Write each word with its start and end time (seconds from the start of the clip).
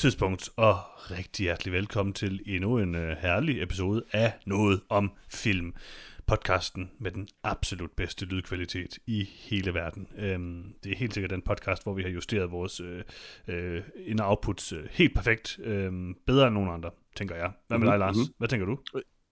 tidspunkt, 0.00 0.50
og 0.56 0.76
rigtig 1.10 1.44
hjertelig 1.44 1.72
velkommen 1.72 2.12
til 2.12 2.42
endnu 2.46 2.78
en 2.78 2.94
uh, 2.94 3.00
herlig 3.00 3.62
episode 3.62 4.04
af 4.12 4.32
Noget 4.46 4.80
om 4.88 5.12
Film. 5.32 5.74
Podcasten 6.26 6.90
med 6.98 7.10
den 7.10 7.28
absolut 7.42 7.90
bedste 7.90 8.24
lydkvalitet 8.24 8.98
i 9.06 9.24
hele 9.24 9.74
verden. 9.74 10.08
Um, 10.34 10.74
det 10.84 10.92
er 10.92 10.96
helt 10.96 11.14
sikkert 11.14 11.30
den 11.30 11.42
podcast, 11.42 11.82
hvor 11.82 11.94
vi 11.94 12.02
har 12.02 12.08
justeret 12.08 12.50
vores 12.50 12.80
uh, 12.80 12.86
uh, 13.48 13.54
ind- 13.96 14.20
og 14.20 14.28
outputs 14.28 14.72
uh, 14.72 14.78
helt 14.90 15.14
perfekt. 15.14 15.58
Um, 15.66 16.16
bedre 16.26 16.46
end 16.46 16.54
nogen 16.54 16.70
andre, 16.70 16.90
tænker 17.16 17.34
jeg. 17.36 17.52
Hvad 17.68 17.78
med 17.78 17.88
dig, 17.88 17.98
Lars? 17.98 18.16
Mhm. 18.16 18.34
Hvad 18.38 18.48
tænker 18.48 18.66
du? 18.66 18.78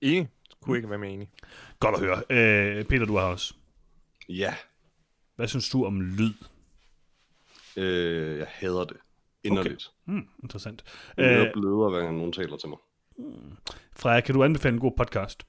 Enig. 0.01 0.29
Kunne 0.62 0.77
ikke 0.79 0.91
være 0.91 0.98
mere 0.98 1.11
enig. 1.11 1.31
Godt 1.81 1.95
at 1.95 2.01
høre. 2.01 2.17
Uh, 2.17 2.87
Peter, 2.87 3.07
du 3.07 3.17
har 3.17 3.25
også. 3.27 3.55
Ja, 4.29 4.55
Hvad 5.37 5.48
synes 5.48 5.71
du 5.71 5.85
om 5.85 6.01
lyd? 6.01 6.35
øh, 7.77 8.39
jeg 8.39 8.47
hader 8.51 8.85
det. 8.85 8.97
Inderligt. 9.51 9.91
Hmm, 10.05 10.29
interessant. 10.43 10.83
Okay. 11.12 11.23
Jeg 11.30 11.41
Uh, 11.56 11.61
bløder, 11.62 11.91
hver 11.91 12.01
gang 12.01 12.16
nogen 12.16 12.33
taler 12.33 12.56
til 12.56 12.69
mig. 12.69 12.79
Freja, 13.97 14.20
kan 14.20 14.34
du 14.34 14.45
anbefale 14.45 14.75
en 14.75 14.80
god 14.80 14.93
podcast? 14.97 15.47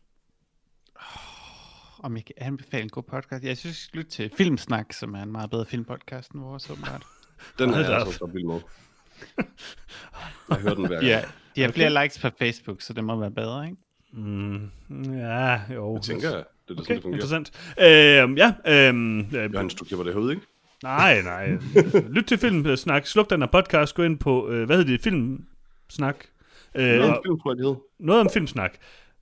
Om 2.03 2.15
jeg 2.15 2.25
kan 2.25 2.35
anbefale 2.37 2.83
en 2.83 2.89
god 2.89 3.03
podcast? 3.03 3.43
Jeg 3.43 3.57
synes, 3.57 3.89
jeg 3.93 3.97
lytte 3.97 4.11
til 4.11 4.31
Filmsnak, 4.37 4.93
som 4.93 5.13
er 5.15 5.23
en 5.23 5.31
meget 5.31 5.49
bedre 5.49 5.65
filmpodcast 5.65 6.31
end 6.31 6.41
vores, 6.41 6.69
åbenbart. 6.69 7.03
Den 7.59 7.69
er 7.69 7.79
jeg 7.79 7.93
altså 7.99 8.17
så 8.17 8.25
vild 8.25 8.45
med. 8.45 8.59
Jeg 10.49 10.57
hører 10.57 10.75
den 10.75 10.87
hver 10.87 10.95
gang. 10.95 11.07
Ja, 11.07 11.21
de 11.55 11.61
har 11.61 11.71
flere 11.71 12.03
likes 12.03 12.19
på 12.19 12.29
Facebook, 12.37 12.81
så 12.81 12.93
det 12.93 13.03
må 13.03 13.15
være 13.19 13.31
bedre, 13.31 13.65
ikke? 13.65 13.77
Mm, 14.13 14.69
ja, 15.13 15.61
jo. 15.73 15.93
Jeg 15.95 16.01
tænker, 16.03 16.29
det 16.29 16.37
er 16.37 16.43
det, 16.67 16.79
Okay, 16.79 16.83
sådan, 16.83 16.95
det 16.95 17.01
fungerer. 17.03 17.13
interessant. 17.13 17.51
Øh, 17.79 18.37
ja, 18.37 18.53
øh, 18.89 19.43
øh, 19.43 19.53
Johannes, 19.53 19.73
du 19.75 19.85
klipper 19.85 20.03
det 20.03 20.13
herude, 20.13 20.33
ikke? 20.33 20.45
Nej, 20.83 21.21
nej. 21.21 21.49
Lyt 22.09 22.23
til 22.25 22.37
Filmsnak. 22.37 23.05
Sluk 23.07 23.29
den 23.29 23.41
her 23.41 23.47
podcast. 23.47 23.95
Gå 23.95 24.03
ind 24.03 24.19
på, 24.19 24.49
øh, 24.49 24.65
hvad 24.65 24.77
hedder 24.77 24.91
det, 24.91 25.01
Filmsnak. 25.01 26.25
Øh, 26.75 26.83
Noget 26.83 27.01
og 27.01 27.09
om 27.17 27.23
film, 27.25 27.39
tror 27.39 27.51
jeg, 27.51 27.57
det 27.57 27.65
hed. 27.65 27.75
noget 27.99 28.21
om 28.21 28.29
Filmsnak. 28.33 28.77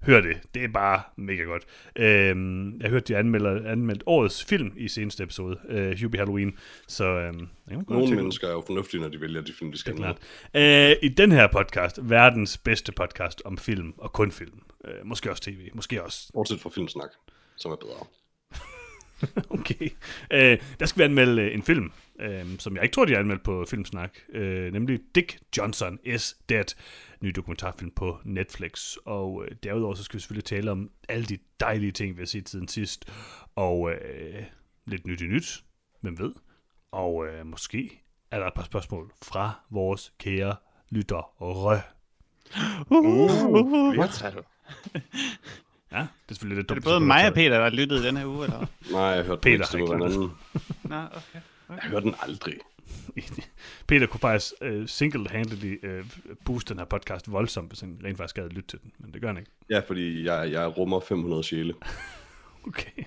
Hør 0.05 0.21
det. 0.21 0.37
Det 0.53 0.63
er 0.63 0.67
bare 0.67 1.01
mega 1.15 1.43
godt. 1.43 1.63
Øh, 1.95 2.35
jeg 2.81 2.89
hørte, 2.89 3.05
de 3.13 3.17
anmelder, 3.17 3.71
anmeldt 3.71 4.03
årets 4.05 4.45
film 4.45 4.71
i 4.77 4.87
seneste 4.87 5.23
episode, 5.23 5.57
øh, 5.69 5.97
Hubie 6.03 6.19
Halloween. 6.19 6.57
Så 6.87 7.03
øh, 7.05 7.33
Nogle 7.33 7.47
tjekke 7.67 7.93
ud. 7.93 8.15
mennesker 8.15 8.47
er 8.47 8.51
jo 8.51 8.63
fornuftige, 8.67 9.01
når 9.01 9.07
de 9.09 9.21
vælger 9.21 9.41
de 9.41 9.53
film, 9.59 9.71
de 9.71 9.77
skal 9.77 9.95
klart. 9.95 10.17
Øh, 10.53 10.91
I 11.01 11.07
den 11.07 11.31
her 11.31 11.47
podcast, 11.47 11.99
verdens 12.09 12.57
bedste 12.57 12.91
podcast 12.91 13.41
om 13.45 13.57
film 13.57 13.93
og 13.97 14.13
kun 14.13 14.31
film. 14.31 14.59
Øh, 14.85 14.91
måske 15.05 15.31
også 15.31 15.43
tv, 15.43 15.69
måske 15.73 16.03
også 16.03 16.29
Bortset 16.33 16.59
fra 16.61 16.69
filmsnak, 16.69 17.09
som 17.57 17.71
er 17.71 17.75
bedre. 17.75 18.05
Okay. 19.59 19.89
Øh, 20.31 20.59
der 20.79 20.85
skal 20.85 20.99
vi 20.99 21.03
anmelde 21.03 21.41
øh, 21.41 21.53
en 21.53 21.63
film, 21.63 21.91
øh, 22.19 22.59
som 22.59 22.75
jeg 22.75 22.83
ikke 22.83 22.93
tror, 22.93 23.05
de 23.05 23.13
har 23.13 23.19
anmeldt 23.19 23.43
på 23.43 23.65
Filmsnak, 23.69 24.17
øh, 24.29 24.73
nemlig 24.73 24.99
Dick 25.15 25.39
Johnson 25.57 25.99
is 26.03 26.37
Dead, 26.49 26.65
ny 27.21 27.29
dokumentarfilm 27.29 27.91
på 27.91 28.17
Netflix. 28.25 28.95
Og 29.05 29.45
øh, 29.45 29.55
derudover 29.63 29.95
så 29.95 30.03
skal 30.03 30.17
vi 30.17 30.21
selvfølgelig 30.21 30.45
tale 30.45 30.71
om 30.71 30.91
alle 31.09 31.25
de 31.25 31.37
dejlige 31.59 31.91
ting, 31.91 32.15
vi 32.15 32.21
har 32.21 32.25
set 32.25 32.49
siden 32.49 32.67
sidst, 32.67 33.05
og 33.55 33.91
øh, 33.91 34.43
lidt 34.85 35.07
nyt 35.07 35.21
i 35.21 35.27
nyt, 35.27 35.63
hvem 36.01 36.19
ved. 36.19 36.33
Og 36.91 37.27
øh, 37.27 37.45
måske 37.45 38.03
er 38.31 38.39
der 38.39 38.47
et 38.47 38.53
par 38.53 38.63
spørgsmål 38.63 39.11
fra 39.23 39.51
vores 39.69 40.13
kære 40.19 40.55
lytter 40.89 41.33
Rø. 41.41 41.77
Uh, 42.89 43.93
Flertal. 43.93 44.33
Ja, 45.91 45.97
det 45.97 46.05
er 46.29 46.33
selvfølgelig 46.33 46.57
lidt 46.57 46.71
er 46.71 46.75
dumt. 46.75 46.83
det 46.85 46.89
både 46.91 46.99
mig 46.99 47.27
og 47.27 47.33
Peter, 47.33 47.49
der 47.49 47.63
har 47.63 47.69
lyttet 47.69 48.03
i 48.03 48.07
den 48.07 48.17
her 48.17 48.25
uge, 48.25 48.43
eller? 48.45 48.65
Nej, 48.91 49.01
jeg 49.01 49.23
hørte 49.25 49.41
Peter 49.41 49.65
den 49.65 49.79
ikke 49.79 49.93
har 49.93 50.05
anden. 50.05 50.31
Nå, 50.83 50.95
okay. 50.95 51.39
Jeg 51.69 51.89
hørte 51.89 52.05
den 52.05 52.15
aldrig. 52.21 52.53
Peter 53.87 54.07
kunne 54.07 54.19
faktisk 54.19 54.53
uh, 54.61 54.85
single-handedly 54.85 55.75
uh, 55.83 56.05
booste 56.45 56.69
den 56.73 56.79
her 56.79 56.85
podcast 56.85 57.31
voldsomt, 57.31 57.69
hvis 57.69 57.79
han 57.79 57.99
rent 58.03 58.17
faktisk 58.17 58.35
gad 58.35 58.49
lytte 58.49 58.67
til 58.69 58.79
den, 58.83 58.91
men 58.99 59.13
det 59.13 59.21
gør 59.21 59.27
han 59.27 59.37
ikke. 59.37 59.51
Ja, 59.69 59.79
fordi 59.79 60.25
jeg, 60.25 60.51
jeg 60.51 60.77
rummer 60.77 60.99
500 60.99 61.43
sjæle. 61.43 61.73
Okay. 62.67 63.03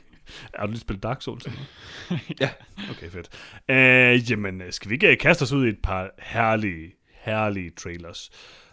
Er 0.52 0.66
du 0.66 0.70
lige 0.70 0.80
spillet 0.80 1.02
Dark 1.02 1.22
Souls? 1.22 1.46
Ja. 2.40 2.50
Okay, 2.90 3.10
fedt. 3.10 3.28
Uh, 3.68 4.30
jamen, 4.30 4.62
skal 4.70 4.88
vi 4.90 4.94
ikke 4.94 5.16
kaste 5.16 5.42
os 5.42 5.52
ud 5.52 5.66
i 5.66 5.68
et 5.68 5.78
par 5.82 6.10
herlige, 6.18 6.94
herlige 7.10 7.70
trailers? 7.70 8.30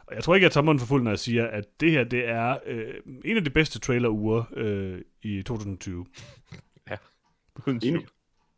Og 0.07 0.15
jeg 0.15 0.23
tror 0.23 0.35
ikke, 0.35 0.45
at 0.47 0.51
Tommeren 0.51 0.79
for 0.79 0.85
fuld, 0.85 1.03
når 1.03 1.11
jeg 1.11 1.19
siger, 1.19 1.47
at 1.47 1.65
det 1.79 1.91
her, 1.91 2.03
det 2.03 2.29
er 2.29 2.57
øh, 2.65 2.93
en 3.25 3.37
af 3.37 3.43
de 3.43 3.49
bedste 3.49 3.79
trailer-uger 3.79 4.43
øh, 4.53 5.01
i 5.21 5.41
2020. 5.43 6.05
Uden 7.67 7.79
tvivl. 7.79 8.07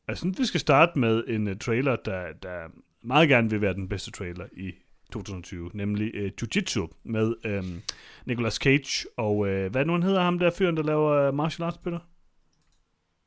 Jeg 0.07 0.17
synes, 0.17 0.39
vi 0.39 0.45
skal 0.45 0.59
starte 0.59 0.99
med 0.99 1.23
en 1.27 1.47
uh, 1.47 1.57
trailer, 1.57 1.95
der, 1.95 2.33
der 2.43 2.57
meget 3.03 3.29
gerne 3.29 3.49
vil 3.49 3.61
være 3.61 3.73
den 3.73 3.89
bedste 3.89 4.11
trailer 4.11 4.45
i 4.53 4.71
2020, 5.11 5.71
nemlig 5.73 6.11
uh, 6.15 6.29
Jiu-Jitsu 6.41 6.87
med 7.03 7.33
um, 7.59 7.81
Nicolas 8.25 8.53
Cage 8.53 9.07
og, 9.17 9.37
uh, 9.37 9.47
hvad 9.65 9.85
nu 9.85 9.93
han 9.93 10.03
hedder 10.03 10.21
ham 10.21 10.39
der 10.39 10.51
fyren, 10.51 10.77
der 10.77 10.83
laver 10.83 11.27
uh, 11.27 11.33
martial 11.33 11.65
arts, 11.65 11.77
Peter? 11.77 11.99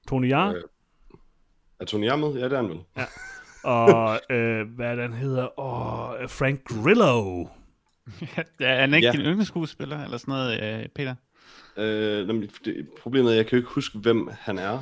Tony 0.09 0.29
Jaa? 0.29 0.53
Øh, 0.53 0.63
Er 1.81 1.85
Tony 1.85 2.05
Jaa 2.05 2.17
med? 2.17 2.29
Ja, 2.29 2.45
det 2.45 2.53
er 2.53 2.57
han 2.57 2.69
vel. 2.69 2.81
og 3.65 4.21
uh, 4.31 4.75
hvad 4.77 4.87
er 4.87 4.95
det, 4.95 5.03
han 5.03 5.13
hedder? 5.13 5.61
Oh, 5.61 6.29
Frank 6.29 6.65
Grillo. 6.65 7.47
Ja, 8.61 8.67
er 8.67 8.81
han 8.81 8.95
ikke 8.95 9.07
Ja. 9.07 9.13
din 9.13 9.21
yndlingsskuespiller, 9.21 10.05
eller 10.05 10.17
sådan 10.19 10.33
noget, 10.33 10.81
øh, 10.83 10.89
Peter? 10.89 11.15
Øh, 11.77 12.27
nemlig, 12.27 12.51
det, 12.65 12.89
problemet 13.03 13.29
er, 13.29 13.33
at 13.33 13.37
jeg 13.37 13.47
kan 13.47 13.57
jo 13.59 13.63
ikke 13.63 13.75
huske, 13.75 13.99
hvem 13.99 14.29
han 14.41 14.59
er. 14.59 14.81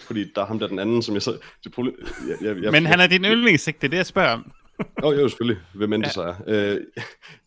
Fordi 0.00 0.32
der 0.34 0.42
er 0.42 0.46
ham 0.46 0.58
der 0.58 0.66
den 0.66 0.78
anden, 0.78 1.02
som 1.02 1.14
jeg 1.14 1.22
så... 1.22 1.38
Det 1.64 1.72
problem, 1.72 1.94
jeg, 2.28 2.36
jeg, 2.42 2.62
jeg, 2.62 2.72
Men 2.72 2.86
han 2.86 3.00
er 3.00 3.06
din 3.06 3.24
yndlings, 3.24 3.66
ikke? 3.68 3.78
Det 3.78 3.86
er 3.86 3.90
det, 3.90 3.96
jeg 3.96 4.06
spørger 4.06 4.32
om. 4.32 4.52
Åh, 4.80 4.84
oh, 5.08 5.16
jo, 5.16 5.28
selvfølgelig. 5.28 5.62
Hvem 5.74 5.92
end 5.92 6.02
det 6.04 6.12
så 6.12 6.22
er. 6.22 6.34
Øh, 6.46 6.80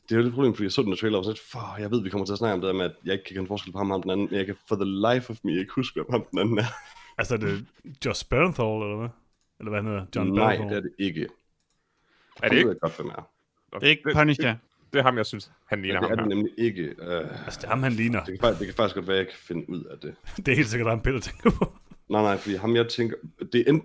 det 0.10 0.12
er 0.12 0.16
jo 0.16 0.22
lidt 0.22 0.34
problem, 0.34 0.54
fordi 0.54 0.64
jeg 0.64 0.72
så 0.72 0.82
den 0.82 0.90
der 0.92 0.98
trailer, 0.98 1.18
og 1.18 1.26
så 1.26 1.42
for, 1.52 1.76
jeg 1.80 1.92
ved, 1.92 2.04
vi 2.04 2.10
kommer 2.10 2.26
til 2.26 2.34
at 2.34 2.38
snakke 2.38 2.54
om 2.54 2.62
det 2.62 2.68
der 2.68 2.74
med, 2.74 2.86
at 2.86 2.92
jeg 3.06 3.14
ikke 3.14 3.26
kan 3.26 3.36
kende 3.36 3.48
forskel 3.48 3.72
på 3.72 3.78
ham 3.78 3.92
og 3.92 3.96
ham 3.96 4.02
den 4.02 4.12
anden, 4.12 4.28
men 4.32 4.38
jeg 4.38 4.46
kan 4.46 4.56
for 4.68 4.76
the 4.76 5.14
life 5.14 5.30
of 5.30 5.38
me 5.44 5.52
ikke 5.60 5.72
huske, 5.76 5.94
hvem 5.96 6.06
ham 6.12 6.26
den 6.32 6.40
anden 6.40 6.58
er. 6.58 6.66
Altså, 7.18 7.34
er 7.34 7.38
det 7.38 7.66
Josh 8.06 8.26
Bernthal, 8.30 8.66
eller 8.66 8.98
hvad? 9.00 9.10
Eller 9.60 9.70
hvad 9.70 9.80
han 9.80 9.86
hedder? 9.92 10.06
John 10.16 10.30
Nej, 10.34 10.58
Bernthal? 10.58 10.70
det 10.70 10.78
er 10.78 10.82
det 10.82 10.92
ikke. 11.00 11.22
Er 11.22 11.28
det 11.28 11.32
Jeg 12.44 12.52
ved 12.52 12.58
ikke? 12.58 12.70
jeg 12.70 12.78
godt, 12.82 12.96
hvem 12.98 13.08
er. 13.08 13.30
Det 13.80 13.84
er 13.84 13.88
ikke 13.90 14.04
Punisher. 14.14 14.56
Det, 14.92 14.94
det 14.94 15.00
er 15.00 15.04
ham, 15.04 15.18
jeg 15.18 15.26
synes, 15.26 15.52
han 15.68 15.80
Ja, 15.80 15.86
ligner 15.86 16.00
det 16.02 16.06
er 16.06 16.10
ham 16.10 16.30
det 16.30 16.38
her. 16.38 16.44
nemlig 16.44 16.52
ikke. 16.58 16.82
Øh, 17.02 17.46
Altså, 17.46 17.60
det 17.62 17.64
er 17.66 17.70
ham, 17.70 17.84
han 17.84 17.92
ligner. 17.92 18.20
det, 18.24 18.28
kan, 18.34 18.40
faktisk- 18.42 18.60
det 18.60 18.68
kan 18.68 18.76
faktisk 18.76 18.96
godt 18.96 19.08
være, 19.08 19.18
at 19.18 19.20
jeg 19.26 19.28
kan 19.28 19.38
finde 19.38 19.70
ud 19.70 19.84
af 19.84 19.98
det. 20.02 20.16
Det 20.46 20.48
er 20.52 20.56
helt 20.56 20.68
sikkert 20.70 20.90
ham, 20.90 21.02
Peter 21.02 21.20
tænker 21.20 21.52
på. 21.52 21.74
Nej, 22.10 22.22
nej, 22.22 22.38
fordi 22.38 22.56
ham 22.56 22.76
jeg 22.76 22.88
tænker... 22.88 23.16
Det 23.54 23.56
er, 23.62 23.64
en, 23.72 23.84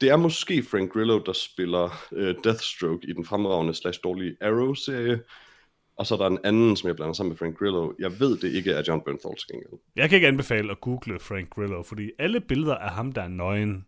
det 0.00 0.08
er 0.10 0.16
måske 0.16 0.62
Frank 0.62 0.92
Grillo, 0.92 1.18
der 1.26 1.32
spiller 1.32 2.04
øh, 2.12 2.34
Deathstroke 2.44 3.08
i 3.08 3.12
den 3.12 3.24
fremragende 3.24 3.74
slash 3.74 4.00
dårlige 4.04 4.36
Arrow-serie. 4.40 5.20
Og 5.96 6.06
så 6.06 6.14
er 6.14 6.18
der 6.18 6.26
en 6.26 6.38
anden, 6.44 6.76
som 6.76 6.88
jeg 6.88 6.96
blander 6.96 7.12
sammen 7.12 7.28
med 7.30 7.36
Frank 7.36 7.58
Grillo. 7.58 7.92
Jeg 7.98 8.20
ved 8.20 8.38
det 8.38 8.52
ikke 8.52 8.72
er 8.72 8.82
John 8.88 9.00
Bernthal 9.04 9.36
til 9.36 9.48
gengæld. 9.52 9.80
Jeg 9.96 10.08
kan 10.08 10.16
ikke 10.16 10.28
anbefale 10.28 10.70
at 10.70 10.80
google 10.80 11.18
Frank 11.20 11.50
Grillo, 11.50 11.82
fordi 11.82 12.10
alle 12.18 12.40
billeder 12.40 12.74
af 12.76 12.90
ham, 12.90 13.12
der 13.12 13.22
er 13.22 13.28
nøgen, 13.28 13.86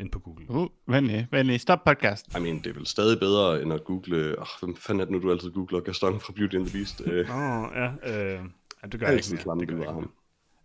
ind 0.00 0.10
på 0.10 0.18
Google. 0.18 0.50
Uh, 0.50 0.68
venlig, 0.86 1.26
venlig. 1.30 1.60
Stop 1.60 1.84
podcast. 1.84 2.26
I 2.36 2.40
mean, 2.40 2.58
det 2.58 2.66
er 2.66 2.74
vel 2.74 2.86
stadig 2.86 3.18
bedre, 3.20 3.62
end 3.62 3.72
at 3.72 3.84
google... 3.84 4.38
Oh, 4.38 4.46
hvem 4.60 4.76
fanden 4.76 5.00
er 5.00 5.04
det 5.04 5.12
nu, 5.12 5.18
du 5.18 5.30
altid 5.30 5.50
googler 5.50 5.80
Gaston 5.80 6.20
fra 6.20 6.32
Beauty 6.36 6.56
and 6.56 6.66
the 6.66 6.78
Beast? 6.78 7.02
Øh, 7.04 7.30
Åh, 7.30 7.62
oh, 7.62 7.68
ja. 7.74 7.86
Øh, 7.86 8.40
ja, 8.82 8.88
det 8.88 9.00
gør 9.00 9.06
jeg 9.06 9.16
ikke. 9.16 9.44
mere. 9.46 9.60
Det 9.60 9.68
gør 9.68 9.76
jeg 9.78 9.92
ham. 9.92 10.10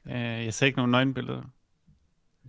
Øh, 0.10 0.46
jeg 0.46 0.54
ser 0.54 0.66
ikke 0.66 0.78
nogen 0.78 0.92
nøgenbilleder. 0.92 1.42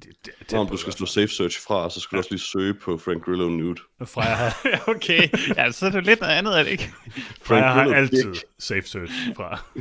Det, 0.02 0.08
det, 0.24 0.32
det, 0.40 0.52
Nå, 0.52 0.58
om 0.58 0.66
du 0.68 0.76
skal 0.76 0.92
slå 0.92 1.06
safe 1.06 1.28
search 1.28 1.66
fra, 1.66 1.90
så 1.90 2.00
skal 2.00 2.16
du 2.16 2.20
også 2.20 2.30
lige 2.30 2.40
søge 2.40 2.74
på 2.74 2.98
Frank 2.98 3.24
Grillo 3.24 3.48
nude. 3.48 3.80
Freja 4.04 4.34
har, 4.34 4.56
okay, 4.94 5.28
ja, 5.56 5.70
så 5.72 5.86
er 5.86 5.90
det 5.90 6.06
lidt 6.06 6.20
noget 6.20 6.34
andet, 6.34 6.58
er 6.58 6.62
det 6.62 6.70
ikke? 6.70 6.90
Freja 7.42 7.62
har 7.62 7.82
Grillo 7.82 7.96
altid 7.96 8.32
dick. 8.32 8.44
safe 8.58 8.82
search 8.82 9.12
fra. 9.36 9.58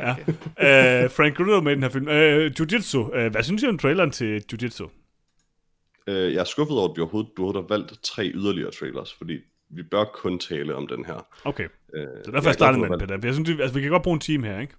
Ja. 0.00 0.12
Okay. 0.12 1.04
Uh, 1.04 1.10
Frank 1.10 1.36
Grillo 1.36 1.60
med 1.60 1.72
den 1.72 1.82
her 1.82 1.90
film. 1.90 2.06
Uh, 2.06 2.46
Jiu-Jitsu. 2.60 2.98
Uh, 2.98 3.26
hvad 3.32 3.42
synes 3.42 3.62
I 3.62 3.66
om 3.66 3.78
traileren 3.78 4.10
til 4.10 4.42
Jiu-Jitsu? 4.52 5.03
Øh, 6.06 6.32
jeg 6.34 6.40
er 6.40 6.44
skuffet 6.44 6.76
over, 6.78 6.88
at 6.88 6.96
du 6.96 7.02
overhovedet, 7.02 7.32
du 7.36 7.42
overhovedet 7.42 7.70
har 7.70 7.76
valgt 7.78 8.02
tre 8.02 8.30
yderligere 8.34 8.70
trailers, 8.70 9.14
fordi 9.14 9.38
vi 9.68 9.82
bør 9.82 10.04
kun 10.04 10.38
tale 10.38 10.74
om 10.74 10.86
den 10.86 11.04
her. 11.04 11.26
Okay. 11.44 11.68
Øh, 11.94 12.00
Det 12.02 12.26
er 12.26 12.30
derfor, 12.30 12.48
jeg 12.48 12.54
startede 12.54 12.80
med 12.80 12.88
den, 12.90 12.98
Peter. 12.98 13.18
Jeg 13.22 13.34
synes, 13.34 13.48
vi- 13.50 13.60
altså, 13.62 13.74
vi 13.74 13.80
kan 13.80 13.90
godt 13.90 14.02
bruge 14.02 14.14
en 14.14 14.20
time 14.20 14.46
her, 14.46 14.60
ikke? 14.60 14.74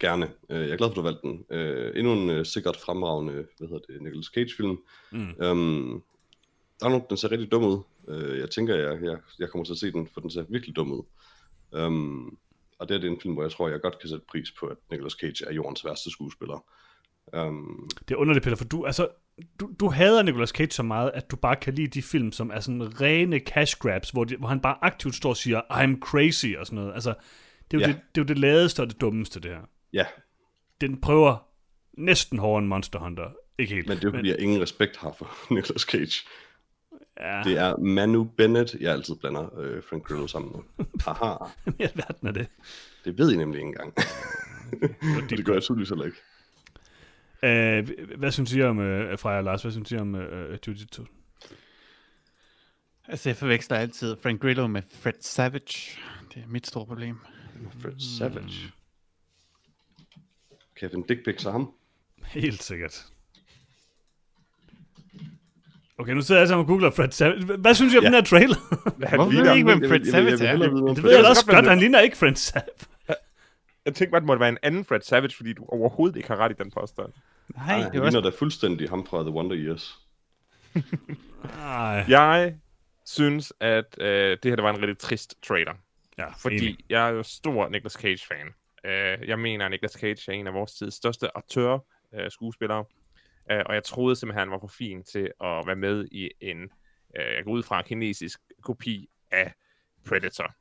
Gerne. 0.00 0.30
Øh, 0.50 0.60
jeg 0.60 0.70
er 0.70 0.76
glad 0.76 0.88
for, 0.88 0.90
at 0.90 0.96
du 0.96 1.00
har 1.00 1.08
valgt 1.08 1.22
den. 1.22 1.44
Øh, 1.50 1.92
endnu 1.96 2.12
en 2.12 2.30
øh, 2.30 2.46
sikkert 2.46 2.76
fremragende, 2.76 3.32
hvad 3.32 3.68
hedder 3.68 3.78
det, 3.92 4.02
Nicolas 4.02 4.26
Cage-film. 4.26 4.78
Mm. 5.12 5.18
Øhm, 5.42 6.02
der 6.80 6.86
er 6.86 6.90
nogle, 6.90 7.04
den 7.08 7.16
ser 7.16 7.30
rigtig 7.30 7.52
dum 7.52 7.64
ud. 7.64 7.78
Øh, 8.08 8.38
jeg 8.38 8.50
tænker, 8.50 8.74
jeg, 8.76 9.02
jeg, 9.02 9.18
jeg 9.38 9.48
kommer 9.50 9.64
til 9.64 9.72
at 9.72 9.78
se 9.78 9.92
den, 9.92 10.08
for 10.14 10.20
den 10.20 10.30
ser 10.30 10.44
virkelig 10.48 10.76
dum 10.76 10.92
ud. 10.92 11.02
Øhm, 11.74 12.36
og 12.78 12.88
det 12.88 13.04
er 13.04 13.08
en 13.08 13.20
film, 13.20 13.34
hvor 13.34 13.42
jeg 13.42 13.52
tror, 13.52 13.68
jeg 13.68 13.80
godt 13.80 13.98
kan 13.98 14.08
sætte 14.08 14.24
pris 14.28 14.50
på, 14.60 14.66
at 14.66 14.76
Nicolas 14.90 15.12
Cage 15.12 15.44
er 15.46 15.52
jordens 15.52 15.84
værste 15.84 16.10
skuespiller. 16.10 16.64
Øhm, 17.34 17.88
Det 18.08 18.14
er 18.14 18.18
underligt, 18.18 18.44
Peter, 18.44 18.56
for 18.56 18.64
du, 18.64 18.84
altså, 18.86 19.08
du, 19.60 19.70
du 19.80 19.88
hader 19.88 20.22
Nicolas 20.22 20.48
Cage 20.50 20.70
så 20.70 20.82
meget, 20.82 21.10
at 21.14 21.30
du 21.30 21.36
bare 21.36 21.56
kan 21.56 21.74
lide 21.74 21.86
de 21.88 22.02
film, 22.02 22.32
som 22.32 22.50
er 22.54 22.60
sådan 22.60 23.00
rene 23.00 23.38
cash 23.38 23.76
grabs, 23.78 24.10
hvor, 24.10 24.24
de, 24.24 24.36
hvor 24.36 24.48
han 24.48 24.60
bare 24.60 24.76
aktivt 24.82 25.14
står 25.14 25.30
og 25.30 25.36
siger, 25.36 25.60
I'm 25.60 26.00
crazy 26.00 26.46
og 26.58 26.66
sådan 26.66 26.76
noget. 26.76 26.94
Altså, 26.94 27.14
det 27.70 27.76
er 27.76 27.80
jo, 27.80 27.80
Ja. 27.80 27.86
det, 27.86 27.96
det, 28.14 28.20
er 28.20 28.24
jo 28.24 28.28
det 28.28 28.38
ladeste 28.38 28.80
og 28.80 28.86
det 28.90 29.00
dummeste, 29.00 29.40
det 29.40 29.50
her. 29.50 29.60
ja, 29.92 30.04
Den 30.80 31.00
prøver 31.00 31.46
næsten 31.98 32.38
hårdere 32.38 32.58
end 32.58 32.66
Monster 32.68 32.98
Hunter. 32.98 33.30
Ikke 33.58 33.74
helt. 33.74 33.88
men 33.88 33.96
det 33.96 34.04
er 34.04 34.08
jo 34.08 34.16
fordi, 34.16 34.28
jeg 34.28 34.40
ingen 34.40 34.62
respekt 34.62 34.96
har 34.96 35.12
for 35.18 35.30
Nicolas 35.54 35.82
Cage. 35.82 36.28
Ja, 37.20 37.42
Det 37.44 37.58
er 37.58 37.76
Manu 37.76 38.24
Bennett, 38.24 38.74
jeg 38.80 38.92
altid 38.92 39.14
blander 39.16 39.58
øh, 39.58 39.82
Frank 39.82 40.04
Grillo 40.04 40.26
sammen 40.26 40.52
med. 40.52 40.84
Haha, 41.06 41.34
alverden 41.78 42.28
er 42.28 42.32
det. 42.32 42.46
det 43.04 43.18
ved 43.18 43.32
I 43.32 43.36
nemlig 43.36 43.58
ikke 43.58 43.66
engang. 43.68 43.94
Og 45.22 45.22
det 45.30 45.44
gør 45.44 45.52
jeg 45.52 45.62
tydeligvis 45.62 45.88
heller 45.88 46.04
ikke. 46.04 46.16
Øh, 47.44 47.88
hvad 48.18 48.30
synes 48.30 48.52
I 48.52 48.62
om, 48.62 48.78
øh, 48.78 49.18
Freja 49.18 49.38
og 49.38 49.44
Lars, 49.44 49.62
hvad 49.62 49.72
synes 49.72 49.92
I 49.92 49.96
om 49.96 50.14
øh, 50.14 50.58
Jiu-Jitsu? 50.68 51.04
Altså, 53.08 53.28
jeg 53.28 53.36
forveksler 53.36 53.76
altid 53.76 54.16
Frank 54.22 54.40
Grillo 54.40 54.66
med 54.66 54.82
Fred 55.02 55.12
Savage. 55.20 55.98
Det 56.34 56.42
er 56.42 56.46
mit 56.48 56.66
store 56.66 56.86
problem. 56.86 57.18
Fred 57.82 57.92
Savage. 58.18 58.72
Kan 60.76 60.82
jeg 60.82 60.90
finde 60.90 61.08
dick 61.08 61.24
pics 61.24 61.46
af 61.46 61.52
ham? 61.52 61.70
Helt 62.24 62.62
sikkert. 62.62 63.06
Okay, 65.98 66.12
nu 66.12 66.22
sidder 66.22 66.40
jeg 66.40 66.48
sammen 66.48 66.62
og 66.64 66.66
googler 66.68 66.90
Fred 66.90 67.10
Savage. 67.10 67.44
Hvad 67.56 67.74
synes 67.74 67.94
I 67.94 67.96
om 67.98 68.02
Ja. 68.02 68.06
den 68.08 68.14
her 68.14 68.22
trailer? 68.22 68.56
Hvorfor 69.16 69.30
ved 69.30 69.52
I 69.54 69.56
ikke, 69.56 69.64
hvem 69.74 69.88
Fred 69.90 70.04
Savage 70.04 70.46
er? 70.46 70.56
det 70.94 71.02
ved 71.02 71.10
jeg 71.10 71.20
kan 71.20 71.28
også 71.30 71.46
godt 71.46 71.68
han 71.68 71.78
ligner 71.78 72.00
ikke 72.00 72.16
Fred 72.16 72.34
Savage. 72.34 72.86
Jeg 73.86 73.94
tænkte 73.94 74.10
bare, 74.10 74.16
at 74.16 74.22
det 74.22 74.26
måtte 74.26 74.40
være 74.40 74.48
en 74.48 74.58
anden 74.62 74.84
Fred 74.84 75.00
Savage, 75.00 75.36
fordi 75.36 75.52
du 75.52 75.64
overhovedet 75.68 76.16
ikke 76.16 76.28
har 76.28 76.36
ret 76.36 76.50
i 76.52 76.54
den 76.62 76.70
påstand. 76.70 77.12
Nej, 77.56 77.66
Nej, 77.66 77.76
det 77.90 77.98
er 77.98 78.02
også... 78.02 78.16
ligner 78.18 78.30
da 78.30 78.36
fuldstændig 78.38 78.88
ham 78.90 79.06
fra 79.06 79.22
The 79.22 79.30
Wonder 79.30 79.56
Years. 79.58 79.98
Ej, 81.54 82.04
Jeg 82.08 82.56
synes, 83.06 83.52
at 83.60 83.96
øh, 84.00 84.30
det 84.42 84.44
her 84.50 84.56
det 84.56 84.62
var 84.62 84.70
en 84.74 84.80
rigtig 84.82 84.98
trist 84.98 85.34
trailer. 85.42 85.74
ja, 86.18 86.28
Fordi 86.28 86.56
enig. 86.56 86.78
jeg 86.88 87.08
er 87.08 87.12
jo 87.12 87.22
stor 87.22 87.68
Nicolas 87.68 87.92
Cage-fan. 87.92 88.46
Øh, 88.84 89.28
jeg 89.28 89.38
mener, 89.38 89.64
at 89.64 89.70
Nicolas 89.70 89.92
Cage 89.92 90.30
er 90.32 90.32
en 90.32 90.46
af 90.46 90.54
vores 90.54 90.72
tids 90.74 90.94
største 90.94 91.36
aktører, 91.36 91.78
øh, 92.14 92.30
skuespillere. 92.30 92.84
Øh, 93.50 93.62
og 93.66 93.74
jeg 93.74 93.84
troede 93.84 94.16
simpelthen, 94.16 94.38
han 94.40 94.50
var 94.50 94.58
for 94.58 94.66
fin 94.78 95.04
til 95.04 95.30
at 95.40 95.66
være 95.66 95.76
med 95.76 96.08
i 96.12 96.30
en, 96.40 96.62
øh, 97.16 97.34
jeg 97.36 97.44
går 97.44 97.50
ud 97.52 97.62
fra 97.62 97.78
en 97.78 97.84
kinesisk 97.84 98.40
kopi 98.62 99.08
af 99.30 99.52
Predator. 100.08 100.54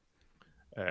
Øh, 0.80 0.86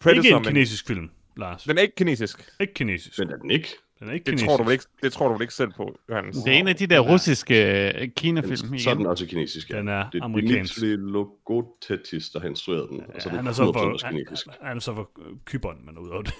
Predator, 0.00 0.10
Ikke 0.22 0.28
en 0.28 0.34
men- 0.34 0.44
kinesisk 0.44 0.86
film, 0.86 1.10
Lars. 1.40 1.62
den 1.62 1.78
er 1.78 1.82
ikke 1.82 1.94
kinesisk. 1.94 2.50
Ikke 2.60 2.74
kinesisk. 2.74 3.18
Men 3.18 3.30
er 3.30 3.36
den 3.36 3.50
ikke? 3.50 3.68
Den 4.00 4.08
er 4.08 4.12
ikke 4.12 4.24
Det 4.24 4.30
kinesisk. 4.32 4.48
tror, 4.48 4.56
du 4.56 4.62
vel 4.62 4.72
ikke, 4.72 4.84
det 5.02 5.12
tror 5.12 5.28
du 5.28 5.32
vel 5.34 5.42
ikke 5.42 5.54
selv 5.54 5.70
på, 5.76 5.98
Johannes? 6.10 6.36
Det 6.36 6.52
er 6.54 6.58
en 6.58 6.68
af 6.68 6.76
de 6.76 6.86
der 6.86 7.00
russiske 7.00 7.90
øh, 8.02 8.08
Kina-film 8.16 8.78
Så 8.78 8.90
er 8.90 8.94
den 8.94 9.06
også 9.06 9.26
kinesisk. 9.26 9.70
ja. 9.70 9.78
Den 9.78 9.88
er 9.88 10.10
det 10.10 10.20
er 10.20 10.24
amerikansk. 10.24 10.80
Dimitri 10.80 10.96
Logotetis, 11.12 12.28
der 12.30 12.40
har 12.40 12.48
instrueret 12.48 12.86
den. 12.90 13.00
Og 13.00 13.22
så 13.22 13.28
er 13.28 13.32
det 13.32 13.36
han 13.38 13.46
er 13.46 13.52
så 13.52 13.62
100% 13.62 13.64
for, 13.66 13.72
også 13.92 14.06
han, 14.06 14.14
kinesisk. 14.14 14.46
han 14.62 14.76
er 14.76 14.80
så 14.80 14.94
for 14.94 15.10
Kyberen, 15.44 15.78
men 15.86 15.98
ud 15.98 16.08
over 16.08 16.22
det. 16.22 16.32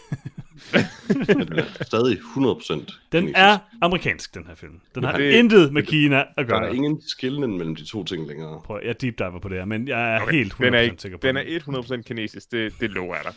Den 1.29 1.59
er 1.59 1.65
stadig 1.85 2.19
100% 2.19 2.73
Den 2.73 2.87
kinesisk. 3.13 3.39
er 3.39 3.59
amerikansk, 3.83 4.35
den 4.35 4.47
her 4.47 4.55
film. 4.55 4.81
Den 4.95 5.05
har 5.05 5.17
det- 5.17 5.33
intet 5.33 5.73
med 5.73 5.83
Kina 5.83 6.21
at 6.21 6.27
Der 6.37 6.43
gøre. 6.45 6.69
er 6.69 6.73
ingen 6.73 7.03
skillen 7.09 7.59
mellem 7.59 7.77
de 7.77 7.85
to 7.85 8.05
ting 8.05 8.29
længere. 8.29 8.61
Prøv, 8.65 8.81
jeg 8.85 9.01
deep 9.01 9.19
diver 9.19 9.39
på 9.43 9.49
det 9.49 9.59
her, 9.59 9.65
men 9.65 9.89
jeg 9.89 10.17
er 10.17 10.23
okay, 10.23 10.33
helt 10.33 10.53
100% 10.53 10.65
den 10.65 10.75
er, 10.75 10.81
ikke, 10.81 10.97
sikker 10.99 11.19
på 11.19 11.27
den 11.27 11.37
det. 11.37 11.55
er 11.57 11.61
100% 11.61 12.03
kinesisk, 12.03 12.53
det, 12.53 12.73
det 12.81 12.91
lover 12.91 13.15
jeg 13.15 13.25
dig. 13.25 13.33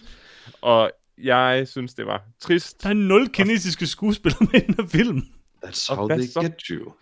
Og 0.62 0.92
jeg 1.18 1.68
synes, 1.68 1.94
det 1.94 2.06
var 2.06 2.22
trist. 2.40 2.84
Der 2.84 2.90
er 2.90 2.94
nul 2.94 3.30
kinesiske 3.30 3.88
skuespillere 3.88 4.48
med 4.52 4.62
i 4.62 4.66
den 4.66 4.76
her 4.80 4.88
film. 4.88 5.22
That's 5.66 5.96
how 5.96 6.08
they 6.08 6.28
så? 6.28 6.42
get 6.42 6.62
you. 6.70 6.94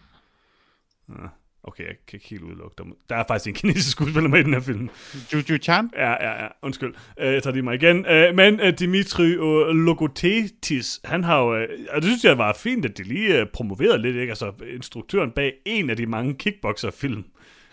Okay, 1.63 1.83
jeg 1.83 1.95
kan 2.07 2.17
ikke 2.17 2.29
helt 2.29 2.41
udelukke 2.41 2.75
dem. 2.77 2.97
Der 3.09 3.15
er 3.15 3.23
faktisk 3.27 3.47
en 3.47 3.53
kinesisk 3.53 3.91
skuespiller 3.91 4.29
med 4.29 4.39
i 4.39 4.43
den 4.43 4.53
her 4.53 4.59
film. 4.59 4.89
Juju 5.33 5.57
Chan? 5.57 5.89
Ja, 5.95 6.11
ja, 6.11 6.43
ja. 6.43 6.47
Undskyld. 6.61 6.93
Uh, 7.17 7.23
jeg 7.25 7.43
tager 7.43 7.53
lige 7.53 7.63
mig 7.63 7.75
igen. 7.75 7.97
Uh, 7.97 8.35
men 8.35 8.61
uh, 8.61 8.67
Dimitri 8.67 9.37
uh, 9.37 9.67
Logotetis, 9.67 11.01
han 11.03 11.23
har 11.23 11.39
jo... 11.39 11.53
Uh, 11.53 11.69
og 11.89 12.01
det 12.01 12.03
synes 12.03 12.23
jeg 12.23 12.37
var 12.37 12.53
fint, 12.53 12.85
at 12.85 12.97
de 12.97 13.03
lige 13.03 13.41
uh, 13.41 13.47
promoverede 13.53 14.01
lidt, 14.01 14.15
ikke? 14.15 14.31
Altså, 14.31 14.51
instruktøren 14.73 15.31
bag 15.31 15.53
en 15.65 15.89
af 15.89 15.97
de 15.97 16.05
mange 16.05 16.33
kickboxer-film. 16.33 17.25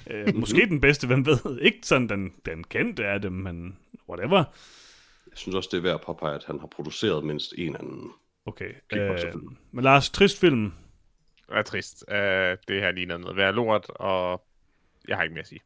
Uh, 0.06 0.34
måske 0.40 0.66
den 0.68 0.80
bedste, 0.80 1.06
hvem 1.06 1.26
ved. 1.26 1.58
Ikke 1.60 1.78
sådan 1.82 2.08
den, 2.08 2.32
den 2.46 2.64
kendte 2.64 3.06
af 3.06 3.22
dem, 3.22 3.32
men 3.32 3.76
whatever. 4.08 4.44
Jeg 5.38 5.42
synes 5.42 5.54
også, 5.54 5.68
det 5.72 5.78
er 5.78 5.82
værd 5.82 5.94
at 5.94 6.00
påpege, 6.00 6.34
at 6.34 6.44
han 6.44 6.60
har 6.60 6.66
produceret 6.66 7.24
mindst 7.24 7.54
en 7.58 7.76
anden. 7.76 8.12
Okay. 8.46 8.72
Uh, 8.94 9.52
men 9.70 9.84
Lars, 9.84 10.10
trist 10.10 10.40
film. 10.40 10.72
Er 11.48 11.62
trist. 11.62 12.04
Uh, 12.08 12.14
det 12.68 12.80
her 12.82 12.90
ligner 12.90 13.18
noget 13.18 13.36
værd 13.36 13.54
lort, 13.54 13.86
og 13.88 14.44
jeg 15.08 15.16
har 15.16 15.22
ikke 15.22 15.34
mere 15.34 15.42
at 15.42 15.48
sige. 15.48 15.60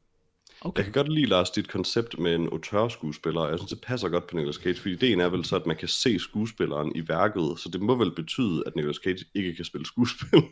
Jeg 0.65 0.85
kan 0.85 0.93
godt 0.93 1.09
lide, 1.09 1.27
Lars, 1.27 1.51
dit 1.51 1.69
koncept 1.69 2.19
med 2.19 2.35
en 2.35 2.47
auteur-skuespiller. 2.47 3.49
Jeg 3.49 3.59
synes, 3.59 3.73
det 3.73 3.81
passer 3.81 4.09
godt 4.09 4.27
på 4.27 4.37
Nicolas 4.37 4.57
Cage, 4.57 4.77
fordi 4.77 4.95
ideen 4.95 5.21
er 5.21 5.29
vel 5.29 5.45
så, 5.45 5.57
at 5.57 5.67
man 5.67 5.77
kan 5.77 5.89
se 5.89 6.19
skuespilleren 6.19 6.97
i 6.97 7.09
værket, 7.09 7.59
så 7.59 7.69
det 7.73 7.81
må 7.81 7.95
vel 7.95 8.15
betyde, 8.15 8.63
at 8.67 8.77
Nicolas 8.77 8.97
Cage 8.97 9.25
ikke 9.35 9.55
kan 9.55 9.65
spille 9.65 9.87
skuespil. 9.87 10.43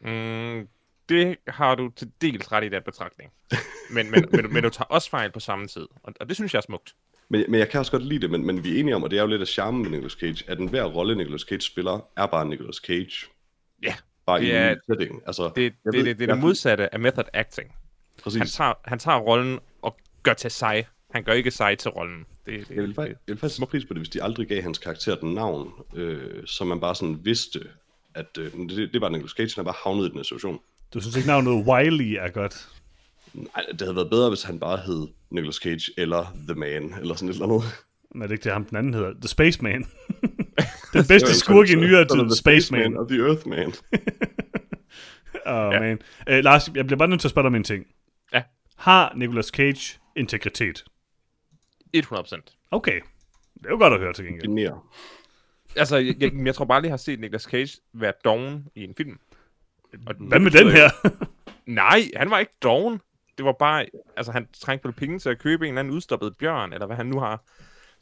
Mm, 0.00 0.68
det 1.08 1.36
har 1.48 1.74
du 1.74 1.90
til 1.96 2.12
dels 2.20 2.52
ret 2.52 2.64
i 2.64 2.68
den 2.68 2.82
betragtning. 2.82 3.32
Men, 3.90 4.10
men, 4.10 4.24
men, 4.32 4.52
men 4.52 4.62
du 4.62 4.70
tager 4.70 4.88
også 4.88 5.10
fejl 5.10 5.32
på 5.32 5.40
samme 5.40 5.66
tid, 5.66 5.86
og, 6.02 6.12
og 6.20 6.28
det 6.28 6.36
synes 6.36 6.54
jeg 6.54 6.58
er 6.58 6.62
smukt. 6.62 6.94
Men, 7.28 7.44
men 7.48 7.60
jeg 7.60 7.68
kan 7.68 7.80
også 7.80 7.92
godt 7.92 8.04
lide 8.06 8.20
det, 8.20 8.30
men, 8.30 8.46
men 8.46 8.64
vi 8.64 8.76
er 8.76 8.80
enige 8.80 8.96
om, 8.96 9.02
og 9.02 9.10
det 9.10 9.16
er 9.18 9.22
jo 9.22 9.28
lidt 9.28 9.40
af 9.40 9.46
charmen 9.48 9.82
med 9.82 9.90
Nicolas 9.90 10.12
Cage, 10.12 10.44
at 10.46 10.58
enhver 10.58 10.84
rolle 10.84 11.14
Nicolas 11.16 11.40
Cage 11.40 11.60
spiller, 11.60 12.08
er 12.16 12.26
bare 12.26 12.48
Nicolas 12.48 12.76
Cage. 12.76 13.26
Ja, 13.82 13.94
Bare 14.26 14.40
Det 14.40 14.46
i 14.46 14.72
en 14.72 14.80
setting. 14.90 15.22
Altså, 15.26 15.44
det, 15.44 15.54
det, 15.56 15.72
det, 15.84 15.92
ved- 15.94 16.04
det, 16.04 16.18
det 16.18 16.28
er 16.30 16.34
det 16.34 16.42
modsatte 16.42 16.94
af 16.94 17.00
method 17.00 17.24
acting. 17.34 17.72
Præcis. 18.22 18.38
Han 18.38 18.48
tager, 18.48 18.72
han 18.84 18.98
tager 18.98 19.18
rollen 19.18 19.58
og 19.82 19.96
gør 20.22 20.32
til 20.32 20.50
sig. 20.50 20.86
Han 21.10 21.24
gør 21.24 21.32
ikke 21.32 21.50
sig 21.50 21.78
til 21.78 21.90
rollen. 21.90 22.24
Det, 22.46 22.68
det, 22.68 22.74
Jeg 22.76 22.82
vil, 22.82 22.94
faktisk, 22.94 23.18
jeg 23.26 23.32
vil 23.32 23.38
faktisk 23.40 23.60
pris 23.62 23.84
på 23.84 23.94
det, 23.94 24.00
hvis 24.00 24.08
de 24.08 24.22
aldrig 24.22 24.48
gav 24.48 24.62
hans 24.62 24.78
karakter 24.78 25.16
den 25.16 25.34
navn, 25.34 25.72
øh, 25.94 26.46
så 26.46 26.64
man 26.64 26.80
bare 26.80 26.94
sådan 26.94 27.18
vidste, 27.24 27.60
at 28.14 28.38
øh, 28.38 28.52
det, 28.52 28.92
det 28.92 29.00
var 29.00 29.08
Nicolas 29.08 29.30
Cage, 29.30 29.50
han 29.54 29.62
er 29.62 29.64
bare 29.64 29.74
havnet 29.84 30.04
i 30.06 30.08
den 30.08 30.16
her 30.16 30.22
situation. 30.22 30.60
Du 30.94 31.00
synes 31.00 31.16
ikke, 31.16 31.28
navnet 31.28 31.66
Wiley 31.66 32.16
er 32.20 32.28
godt? 32.30 32.68
Nej, 33.34 33.64
det 33.72 33.80
havde 33.80 33.96
været 33.96 34.10
bedre, 34.10 34.28
hvis 34.28 34.42
han 34.42 34.58
bare 34.60 34.76
hed 34.76 35.06
Nicolas 35.36 35.56
Cage 35.56 35.92
eller 35.96 36.36
The 36.48 36.54
Man, 36.54 36.94
eller 37.00 37.14
sådan 37.14 37.28
et 37.28 37.32
eller 37.34 37.46
andet. 37.46 37.62
Men 38.14 38.22
er 38.22 38.26
det 38.26 38.34
ikke 38.34 38.44
det, 38.44 38.52
ham 38.52 38.64
den 38.64 38.76
anden 38.76 38.94
hedder? 38.94 39.12
The 39.20 39.28
Spaceman. 39.28 39.84
den 40.94 41.04
bedste 41.08 41.34
skurk 41.34 41.70
i 41.70 41.74
nyere 41.74 42.00
er 42.00 42.04
tid, 42.04 42.20
The 42.22 42.36
Spaceman. 42.36 42.96
og 42.96 43.08
The 43.08 43.18
Earthman. 43.20 43.68
Åh, 45.46 45.72
Ja. 45.72 45.80
man. 45.80 45.98
Øh, 46.28 46.44
Lars, 46.44 46.70
jeg 46.74 46.86
bliver 46.86 46.98
bare 46.98 47.08
nødt 47.08 47.20
til 47.20 47.28
at 47.28 47.30
spørge 47.30 47.42
dig 47.44 47.46
om 47.48 47.54
en 47.54 47.64
ting. 47.64 47.86
Ja. 48.32 48.42
Har 48.76 49.12
Nicolas 49.16 49.46
Cage 49.46 49.98
integritet? 50.16 50.84
100%. 51.96 52.68
Okay. 52.70 53.00
Det 53.54 53.66
er 53.66 53.70
jo 53.70 53.76
godt 53.78 53.92
at 53.94 54.00
høre 54.00 54.12
til 54.12 54.24
gengæld. 54.24 54.42
Generer. 54.42 54.88
Altså, 55.76 55.96
jeg, 55.96 56.14
jeg, 56.20 56.32
jeg 56.44 56.54
tror 56.54 56.64
bare 56.64 56.80
lige, 56.80 56.88
jeg 56.88 56.92
har 56.92 56.96
set 56.96 57.20
Nicolas 57.20 57.42
Cage 57.42 57.78
være 57.94 58.12
doven 58.24 58.66
i 58.74 58.84
en 58.84 58.94
film. 58.96 59.18
Og 60.06 60.14
Hvad 60.18 60.38
med 60.40 60.50
den 60.50 60.70
her? 60.70 60.90
Nej, 61.66 62.00
han 62.16 62.30
var 62.30 62.38
ikke 62.38 62.52
doven. 62.62 63.00
Det 63.36 63.44
var 63.44 63.52
bare, 63.52 63.86
altså 64.16 64.32
han 64.32 64.48
trængte 64.60 64.84
vel 64.84 64.94
penge 64.94 65.18
til 65.18 65.28
at 65.28 65.38
købe 65.38 65.64
en 65.64 65.72
eller 65.72 65.80
anden 65.80 65.94
udstoppet 65.94 66.36
bjørn, 66.36 66.72
eller 66.72 66.86
hvad 66.86 66.96
han 66.96 67.06
nu 67.06 67.20
har 67.20 67.44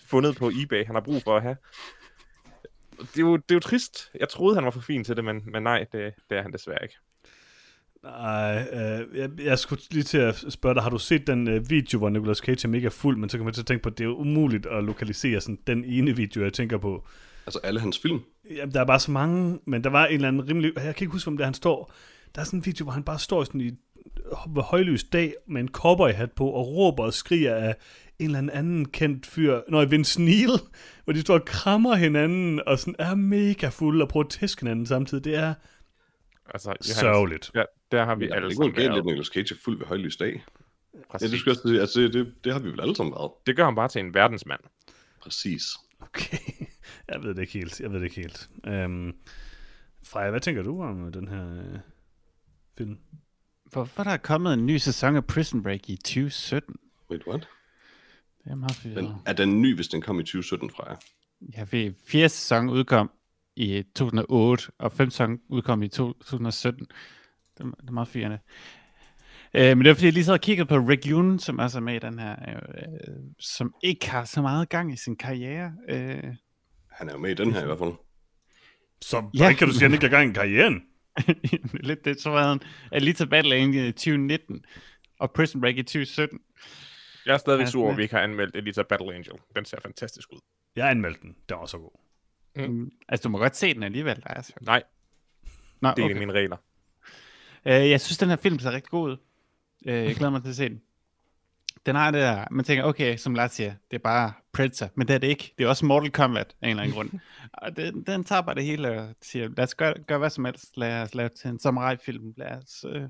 fundet 0.06 0.36
på 0.36 0.50
eBay, 0.62 0.84
han 0.86 0.94
har 0.94 1.02
brug 1.02 1.22
for 1.22 1.36
at 1.36 1.42
have. 1.42 1.56
Det 2.98 3.16
er 3.16 3.20
jo, 3.20 3.36
det 3.36 3.50
er 3.50 3.54
jo 3.54 3.60
trist. 3.60 4.10
Jeg 4.20 4.28
troede, 4.28 4.54
han 4.54 4.64
var 4.64 4.70
for 4.70 4.80
fin 4.80 5.04
til 5.04 5.16
det, 5.16 5.24
men, 5.24 5.42
men 5.46 5.62
nej, 5.62 5.86
det, 5.92 6.14
det 6.30 6.38
er 6.38 6.42
han 6.42 6.52
desværre 6.52 6.82
ikke. 6.82 6.94
Nej, 8.02 8.68
øh, 8.72 9.18
jeg, 9.18 9.30
jeg 9.38 9.58
skulle 9.58 9.82
lige 9.90 10.02
til 10.02 10.18
at 10.18 10.44
spørge 10.48 10.74
dig, 10.74 10.82
har 10.82 10.90
du 10.90 10.98
set 10.98 11.26
den 11.26 11.48
øh, 11.48 11.70
video, 11.70 11.98
hvor 11.98 12.08
Nicolas 12.08 12.38
Cage 12.38 12.66
er 12.66 12.68
mega 12.68 12.88
fuld, 12.88 13.16
men 13.16 13.28
så 13.28 13.38
kan 13.38 13.44
man 13.44 13.54
til 13.54 13.60
at 13.62 13.66
tænke 13.66 13.82
på, 13.82 13.88
at 13.88 13.98
det 13.98 14.04
er 14.04 14.08
umuligt 14.08 14.66
at 14.66 14.84
lokalisere 14.84 15.40
sådan 15.40 15.58
den 15.66 15.84
ene 15.84 16.16
video, 16.16 16.42
jeg 16.42 16.52
tænker 16.52 16.78
på. 16.78 17.06
Altså 17.46 17.60
alle 17.62 17.80
hans 17.80 17.98
film. 17.98 18.20
Jamen, 18.50 18.74
der 18.74 18.80
er 18.80 18.84
bare 18.84 19.00
så 19.00 19.10
mange, 19.10 19.58
men 19.64 19.84
der 19.84 19.90
var 19.90 20.06
en 20.06 20.14
eller 20.14 20.28
anden 20.28 20.48
rimelig... 20.48 20.72
Jeg 20.76 20.94
kan 20.94 21.04
ikke 21.04 21.12
huske, 21.12 21.28
om 21.28 21.36
det 21.36 21.44
er, 21.44 21.46
han 21.46 21.54
står... 21.54 21.92
Der 22.34 22.40
er 22.40 22.44
sådan 22.44 22.58
en 22.58 22.66
video, 22.66 22.84
hvor 22.84 22.92
han 22.92 23.02
bare 23.02 23.18
står 23.18 23.44
sådan 23.44 23.60
i 23.60 23.70
ved 24.54 24.62
højlys 24.62 25.04
dag 25.04 25.34
med 25.48 25.60
en 25.60 25.68
cowboyhat 25.68 26.32
på 26.32 26.46
og 26.50 26.66
råber 26.68 27.04
og 27.04 27.14
skriger 27.14 27.54
af 27.54 27.76
en 28.18 28.36
eller 28.36 28.52
anden 28.52 28.88
kendt 28.88 29.26
fyr, 29.26 29.60
når 29.68 29.84
Vince 29.84 30.22
Neil, 30.22 30.50
hvor 31.04 31.12
de 31.12 31.20
står 31.20 31.34
og 31.34 31.44
krammer 31.44 31.94
hinanden 31.94 32.60
og 32.66 32.78
sådan 32.78 32.94
er 32.98 33.14
mega 33.14 33.68
fulde 33.68 34.04
og 34.04 34.08
prøver 34.08 34.24
at 34.24 34.30
tæske 34.30 34.60
hinanden 34.60 34.86
samtidig. 34.86 35.24
Det 35.24 35.34
er 35.36 35.54
Altså, 36.54 36.68
Johannes, 36.68 36.86
sørgeligt. 36.86 37.50
Ja, 37.54 37.62
der 37.92 38.04
har 38.04 38.14
vi 38.14 38.24
Ja, 38.24 38.28
det 38.28 38.32
er 38.32 38.36
alle 38.36 38.46
ikke 38.46 38.54
sammen 38.56 38.92
noget 38.92 39.04
galt, 39.04 39.20
at 39.20 39.26
Cage 39.26 39.54
er 39.54 39.58
fuld 39.64 39.78
ved 39.78 39.86
højlys 39.86 40.16
dag. 40.16 40.44
Ja, 40.94 40.98
Præcis. 41.10 41.30
det, 41.30 41.40
skulle 41.40 41.56
jeg, 41.74 41.82
også 41.82 41.92
sige. 41.92 42.00
altså, 42.00 42.00
det, 42.00 42.14
det, 42.14 42.44
det, 42.44 42.52
har 42.52 42.60
vi 42.60 42.68
vel 42.68 42.80
alle 42.80 42.96
sammen 42.96 43.14
været. 43.14 43.30
det 43.46 43.56
gør 43.56 43.64
ham 43.64 43.74
bare 43.74 43.88
til 43.88 44.00
en 44.00 44.14
verdensmand. 44.14 44.60
Præcis. 45.22 45.62
Okay, 46.00 46.36
jeg 47.12 47.22
ved 47.22 47.34
det 47.34 47.40
ikke 47.40 47.52
helt. 47.52 47.80
Jeg 47.80 47.90
ved 47.92 47.98
det 47.98 48.04
ikke 48.04 48.16
helt. 48.16 48.48
Øhm, 48.66 49.12
Freja, 50.06 50.30
hvad 50.30 50.40
tænker 50.40 50.62
du 50.62 50.82
om 50.82 51.12
den 51.12 51.28
her 51.28 51.58
øh, 51.58 51.78
film? 52.78 52.98
Hvorfor 53.72 54.00
er 54.00 54.04
der 54.04 54.16
kommet 54.16 54.54
en 54.54 54.66
ny 54.66 54.76
sæson 54.76 55.16
af 55.16 55.24
Prison 55.26 55.62
Break 55.62 55.90
i 55.90 55.96
2017? 55.96 56.76
Wait, 57.10 57.26
what? 57.26 57.48
Det 58.44 58.50
er 58.50 58.54
meget 58.54 58.80
Den, 58.82 58.92
forvirret. 58.94 59.16
er 59.26 59.32
den 59.32 59.62
ny, 59.62 59.74
hvis 59.74 59.88
den 59.88 60.02
kom 60.02 60.20
i 60.20 60.22
2017 60.22 60.70
fra 60.70 60.90
jer? 60.90 60.96
Jeg 61.56 61.68
ved, 61.72 61.92
fjerde 62.08 62.28
sæson 62.28 62.68
udkom 62.70 63.10
i 63.56 63.82
2008, 63.96 64.72
og 64.78 64.92
femte 64.92 65.10
sæson 65.10 65.38
udkom 65.48 65.82
i 65.82 65.88
2017. 65.88 66.86
Det 67.58 67.60
er, 67.60 67.64
det 67.80 67.88
er 67.88 67.92
meget 67.92 68.08
firende. 68.08 68.38
Øh, 69.54 69.76
men 69.76 69.84
det 69.84 69.90
er 69.90 69.94
fordi, 69.94 70.06
jeg 70.06 70.12
lige 70.12 70.24
så 70.24 70.32
og 70.32 70.40
kigget 70.40 70.68
på 70.68 70.76
Rick 70.76 71.06
Yune, 71.06 71.40
som 71.40 71.58
er 71.58 71.68
så 71.68 71.80
med 71.80 71.94
i 71.94 71.98
den 71.98 72.18
her, 72.18 72.36
øh, 72.48 73.14
som 73.38 73.74
ikke 73.82 74.10
har 74.10 74.24
så 74.24 74.42
meget 74.42 74.68
gang 74.68 74.92
i 74.92 74.96
sin 74.96 75.16
karriere. 75.16 75.72
Øh, 75.88 76.22
Han 76.90 77.08
er 77.08 77.12
jo 77.12 77.18
med 77.18 77.30
i 77.30 77.34
den 77.34 77.52
her 77.52 77.62
i 77.62 77.66
hvert 77.66 77.78
fald. 77.78 77.92
Så 79.00 79.16
Ja. 79.16 79.22
hvordan 79.38 79.56
kan 79.56 79.66
du 79.68 79.72
sige, 79.72 79.84
at 79.84 79.90
han 79.90 79.94
ikke 79.94 80.04
har 80.08 80.10
gang 80.18 80.30
i 80.30 80.34
karrieren? 80.34 80.82
lidt 81.88 82.04
det, 82.04 82.20
så 82.20 82.30
var 82.30 82.48
han 82.48 82.60
Alita 82.92 83.24
Battle 83.24 83.88
i 83.88 83.92
2019. 83.92 84.64
og 85.18 85.30
Prison 85.30 85.60
Break 85.60 85.76
i 85.76 85.82
2017. 85.82 86.40
Jeg 87.26 87.34
er 87.34 87.38
stadigvæk 87.38 87.66
sur 87.68 87.82
over, 87.82 87.90
at 87.90 87.96
vi 87.96 88.02
ikke 88.02 88.14
har 88.14 88.22
anmeldt 88.22 88.56
Elita 88.56 88.82
Battle 88.82 89.14
Angel. 89.14 89.34
Den 89.56 89.64
ser 89.64 89.80
fantastisk 89.82 90.32
ud. 90.32 90.38
Jeg 90.76 90.90
anmeldte 90.90 91.20
den. 91.22 91.36
Den 91.48 91.58
var 91.58 91.66
så 91.66 91.78
god. 91.78 91.90
Mm. 92.56 92.90
Altså, 93.08 93.22
du 93.22 93.28
må 93.28 93.38
godt 93.38 93.56
se 93.56 93.74
den 93.74 93.82
alligevel. 93.82 94.16
Der 94.16 94.34
er 94.34 94.42
så. 94.42 94.52
Nej, 94.60 94.82
Nå, 95.80 95.90
det 95.90 95.98
er 95.98 96.04
okay. 96.04 96.18
mine 96.18 96.32
regler. 96.32 96.56
Øh, 97.66 97.90
jeg 97.90 98.00
synes, 98.00 98.18
den 98.18 98.28
her 98.28 98.36
film 98.36 98.58
ser 98.58 98.72
rigtig 98.72 98.90
god 98.90 99.10
ud. 99.10 99.16
Øh, 99.86 99.94
jeg 99.94 100.14
glæder 100.14 100.30
mig 100.30 100.42
til 100.42 100.48
at 100.48 100.56
se 100.56 100.68
den. 100.68 100.82
Den 101.86 101.96
har 101.96 102.10
det 102.10 102.20
der, 102.20 102.44
man 102.50 102.64
tænker, 102.64 102.84
okay, 102.84 103.16
som 103.16 103.34
Lars 103.34 103.52
siger, 103.52 103.74
det 103.90 103.96
er 103.96 104.02
bare 104.02 104.32
Predator, 104.52 104.90
men 104.94 105.08
det 105.08 105.14
er 105.14 105.18
det 105.18 105.28
ikke. 105.28 105.54
Det 105.58 105.64
er 105.64 105.68
også 105.68 105.86
Mortal 105.86 106.10
Kombat 106.10 106.54
af 106.62 106.66
en 106.66 106.70
eller 106.70 106.82
anden 106.82 106.94
grund. 106.94 107.10
Og 107.62 107.76
den, 107.76 108.02
den 108.02 108.24
tager 108.24 108.42
bare 108.42 108.54
det 108.54 108.64
hele 108.64 109.00
og 109.00 109.14
siger, 109.22 109.48
lad 109.48 109.64
os 109.64 109.74
gøre, 109.74 109.94
gøre 110.06 110.18
hvad 110.18 110.30
som 110.30 110.44
helst. 110.44 110.76
Lad 110.76 111.02
os 111.02 111.14
lave 111.14 111.28
til 111.28 111.50
en 111.50 111.58
samurai-film. 111.58 112.34
Lad 112.36 112.50
os, 112.50 112.84
øh, 112.88 113.02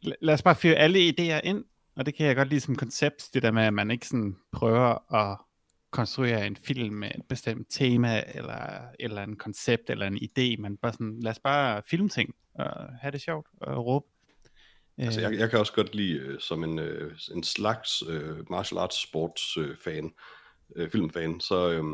lad, 0.00 0.14
lad 0.20 0.34
os 0.34 0.42
bare 0.42 0.54
fyre 0.54 0.74
alle 0.74 0.98
idéer 0.98 1.40
ind, 1.44 1.64
og 1.96 2.06
det 2.06 2.14
kan 2.14 2.26
jeg 2.26 2.36
godt 2.36 2.48
lide 2.48 2.60
som 2.60 2.76
koncept, 2.76 3.28
det 3.34 3.42
der 3.42 3.50
med, 3.50 3.62
at 3.62 3.74
man 3.74 3.90
ikke 3.90 4.08
sådan 4.08 4.36
prøver 4.52 5.14
at 5.14 5.38
konstruere 5.90 6.46
en 6.46 6.56
film 6.56 6.94
med 6.94 7.10
et 7.14 7.22
bestemt 7.28 7.66
tema, 7.70 8.22
eller, 8.34 8.80
eller 9.00 9.22
en 9.22 9.36
koncept, 9.36 9.90
eller 9.90 10.06
en 10.06 10.16
idé, 10.16 10.62
men 10.62 10.76
bare 10.76 10.92
sådan, 10.92 11.20
lad 11.20 11.30
os 11.30 11.38
bare 11.38 11.82
filme 11.90 12.08
ting, 12.08 12.34
og 12.54 12.88
have 13.00 13.12
det 13.12 13.20
sjovt, 13.20 13.46
og 13.60 13.86
råbe. 13.86 14.06
Altså, 14.98 15.20
Øh, 15.20 15.24
jeg, 15.24 15.38
jeg 15.40 15.50
kan 15.50 15.58
også 15.58 15.72
godt 15.72 15.94
lide, 15.94 16.12
øh, 16.18 16.40
som 16.40 16.64
en, 16.64 16.78
øh, 16.78 17.12
en 17.34 17.42
slags 17.44 18.02
øh, 18.08 18.50
martial 18.50 18.78
arts 18.78 19.02
sports 19.02 19.56
øh, 19.56 19.76
fan, 19.84 20.12
øh, 20.76 20.90
filmfan, 20.90 21.40
så, 21.40 21.70
øh, 21.70 21.84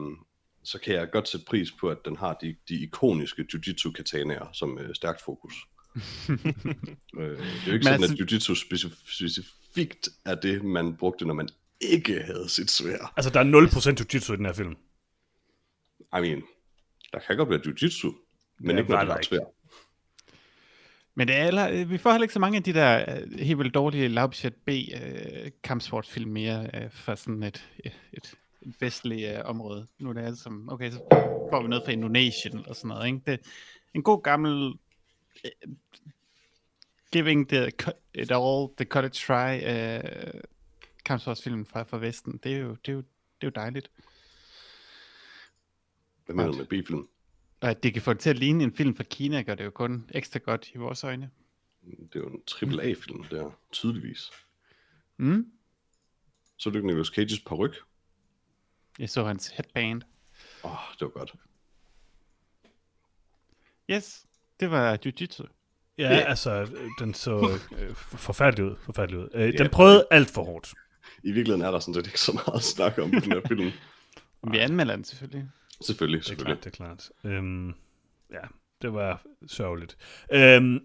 så 0.65 0.79
kan 0.79 0.95
jeg 0.95 1.11
godt 1.11 1.29
sætte 1.29 1.47
pris 1.47 1.73
på, 1.73 1.89
at 1.91 1.99
den 2.05 2.17
har 2.17 2.39
de, 2.41 2.57
de 2.69 2.75
ikoniske 2.75 3.45
jiu-jitsu 3.53 3.93
katanaer 3.93 4.47
som 4.53 4.79
øh, 4.79 4.95
stærkt 4.95 5.23
fokus. 5.25 5.55
øh, 5.97 6.01
det 7.21 7.41
er 7.41 7.67
jo 7.67 7.73
ikke 7.73 7.85
sådan, 7.85 8.03
altså- 8.03 8.13
at 8.13 8.33
jiu-jitsu 8.33 8.55
specif- 8.55 9.15
specifikt 9.17 10.09
er 10.25 10.35
det, 10.35 10.65
man 10.65 10.97
brugte, 10.97 11.25
når 11.25 11.35
man 11.35 11.49
ikke 11.81 12.23
havde 12.23 12.49
sit 12.49 12.71
svær. 12.71 13.13
Altså, 13.17 13.31
der 13.31 13.41
er 13.41 13.45
0% 13.45 14.01
jiu-jitsu 14.01 14.33
i 14.33 14.37
den 14.37 14.47
her 14.47 14.53
film. 14.53 14.77
I 16.01 16.21
mean, 16.21 16.43
der 17.13 17.19
kan 17.27 17.37
godt 17.37 17.51
være 17.51 17.61
jiu-jitsu, 17.67 18.15
men 18.61 18.71
Ja, 18.77 18.81
ikke 18.81 18.91
når 18.91 19.05
det 19.05 19.11
er 19.11 19.23
svær. 19.23 19.39
Men 21.15 21.29
det 21.29 21.37
er 21.37 21.45
heller, 21.45 21.69
øh, 21.71 21.91
vi 21.91 21.99
får 21.99 22.11
heller 22.11 22.25
ikke 22.25 22.35
så 22.35 22.41
mange 22.41 22.57
af 22.57 22.63
de 22.63 22.73
der 22.73 23.05
øh, 23.09 23.39
helt 23.39 23.59
vildt 23.59 23.75
dårlige 23.75 24.09
lavbudget 24.09 24.55
B 24.55 24.69
øh, 24.69 25.51
kampsportsfilm 25.63 26.31
mere 26.31 26.91
fra 26.91 27.17
sådan 27.17 27.43
et, 27.43 27.69
et, 27.85 28.01
et, 28.13 28.35
vestligt 28.81 29.39
øh, 29.39 29.41
område. 29.45 29.87
Nu 29.99 30.09
er 30.09 30.13
det 30.13 30.23
alt 30.23 30.39
som, 30.39 30.69
okay, 30.73 30.91
så 30.91 30.99
får 31.51 31.63
vi 31.63 31.69
noget 31.69 31.85
fra 31.85 31.93
Indonesien 31.93 32.59
eller 32.59 32.75
sådan 32.75 32.89
noget, 32.89 33.07
ikke? 33.07 33.21
Det 33.27 33.41
en 33.95 34.03
god 34.03 34.23
gammel 34.23 34.79
øh, 35.45 35.73
giving 37.13 37.49
the, 37.49 37.73
it 38.15 38.31
all 38.31 38.69
the 38.77 38.85
cottage 38.85 39.27
try 39.27 39.61
øh, 39.65 40.41
kampsportsfilm 41.05 41.67
fra, 41.67 41.83
fra 41.83 41.99
Vesten. 41.99 42.41
Det 42.43 42.53
er 42.53 42.59
jo, 42.59 42.71
det 42.71 42.89
er 42.89 42.93
jo, 42.93 43.01
det 43.41 43.47
er 43.47 43.47
jo 43.47 43.53
dejligt. 43.55 43.91
Hvad 46.27 46.35
mener 46.35 46.51
du 46.51 46.57
med 46.57 46.67
B-film? 46.67 47.09
Og 47.63 47.71
at 47.71 47.83
det 47.83 47.93
kan 47.93 48.03
få 48.03 48.13
det 48.13 48.21
til 48.21 48.31
at 48.31 48.39
ligne 48.39 48.65
en 48.65 48.75
film 48.77 48.97
fra 48.97 49.05
Kina, 49.05 49.43
gør 49.43 49.55
det 49.55 49.65
jo 49.65 49.71
kun 49.71 50.11
ekstra 50.15 50.39
godt 50.39 50.71
i 50.75 50.79
vores 50.79 51.05
øjne. 51.05 51.31
Det 51.87 52.17
er 52.17 52.21
jo 52.21 52.27
en 52.29 52.43
triple 52.47 52.83
A-film, 52.83 53.25
der 53.25 53.51
tydeligvis. 53.73 54.31
Mm? 55.17 55.47
Så 56.59 56.69
er 56.69 56.71
det 56.73 56.79
ikke 56.79 56.87
Nicolas 56.87 57.09
Cage's 57.19 57.43
paryk. 57.47 57.77
Jeg 58.99 59.11
så 59.11 59.25
hans 59.25 59.49
headband. 59.49 60.03
Åh, 60.65 60.71
oh, 60.73 60.79
det 60.95 61.01
var 61.01 61.09
godt. 61.09 61.33
Yes, 63.91 64.27
det 64.61 64.71
var 64.71 64.99
Jiu-Jitsu. 65.07 65.47
Ja, 65.99 66.09
Ja. 66.11 66.19
altså, 66.21 66.69
den 66.99 67.15
så 67.15 67.59
øh, 67.79 67.95
forfærdelig 68.27 68.65
ud. 68.65 68.77
Forfærdelig 68.77 69.19
ud. 69.21 69.29
Øh, 69.35 69.53
den 69.53 69.55
Ja. 69.63 69.69
prøvede 69.69 70.07
alt 70.11 70.31
for 70.31 70.45
hårdt. 70.45 70.73
I 71.23 71.33
virkeligheden 71.33 71.63
er 71.67 71.71
der 71.71 71.79
sådan 71.81 71.95
set 71.95 72.07
ikke 72.07 72.21
så 72.21 72.33
meget 72.33 72.57
at 72.57 72.63
snakke 72.63 73.03
om 73.03 73.09
i 73.15 73.21
den 73.21 73.33
her 73.33 73.41
film. 73.49 73.71
Vi 74.53 74.59
anmelder 74.59 74.95
den 74.97 75.05
selvfølgelig. 75.05 75.49
Selvfølgelig, 75.87 76.19
Det 76.19 76.25
er 76.25 76.29
selvfølgelig. 76.29 76.63
klart, 76.63 76.65
det 76.75 76.81
er 76.81 76.85
klart. 77.25 77.33
Øhm, 77.33 77.69
ja, 78.33 78.41
det 78.83 78.93
var 78.95 79.23
sørgeligt. 79.47 79.97
Øhm, 80.33 80.81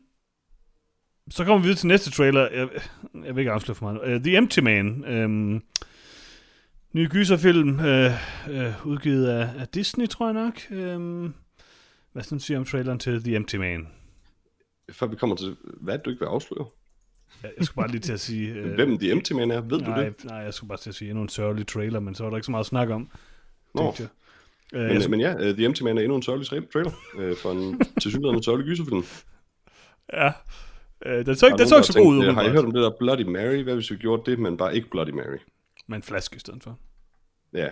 så 1.30 1.46
kommer 1.46 1.58
vi 1.58 1.63
videre 1.63 1.77
til 1.77 1.88
næste 1.88 2.12
trailer. 2.12 2.42
Jeg, 2.51 2.70
jeg 3.25 3.36
vil 3.36 3.42
ikke 3.42 3.51
afsløre 3.51 3.75
for 3.75 3.92
meget. 3.92 4.16
Uh, 4.16 4.22
The 4.24 4.38
Empty 4.38 4.60
Man. 4.60 5.06
Øhm, 5.06 5.63
ny 6.94 7.10
gyserfilm, 7.10 7.80
øh, 7.80 8.12
øh, 8.50 8.86
udgivet 8.88 9.27
af, 9.27 9.50
af 9.60 9.68
Disney, 9.68 10.08
tror 10.08 10.25
jeg 10.25 10.34
nok. 10.34 10.62
Øhm, 10.72 11.34
hvad 12.12 12.24
sådan 12.24 12.39
siger 12.39 12.58
om 12.58 12.66
traileren 12.66 13.00
til 13.00 13.24
The 13.24 13.36
Empty 13.36 13.56
Man? 13.56 13.88
Før 14.92 15.08
vi 15.08 15.16
kommer 15.16 15.36
til, 15.36 15.56
hvad 15.63 16.00
du 16.00 16.10
ikke 16.10 16.20
vil 16.20 16.25
afsløre? 16.27 16.66
Jeg, 17.44 17.51
jeg 17.58 17.66
skulle 17.66 17.75
bare 17.84 17.92
lige 17.92 18.01
til 18.01 18.13
at 18.13 18.20
sige... 18.20 18.50
Øh, 18.54 18.74
Hvem 18.75 19.00
The 19.00 19.12
Empty 19.12 19.34
Man 19.34 19.51
er, 19.51 19.62
ved 19.62 19.80
du 19.80 19.86
nej, 19.89 20.04
det? 20.04 20.25
nej, 20.25 20.38
jeg 20.38 20.54
skulle 20.54 20.68
bare 20.68 20.77
til 20.77 20.89
at 20.89 20.96
sige 20.96 21.10
endnu 21.10 21.22
en 21.24 21.30
sørgelig 21.30 21.68
trailer, 21.68 22.00
men 22.00 22.16
så 22.16 22.24
var 22.24 22.30
der 22.30 22.38
ikke 22.38 22.46
så 22.46 22.51
meget 22.51 22.63
at 22.63 22.68
snakke 22.68 22.94
om. 22.94 23.10
Nå, 23.75 23.96
jeg. 24.00 24.08
Øh, 24.74 24.81
men, 24.81 25.01
jeg, 25.01 25.09
men 25.09 25.19
ja, 25.19 25.33
uh, 25.36 25.55
The 25.55 25.65
Empty 25.65 25.81
Man 25.81 25.97
er 25.97 26.01
endnu 26.01 26.15
en 26.15 26.21
sørgelig 26.24 26.47
tra- 26.53 26.71
trailer 26.71 26.91
uh, 27.31 27.38
for 27.38 27.51
en 27.51 27.81
tilsyneladende 28.01 28.43
sørgelig 28.43 28.65
gyserfilm. 28.67 29.03
ja. 30.13 30.31
Øh, 31.05 31.25
den 31.25 31.36
så 31.36 31.45
ikke, 31.45 31.57
den 31.57 31.67
så 31.67 31.75
ikke 31.75 31.88
så 31.88 32.00
god 32.00 32.17
ud, 32.17 32.25
Har 32.33 32.41
I 32.43 32.50
hørt 32.50 32.65
om 32.65 32.71
det 32.71 32.81
der 32.81 32.91
Bloody 33.00 33.21
Mary? 33.21 33.63
Hvad 33.63 33.74
hvis 33.75 33.91
vi 33.91 33.95
gjorde 33.95 34.31
det, 34.31 34.39
men 34.39 34.57
bare 34.57 34.75
ikke 34.75 34.89
Bloody 34.89 35.09
Mary? 35.09 35.38
med 35.88 35.97
en 35.97 36.03
flaske 36.03 36.36
i 36.36 36.39
stedet 36.39 36.63
for. 36.63 36.79
Ja, 37.53 37.69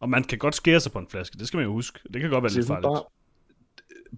Og 0.00 0.08
man 0.10 0.24
kan 0.24 0.38
godt 0.38 0.54
skære 0.54 0.80
sig 0.80 0.92
på 0.92 0.98
en 0.98 1.06
flaske, 1.10 1.38
det 1.38 1.46
skal 1.48 1.56
man 1.58 1.66
jo 1.66 1.72
huske. 1.72 1.98
Det 2.12 2.20
kan 2.20 2.30
godt 2.30 2.42
være 2.42 2.50
Så 2.50 2.58
lidt 2.58 2.66
farligt. 2.66 2.82
bare, 2.84 3.02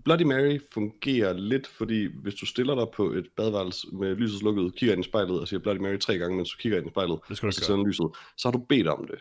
Bloody 0.04 0.22
Mary 0.22 0.58
fungerer 0.72 1.32
lidt, 1.32 1.66
fordi 1.66 2.08
hvis 2.22 2.34
du 2.34 2.46
stiller 2.46 2.74
dig 2.74 2.86
på 2.96 3.12
et 3.12 3.26
badeværelse 3.36 3.86
med 3.92 4.16
lyset 4.16 4.38
slukket, 4.38 4.74
kigger 4.76 4.94
ind 4.94 5.04
i 5.04 5.08
spejlet 5.08 5.40
og 5.40 5.48
siger 5.48 5.60
Bloody 5.60 5.78
Mary 5.78 5.98
tre 5.98 6.18
gange, 6.18 6.36
mens 6.36 6.50
du 6.50 6.56
kigger 6.56 6.78
ind 6.78 6.86
i 6.86 6.90
spejlet, 6.90 7.18
Det 7.28 7.36
skal 7.36 7.46
du 7.46 7.50
og 7.50 7.54
så 7.54 7.60
tænder 7.66 7.86
lyset, 7.86 8.06
så 8.36 8.48
har 8.48 8.52
du 8.52 8.58
bedt 8.68 8.86
om 8.88 9.06
det. 9.10 9.18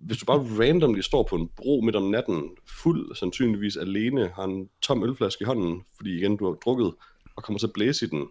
Hvis 0.00 0.18
du 0.18 0.24
bare 0.24 0.38
randomly 0.38 1.00
står 1.00 1.22
på 1.30 1.36
en 1.36 1.48
bro 1.56 1.80
midt 1.84 1.96
om 1.96 2.02
natten, 2.02 2.42
fuld 2.82 3.14
sandsynligvis 3.16 3.76
alene, 3.76 4.30
har 4.34 4.44
en 4.44 4.68
tom 4.82 5.04
ølflaske 5.04 5.42
i 5.42 5.44
hånden, 5.44 5.82
fordi 5.96 6.18
igen 6.18 6.36
du 6.36 6.44
har 6.44 6.52
drukket, 6.52 6.92
og 7.36 7.42
kommer 7.42 7.58
til 7.58 7.66
at 7.66 7.72
blæse 7.72 8.06
i 8.06 8.08
den. 8.08 8.24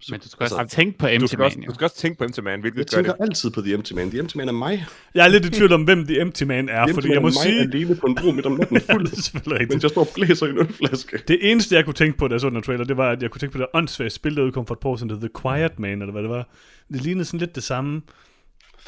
Så, 0.00 0.08
Men 0.12 0.20
du 0.20 0.28
skal 0.28 0.44
også 0.44 0.66
tænke 0.68 0.98
på 0.98 1.06
Empty 1.06 1.34
Man, 1.34 1.62
du 1.68 1.74
skal 1.74 1.84
også 1.84 1.96
tænke 1.96 2.18
på 2.18 2.24
Empty 2.24 2.40
Man, 2.40 2.52
jeg 2.52 2.60
hvilket 2.60 2.90
gør 2.90 2.96
tænker 2.96 3.12
det. 3.12 3.22
altid 3.22 3.50
på 3.50 3.60
The 3.60 3.74
Empty 3.74 3.92
Man. 3.92 4.10
The 4.10 4.18
Empty 4.18 4.36
Man 4.36 4.48
er 4.48 4.52
mig. 4.52 4.84
Jeg 5.14 5.24
er 5.24 5.28
lidt 5.28 5.44
i 5.44 5.50
tvivl 5.50 5.72
om, 5.72 5.84
hvem 5.84 6.06
The 6.06 6.20
Empty 6.20 6.42
Man 6.42 6.68
er, 6.68 6.86
The 6.86 6.94
fordi 6.94 7.08
jeg 7.12 7.22
må 7.22 7.28
er 7.28 7.32
mig 7.32 7.42
sige... 7.42 7.60
alene 7.60 7.96
på 7.96 8.06
en 8.06 8.14
bro 8.14 8.30
midt 8.30 8.46
om 8.46 8.52
natten, 8.52 8.80
fuld, 8.92 9.06
er 9.52 9.66
mens 9.68 9.82
jeg 9.82 9.90
står 9.90 10.00
og 10.00 10.08
blæser 10.14 10.46
i 10.46 10.50
en 10.50 10.58
ølflaske. 10.58 11.22
Det 11.28 11.50
eneste, 11.50 11.74
jeg 11.74 11.84
kunne 11.84 11.94
tænke 11.94 12.18
på, 12.18 12.28
da 12.28 12.32
jeg 12.32 12.40
så 12.40 12.50
den 12.50 12.62
trailer, 12.62 12.84
det 12.84 12.96
var, 12.96 13.10
at 13.10 13.22
jeg 13.22 13.30
kunne 13.30 13.40
tænke 13.40 13.52
på 13.52 13.58
det 13.58 13.66
åndssvage 13.74 14.10
spil, 14.10 14.36
der 14.36 14.42
udkom 14.42 14.66
for 14.66 14.74
et 14.74 14.80
par 14.80 14.88
år 14.88 14.96
siden, 14.96 15.20
The 15.20 15.28
Quiet 15.42 15.78
Man, 15.78 16.02
eller 16.02 16.12
hvad 16.12 16.22
det 16.22 16.30
var. 16.30 16.48
Det 16.92 17.02
lignede 17.02 17.24
sådan 17.24 17.40
lidt 17.40 17.54
det 17.54 17.62
samme. 17.62 18.02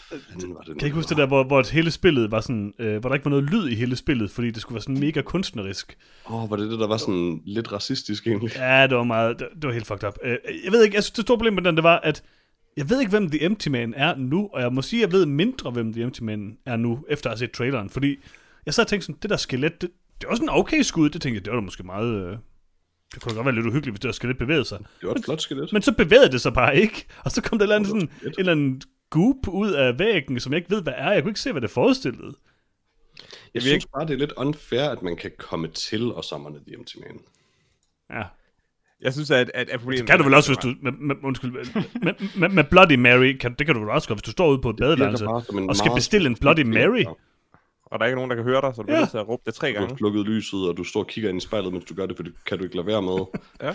Fanden 0.08 0.54
var 0.54 0.60
det 0.60 0.78
Kan 0.78 0.82
I 0.82 0.84
ikke 0.84 0.94
huske 0.94 1.08
det 1.08 1.16
der, 1.16 1.26
hvor, 1.26 1.44
hvor 1.44 1.72
hele 1.72 1.90
spillet 1.90 2.30
var 2.30 2.40
sådan, 2.40 2.74
øh, 2.78 2.98
hvor 2.98 3.08
der 3.08 3.14
ikke 3.14 3.24
var 3.24 3.30
noget 3.30 3.50
lyd 3.50 3.68
i 3.68 3.74
hele 3.74 3.96
spillet, 3.96 4.30
fordi 4.30 4.50
det 4.50 4.62
skulle 4.62 4.74
være 4.74 4.82
sådan 4.82 5.00
mega 5.00 5.22
kunstnerisk. 5.22 5.96
Åh, 6.26 6.42
oh, 6.44 6.50
var 6.50 6.56
det 6.56 6.70
det, 6.70 6.78
der 6.78 6.86
var 6.86 6.96
sådan 6.96 7.42
lidt 7.44 7.72
racistisk 7.72 8.26
egentlig? 8.26 8.56
Ja, 8.56 8.86
det 8.86 8.96
var 8.96 9.04
meget, 9.04 9.38
det, 9.38 9.48
det 9.54 9.66
var 9.66 9.72
helt 9.72 9.86
fucked 9.86 10.08
up. 10.08 10.18
Øh, 10.24 10.36
jeg 10.64 10.72
ved 10.72 10.84
ikke, 10.84 10.94
jeg 10.94 11.04
synes, 11.04 11.10
det 11.12 11.22
store 11.22 11.36
problem 11.36 11.54
med 11.54 11.62
den, 11.62 11.76
det 11.76 11.84
var, 11.84 12.00
at 12.02 12.22
jeg 12.76 12.90
ved 12.90 13.00
ikke, 13.00 13.10
hvem 13.10 13.30
The 13.30 13.44
Empty 13.44 13.68
Man 13.68 13.94
er 13.96 14.14
nu, 14.16 14.50
og 14.52 14.60
jeg 14.60 14.72
må 14.72 14.82
sige, 14.82 15.02
at 15.04 15.08
jeg 15.08 15.12
ved 15.12 15.26
mindre, 15.26 15.70
hvem 15.70 15.92
The 15.92 16.02
Empty 16.02 16.20
Man 16.20 16.58
er 16.66 16.76
nu, 16.76 17.04
efter 17.08 17.30
at 17.30 17.32
have 17.32 17.38
set 17.38 17.50
traileren, 17.50 17.90
fordi 17.90 18.16
jeg 18.66 18.74
sad 18.74 18.84
og 18.84 18.88
tænkte 18.88 19.06
sådan, 19.06 19.18
det 19.22 19.30
der 19.30 19.36
skelet, 19.36 19.82
det, 19.82 19.90
det 20.20 20.28
var 20.28 20.34
sådan 20.34 20.48
en 20.48 20.54
okay 20.54 20.82
skud, 20.82 21.10
det 21.10 21.22
tænkte 21.22 21.36
jeg, 21.36 21.44
det 21.44 21.52
var 21.52 21.60
da 21.60 21.64
måske 21.64 21.82
meget, 21.82 22.26
øh, 22.26 22.36
det 23.14 23.22
kunne 23.22 23.34
godt 23.34 23.46
være 23.46 23.54
lidt 23.54 23.66
uhyggeligt, 23.66 23.92
hvis 23.92 24.00
det 24.00 24.08
der 24.08 24.12
skelet 24.12 24.38
bevægede 24.38 24.64
sig. 24.64 24.78
Det 24.78 25.08
var 25.08 25.14
et 25.14 25.24
flot 25.24 25.40
skelet. 25.40 25.72
Men 25.72 25.82
så 25.82 25.92
bevægede 25.92 26.32
det 26.32 26.40
sig 26.40 26.52
bare 26.52 26.76
ikke, 26.76 27.06
og 27.24 27.30
så 27.30 27.42
kom 27.42 27.58
der 27.58 27.64
et 27.64 27.66
eller 27.66 27.76
andet, 27.76 27.88
sådan, 27.88 28.10
en 28.26 28.34
eller 28.38 28.52
anden 28.52 28.82
goop 29.10 29.48
ud 29.48 29.70
af 29.72 29.98
væggen, 29.98 30.40
som 30.40 30.52
jeg 30.52 30.58
ikke 30.58 30.70
ved, 30.70 30.82
hvad 30.82 30.92
er. 30.96 31.12
Jeg 31.12 31.22
kunne 31.22 31.30
ikke 31.30 31.40
se, 31.40 31.52
hvad 31.52 31.62
det 31.62 31.70
forestillede. 31.70 32.34
Jeg 33.54 33.62
synes 33.62 33.86
bare, 33.86 34.06
det 34.06 34.14
er 34.14 34.18
lidt 34.18 34.32
unfair, 34.36 34.82
at 34.90 35.02
man 35.02 35.16
kan 35.16 35.30
komme 35.38 35.68
til 35.68 36.12
og 36.12 36.24
summone 36.24 36.60
The 36.66 36.74
Empty 36.78 36.96
Man. 36.96 37.18
Ja. 38.10 38.22
Jeg 39.00 39.12
synes, 39.12 39.30
at, 39.30 39.50
at, 39.54 39.68
at 39.70 39.80
problemet... 39.80 39.98
Det 40.00 40.06
kan 40.10 40.18
du 40.18 40.24
vel 40.24 40.34
også, 40.34 40.50
hvis 40.50 40.58
du... 40.58 40.74
Med, 40.82 40.92
med, 40.92 41.16
undskyld, 41.22 41.50
med, 42.02 42.14
med, 42.36 42.48
med 42.48 42.64
Bloody 42.64 42.94
Mary, 42.94 43.36
kan, 43.40 43.54
det 43.58 43.66
kan 43.66 43.74
du 43.74 43.80
vel 43.80 43.90
også 43.90 44.08
godt, 44.08 44.18
hvis 44.18 44.24
du 44.24 44.30
står 44.30 44.48
ude 44.50 44.58
på 44.62 44.70
et 44.70 44.76
badeværelse, 44.76 45.26
og 45.68 45.76
skal 45.76 45.92
bestille 45.94 46.26
en 46.28 46.36
Bloody 46.36 46.62
Mary. 46.62 47.04
Og 47.84 47.98
der 47.98 48.04
er 48.04 48.06
ikke 48.06 48.16
nogen, 48.16 48.30
der 48.30 48.36
kan 48.36 48.44
høre 48.44 48.60
dig, 48.60 48.74
så 48.74 48.82
du 48.82 48.86
bliver 48.86 48.96
Ja. 48.96 49.00
nødt 49.00 49.10
til 49.10 49.18
at 49.18 49.28
råbe 49.28 49.42
det 49.46 49.54
tre 49.54 49.68
Du 49.68 49.74
har 49.74 49.80
gange. 49.80 49.98
slukket 49.98 50.24
lyset, 50.26 50.68
og 50.68 50.76
du 50.76 50.84
står 50.84 51.00
og 51.00 51.06
kigger 51.06 51.30
ind 51.30 51.38
i 51.38 51.40
spejlet, 51.40 51.72
mens 51.72 51.84
du 51.84 51.94
gør 51.94 52.06
det, 52.06 52.16
for 52.16 52.22
det 52.22 52.32
kan 52.46 52.58
du 52.58 52.64
ikke 52.64 52.76
lade 52.76 52.86
være 52.86 53.02
med. 53.02 53.18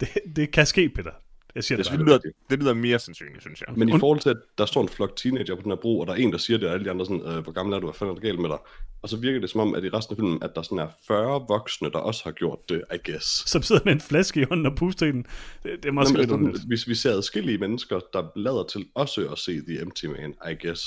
Det, 0.00 0.08
det 0.36 0.50
kan 0.52 0.66
ske, 0.66 0.88
Peter. 0.88 1.10
Jeg 1.54 1.64
siger 1.64 1.76
det, 1.82 1.90
Det 1.92 2.00
lyder, 2.00 2.18
det 2.50 2.58
lyder 2.58 2.74
mere 2.74 2.98
sandsynligt, 2.98 3.42
synes 3.42 3.60
jeg. 3.60 3.74
Men 3.76 3.88
i 3.88 3.98
forhold 3.98 4.20
til, 4.20 4.30
at 4.30 4.36
der 4.58 4.66
står 4.66 4.82
en 4.82 4.88
flok 4.88 5.16
teenager 5.16 5.54
på 5.54 5.62
den 5.62 5.70
her 5.70 5.76
bro, 5.76 5.98
og 5.98 6.06
der 6.06 6.12
er 6.12 6.16
en, 6.16 6.32
der 6.32 6.38
siger 6.38 6.58
det, 6.58 6.68
og 6.68 6.74
alle 6.74 6.84
de 6.84 6.90
andre 6.90 7.06
sådan, 7.06 7.22
øh, 7.26 7.38
hvor 7.42 7.52
gammel 7.52 7.74
er 7.74 7.78
du, 7.80 7.86
hvad 7.86 7.94
fanden 7.94 8.16
er 8.16 8.20
der 8.20 8.28
galt 8.28 8.40
med 8.40 8.48
dig? 8.48 8.58
Og 9.02 9.08
så 9.08 9.16
virker 9.16 9.40
det 9.40 9.50
som 9.50 9.60
om, 9.60 9.74
at 9.74 9.84
i 9.84 9.88
resten 9.88 10.12
af 10.12 10.16
filmen, 10.16 10.42
at 10.42 10.50
der 10.54 10.62
sådan 10.62 10.78
er 10.78 10.88
40 11.06 11.44
voksne, 11.48 11.90
der 11.90 11.98
også 11.98 12.24
har 12.24 12.32
gjort 12.32 12.58
det, 12.68 12.84
I 12.94 13.10
guess. 13.10 13.50
Som 13.50 13.62
sidder 13.62 13.82
med 13.84 13.92
en 13.92 14.00
flaske 14.00 14.40
i 14.40 14.44
hånden 14.44 14.66
og 14.66 14.76
puster 14.76 15.06
i 15.06 15.12
den. 15.12 15.26
Det, 15.62 15.82
det 15.82 15.88
er 15.88 15.92
måske 15.92 16.12
Nå, 16.12 16.12
men 16.12 16.20
lidt 16.20 16.20
altså, 16.20 16.34
underligt. 16.34 16.66
hvis 16.66 16.88
vi 16.88 16.94
ser 16.94 17.12
adskillige 17.12 17.58
mennesker, 17.58 18.00
der 18.12 18.26
lader 18.36 18.64
til 18.64 18.86
også 18.94 19.28
at 19.28 19.38
se 19.38 19.60
The 19.68 19.80
Empty 19.82 20.04
Man, 20.06 20.34
I 20.50 20.66
guess. 20.66 20.82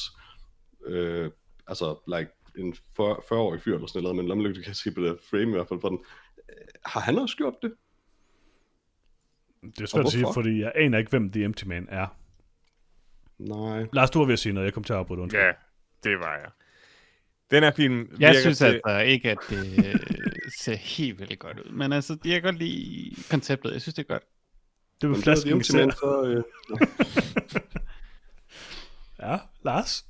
Øh, 0.87 1.29
altså, 1.67 1.95
like 2.17 2.29
en 2.57 2.75
40 2.97 3.15
40-årig 3.15 3.61
fyr 3.61 3.75
eller 3.75 3.87
sådan 3.87 4.03
noget, 4.03 4.15
men 4.15 4.27
lommelygte 4.27 4.61
kan 4.61 4.67
jeg 4.67 4.75
se 4.75 4.91
på 4.91 5.01
det 5.01 5.17
frame 5.29 5.49
i 5.49 5.55
hvert 5.55 5.67
fald 5.67 5.81
for 5.81 5.89
den. 5.89 5.99
Øh, 6.49 6.55
Har 6.85 6.99
han 6.99 7.17
også 7.19 7.37
gjort 7.37 7.53
det? 7.61 7.71
Det 9.71 9.81
er 9.81 9.85
svært 9.85 10.05
at 10.05 10.11
sige, 10.11 10.25
fordi 10.33 10.61
jeg 10.61 10.71
aner 10.75 10.97
ikke, 10.97 11.09
hvem 11.09 11.31
The 11.31 11.43
Empty 11.43 11.63
Man 11.65 11.87
er. 11.89 12.17
Nej. 13.39 13.85
Lars, 13.93 14.09
du 14.09 14.19
var 14.19 14.25
ved 14.25 14.33
at 14.33 14.39
sige 14.39 14.53
noget. 14.53 14.65
Jeg 14.65 14.73
kom 14.73 14.83
til 14.83 14.93
at 14.93 14.99
afbryde. 14.99 15.21
undskyld. 15.21 15.41
Ja, 15.41 15.51
det 16.03 16.19
var 16.19 16.33
jeg. 16.37 16.49
Den 17.51 17.63
her 17.63 17.71
film 17.71 17.99
Jeg 17.99 18.27
virker 18.29 18.39
synes 18.41 18.57
til... 18.57 18.65
altså 18.65 18.99
ikke, 18.99 19.31
at 19.31 19.37
det 19.49 19.85
øh, 19.87 19.99
ser 20.59 20.75
helt 20.75 21.19
vildt 21.19 21.39
godt 21.39 21.59
ud. 21.59 21.71
Men 21.71 21.93
altså, 21.93 22.17
jeg 22.25 22.33
kan 22.33 22.41
godt 22.41 22.57
lide 22.57 23.15
konceptet. 23.29 23.73
Jeg 23.73 23.81
synes, 23.81 23.95
det 23.95 24.03
er 24.03 24.07
godt. 24.13 24.23
Det 25.01 25.09
var 25.09 25.15
flasken 25.15 25.63
så, 25.63 26.23
øh, 26.25 26.43
Ja, 29.21 29.37
Lars. 29.65 30.05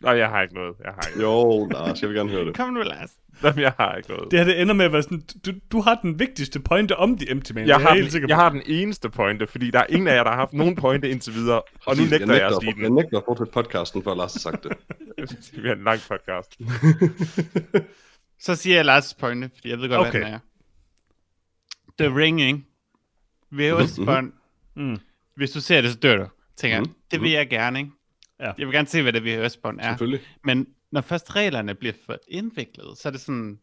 Nej, 0.00 0.12
jeg 0.12 0.28
har 0.28 0.42
ikke 0.42 0.54
noget. 0.54 0.76
Jeg 0.84 0.92
har 0.92 1.08
ikke 1.08 1.20
jo, 1.20 1.66
Lars, 1.66 2.02
jeg 2.02 2.08
vil 2.08 2.16
gerne 2.16 2.30
høre 2.30 2.44
det. 2.44 2.56
Kom 2.56 2.72
nu, 2.72 2.80
Lars. 2.82 3.10
Noget. 3.42 3.56
Jeg 3.56 3.72
har 3.78 3.94
ikke 3.94 4.08
noget. 4.08 4.30
Det 4.30 4.38
her 4.38 4.44
det 4.46 4.60
ender 4.60 4.74
med 4.74 4.84
at 4.84 4.92
være 4.92 5.02
sådan, 5.02 5.22
du, 5.46 5.52
du 5.72 5.80
har 5.80 5.94
den 6.02 6.18
vigtigste 6.18 6.60
pointe 6.60 6.96
om 6.96 7.18
The 7.18 7.30
Empty 7.30 7.52
Man. 7.52 7.68
Jeg 7.68 7.78
det 7.78 7.86
har, 7.86 7.94
helt 7.94 8.04
den, 8.04 8.10
sikker 8.12 8.28
jeg 8.28 8.36
har 8.36 8.48
den 8.48 8.62
eneste 8.66 9.10
pointe, 9.10 9.46
fordi 9.46 9.70
der 9.70 9.78
er 9.78 9.86
ingen 9.88 10.08
af 10.08 10.14
jer, 10.14 10.22
der 10.22 10.30
har 10.30 10.36
haft 10.38 10.52
nogen 10.52 10.76
pointe 10.76 11.10
indtil 11.10 11.34
videre, 11.34 11.62
og 11.86 11.96
nu 11.96 12.02
nægter 12.02 12.34
jeg 12.34 12.46
at 12.46 12.52
nægter, 12.52 12.66
Jeg 12.66 12.84
den. 12.86 12.94
nægter 12.94 13.18
at 13.18 13.24
fortsætte 13.26 13.52
podcasten, 13.52 14.02
før 14.02 14.14
Lars 14.14 14.32
har 14.32 14.38
sagt 14.40 14.64
det. 14.64 14.72
Det 15.18 15.50
bliver 15.52 15.74
en 15.74 15.84
lang 15.84 16.00
podcast. 16.08 16.56
Så 18.40 18.54
siger 18.54 18.76
jeg 18.82 18.96
Lars' 18.98 19.14
pointe, 19.18 19.50
fordi 19.54 19.68
jeg 19.70 19.78
ved 19.78 19.88
godt, 19.88 20.08
Okay. 20.08 20.18
hvad 20.18 20.26
den 20.26 20.34
er. 20.34 20.38
The 21.98 22.16
Ring, 22.20 22.40
ikke? 22.40 22.62
VHS-bånd. 23.50 24.32
Mm. 24.76 24.98
Hvis 25.36 25.50
du 25.50 25.60
ser 25.60 25.80
det, 25.80 25.90
så 25.92 25.98
dør 25.98 26.16
du. 26.16 26.26
Tænker 26.56 26.76
jeg, 26.76 26.82
Mhm. 26.82 26.94
det 27.10 27.20
vil 27.20 27.30
jeg 27.30 27.48
gerne, 27.50 27.78
ikke? 27.78 27.90
Ja. 28.40 28.52
Jeg 28.58 28.66
vil 28.66 28.74
gerne 28.74 28.88
se, 28.88 29.02
hvad 29.02 29.12
det 29.12 29.24
VHS-bånd 29.24 29.80
er. 29.80 29.88
Selvfølgelig. 29.88 30.20
Men 30.44 30.66
når 30.96 31.00
først 31.02 31.36
reglerne 31.36 31.74
bliver 31.74 31.94
for 32.06 32.16
indviklet, 32.28 32.98
så 32.98 33.08
er 33.08 33.10
det 33.12 33.20
sådan, 33.20 33.58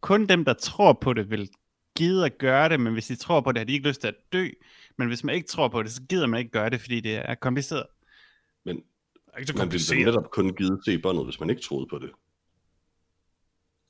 kun 0.00 0.26
dem, 0.26 0.44
der 0.44 0.52
tror 0.52 0.92
på 0.92 1.12
det, 1.12 1.30
vil 1.30 1.50
gide 1.96 2.24
at 2.26 2.38
gøre 2.38 2.68
det, 2.68 2.80
men 2.80 2.92
hvis 2.92 3.06
de 3.06 3.16
tror 3.16 3.40
på 3.40 3.52
det, 3.52 3.58
har 3.58 3.64
de 3.64 3.72
ikke 3.72 3.88
lyst 3.88 4.00
til 4.00 4.08
at 4.08 4.14
dø. 4.32 4.48
Men 4.98 5.08
hvis 5.08 5.24
man 5.24 5.34
ikke 5.34 5.48
tror 5.48 5.68
på 5.68 5.82
det, 5.82 5.90
så 5.92 6.02
gider 6.08 6.26
man 6.26 6.38
ikke 6.38 6.50
gøre 6.50 6.70
det, 6.70 6.80
fordi 6.80 7.00
det 7.00 7.16
er 7.16 7.34
kompliceret. 7.34 7.86
Men 8.64 8.76
Det 8.76 8.82
er 9.34 9.38
ikke 9.38 9.46
så 9.46 9.52
man 9.52 9.60
ville 9.60 9.62
kompliceret. 9.62 10.06
netop 10.06 10.30
kun 10.30 10.54
give 10.54 10.78
se 10.84 10.98
båndet, 10.98 11.24
hvis 11.24 11.40
man 11.40 11.50
ikke 11.50 11.62
troede 11.62 11.86
på 11.90 11.98
det. 11.98 12.10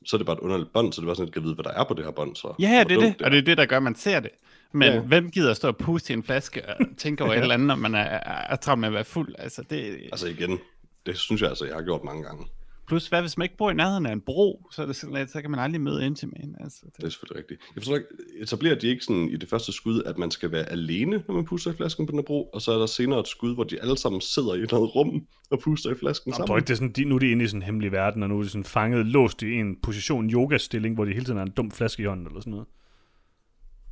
Så 0.06 0.16
er 0.16 0.18
det 0.18 0.26
bare 0.26 0.36
et 0.36 0.40
underligt 0.40 0.72
bånd, 0.72 0.92
så 0.92 1.00
det 1.00 1.04
er 1.04 1.08
bare 1.08 1.16
sådan, 1.16 1.28
at 1.28 1.34
kan 1.34 1.42
vide, 1.42 1.54
hvad 1.54 1.64
der 1.64 1.70
er 1.70 1.84
på 1.88 1.94
det 1.94 2.04
her 2.04 2.10
bånd. 2.12 2.36
Så. 2.36 2.54
Ja, 2.58 2.68
ja, 2.68 2.84
det 2.84 2.92
er 2.96 3.00
dumt 3.00 3.18
det, 3.18 3.22
og 3.22 3.30
det 3.30 3.38
er 3.38 3.42
det, 3.42 3.58
der 3.58 3.66
gør, 3.66 3.76
at 3.76 3.82
man 3.82 3.94
ser 3.94 4.20
det. 4.20 4.30
Men 4.72 4.88
Ja. 4.88 4.94
ja. 4.94 5.00
hvem 5.00 5.30
gider 5.30 5.50
at 5.50 5.56
stå 5.56 5.68
og 5.68 5.76
puste 5.76 6.12
i 6.12 6.16
en 6.16 6.22
flaske 6.22 6.68
og 6.68 6.76
tænke 6.96 7.24
over 7.24 7.32
et 7.32 7.38
eller 7.40 7.54
andet, 7.54 7.66
når 7.68 7.74
man 7.74 7.94
er, 7.94 7.98
er, 8.00 8.52
er 8.52 8.56
travlt 8.56 8.80
med 8.80 8.88
at 8.88 8.94
være 8.94 9.04
fuld? 9.04 9.34
Altså, 9.38 9.62
det, 9.62 10.08
Altså 10.12 10.26
igen, 10.26 10.58
det 11.06 11.18
synes 11.18 11.40
jeg 11.42 11.48
altså, 11.48 11.64
jeg 11.64 11.74
har 11.74 11.82
gjort 11.82 12.04
mange 12.04 12.22
gange. 12.22 12.46
Plus, 12.86 13.08
hvad 13.08 13.20
hvis 13.20 13.38
man 13.38 13.44
ikke 13.44 13.56
bor 13.56 13.70
i 13.70 13.74
nærheden 13.74 14.06
af 14.06 14.12
en 14.12 14.20
bro, 14.20 14.66
så, 14.72 14.82
er 14.82 14.86
det 14.86 14.96
sådan, 14.96 15.28
så 15.28 15.40
kan 15.40 15.50
man 15.50 15.60
aldrig 15.60 15.80
møde 15.80 16.06
ind 16.06 16.16
til 16.16 16.28
man. 16.28 16.54
Altså, 16.60 16.78
Det 16.86 16.96
det, 16.96 17.04
er 17.04 17.08
selvfølgelig 17.08 17.38
rigtigt. 17.42 17.60
Jeg 17.74 17.82
forstår 17.82 17.94
ikke, 17.96 18.08
etablerer 18.40 18.74
de 18.74 18.86
ikke 18.86 19.04
sådan 19.04 19.28
i 19.28 19.36
det 19.36 19.48
første 19.48 19.72
skud, 19.72 20.02
at 20.06 20.18
man 20.18 20.30
skal 20.30 20.52
være 20.52 20.64
alene, 20.70 21.24
når 21.28 21.34
man 21.34 21.44
puster 21.44 21.72
i 21.72 21.76
flasken 21.76 22.06
på 22.06 22.10
den 22.10 22.18
her 22.18 22.24
bro, 22.24 22.44
og 22.54 22.62
så 22.62 22.72
er 22.72 22.78
der 22.78 22.86
senere 22.86 23.20
et 23.20 23.28
skud, 23.28 23.54
hvor 23.54 23.64
de 23.64 23.80
alle 23.82 23.98
sammen 23.98 24.20
sidder 24.20 24.54
i 24.54 24.56
et 24.58 24.62
eller 24.62 24.76
andet 24.76 24.94
rum 24.96 25.26
og 25.50 25.58
puster 25.60 25.90
i 25.90 25.94
flasken 25.94 26.32
tror 26.32 26.36
sammen? 26.46 26.58
ikke, 26.58 26.66
det 26.66 26.72
er 26.72 26.76
sådan, 26.76 26.92
de, 26.92 27.04
nu 27.04 27.14
er 27.14 27.18
de 27.18 27.30
inde 27.30 27.44
i 27.44 27.48
sådan 27.48 27.58
en 27.62 27.66
hemmelig 27.66 27.92
verden, 27.92 28.22
og 28.22 28.28
nu 28.28 28.38
er 28.38 28.42
de 28.42 28.48
sådan 28.48 28.64
fanget, 28.64 29.06
låst 29.06 29.42
i 29.42 29.52
en 29.52 29.76
position 29.82 30.30
yoga-stilling, 30.30 30.94
hvor 30.94 31.04
de 31.04 31.12
hele 31.12 31.24
tiden 31.24 31.36
har 31.38 31.46
en 31.46 31.52
dum 31.52 31.70
flaske 31.70 32.02
i 32.02 32.06
hånden, 32.06 32.26
eller 32.26 32.40
sådan 32.40 32.50
noget. 32.50 32.66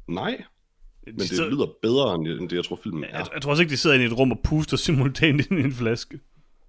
Nej, 0.09 0.37
De 1.07 1.11
men 1.13 1.19
det 1.19 1.29
sidder- 1.29 1.51
lyder 1.51 1.67
bedre, 1.83 2.15
end 2.15 2.27
end 2.29 2.49
det, 2.49 2.57
jeg 2.57 2.65
tror, 2.65 2.77
filmen 2.83 3.05
er. 3.05 3.09
jeg, 3.19 3.27
jeg, 3.35 3.43
tror 3.43 3.51
også 3.51 3.63
ikke, 3.63 3.71
de 3.71 3.77
sidder 3.77 3.95
inde 3.97 4.05
i 4.07 4.09
et 4.09 4.19
rum 4.19 4.33
og 4.33 4.41
puster 4.45 4.77
simultant 4.77 5.51
ind 5.51 5.61
i 5.61 5.63
en 5.63 5.73
flaske. 5.73 6.21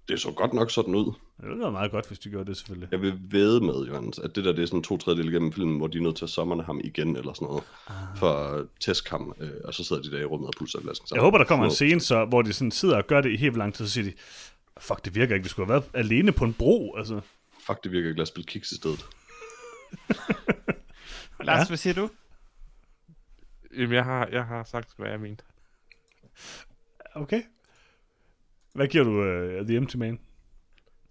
Det 0.08 0.20
så 0.20 0.30
godt 0.30 0.52
nok 0.52 0.70
sådan 0.70 0.94
ud. 0.94 1.04
Det 1.04 1.48
ville 1.48 1.60
være 1.60 1.72
meget 1.72 1.90
godt, 1.90 2.08
hvis 2.08 2.18
de 2.18 2.30
gjorde 2.30 2.46
det, 2.48 2.56
selvfølgelig. 2.56 2.88
Jeg 2.92 3.00
vil 3.00 3.18
væde 3.30 3.60
med, 3.60 3.86
Johannes, 3.86 4.18
at 4.18 4.36
det 4.36 4.44
der 4.44 4.52
det 4.52 4.62
er 4.62 4.66
sådan 4.66 4.82
to 4.82 4.96
tredjedel 4.98 5.32
gennem 5.32 5.52
filmen, 5.52 5.76
hvor 5.78 5.86
de 5.86 5.98
er 5.98 6.02
nødt 6.02 6.16
til 6.16 6.24
at 6.24 6.30
summerne 6.30 6.62
ham 6.62 6.80
igen, 6.84 7.16
eller 7.16 7.32
sådan 7.32 7.48
noget, 7.48 7.64
ah. 7.88 7.94
for 8.16 8.32
at 8.32 8.66
tæske 8.80 9.10
ham, 9.10 9.34
øh, 9.40 9.50
og 9.64 9.74
så 9.74 9.84
sidder 9.84 10.02
de 10.02 10.10
der 10.10 10.20
i 10.20 10.24
rummet 10.24 10.46
og 10.46 10.54
puster 10.58 10.78
i 10.78 10.82
flasken 10.82 11.08
sammen. 11.08 11.16
Jeg 11.18 11.24
håber, 11.24 11.38
der 11.38 11.44
kommer 11.44 11.64
en 11.66 11.70
scene, 11.72 12.00
så, 12.00 12.24
hvor 12.24 12.42
de 12.42 12.52
sådan 12.52 12.70
sidder 12.70 12.96
og 12.96 13.06
gør 13.06 13.20
det 13.20 13.30
i 13.32 13.36
helt 13.36 13.56
lang 13.56 13.74
tid, 13.74 13.86
så 13.86 13.92
siger 13.92 14.04
de, 14.04 14.12
fuck, 14.78 15.04
det 15.04 15.14
virker 15.14 15.34
ikke, 15.34 15.44
vi 15.44 15.48
skulle 15.48 15.66
have 15.66 15.82
været 15.94 16.04
alene 16.04 16.32
på 16.32 16.44
en 16.44 16.54
bro, 16.54 16.96
altså. 16.96 17.20
Fuck, 17.66 17.84
det 17.84 17.92
virker 17.92 18.08
ikke, 18.08 18.18
lad 18.18 18.22
os 18.22 18.28
spille 18.28 18.46
kiks 18.46 18.72
i 18.72 18.76
stedet. 18.76 19.06
Lars, 21.40 21.58
Ja. 21.60 21.66
hvad 21.68 21.76
siger 21.76 21.94
du? 21.94 22.10
Jamen, 23.76 23.92
jeg 23.92 24.04
har, 24.04 24.28
jeg 24.32 24.44
har 24.44 24.64
sagt, 24.64 24.88
hvad 24.96 25.10
jeg 25.10 25.20
mente. 25.20 25.44
Okay. 27.14 27.42
Hvad 28.76 28.86
giver 28.88 29.04
du 29.04 29.10
uh, 29.60 29.66
The 29.66 29.76
Empty 29.76 29.96
Man? 29.96 30.18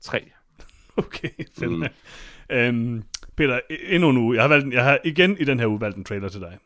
3. 0.01 0.19
Okay, 0.97 1.29
fedt. 1.59 1.71
Mm. 1.71 1.77
Mm. 1.77 2.55
Øhm, 2.55 3.03
Peter, 3.37 3.59
e- 3.71 3.93
endnu 3.93 4.09
en 4.09 4.17
uge. 4.17 4.35
Jeg 4.35 4.43
har, 4.43 4.47
valgt, 4.49 4.73
jeg 4.73 4.83
har 4.83 4.99
igen 5.03 5.37
i 5.39 5.43
den 5.43 5.59
her 5.59 5.67
uge 5.67 5.81
valgt 5.81 5.97
en 5.97 6.03
trailer 6.03 6.29
til 6.29 6.41
dig. 6.41 6.57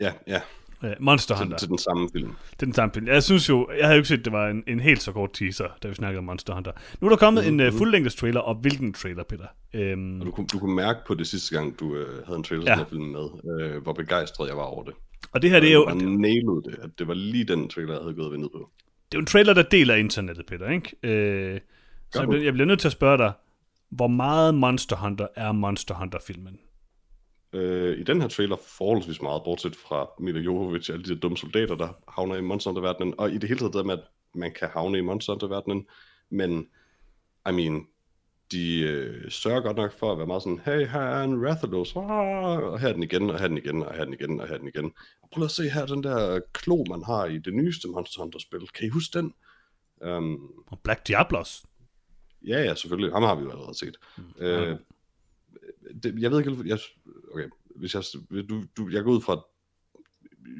Ja, 0.00 0.12
ja, 0.26 0.40
Uh, 0.84 0.88
Monster 1.00 1.34
til, 1.34 1.42
Hunter. 1.44 1.56
til 1.58 1.68
den 1.68 1.78
samme 1.78 2.08
film. 2.12 2.30
Er 2.30 2.64
den 2.64 2.72
samme 2.72 2.92
film. 2.94 3.06
Jeg 3.06 3.22
synes 3.22 3.48
jo, 3.48 3.68
jeg 3.78 3.84
havde 3.86 3.94
jo 3.94 3.98
ikke 3.98 4.08
set, 4.08 4.24
det 4.24 4.32
var 4.32 4.48
en, 4.48 4.64
en 4.66 4.80
helt 4.80 5.02
så 5.02 5.12
kort 5.12 5.32
teaser, 5.32 5.68
da 5.82 5.88
vi 5.88 5.94
snakkede 5.94 6.18
om 6.18 6.24
Monster 6.24 6.54
Hunter. 6.54 6.72
Nu 7.00 7.06
er 7.06 7.10
der 7.10 7.16
kommet 7.16 7.44
mm-hmm. 7.44 7.60
en 7.60 7.66
uh, 7.66 7.78
fuldlængdes 7.78 8.14
trailer, 8.14 8.40
og 8.40 8.54
hvilken 8.54 8.92
trailer, 8.92 9.22
Peter? 9.24 9.46
Øhm, 9.74 10.20
Og 10.20 10.26
du, 10.26 10.30
kunne- 10.32 10.46
du 10.46 10.58
kunne 10.58 10.74
mærke 10.74 10.98
på 11.06 11.14
det 11.14 11.26
sidste 11.26 11.56
gang, 11.56 11.80
du 11.80 11.96
øh, 11.96 12.26
havde 12.26 12.36
en 12.36 12.42
trailer 12.44 12.64
til 12.64 12.68
Ja. 12.70 12.74
den 12.74 12.78
her 12.84 12.88
film 12.88 13.04
med, 13.04 13.60
øh, 13.60 13.82
hvor 13.82 13.92
begejstret 13.92 14.48
jeg 14.48 14.56
var 14.56 14.62
over 14.62 14.84
det. 14.84 14.94
og 15.32 15.42
det 15.42 15.50
her, 15.50 15.60
det 15.60 15.68
er 15.68 15.74
jo, 15.74 15.84
Og 15.84 15.94
det, 15.94 16.76
at 16.82 16.90
det 16.98 17.08
var 17.08 17.14
lige 17.14 17.44
den 17.44 17.68
trailer, 17.68 17.92
jeg 17.92 18.02
havde 18.02 18.14
gået 18.14 18.32
ventet 18.32 18.50
på. 18.52 18.70
Det 19.12 19.16
er 19.16 19.18
jo 19.18 19.20
en 19.20 19.26
trailer, 19.26 19.54
der 19.54 19.62
deler 19.62 19.94
internettet, 19.94 20.46
Peter, 20.46 20.68
ikke? 20.68 20.96
Øh, 21.02 21.60
så 22.12 22.20
jeg 22.20 22.28
bliver, 22.28 22.44
jeg 22.44 22.52
bliver 22.52 22.66
nødt 22.66 22.80
til 22.80 22.88
at 22.88 22.92
spørge 22.92 23.18
dig, 23.18 23.32
hvor 23.88 24.06
meget 24.06 24.54
Monster 24.54 24.96
Hunter 24.96 25.26
er 25.36 25.52
Monster 25.52 25.94
Hunter-filmen? 25.94 26.58
Øh, 27.52 27.98
I 27.98 28.02
den 28.02 28.20
her 28.20 28.28
trailer 28.28 28.56
forholdsvis 28.78 29.22
meget, 29.22 29.42
bortset 29.44 29.76
fra 29.76 30.10
Mila 30.18 30.40
Jovovich 30.40 30.90
og 30.90 30.94
alle 30.94 31.04
de 31.04 31.14
der 31.14 31.20
dumme 31.20 31.36
soldater, 31.36 31.74
der 31.74 31.88
havner 32.08 32.36
i 32.36 32.40
Monster 32.40 32.70
Hunter-verdenen, 32.70 33.14
og 33.18 33.30
i 33.30 33.38
det 33.38 33.48
hele 33.48 33.60
taget 33.60 33.74
det 33.74 33.86
med, 33.86 33.94
at 33.94 34.04
man 34.34 34.52
kan 34.52 34.68
havne 34.68 34.98
i 34.98 35.00
Monster 35.00 35.32
Hunter-verdenen, 35.32 35.86
men, 36.30 36.66
I 37.48 37.52
mean, 37.52 37.86
de 38.52 38.80
øh, 38.80 39.30
sørger 39.30 39.60
godt 39.60 39.76
nok 39.76 39.92
for 39.98 40.12
at 40.12 40.18
være 40.18 40.26
meget 40.26 40.42
sådan, 40.42 40.60
hey, 40.64 40.86
her 40.86 41.00
er 41.00 41.24
en 41.24 41.46
Rathalos, 41.46 41.96
ah, 41.96 42.58
og 42.58 42.80
her 42.80 42.88
er 42.88 42.92
den 42.92 43.02
igen, 43.02 43.30
og 43.30 43.38
her 43.38 43.44
er 43.44 43.48
den 43.48 43.58
igen, 43.58 43.82
og 43.82 43.94
her 43.94 44.00
er 44.00 44.04
den 44.04 44.14
igen, 44.14 44.40
og 44.40 44.48
her 44.48 44.54
er 44.54 44.58
den 44.58 44.68
igen. 44.68 44.92
Og 45.22 45.28
prøv 45.32 45.44
at 45.44 45.50
se 45.50 45.68
her, 45.68 45.86
den 45.86 46.02
der 46.02 46.40
klo, 46.52 46.84
man 46.88 47.02
har 47.02 47.26
i 47.26 47.38
det 47.38 47.54
nyeste 47.54 47.88
Monster 47.88 48.22
Hunter-spil. 48.22 48.68
Kan 48.68 48.86
I 48.86 48.88
huske 48.88 49.18
den? 49.18 49.34
Um, 50.06 50.64
Og 50.66 50.80
Black 50.84 51.08
Diablos? 51.08 51.64
Ja, 52.46 52.62
ja, 52.62 52.74
selvfølgelig. 52.74 53.12
Ham 53.12 53.22
har 53.22 53.34
vi 53.34 53.42
jo 53.42 53.50
allerede 53.50 53.78
set. 53.78 53.96
Mm. 54.16 54.44
Øh, 54.44 54.78
det, 56.02 56.14
jeg 56.18 56.30
ved 56.30 56.38
ikke, 56.38 56.68
jeg, 56.68 56.78
okay, 57.32 57.48
hvis 57.76 57.94
jeg, 57.94 58.02
du, 58.48 58.64
du, 58.76 58.88
jeg 58.88 59.04
går 59.04 59.12
ud 59.12 59.20
fra, 59.20 59.46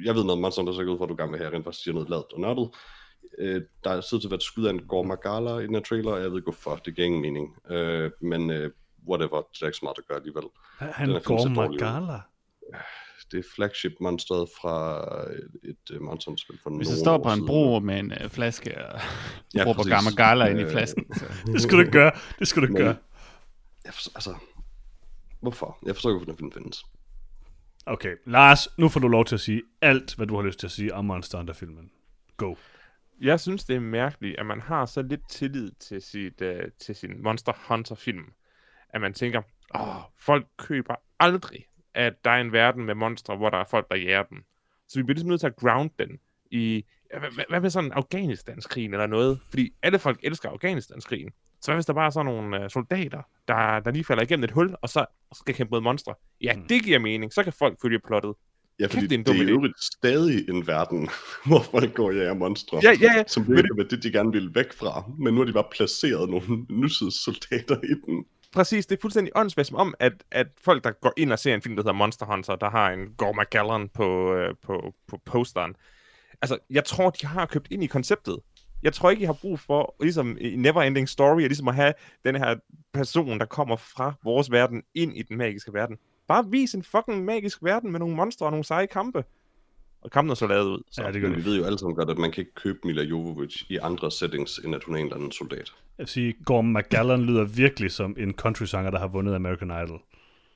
jeg 0.03 0.15
ved 0.15 0.23
noget 0.23 0.31
om 0.31 0.41
Monster 0.41 0.61
Hunter, 0.61 0.73
så 0.73 0.79
jeg 0.79 0.85
går 0.85 0.93
ud 0.93 0.97
fra, 0.97 1.05
at 1.05 1.09
du 1.09 1.13
er 1.13 1.17
gang 1.17 1.31
med 1.31 1.39
her, 1.39 1.49
rent 1.49 1.63
faktisk 1.63 1.83
siger 1.83 1.93
noget 1.93 2.09
lavet 2.09 2.33
og 2.33 2.39
nørdet. 2.39 2.69
Øh, 3.39 3.61
der 3.83 3.89
er 3.89 4.01
siddet 4.01 4.21
til 4.21 4.27
at 4.27 4.31
være 4.31 4.41
skud 4.41 4.65
af 4.65 4.69
en 4.71 4.81
Gore 4.87 5.03
Magala 5.07 5.57
i 5.57 5.63
den 5.67 5.75
her 5.75 5.81
trailer, 5.81 6.11
og 6.11 6.21
jeg 6.21 6.29
ved 6.29 6.37
ikke 6.37 6.45
hvorfor, 6.51 6.75
det 6.75 6.95
giver 6.95 7.05
ingen 7.05 7.21
mening. 7.21 7.55
Øh, 7.71 8.11
men 8.21 8.49
øh, 8.51 8.71
whatever, 9.07 9.41
det 9.53 9.61
er 9.61 9.65
ikke 9.65 9.77
smart 9.77 9.95
at 9.97 10.07
gøre 10.07 10.17
alligevel. 10.17 10.43
Han 10.79 11.09
ud. 11.09 11.49
Magala? 11.55 12.19
Det 13.31 13.39
er 13.39 13.43
flagship 13.55 13.91
monsteret 14.01 14.49
fra 14.61 15.01
et, 15.31 15.69
et 15.69 15.95
uh, 15.95 16.01
Monster 16.01 16.31
Hunter-spil 16.31 16.59
for 16.63 16.69
Hvis 16.77 16.87
du 16.87 16.95
står 16.95 17.17
år 17.17 17.23
på 17.23 17.29
en 17.33 17.45
bro 17.45 17.79
med 17.79 17.99
en 17.99 18.11
øh, 18.21 18.29
flaske 18.29 18.85
og 18.85 18.99
Ja, 19.55 19.63
råber 19.67 19.73
præcis. 19.73 19.91
Gamma 19.93 20.09
Gala 20.11 20.45
ind 20.45 20.59
i 20.59 20.63
Øh, 20.63 20.71
flasken. 20.71 21.13
Så. 21.13 21.25
Det 21.53 21.61
skal 21.61 21.75
du 21.75 21.79
ikke 21.79 21.91
gøre. 21.91 22.11
Det 22.39 22.47
skal 22.47 22.61
du 22.61 22.65
ikke 22.65 22.73
Men- 22.73 22.81
gøre. 22.83 22.95
Jeg 23.85 23.93
forstår, 23.93 24.11
altså, 24.15 24.35
hvorfor? 25.41 25.77
Jeg 25.85 25.95
forstår 25.95 26.09
ikke, 26.09 26.25
hvorfor 26.25 26.41
den 26.41 26.51
findes. 26.51 26.85
Okay, 27.85 28.15
Lars, 28.25 28.77
nu 28.77 28.89
får 28.89 28.99
du 28.99 29.07
lov 29.07 29.25
til 29.25 29.35
at 29.35 29.41
sige 29.41 29.61
alt, 29.81 30.15
hvad 30.15 30.27
du 30.27 30.35
har 30.35 30.43
lyst 30.43 30.59
til 30.59 30.67
at 30.67 30.71
sige 30.71 30.93
om 30.93 31.05
Monster 31.05 31.37
Hunter-filmen. 31.37 31.91
Go. 32.37 32.55
Jeg 33.21 33.39
synes, 33.39 33.63
det 33.63 33.75
er 33.75 33.79
mærkeligt, 33.79 34.39
at 34.39 34.45
man 34.45 34.61
har 34.61 34.85
så 34.85 35.01
lidt 35.01 35.29
tillid 35.29 35.71
til, 35.79 36.01
sit, 36.01 36.41
uh, 36.41 36.49
til 36.79 36.95
sin 36.95 37.23
Monster 37.23 37.53
Hunter-film, 37.67 38.33
at 38.89 39.01
man 39.01 39.13
tænker, 39.13 39.41
åh, 39.75 39.95
folk 40.19 40.47
køber 40.57 40.95
aldrig, 41.19 41.65
at 41.93 42.13
der 42.25 42.31
er 42.31 42.41
en 42.41 42.51
verden 42.51 42.85
med 42.85 42.95
monstre, 42.95 43.35
hvor 43.35 43.49
der 43.49 43.57
er 43.57 43.63
folk, 43.63 43.89
der 43.89 43.95
jager 43.95 44.23
dem. 44.23 44.43
Så 44.87 44.99
vi 44.99 45.03
bliver 45.03 45.15
ligesom 45.15 45.29
nødt 45.29 45.39
til 45.39 45.47
at 45.47 45.55
ground 45.55 45.89
den 45.99 46.19
i, 46.51 46.85
hvad, 47.49 47.61
med 47.61 47.69
sådan 47.69 47.91
Afghanistanskrigen 47.91 48.93
eller 48.93 49.07
noget? 49.07 49.39
Fordi 49.49 49.73
alle 49.83 49.99
folk 49.99 50.19
elsker 50.23 50.49
Afghanistanskrigen. 50.49 51.31
Så 51.61 51.71
hvad 51.71 51.75
hvis 51.75 51.85
der 51.85 51.93
bare 51.93 52.05
er 52.05 52.09
sådan 52.09 52.25
nogle 52.25 52.63
uh, 52.63 52.69
soldater, 52.69 53.21
der, 53.47 53.79
der 53.79 53.91
lige 53.91 54.03
falder 54.03 54.23
igennem 54.23 54.43
et 54.43 54.51
hul, 54.51 54.75
og 54.81 54.89
så 54.89 55.05
skal 55.33 55.55
kæmpe 55.55 55.71
mod 55.71 55.81
monstre? 55.81 56.13
Ja, 56.41 56.55
Mm. 56.55 56.67
det 56.67 56.83
giver 56.83 56.99
mening. 56.99 57.33
Så 57.33 57.43
kan 57.43 57.53
folk 57.53 57.81
følge 57.81 57.99
plottet. 57.99 58.33
Ja, 58.81 58.85
fordi 58.85 59.07
det 59.07 59.11
er 59.11 59.17
en 59.17 59.25
det 59.25 59.41
er 59.41 59.47
i 59.47 59.51
øvrigt 59.51 59.83
stadig 59.83 60.49
en 60.49 60.67
verden, 60.67 61.09
hvor 61.47 61.59
folk 61.59 61.93
går 61.93 62.07
og 62.07 62.15
jager 62.15 62.33
monstre. 62.33 62.79
Ja, 62.83 62.91
ja, 63.01 63.13
ja. 63.17 63.23
Som 63.27 63.47
virkelig 63.47 63.77
var 63.77 63.83
det, 63.83 64.03
de 64.03 64.11
gerne 64.11 64.31
ville 64.31 64.55
væk 64.55 64.73
fra. 64.73 65.11
Men 65.19 65.33
nu 65.33 65.39
har 65.39 65.45
de 65.45 65.53
bare 65.53 65.67
placeret 65.71 66.29
nogle 66.29 66.65
nutidssoldater 66.81 67.77
i 67.83 67.93
den. 68.05 68.25
Præcis, 68.53 68.85
det 68.85 68.97
er 68.97 69.01
fuldstændig 69.01 69.31
åndssvagt, 69.35 69.67
som 69.67 69.77
om, 69.77 69.93
at, 69.99 70.13
at 70.31 70.47
folk, 70.63 70.83
der 70.83 70.91
går 70.91 71.13
ind 71.17 71.31
og 71.31 71.39
ser 71.39 71.55
en 71.55 71.61
film, 71.61 71.75
der 71.75 71.83
hedder 71.83 71.93
Monster 71.93 72.25
Hunter, 72.25 72.55
der 72.55 72.69
har 72.69 72.91
en 72.91 72.99
Gore 73.17 73.33
McGallan 73.41 73.89
på, 73.89 74.33
øh, 74.33 74.55
på, 74.63 74.93
på 75.07 75.19
posteren. 75.25 75.75
Altså, 76.41 76.57
jeg 76.69 76.85
tror, 76.85 77.09
de 77.09 77.27
har 77.27 77.45
købt 77.45 77.67
ind 77.71 77.83
i 77.83 77.87
konceptet. 77.87 78.37
Jeg 78.83 78.93
tror 78.93 79.09
ikke, 79.09 79.21
I 79.21 79.25
har 79.25 79.37
brug 79.41 79.59
for, 79.59 79.95
ligesom 80.01 80.37
i 80.39 80.55
Neverending 80.55 81.09
Story, 81.09 81.39
ligesom 81.39 81.67
at 81.67 81.75
have 81.75 81.93
den 82.25 82.35
her 82.35 82.55
person, 82.93 83.39
der 83.39 83.45
kommer 83.45 83.75
fra 83.75 84.13
vores 84.23 84.51
verden, 84.51 84.83
ind 84.95 85.17
i 85.17 85.21
den 85.21 85.37
magiske 85.37 85.73
verden. 85.73 85.97
Bare 86.27 86.45
vis 86.49 86.73
en 86.73 86.83
fucking 86.83 87.25
magisk 87.25 87.63
verden 87.63 87.91
med 87.91 87.99
nogle 87.99 88.15
monstre 88.15 88.45
og 88.45 88.51
nogle 88.51 88.63
seje 88.63 88.87
kampe. 88.87 89.23
og 90.01 90.11
kampene 90.11 90.35
så 90.35 90.47
lavet 90.47 90.65
ud. 90.65 90.83
Så. 90.91 91.01
Ja, 91.03 91.11
det 91.11 91.21
gør 91.21 91.27
Men 91.29 91.37
det. 91.37 91.45
vi 91.45 91.49
ved 91.49 91.57
jo 91.57 91.65
alle 91.65 91.79
sammen 91.79 91.95
godt, 91.95 92.09
at 92.09 92.17
man 92.17 92.31
kan 92.31 92.41
ikke 92.41 92.55
købe 92.55 92.79
Mila 92.83 93.01
Jovovich 93.03 93.71
i 93.71 93.77
andre 93.77 94.11
settings, 94.11 94.57
end 94.57 94.75
at 94.75 94.83
hun 94.83 94.95
er 94.95 94.99
en 94.99 95.05
eller 95.05 95.15
anden 95.15 95.31
soldat. 95.31 95.73
Jeg 95.97 96.03
vil 96.03 96.07
sige, 96.07 96.33
Gorm 96.45 96.65
McGallan 96.65 97.21
lyder 97.23 97.43
virkelig 97.43 97.91
som 97.91 98.15
en 98.19 98.33
country-sanger, 98.33 98.91
der 98.91 98.99
har 98.99 99.07
vundet 99.07 99.35
American 99.35 99.67
Idol. 99.83 100.01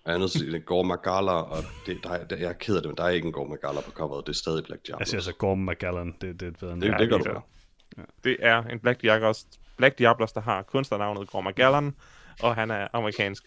Jeg 0.06 0.13
er 0.13 0.17
nødt 0.17 0.32
til 0.32 0.39
at 0.39 0.41
sige, 0.41 0.51
det 0.54 0.62
er 0.62 0.65
Gore 0.65 0.84
Magala, 0.84 1.32
og 1.32 1.63
det, 1.86 1.97
der, 2.04 2.10
er- 2.10 2.25
der, 2.28 2.36
jeg 2.36 2.49
er 2.49 2.54
ked 2.54 2.75
af 2.75 2.82
det, 2.82 2.89
men 2.89 2.97
der 2.97 3.04
er 3.04 3.10
ikke 3.10 3.25
en 3.25 3.32
Gore 3.34 3.49
Magala 3.49 3.82
på 3.82 3.91
coveret. 3.91 4.25
Det 4.28 4.32
er 4.32 4.36
stadig 4.38 4.63
Black 4.63 4.88
Diablo. 4.88 4.99
Jeg 4.99 5.08
siger 5.08 5.17
altså 5.17 5.34
Gorm 5.34 5.60
McGallan, 5.60 6.15
det, 6.21 6.39
det 6.39 6.47
er 6.47 6.51
bedre 6.60 6.73
end 6.73 6.82
det, 6.82 6.91
det. 6.91 6.99
det 6.99 7.10
gør 7.10 7.17
det 7.17 7.25
du 7.25 7.30
er 7.32 7.34
bare. 7.34 8.06
Det 8.23 8.38
er 8.39 8.63
en 8.63 8.80
Black 8.80 9.01
Diablos, 9.01 9.45
Black 9.78 9.97
Diablos 9.97 10.32
der 10.32 10.41
har 10.41 10.62
kunstnernavnet 10.62 11.30
Gorma 11.32 11.51
Gallan, 11.51 11.95
og 12.41 12.56
han 12.56 12.71
er 12.71 12.88
amerikansk 12.93 13.43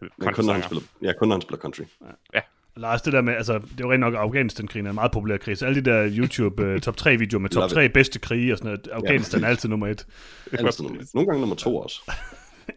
Men 0.00 0.32
kun 0.34 0.44
når, 0.44 0.52
han 0.52 0.62
spiller, 0.62 0.82
ja, 1.02 1.12
kun 1.18 1.28
når 1.28 1.34
han 1.34 1.42
spiller 1.42 1.60
country. 1.60 1.82
Lars, 2.76 3.02
det 3.02 3.12
der 3.12 3.20
med, 3.20 3.34
altså, 3.34 3.52
det 3.52 3.80
er 3.80 3.84
jo 3.84 3.92
rent 3.92 4.00
nok, 4.00 4.14
Afghanistan-krigen 4.14 4.86
er 4.86 4.90
en 4.90 4.94
meget 4.94 5.12
populær 5.12 5.36
krig. 5.36 5.58
Så 5.58 5.66
alle 5.66 5.84
de 5.84 5.90
der 5.90 6.10
YouTube 6.12 6.74
uh, 6.74 6.80
top 6.80 6.96
3 6.96 7.16
videoer 7.16 7.40
med 7.40 7.50
top 7.50 7.60
Love 7.60 7.68
3 7.68 7.88
bedste 7.88 8.18
krige 8.18 8.52
og 8.52 8.58
sådan 8.58 8.68
noget, 8.68 8.88
Afghanistan 8.92 9.44
er 9.44 9.48
altid 9.48 9.68
nummer 9.68 9.86
et. 9.86 10.06
Altid 10.52 10.84
nummer. 10.84 11.02
Nogle 11.14 11.26
gange 11.26 11.40
nummer 11.40 11.56
to 11.56 11.76
også. 11.76 12.00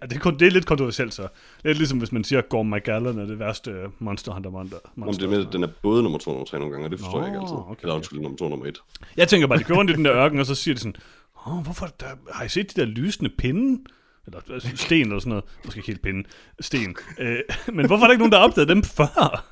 Ja, 0.01 0.05
det, 0.07 0.15
er 0.15 0.19
kun, 0.19 0.39
det 0.39 0.47
er 0.47 0.51
lidt 0.51 0.65
kontroversielt 0.65 1.13
så. 1.13 1.27
Det 1.63 1.69
er 1.69 1.73
ligesom 1.73 1.97
hvis 1.97 2.11
man 2.11 2.23
siger, 2.23 2.39
at 2.39 2.49
Gorm 2.49 2.65
McGallan 2.65 3.17
er 3.17 3.25
det 3.25 3.39
værste 3.39 3.71
øh, 3.71 3.89
Monster 3.99 4.31
Hunter 4.31 4.49
Monster. 4.49 4.77
Om 4.77 4.91
monster. 4.95 5.27
det 5.27 5.35
er 5.35 5.39
med, 5.39 5.51
den 5.51 5.63
er 5.63 5.67
både 5.81 6.03
nummer 6.03 6.19
to 6.19 6.29
og 6.29 6.33
nummer 6.33 6.45
tre 6.45 6.59
nogle 6.59 6.71
gange, 6.71 6.87
og 6.87 6.91
det 6.91 6.99
forstår 6.99 7.19
Nå, 7.19 7.25
jeg 7.25 7.33
ikke 7.33 7.39
altid. 7.39 7.55
okay, 7.55 7.81
Eller 7.81 7.95
undskyld, 7.95 8.19
nummer 8.19 8.37
to 8.37 8.43
og 8.45 8.49
nummer 8.49 8.65
et. 8.65 8.81
Jeg 9.17 9.27
tænker 9.27 9.47
bare, 9.47 9.59
de 9.59 9.63
kører 9.63 9.77
rundt 9.77 9.91
i 9.91 9.93
den 9.93 10.05
der 10.05 10.15
ørken, 10.15 10.39
og 10.39 10.45
så 10.45 10.55
siger 10.55 10.75
de 10.75 10.81
sådan, 10.81 10.95
Åh, 11.47 11.63
hvorfor 11.63 11.89
der, 11.99 12.05
har 12.31 12.45
I 12.45 12.49
set 12.49 12.75
de 12.75 12.81
der 12.81 12.87
lysende 12.87 13.29
pinde? 13.37 13.83
Eller 14.33 14.41
øh, 14.55 14.61
sten 14.75 15.01
eller 15.01 15.19
sådan 15.19 15.29
noget. 15.29 15.43
Måske 15.65 15.77
ikke 15.79 15.87
helt 15.87 16.01
pinde. 16.01 16.23
Sten. 16.59 16.95
Øh, 17.19 17.39
men 17.73 17.85
hvorfor 17.87 18.03
er 18.03 18.07
der 18.07 18.11
ikke 18.11 18.21
nogen, 18.21 18.31
der 18.31 18.37
har 18.39 18.45
opdaget 18.47 18.69
dem 18.69 18.83
før? 18.83 19.45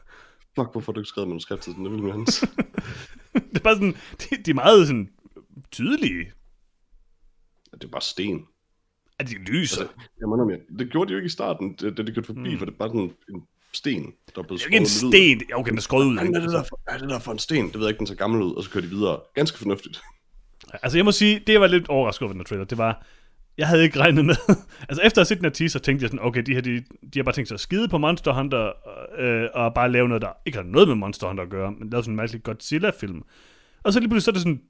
Fuck, 0.55 0.71
hvorfor 0.71 0.91
har 0.91 0.93
du 0.93 0.99
ikke 0.99 1.07
skrevet 1.09 1.27
manuskriptet 1.29 1.63
til 1.63 1.73
den? 1.73 1.83
Det 1.85 1.91
ville 1.91 2.05
være 2.05 2.13
hans. 2.15 2.43
Det 3.33 3.55
er 3.57 3.59
bare 3.59 3.75
sådan, 3.75 3.95
de, 4.21 4.43
de 4.45 4.51
er 4.51 4.55
meget 4.55 4.87
sådan 4.87 5.09
tydelige, 5.71 6.31
det 7.73 7.83
er 7.83 7.87
bare 7.87 8.01
sten. 8.01 8.45
at 9.19 9.27
de 9.29 9.33
lyser. 9.33 9.81
Altså, 9.81 9.95
jeg 10.19 10.27
mener 10.29 10.59
det 10.79 10.91
gjorde 10.91 11.07
de 11.07 11.11
jo 11.13 11.17
ikke 11.17 11.25
i 11.25 11.29
starten, 11.29 11.75
da 11.75 11.89
da 11.89 12.03
de 12.03 12.11
kørte 12.13 12.25
forbi, 12.25 12.51
mm. 12.53 12.57
for 12.57 12.65
det 12.65 12.73
er 12.73 12.77
bare 12.77 12.89
sådan 12.89 13.11
en 13.29 13.43
sten, 13.73 14.13
der 14.35 14.41
er 14.41 14.45
blevet 14.47 14.61
Det 14.61 14.65
er 14.65 14.69
jo 14.69 14.73
ikke 14.73 14.77
en 14.77 14.85
skåret 14.85 15.07
ud. 15.07 15.11
sten. 15.11 15.41
Ja, 15.49 15.59
Okay, 15.59 15.69
den 15.69 15.77
er 15.77 15.81
skåret 15.81 16.05
ud. 16.05 16.13
Hvad 16.13 16.27
er 16.27 16.39
det 16.39 16.51
der 16.51 16.63
for, 16.63 16.79
er 16.87 16.97
det 16.97 17.09
der 17.09 17.19
for 17.19 17.31
en 17.31 17.39
sten? 17.39 17.65
Det 17.65 17.73
ved 17.75 17.81
jeg 17.81 17.89
ikke, 17.89 17.99
den 17.99 18.07
ser 18.07 18.15
gammel 18.15 18.41
ud, 18.41 18.55
og 18.55 18.63
så 18.63 18.69
kører 18.69 18.81
de 18.83 18.89
videre. 18.89 19.19
Ganske 19.33 19.57
fornuftigt. 19.57 20.01
Altså, 20.83 20.97
jeg 20.97 21.05
må 21.05 21.11
sige, 21.11 21.39
det 21.47 21.53
jeg 21.53 21.61
var 21.61 21.67
lidt 21.67 21.87
overrasket 21.89 22.21
over 22.23 22.33
den 22.33 22.45
trailer, 22.45 22.65
det 22.65 22.77
var, 22.77 23.05
jeg 23.57 23.67
havde 23.67 23.83
ikke 23.83 23.99
regnet 23.99 24.25
med. 24.25 24.35
altså, 24.89 25.01
efter 25.03 25.05
at 25.05 25.15
have 25.17 25.25
set 25.25 25.37
den 25.37 25.45
her 25.45 25.51
teaser, 25.51 25.79
tænkte 25.79 26.03
jeg 26.03 26.09
sådan, 26.09 26.25
okay, 26.25 26.41
de 26.41 26.53
her, 26.53 26.61
de, 26.61 26.83
de 27.13 27.19
har 27.19 27.23
bare 27.23 27.33
tænkt 27.33 27.47
sig 27.47 27.55
at 27.55 27.59
skide 27.59 27.87
på 27.87 27.97
Monster 27.97 28.33
Hunter, 28.33 28.71
øh, 29.19 29.49
og 29.53 29.73
bare 29.73 29.91
lave 29.91 30.07
noget, 30.07 30.21
der 30.21 30.29
ikke 30.45 30.57
har 30.57 30.65
noget 30.65 30.87
med 30.87 30.95
Monster 30.95 31.27
Hunter 31.27 31.43
at 31.43 31.49
gøre, 31.49 31.71
men 31.71 31.89
lave 31.89 32.03
sådan 32.03 32.11
en 32.13 32.15
mærkelig 32.17 32.43
Godzilla-film. 32.43 33.21
Og 33.83 33.93
så 33.93 33.99
lige 33.99 34.09
pludselig 34.09 34.23
så 34.23 34.31
er 34.31 34.33
det 34.33 34.41
sådan 34.41 34.61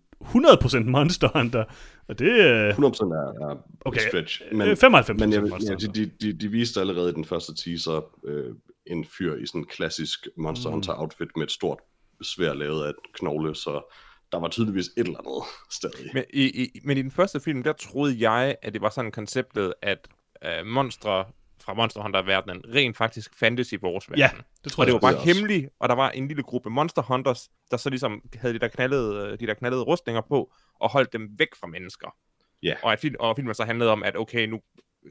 100% 0.86 0.90
Monster 0.90 1.30
Hunter, 1.36 1.64
og 2.08 2.20
det 2.20 2.42
er 2.42 2.74
100% 2.74 2.78
er, 2.80 3.50
er 3.52 3.58
Okay, 3.86 4.02
stretch. 4.10 4.42
men, 4.52 4.62
95% 4.72 5.14
Men 5.14 5.34
jeg, 5.34 5.42
Monster 5.42 5.72
Hunter. 5.74 5.92
de, 5.92 6.06
de, 6.06 6.12
de, 6.22 6.34
de 6.34 6.48
viste 6.48 6.80
allerede 6.80 7.10
i 7.10 7.14
den 7.14 7.26
første 7.26 7.56
teaser 7.56 8.06
øh, 8.28 8.56
en 8.88 9.06
fyr 9.18 9.36
i 9.36 9.46
sådan 9.46 9.62
en 9.62 9.66
klassisk 9.68 10.28
Monster 10.38 10.70
Mm. 10.70 10.74
Hunter 10.74 10.94
outfit 11.02 11.28
med 11.36 11.44
et 11.46 11.52
stort 11.52 11.80
svær 12.22 12.54
lavet 12.54 12.86
af 12.86 12.92
knogle, 13.14 13.56
så 13.56 13.94
der 14.32 14.40
var 14.40 14.48
tydeligvis 14.48 14.86
et 14.86 14.92
eller 14.98 15.20
andet 15.20 15.44
stadig. 15.72 16.12
Men 16.14 16.24
i, 16.34 16.64
i, 16.64 16.80
men 16.84 16.98
i 16.98 17.02
den 17.02 17.12
første 17.12 17.40
film, 17.40 17.64
der 17.64 17.74
troede 17.74 18.30
jeg, 18.30 18.56
at 18.62 18.74
det 18.74 18.82
var 18.82 18.90
sådan 18.90 19.12
konceptet, 19.12 19.74
at 19.82 20.08
øh, 20.46 20.66
monstre 20.66 21.26
fra 21.62 21.74
Monster 21.74 22.02
Hunter-verdenen 22.02 22.62
rent 22.76 22.98
faktisk 22.98 23.36
fandtes 23.36 23.74
i 23.74 23.76
vores 23.76 24.10
verden. 24.10 24.20
Ja, 24.20 24.30
det 24.64 24.72
tror 24.72 24.82
Og 24.82 24.88
det 24.88 24.94
jeg 24.94 25.02
var 25.02 25.12
bare 25.12 25.26
Det 25.26 25.36
hemmeligt, 25.36 25.70
og 25.80 25.90
der 25.90 25.96
var 25.96 26.10
en 26.10 26.28
lille 26.28 26.44
gruppe 26.44 26.70
Monster 26.70 27.02
Hunters, 27.02 27.50
der 27.72 27.78
så 27.78 27.90
ligesom 27.90 28.22
havde 28.36 28.54
de 28.54 28.60
der 28.60 28.68
knaldede, 28.68 29.32
øh, 29.32 29.40
de 29.40 29.48
der 29.48 29.54
knaldede 29.54 29.84
rustninger 29.84 30.22
på, 30.22 30.54
og 30.80 30.92
holdt 30.92 31.14
dem 31.14 31.30
væk 31.38 31.56
fra 31.60 31.68
mennesker. 31.68 32.16
Ja. 32.64 32.76
Og, 32.84 32.94
at 32.94 33.00
film, 33.00 33.16
og 33.20 33.36
filmen 33.36 33.56
så 33.56 33.64
handlede 33.64 33.92
om, 33.92 34.04
at 34.04 34.18
okay, 34.18 34.48
nu 34.48 34.62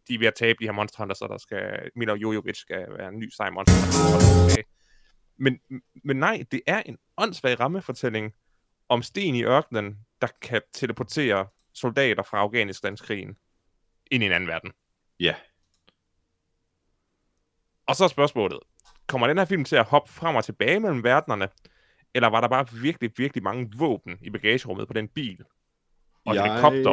de 0.08 0.14
er 0.14 0.18
ved 0.18 0.26
at 0.26 0.34
tabe 0.34 0.56
de 0.60 0.64
her 0.64 0.72
Monster 0.72 0.98
Hunters, 0.98 1.18
så 1.18 1.26
der 1.26 1.38
skal, 1.38 1.90
Mila 1.96 2.14
Jojovic 2.14 2.56
skal 2.56 2.86
være 2.98 3.08
en 3.08 3.18
ny 3.18 3.30
sej 3.36 3.50
Monster 3.50 3.74
Hunter. 3.74 4.46
Okay. 4.46 4.62
Men, 5.38 5.58
men 6.04 6.16
nej, 6.16 6.44
det 6.50 6.60
er 6.66 6.82
en 6.82 6.98
åndssvag 7.16 7.60
rammefortælling 7.60 8.32
om 8.88 9.02
sten 9.02 9.34
i 9.34 9.44
ørkenen, 9.44 9.98
der 10.20 10.28
kan 10.42 10.62
teleportere 10.72 11.46
soldater 11.74 12.22
fra 12.22 12.38
Afghanistans 12.38 13.00
krigen 13.00 13.36
ind 14.10 14.22
i 14.22 14.26
en 14.26 14.32
anden 14.32 14.48
verden. 14.48 14.72
Ja, 15.20 15.34
Og 17.86 17.96
så 17.96 18.04
er 18.04 18.08
spørgsmålet, 18.08 18.58
kommer 19.06 19.26
den 19.26 19.38
her 19.38 19.44
film 19.44 19.64
til 19.64 19.76
at 19.76 19.84
hoppe 19.86 20.12
frem 20.12 20.36
og 20.36 20.44
tilbage 20.44 20.80
mellem 20.80 21.04
verdenerne, 21.04 21.48
eller 22.14 22.28
var 22.28 22.40
der 22.40 22.48
bare 22.48 22.66
virkelig, 22.72 23.10
virkelig 23.16 23.42
mange 23.42 23.70
våben 23.78 24.18
i 24.22 24.30
bagagerummet 24.30 24.86
på 24.88 24.92
den 24.94 25.08
bil? 25.08 25.44
Og 26.26 26.34
Jeg- 26.34 26.44
helikopter 26.44 26.90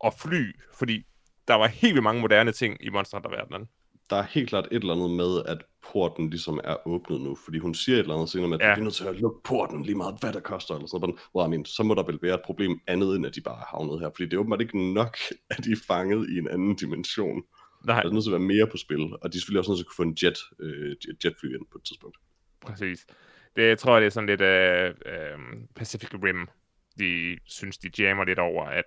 og 0.00 0.14
fly, 0.14 0.60
fordi 0.74 1.06
der 1.48 1.54
var 1.54 1.66
helt 1.66 1.94
vildt 1.94 2.02
mange 2.02 2.20
moderne 2.20 2.52
ting 2.52 2.76
i 2.80 2.88
Monster 2.88 3.16
Hunter-verdenen. 3.18 3.68
Der 4.12 4.18
er 4.18 4.22
helt 4.22 4.48
klart 4.48 4.68
et 4.70 4.80
eller 4.82 4.94
andet 4.94 5.10
med, 5.10 5.42
at 5.46 5.58
porten 5.92 6.30
ligesom 6.30 6.60
er 6.64 6.88
åbnet 6.88 7.20
nu, 7.20 7.34
fordi 7.44 7.58
hun 7.58 7.74
siger 7.74 7.96
et 7.96 8.00
eller 8.00 8.14
andet 8.14 8.28
senere 8.28 8.48
med, 8.48 8.60
at 8.60 8.66
Ja. 8.68 8.74
vi 8.74 8.80
er 8.80 8.84
nødt 8.84 8.94
til 8.94 9.04
at 9.04 9.20
lukke 9.20 9.40
porten 9.44 9.82
lige 9.82 9.94
meget, 9.94 10.14
hvad 10.20 10.32
der 10.32 10.40
koster, 10.40 10.74
eller 10.74 10.86
sådan 10.86 11.00
noget. 11.00 11.20
Hvor, 11.32 11.46
I 11.46 11.48
mean, 11.48 11.64
så 11.64 11.82
må 11.82 11.94
der 11.94 12.02
vel 12.02 12.18
være 12.22 12.34
et 12.34 12.40
problem 12.44 12.80
andet, 12.86 13.16
end 13.16 13.26
at 13.26 13.34
de 13.34 13.40
bare 13.40 13.60
er 13.60 13.64
havnet 13.76 14.00
her, 14.00 14.10
fordi 14.10 14.24
det 14.24 14.34
er 14.34 14.38
åbenbart 14.38 14.60
ikke 14.60 14.92
nok, 14.94 15.16
at 15.50 15.64
de 15.64 15.72
er 15.72 15.80
fanget 15.86 16.30
i 16.30 16.38
en 16.38 16.48
anden 16.48 16.76
dimension. 16.76 17.42
Nej, 17.86 18.02
Der 18.02 18.08
er 18.08 18.12
nødt 18.12 18.24
til 18.24 18.30
at 18.30 18.40
være 18.40 18.48
mere 18.54 18.66
på 18.66 18.76
spil, 18.76 19.00
og 19.22 19.32
de 19.32 19.36
er 19.36 19.40
selvfølgelig 19.40 19.58
også 19.58 19.70
nødt 19.70 19.78
til 19.78 19.82
at 19.84 19.88
kunne 19.88 20.02
få 20.04 20.08
en 20.10 20.16
jet, 20.22 20.38
øh, 20.60 20.90
jet- 21.04 21.24
jetfly 21.24 21.46
ind 21.56 21.66
på 21.72 21.78
et 21.78 21.84
tidspunkt. 21.84 22.16
præcis. 22.60 23.06
Det 23.56 23.62
jeg 23.68 23.78
tror 23.78 23.92
jeg, 23.92 24.00
det 24.00 24.06
er 24.06 24.10
sådan 24.10 24.28
lidt 24.28 24.40
øh, 24.40 24.88
øh, 25.06 25.38
Pacific 25.76 26.10
Rim. 26.24 26.48
De 26.98 27.38
synes, 27.46 27.78
de 27.78 27.90
jammer 28.02 28.24
lidt 28.24 28.38
over, 28.38 28.64
at 28.64 28.84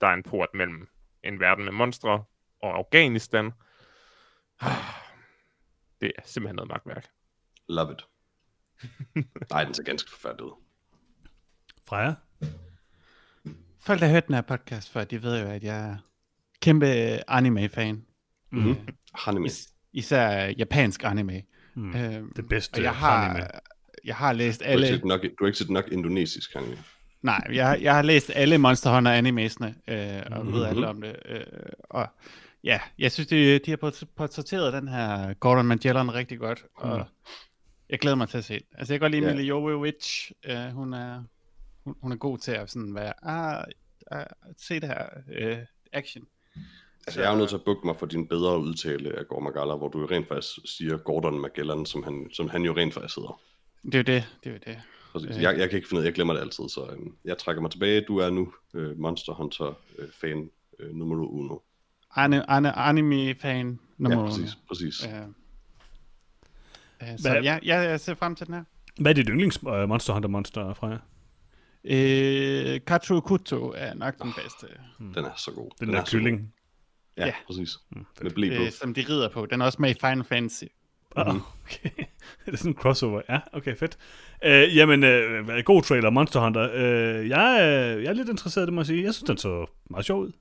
der 0.00 0.06
er 0.06 0.14
en 0.14 0.22
port 0.22 0.48
mellem 0.54 0.88
en 1.24 1.40
verden 1.40 1.64
med 1.64 1.72
monstre 1.72 2.10
og 2.62 2.76
Afghanistan. 2.78 3.50
Det 6.00 6.12
er 6.18 6.22
simpelthen 6.24 6.56
noget 6.56 6.68
magtværk. 6.68 7.06
Love 7.68 7.92
it. 7.92 8.04
Nej, 9.50 9.64
den 9.64 9.74
ser 9.74 9.82
ganske 9.82 10.10
forfærdelig 10.10 10.44
ud. 10.44 10.52
Freja? 11.88 12.14
Folk, 13.80 14.00
der 14.00 14.06
har 14.06 14.12
hørt 14.12 14.26
den 14.26 14.34
her 14.34 14.42
podcast 14.42 14.90
før, 14.92 15.04
de 15.04 15.22
ved 15.22 15.40
jo, 15.42 15.48
at 15.48 15.64
jeg 15.64 15.90
er 15.90 15.96
kæmpe 16.60 16.86
anime-fan. 17.30 18.04
Mm-hmm. 18.52 18.76
Anime. 19.26 19.46
Is- 19.46 19.68
især 19.92 20.52
japansk 20.58 21.04
anime. 21.04 21.42
Mm. 21.74 21.96
Øhm, 21.96 22.32
Det 22.36 22.48
bedste 22.48 22.78
og 22.78 22.82
jeg 22.82 22.94
har, 22.94 23.28
anime. 23.28 23.46
jeg 24.04 24.16
har 24.16 24.32
læst 24.32 24.60
Du 24.60 24.64
har, 24.64 24.72
ikke 24.72 24.84
alle... 24.86 24.96
set 24.96 25.04
nok, 25.04 25.20
du 25.22 25.28
har 25.40 25.46
ikke 25.46 25.58
set 25.58 25.70
nok 25.70 25.84
indonesisk 25.92 26.54
anime. 26.56 26.78
Nej, 27.22 27.46
jeg, 27.52 27.78
jeg 27.82 27.94
har 27.94 28.02
læst 28.02 28.30
alle 28.34 28.58
Monster 28.58 28.94
Hunter 28.94 29.12
animesene, 29.12 29.74
øh, 29.88 30.22
og 30.30 30.44
Mhm. 30.44 30.54
ved 30.54 30.64
alle 30.64 30.88
om 30.88 31.00
det. 31.00 31.16
Øh, 31.24 31.42
og 31.90 32.08
ja, 32.66 32.80
jeg 32.98 33.12
synes, 33.12 33.28
de, 33.28 33.58
de 33.58 33.70
har 33.70 33.76
port- 33.76 34.04
portrætteret 34.16 34.72
den 34.72 34.88
her 34.88 35.34
Gordon 35.34 35.66
Magellan 35.66 36.14
rigtig 36.14 36.38
godt, 36.38 36.64
og 36.74 36.96
Mm. 36.98 37.04
jeg 37.90 37.98
glæder 37.98 38.16
mig 38.16 38.28
til 38.28 38.38
at 38.38 38.44
se 38.44 38.54
det. 38.54 38.66
Altså, 38.78 38.92
jeg 38.94 39.00
kan 39.00 39.04
godt 39.04 39.12
lide 39.12 39.26
Ja. 39.28 39.34
Mila 39.34 39.44
Jovovich. 39.46 40.32
Øh, 40.44 40.66
hun, 40.66 40.92
er, 40.94 41.22
hun, 41.84 41.94
hun 42.02 42.12
er 42.12 42.16
god 42.16 42.38
til 42.38 42.52
at 42.52 42.70
sådan 42.70 42.94
være, 42.94 43.12
ah, 43.22 43.64
ah, 44.10 44.26
se 44.58 44.74
det 44.80 44.88
her 44.88 45.06
øh, 45.32 45.58
action. 45.92 46.24
Altså, 47.06 47.20
jeg 47.20 47.28
er 47.28 47.32
jo 47.32 47.38
nødt 47.38 47.48
til 47.48 47.56
at 47.56 47.64
bukke 47.64 47.86
mig 47.86 47.96
for 47.96 48.06
din 48.06 48.28
bedre 48.28 48.58
udtale 48.60 49.18
af 49.18 49.28
Gore 49.28 49.42
Magala, 49.42 49.74
hvor 49.76 49.88
du 49.88 50.00
jo 50.00 50.06
rent 50.10 50.28
faktisk 50.28 50.58
siger 50.76 50.96
Gordon 50.96 51.40
Magellan, 51.40 51.86
som 51.86 52.02
han, 52.02 52.28
som 52.32 52.48
han 52.48 52.62
jo 52.62 52.76
rent 52.76 52.94
faktisk 52.94 53.16
hedder. 53.16 53.40
Det 53.84 53.94
er 53.94 53.98
jo 53.98 54.02
det, 54.02 54.24
det 54.44 54.50
er 54.50 54.54
jo 54.54 54.60
det. 54.66 54.82
Præcis. 55.12 55.36
Øh. 55.36 55.42
Jeg, 55.42 55.58
jeg 55.58 55.68
kan 55.70 55.76
ikke 55.76 55.88
finde 55.88 55.98
ud 55.98 56.02
af, 56.04 56.06
jeg 56.06 56.14
glemmer 56.14 56.34
det 56.34 56.40
altid, 56.40 56.68
så 56.68 56.88
øhm, 56.92 57.16
jeg 57.24 57.38
trækker 57.38 57.62
mig 57.62 57.70
tilbage. 57.70 58.00
Du 58.00 58.18
er 58.18 58.30
nu 58.30 58.52
øh, 58.74 58.98
Monster 58.98 59.32
Hunter-fan 59.32 60.50
øh, 60.78 60.94
nummer 60.94 61.26
uno. 61.26 61.58
Anime-fan 62.16 63.78
nummer 63.98 64.20
Ja, 64.22 64.26
præcis. 64.28 64.58
præcis. 64.68 65.06
Øh, 65.06 65.12
øh, 67.02 67.18
så 67.18 67.30
Hvad- 67.30 67.42
ja, 67.42 67.58
ja, 67.64 67.78
jeg 67.78 68.00
ser 68.00 68.14
frem 68.14 68.34
til 68.34 68.46
den 68.46 68.54
her. 68.54 68.64
Hvad 69.00 69.10
er 69.12 69.14
dit 69.14 69.26
yndlings 69.28 69.62
uh, 69.62 69.88
Monster 69.88 70.12
Hunter 70.12 70.28
Monster, 70.28 70.74
Freja? 70.74 70.96
Øh, 71.84 72.80
Katsu 72.86 73.20
Kuto 73.20 73.72
er 73.76 73.94
nok 73.94 74.22
den 74.22 74.32
bedste, 74.36 74.66
Den 75.14 75.24
er 75.24 75.30
så 75.36 75.50
god. 75.50 75.70
Den, 75.78 75.86
den 75.88 75.94
der 75.94 76.00
er 76.00 76.04
kylling. 76.04 76.52
Ja, 77.16 77.26
Ja. 77.26 77.32
præcis. 77.46 77.70
Mm, 77.90 78.06
Med 78.22 78.30
blæ 78.30 78.56
på. 78.56 78.62
øh, 78.62 78.70
som 78.72 78.94
de 78.94 79.04
rider 79.08 79.28
på. 79.28 79.46
Den 79.46 79.60
er 79.60 79.64
også 79.66 79.82
med 79.82 79.90
i 79.90 79.94
Final 80.00 80.24
Fantasy. 80.24 80.64
Oh, 81.16 81.36
okay. 81.36 81.90
det 82.46 82.52
er 82.52 82.56
sådan 82.56 82.70
en 82.72 82.76
crossover. 82.76 83.22
Ja, 83.28 83.40
okay, 83.52 83.76
fedt. 83.76 83.98
Uh, 84.46 84.76
jamen, 84.76 85.02
uh, 85.04 85.64
god 85.64 85.82
trailer, 85.82 86.10
Monster 86.10 86.40
Hunter. 86.40 86.68
Uh, 86.74 87.28
jeg, 87.28 87.56
er, 87.60 87.64
jeg 87.98 88.04
er 88.06 88.12
lidt 88.12 88.28
interesseret, 88.28 88.66
det 88.66 88.74
må 88.74 88.80
jeg 88.80 88.86
sige. 88.86 89.02
Jeg 89.04 89.14
synes, 89.14 89.26
den 89.28 89.38
så 89.38 89.66
meget 89.90 90.04
sjov 90.06 90.20
ud. 90.22 90.32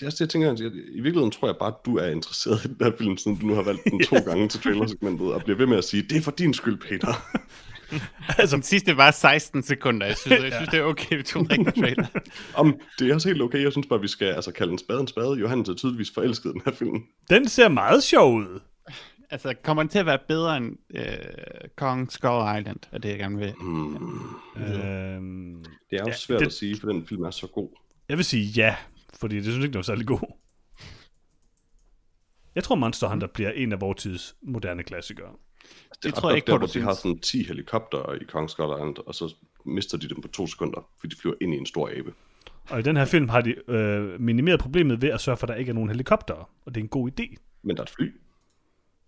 Det 0.00 0.06
er 0.06 0.08
også 0.08 0.16
det, 0.16 0.20
jeg 0.20 0.28
tænker, 0.28 0.52
at 0.52 0.60
jeg, 0.60 0.70
i 0.74 1.00
virkeligheden 1.00 1.30
tror 1.30 1.48
jeg 1.48 1.56
bare, 1.60 1.68
at 1.68 1.84
du 1.86 1.96
er 1.96 2.06
interesseret 2.06 2.64
i 2.64 2.68
den 2.68 2.76
her 2.80 2.92
film, 2.98 3.16
siden 3.16 3.38
du 3.38 3.46
nu 3.46 3.54
har 3.54 3.62
valgt 3.62 3.84
den 3.84 4.02
to 4.04 4.16
gange 4.30 4.48
til 4.48 4.60
trailersegmentet, 4.60 5.32
og 5.34 5.42
bliver 5.44 5.56
ved 5.56 5.66
med 5.66 5.78
at 5.78 5.84
sige, 5.84 6.02
det 6.02 6.16
er 6.16 6.20
for 6.22 6.30
din 6.30 6.54
skyld, 6.54 6.78
Peter. 6.78 7.14
altså, 8.38 8.56
Den 8.56 8.62
sidste 8.62 8.96
var 8.96 9.10
16 9.10 9.62
sekunder. 9.62 10.06
Jeg 10.06 10.16
synes, 10.16 10.42
jeg 10.42 10.52
synes 10.52 10.68
det 10.68 10.78
er 10.78 10.84
okay, 10.84 11.16
vi 11.16 11.22
tog 11.22 11.42
en 11.42 11.50
rigtig 11.50 11.74
trailer. 11.82 12.06
Om, 12.54 12.80
det 12.98 13.10
er 13.10 13.14
også 13.14 13.28
helt 13.28 13.42
okay, 13.42 13.62
jeg 13.62 13.72
synes 13.72 13.86
bare, 13.86 14.00
vi 14.00 14.08
skal 14.08 14.26
altså, 14.26 14.52
kalde 14.52 14.72
en 14.72 14.78
spade 14.78 15.00
en 15.00 15.06
spade. 15.06 15.32
Johannes 15.38 15.68
er 15.68 15.74
tydeligvis 15.74 16.10
forelsket 16.14 16.50
i 16.50 16.52
den 16.52 16.62
her 16.64 16.72
film. 16.72 17.02
den 17.30 17.48
ser 17.48 17.68
meget 17.68 18.02
sjov 18.02 18.34
ud. 18.34 18.60
Altså, 19.30 19.54
kommer 19.64 19.82
den 19.82 19.90
til 19.90 19.98
at 19.98 20.06
være 20.06 20.18
bedre 20.28 20.56
end 20.56 20.76
øh, 20.94 21.04
Kong 21.76 22.12
Skull 22.12 22.58
Island, 22.58 22.76
er 22.92 22.98
det, 22.98 23.08
jeg 23.08 23.18
gerne 23.18 23.38
vil. 23.38 23.52
Hmm. 23.60 23.94
Øhm, 24.56 25.64
Det 25.90 25.96
er 25.96 25.98
jo 25.98 25.98
Ja, 25.98 26.02
ja, 26.06 26.12
svært 26.12 26.40
det... 26.40 26.46
at 26.46 26.52
sige, 26.52 26.76
for 26.80 26.86
den 26.88 27.06
film 27.06 27.22
er 27.22 27.30
så 27.30 27.46
god. 27.46 27.68
jeg 28.08 28.16
vil 28.16 28.24
sige 28.24 28.44
ja, 28.44 28.74
fordi 29.14 29.36
det 29.36 29.44
synes 29.44 29.56
jeg 29.56 29.62
ikke, 29.64 29.72
den 29.72 29.78
var 29.78 29.82
særlig 29.82 30.06
god. 30.06 30.36
Jeg 32.54 32.64
tror, 32.64 32.74
Monster 32.74 33.08
Hunter 33.08 33.26
bliver 33.26 33.50
en 33.50 33.72
af 33.72 33.80
vores 33.80 34.02
tids 34.02 34.36
moderne 34.42 34.82
klassikere. 34.82 35.32
Det 36.02 36.04
ret 36.06 36.14
tror 36.14 36.30
jeg 36.30 36.32
godt 36.32 36.36
ikke 36.36 36.46
på, 36.46 36.52
der, 36.52 36.58
hvor 36.58 36.66
de 36.66 36.80
har 36.80 36.94
sådan 36.94 37.18
10 37.18 37.42
helikopter 37.44 38.12
i 38.14 38.24
Kong 38.24 38.50
Skull 38.50 38.72
Island, 38.74 38.96
og 39.06 39.14
så 39.14 39.34
mister 39.66 39.98
de 39.98 40.08
dem 40.08 40.20
på 40.22 40.28
to 40.28 40.46
sekunder, 40.46 40.88
fordi 41.00 41.14
de 41.14 41.20
flyver 41.20 41.34
ind 41.40 41.54
i 41.54 41.56
en 41.56 41.66
stor 41.66 41.90
abe. 41.98 42.14
Og 42.70 42.78
i 42.78 42.82
den 42.82 42.96
her 42.96 43.04
film 43.04 43.28
har 43.28 43.40
de 43.40 43.70
øh, 43.70 44.20
minimeret 44.20 44.60
problemet 44.60 45.02
ved 45.02 45.08
at 45.08 45.20
sørge 45.20 45.36
for, 45.36 45.46
at 45.46 45.48
der 45.48 45.54
ikke 45.54 45.70
er 45.70 45.74
nogen 45.74 45.90
helikopter. 45.90 46.34
Og 46.64 46.74
det 46.74 46.80
er 46.80 46.84
en 46.84 46.88
god 46.88 47.10
idé. 47.10 47.36
Men 47.62 47.76
der 47.76 47.82
er 47.82 47.86
et 47.86 47.90
fly. 47.90 48.12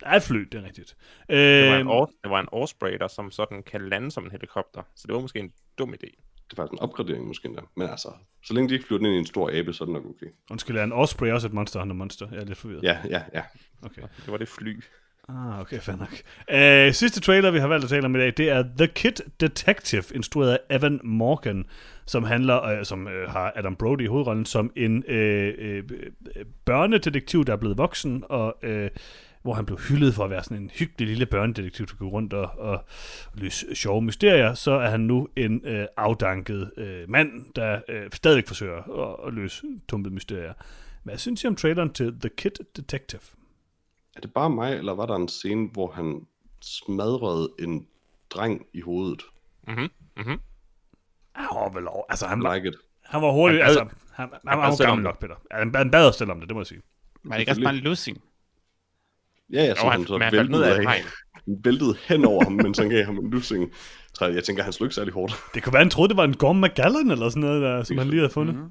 Der 0.01 0.07
er 0.07 0.17
et 0.17 0.23
fly, 0.23 0.39
det 0.41 0.55
er 0.55 0.63
rigtigt. 0.65 0.97
Øh, 1.29 1.39
Det 1.39 1.71
var, 1.71 1.79
en 1.79 1.87
Or- 1.89 2.13
det 2.23 2.31
var 2.31 2.41
en 2.41 2.49
Osprey, 2.53 2.99
der 2.99 3.09
som 3.09 3.31
sådan 3.31 3.63
kan 3.63 3.89
lande 3.89 4.11
som 4.11 4.25
en 4.25 4.31
helikopter. 4.31 4.83
Så 4.95 5.07
det 5.07 5.15
var 5.15 5.21
måske 5.21 5.39
en 5.39 5.53
dum 5.79 5.95
idé. 5.95 6.23
Det 6.53 6.59
er 6.59 6.63
faktisk 6.63 6.73
en 6.73 6.79
opgradering 6.79 7.27
måske 7.27 7.49
endda. 7.49 7.63
Men 7.77 7.89
altså, 7.89 8.09
så 8.45 8.55
længe 8.55 8.69
de 8.69 8.75
ikke 8.75 8.87
flyver 8.87 8.99
den 8.99 9.07
ind 9.07 9.15
i 9.15 9.19
en 9.19 9.27
stor 9.27 9.51
abe, 9.53 9.73
så 9.73 9.85
er 9.85 9.87
det 9.87 9.93
nok 9.93 10.05
okay. 10.05 10.27
Undskyld, 10.51 10.77
er 10.77 10.85
en 10.85 10.93
Osprey 10.93 11.33
også 11.33 11.47
et 11.47 11.53
Monster 11.53 11.81
Hunter 11.81 11.97
monster? 11.97 12.27
Jeg 12.33 12.41
er 12.41 12.45
lidt 12.45 12.59
forvirret. 12.59 12.83
Ja, 12.83 12.99
ja, 13.09 13.23
ja. 13.35 13.43
Okay. 13.83 14.03
Det 14.03 14.33
var 14.33 14.37
det 14.37 14.49
fly. 14.49 14.83
Ah, 15.29 15.61
okay, 15.61 15.81
fair 15.81 15.97
nok. 15.97 16.23
Øh, 16.51 16.93
sidste 16.93 17.21
trailer, 17.21 17.51
vi 17.51 17.59
har 17.59 17.67
valgt 17.67 17.85
at 17.85 17.91
tale 17.91 18.05
om 18.05 18.17
i 18.17 18.19
dag, 18.19 18.33
det 18.37 18.51
er 18.51 18.65
The 18.79 18.87
Kid 18.87 19.13
Detective, 19.41 20.05
instrueret 20.15 20.59
af 20.69 20.77
Evan 20.77 21.01
Morgan, 21.05 21.65
som 22.07 22.25
handler, 22.25 22.63
øh, 22.63 22.85
som 22.85 23.09
øh, 23.09 23.31
har 23.31 23.53
Adam 23.57 23.77
Brody 23.77 24.03
i 24.03 24.07
hovedrollen, 24.07 24.47
som 24.47 24.73
en 24.77 25.05
øh, 25.09 25.55
øh, 25.59 25.83
børnedetektiv, 26.65 27.45
der 27.45 27.53
er 27.53 27.57
blevet 27.57 27.79
voksen, 27.79 28.25
og 28.29 28.57
øh, 28.63 28.91
hvor 29.43 29.55
han 29.55 29.67
blev 29.67 29.79
hyldet 29.79 30.15
for 30.15 30.25
at 30.25 30.31
være 30.31 30.45
sådan 30.45 30.57
en 30.63 30.71
hyggelig 30.71 31.09
lille 31.09 31.27
børnedetektiv, 31.27 31.87
der 31.87 31.95
går 31.95 32.07
rundt 32.09 32.33
og, 32.33 32.51
og, 32.59 32.71
og 32.71 32.85
løse 33.35 33.75
sjove 33.75 34.03
mysterier, 34.03 34.55
så 34.55 34.71
er 34.73 34.91
han 34.91 35.01
nu 35.01 35.29
en 35.37 35.61
øh, 35.67 35.87
afdanket 35.97 36.73
øh, 36.77 37.11
mand, 37.11 37.53
der 37.57 37.81
øh, 37.89 38.11
stadig 38.13 38.45
forsøger 38.47 38.77
at, 39.23 39.27
at 39.29 39.35
løse 39.35 39.63
tumpede 39.89 40.15
mysterier. 40.15 40.53
Hvad 41.03 41.19
synes 41.19 41.45
I 41.45 41.47
om 41.47 41.57
traileren 41.57 41.93
til 41.93 42.21
The 42.21 42.29
Kid 42.37 42.51
Detective? 42.77 43.21
Er 44.17 44.21
det 44.21 44.33
bare 44.33 44.51
mig, 44.51 44.73
eller 44.77 44.93
var 44.95 45.07
der 45.07 45.17
en 45.17 45.29
scene, 45.29 45.69
hvor 45.73 45.91
han 45.93 46.27
smadrede 46.61 47.49
en 47.59 47.87
dreng 48.31 48.67
i 48.73 48.81
hovedet? 48.81 49.23
Mhm. 49.69 49.89
Mhm. 50.17 50.39
Han 51.33 51.49
var 51.55 51.73
vel 51.75 51.89
over, 51.89 52.05
altså 52.09 52.27
han, 52.27 52.43
var, 52.43 52.55
Like 52.55 52.69
it. 52.69 52.75
han 53.05 53.23
var 53.23 53.33
hurtig, 53.33 53.59
Han 53.59 53.67
altså, 53.67 53.85
bad- 53.85 53.91
han, 54.13 54.29
han, 54.33 54.39
han 54.49 54.59
var 54.59 54.67
jo 54.71 54.77
selv 54.77 54.89
om 54.89 54.91
gammel 54.91 55.05
det. 55.05 55.11
nok, 55.11 55.21
Peter. 55.21 55.35
Han, 55.59 55.75
han 55.75 55.91
bad 55.91 56.09
os 56.09 56.17
selv 56.17 56.31
om 56.31 56.41
det, 56.41 56.49
det 56.49 56.55
må 56.55 56.61
jeg 56.61 56.67
sige. 56.67 56.81
Var 57.25 57.33
det 57.35 57.41
ikke 57.41 57.53
også 57.53 57.63
bare 57.63 57.75
en 57.75 57.81
losing? 57.81 58.23
Ja, 59.53 59.65
ja, 59.65 59.75
så 59.75 59.81
Jo, 59.85 59.91
han, 59.91 60.07
så 60.07 60.19
han 60.19 60.31
faldt 60.33 60.51
ned 60.51 60.63
af 60.63 60.83
hegn. 60.83 61.05
Han 61.35 61.61
væltede 61.65 61.97
hen 62.09 62.25
over 62.25 62.45
ham, 62.45 62.53
mens 62.53 62.79
han 62.79 62.89
gav 62.89 63.05
ham 63.05 63.19
en 63.19 63.31
lussing. 63.31 63.73
Så 64.15 64.27
jeg 64.27 64.45
tænker, 64.45 64.63
han 64.63 64.73
slog 64.73 64.87
ikke 64.87 64.95
særlig 64.95 65.15
hårdt. 65.15 65.35
Det 65.55 65.63
kunne 65.63 65.73
være, 65.73 65.83
han 65.83 65.91
troede, 65.91 66.09
det 66.09 66.17
var 66.17 66.25
en 66.25 66.37
Gorm 66.37 66.57
McGallan 66.57 67.11
eller 67.11 67.29
sådan 67.29 67.41
noget, 67.41 67.63
der, 67.63 67.83
som 67.83 67.99
han 67.99 68.09
lige 68.09 68.21
havde 68.21 68.33
fundet. 68.33 68.55
Mm-hmm. 68.55 68.71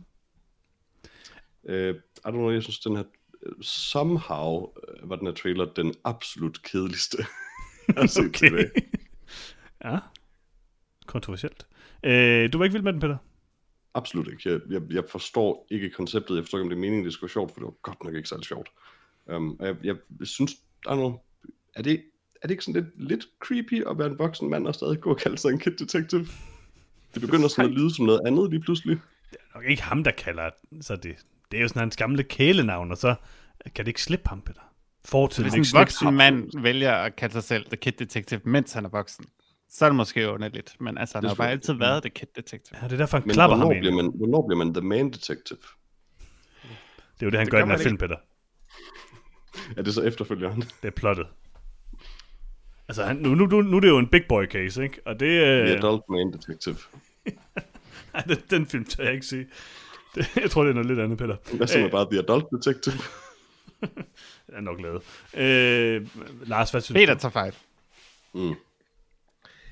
Øh, 1.66 1.96
I 1.96 2.28
don't 2.28 2.32
know, 2.32 2.52
jeg 2.52 2.64
synes, 2.64 2.80
den 2.80 2.96
her 2.96 3.04
somehow 3.62 4.66
øh, 4.88 5.10
var 5.10 5.16
den 5.16 5.28
her 5.28 5.34
trailer 5.34 5.66
den 5.66 5.94
absolut 6.04 6.64
kedeligste. 6.64 7.18
jeg 7.88 7.96
har 7.98 8.08
set 8.08 8.26
Okay. 8.26 8.32
tilbage. 8.50 8.70
ja. 9.86 9.98
Kontroversielt. 11.06 11.68
Øh, 12.04 12.54
du 12.54 12.58
var 12.58 12.66
ikke 12.66 12.74
vild 12.74 12.84
med 12.84 12.94
den, 12.94 13.02
Peter? 13.02 13.18
Absolut 13.94 14.28
ikke. 14.28 14.50
Jeg, 14.50 14.60
jeg, 14.70 14.82
jeg 14.92 15.04
forstår 15.10 15.68
ikke 15.72 15.90
konceptet. 15.90 16.36
Jeg 16.36 16.44
forstår 16.44 16.58
ikke, 16.58 16.64
om 16.64 16.70
det 16.70 16.76
er 16.76 16.80
meningen, 16.82 17.06
det 17.06 17.14
skulle 17.14 17.28
være 17.28 17.34
sjovt, 17.34 17.52
for 17.52 17.60
det 17.60 17.66
var 17.66 17.74
godt 17.82 18.04
nok 18.04 18.16
ikke 18.16 18.30
særlig 18.30 18.46
sjovt. 18.46 18.70
Um, 19.26 19.60
jeg, 19.62 19.76
jeg 19.84 19.96
synes, 20.28 20.52
I 20.86 20.90
don't 20.90 20.96
know, 20.96 21.20
er 21.76 21.82
det, 21.82 22.04
er 22.42 22.48
det 22.48 22.52
ikke 22.52 22.64
sådan 22.64 22.82
lidt, 22.84 23.10
lidt 23.10 23.26
creepy 23.40 23.84
at 23.90 23.98
være 23.98 24.08
en 24.08 24.20
voksen 24.20 24.50
mand 24.50 24.68
og 24.68 24.76
stadig 24.76 25.00
gå 25.02 25.10
og 25.10 25.18
kalde 25.18 25.38
sig 25.38 25.50
en 25.50 25.60
kid 25.60 25.72
detective? 25.72 26.26
Det 27.14 27.22
begynder 27.22 27.48
sådan 27.48 27.72
at 27.72 27.78
lyde 27.78 27.96
som 27.96 28.06
noget 28.06 28.22
andet 28.26 28.50
lige 28.50 28.62
pludselig. 28.62 28.98
Det 29.32 29.38
er 29.54 29.58
nok 29.60 29.66
ikke 29.70 29.84
ham, 29.84 30.04
der 30.04 30.12
kalder 30.12 30.50
så 30.82 30.96
det. 30.96 31.16
Det 31.52 31.58
er 31.58 31.62
jo 31.62 31.68
sådan 31.68 31.80
hans 31.80 31.98
gamle 31.98 32.24
kælenavn, 32.24 32.92
og 32.92 32.98
så 32.98 33.16
kan 33.76 33.86
det 33.86 33.88
ikke 33.88 34.02
slippe 34.02 34.30
ham, 34.30 34.42
Peter. 34.42 34.62
Fortiden 35.06 35.44
Hvis 35.52 35.54
ikke 35.54 35.78
en 35.78 35.80
voksen 35.80 36.06
ham. 36.06 36.14
mand 36.14 36.62
vælger 36.62 36.94
at 36.94 37.16
kalde 37.16 37.34
sig 37.34 37.44
selv 37.44 37.66
The 37.66 37.78
Kid 37.78 37.92
Detective, 37.92 38.42
mens 38.44 38.74
han 38.74 38.86
er 38.86 38.90
voksen, 38.90 39.26
så 39.70 39.86
er 39.86 39.90
det 39.90 39.96
måske 39.96 40.30
underligt. 40.30 40.76
Men 40.80 40.98
altså, 40.98 41.18
han 41.18 41.24
Det 41.24 41.30
har 41.30 41.36
jo 41.36 41.38
bare 41.38 41.52
altid 41.52 41.74
været 41.74 42.04
The 42.04 42.10
Kid 42.10 42.28
Detective. 42.36 42.80
Ja, 42.82 42.88
det 42.88 42.94
er 42.94 42.98
derfor, 42.98 43.18
han 43.18 43.28
Men 43.28 43.34
klapper 43.34 43.58
ham 43.58 43.68
hvornår 43.68 43.76
ind. 43.76 43.82
bliver, 43.82 43.96
man, 44.04 44.12
hvornår 44.16 44.48
bliver 44.48 44.58
man 44.66 44.74
the 44.74 44.82
man 44.82 45.12
detective? 45.12 45.60
Det 47.20 47.22
er 47.22 47.26
jo 47.26 47.30
det, 47.30 47.40
han 47.40 47.46
Det 47.46 47.52
gør 47.52 47.58
i 47.58 47.62
den 47.62 47.70
her 47.70 47.78
film. 47.78 47.98
Peter. 47.98 48.16
Er 49.78 49.82
det 49.82 49.94
så 49.94 50.02
efterfølgeren? 50.02 50.62
Det 50.62 50.88
er 50.88 50.92
plottet. 50.92 51.28
Altså, 52.88 53.04
han, 53.04 53.16
nu, 53.16 53.36
nu, 53.36 53.46
nu, 53.46 53.62
nu 53.62 53.78
er 53.78 53.82
det 53.82 53.88
jo 53.90 53.98
en 53.98 54.08
big 54.08 54.24
boy 54.30 54.46
case, 54.46 54.84
ikke? 54.84 55.00
Og 55.06 55.20
det, 55.20 55.26
øh, 55.26 55.68
The 55.68 55.78
adult 55.78 56.04
man 56.10 56.32
detective. 56.34 56.76
Ej, 58.14 58.22
den, 58.30 58.38
den 58.50 58.66
film 58.66 58.86
tør 58.86 59.04
jeg 59.04 59.14
ikke 59.14 59.26
sige. 59.26 59.48
Det, 60.16 60.36
jeg 60.36 60.52
tror, 60.52 60.64
det 60.64 60.70
er 60.70 60.74
noget 60.74 60.88
lidt 60.88 61.00
andet, 61.00 61.18
Peter. 61.18 61.58
Hvad 61.58 61.68
så 61.68 61.80
med 61.80 61.90
bare 61.90 62.08
the 62.12 62.20
adult 62.20 62.46
detective? 62.52 62.96
Jeg 64.50 64.58
er 64.58 64.62
nok 64.62 64.82
lavet. 64.82 65.02
Øh, 65.34 66.08
Lars, 66.48 66.72
hvad 66.72 66.82
synes 66.82 66.96
Peter 67.00 67.14
du? 67.14 67.20
tager 67.20 67.32
fejl. 67.32 67.56
Mm. 68.34 68.56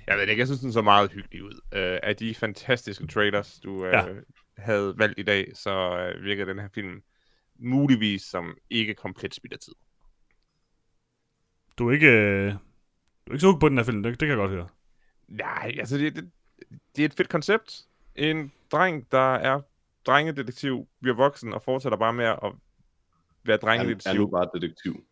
Jeg 0.07 0.17
ved 0.17 0.27
ikke, 0.27 0.39
jeg 0.39 0.47
synes, 0.47 0.59
den 0.62 0.73
så 0.73 0.81
meget 0.81 1.12
hyggelig 1.12 1.43
ud. 1.43 1.53
Uh, 1.53 1.97
af 2.03 2.15
de 2.15 2.35
fantastiske 2.35 3.07
trailers, 3.07 3.59
du 3.63 3.71
uh, 3.71 3.88
Ja. 3.93 4.07
ja. 4.07 4.13
havde 4.57 4.93
valgt 4.97 5.19
i 5.19 5.23
dag, 5.23 5.51
så 5.55 5.89
uh, 6.17 6.23
virker 6.23 6.45
den 6.45 6.59
her 6.59 6.67
film 6.75 7.01
muligvis 7.59 8.21
som 8.21 8.57
ikke 8.69 8.93
komplet 8.93 9.35
spild 9.35 9.53
af 9.53 9.59
tid. 9.59 9.73
Du 11.79 11.89
er 11.89 11.93
ikke, 11.93 12.07
øh, 12.07 12.51
du 12.51 13.31
er 13.31 13.33
ikke 13.33 13.39
så 13.39 13.57
på 13.59 13.69
den 13.69 13.77
her 13.77 13.83
film, 13.83 14.03
det, 14.03 14.11
det 14.11 14.19
kan 14.19 14.27
jeg 14.27 14.37
godt 14.37 14.51
høre. 14.51 14.67
Nej, 15.27 15.75
altså 15.79 15.97
det, 15.97 16.15
det, 16.15 16.31
det 16.95 17.01
er 17.01 17.05
et 17.05 17.13
fedt 17.13 17.29
koncept. 17.29 17.81
En 18.15 18.51
dreng, 18.71 19.11
der 19.11 19.33
er 19.33 19.61
drengedetektiv, 20.07 20.87
bliver 21.01 21.15
voksen 21.15 21.53
og 21.53 21.61
fortsætter 21.61 21.97
bare 21.97 22.13
med 22.13 22.25
at 22.25 22.37
være 23.43 23.57
Han 23.57 23.59
drengedetektiv. 23.59 24.11
er 24.11 24.15
nu 24.15 24.27
bare 24.27 24.49
detektiv. 24.53 25.03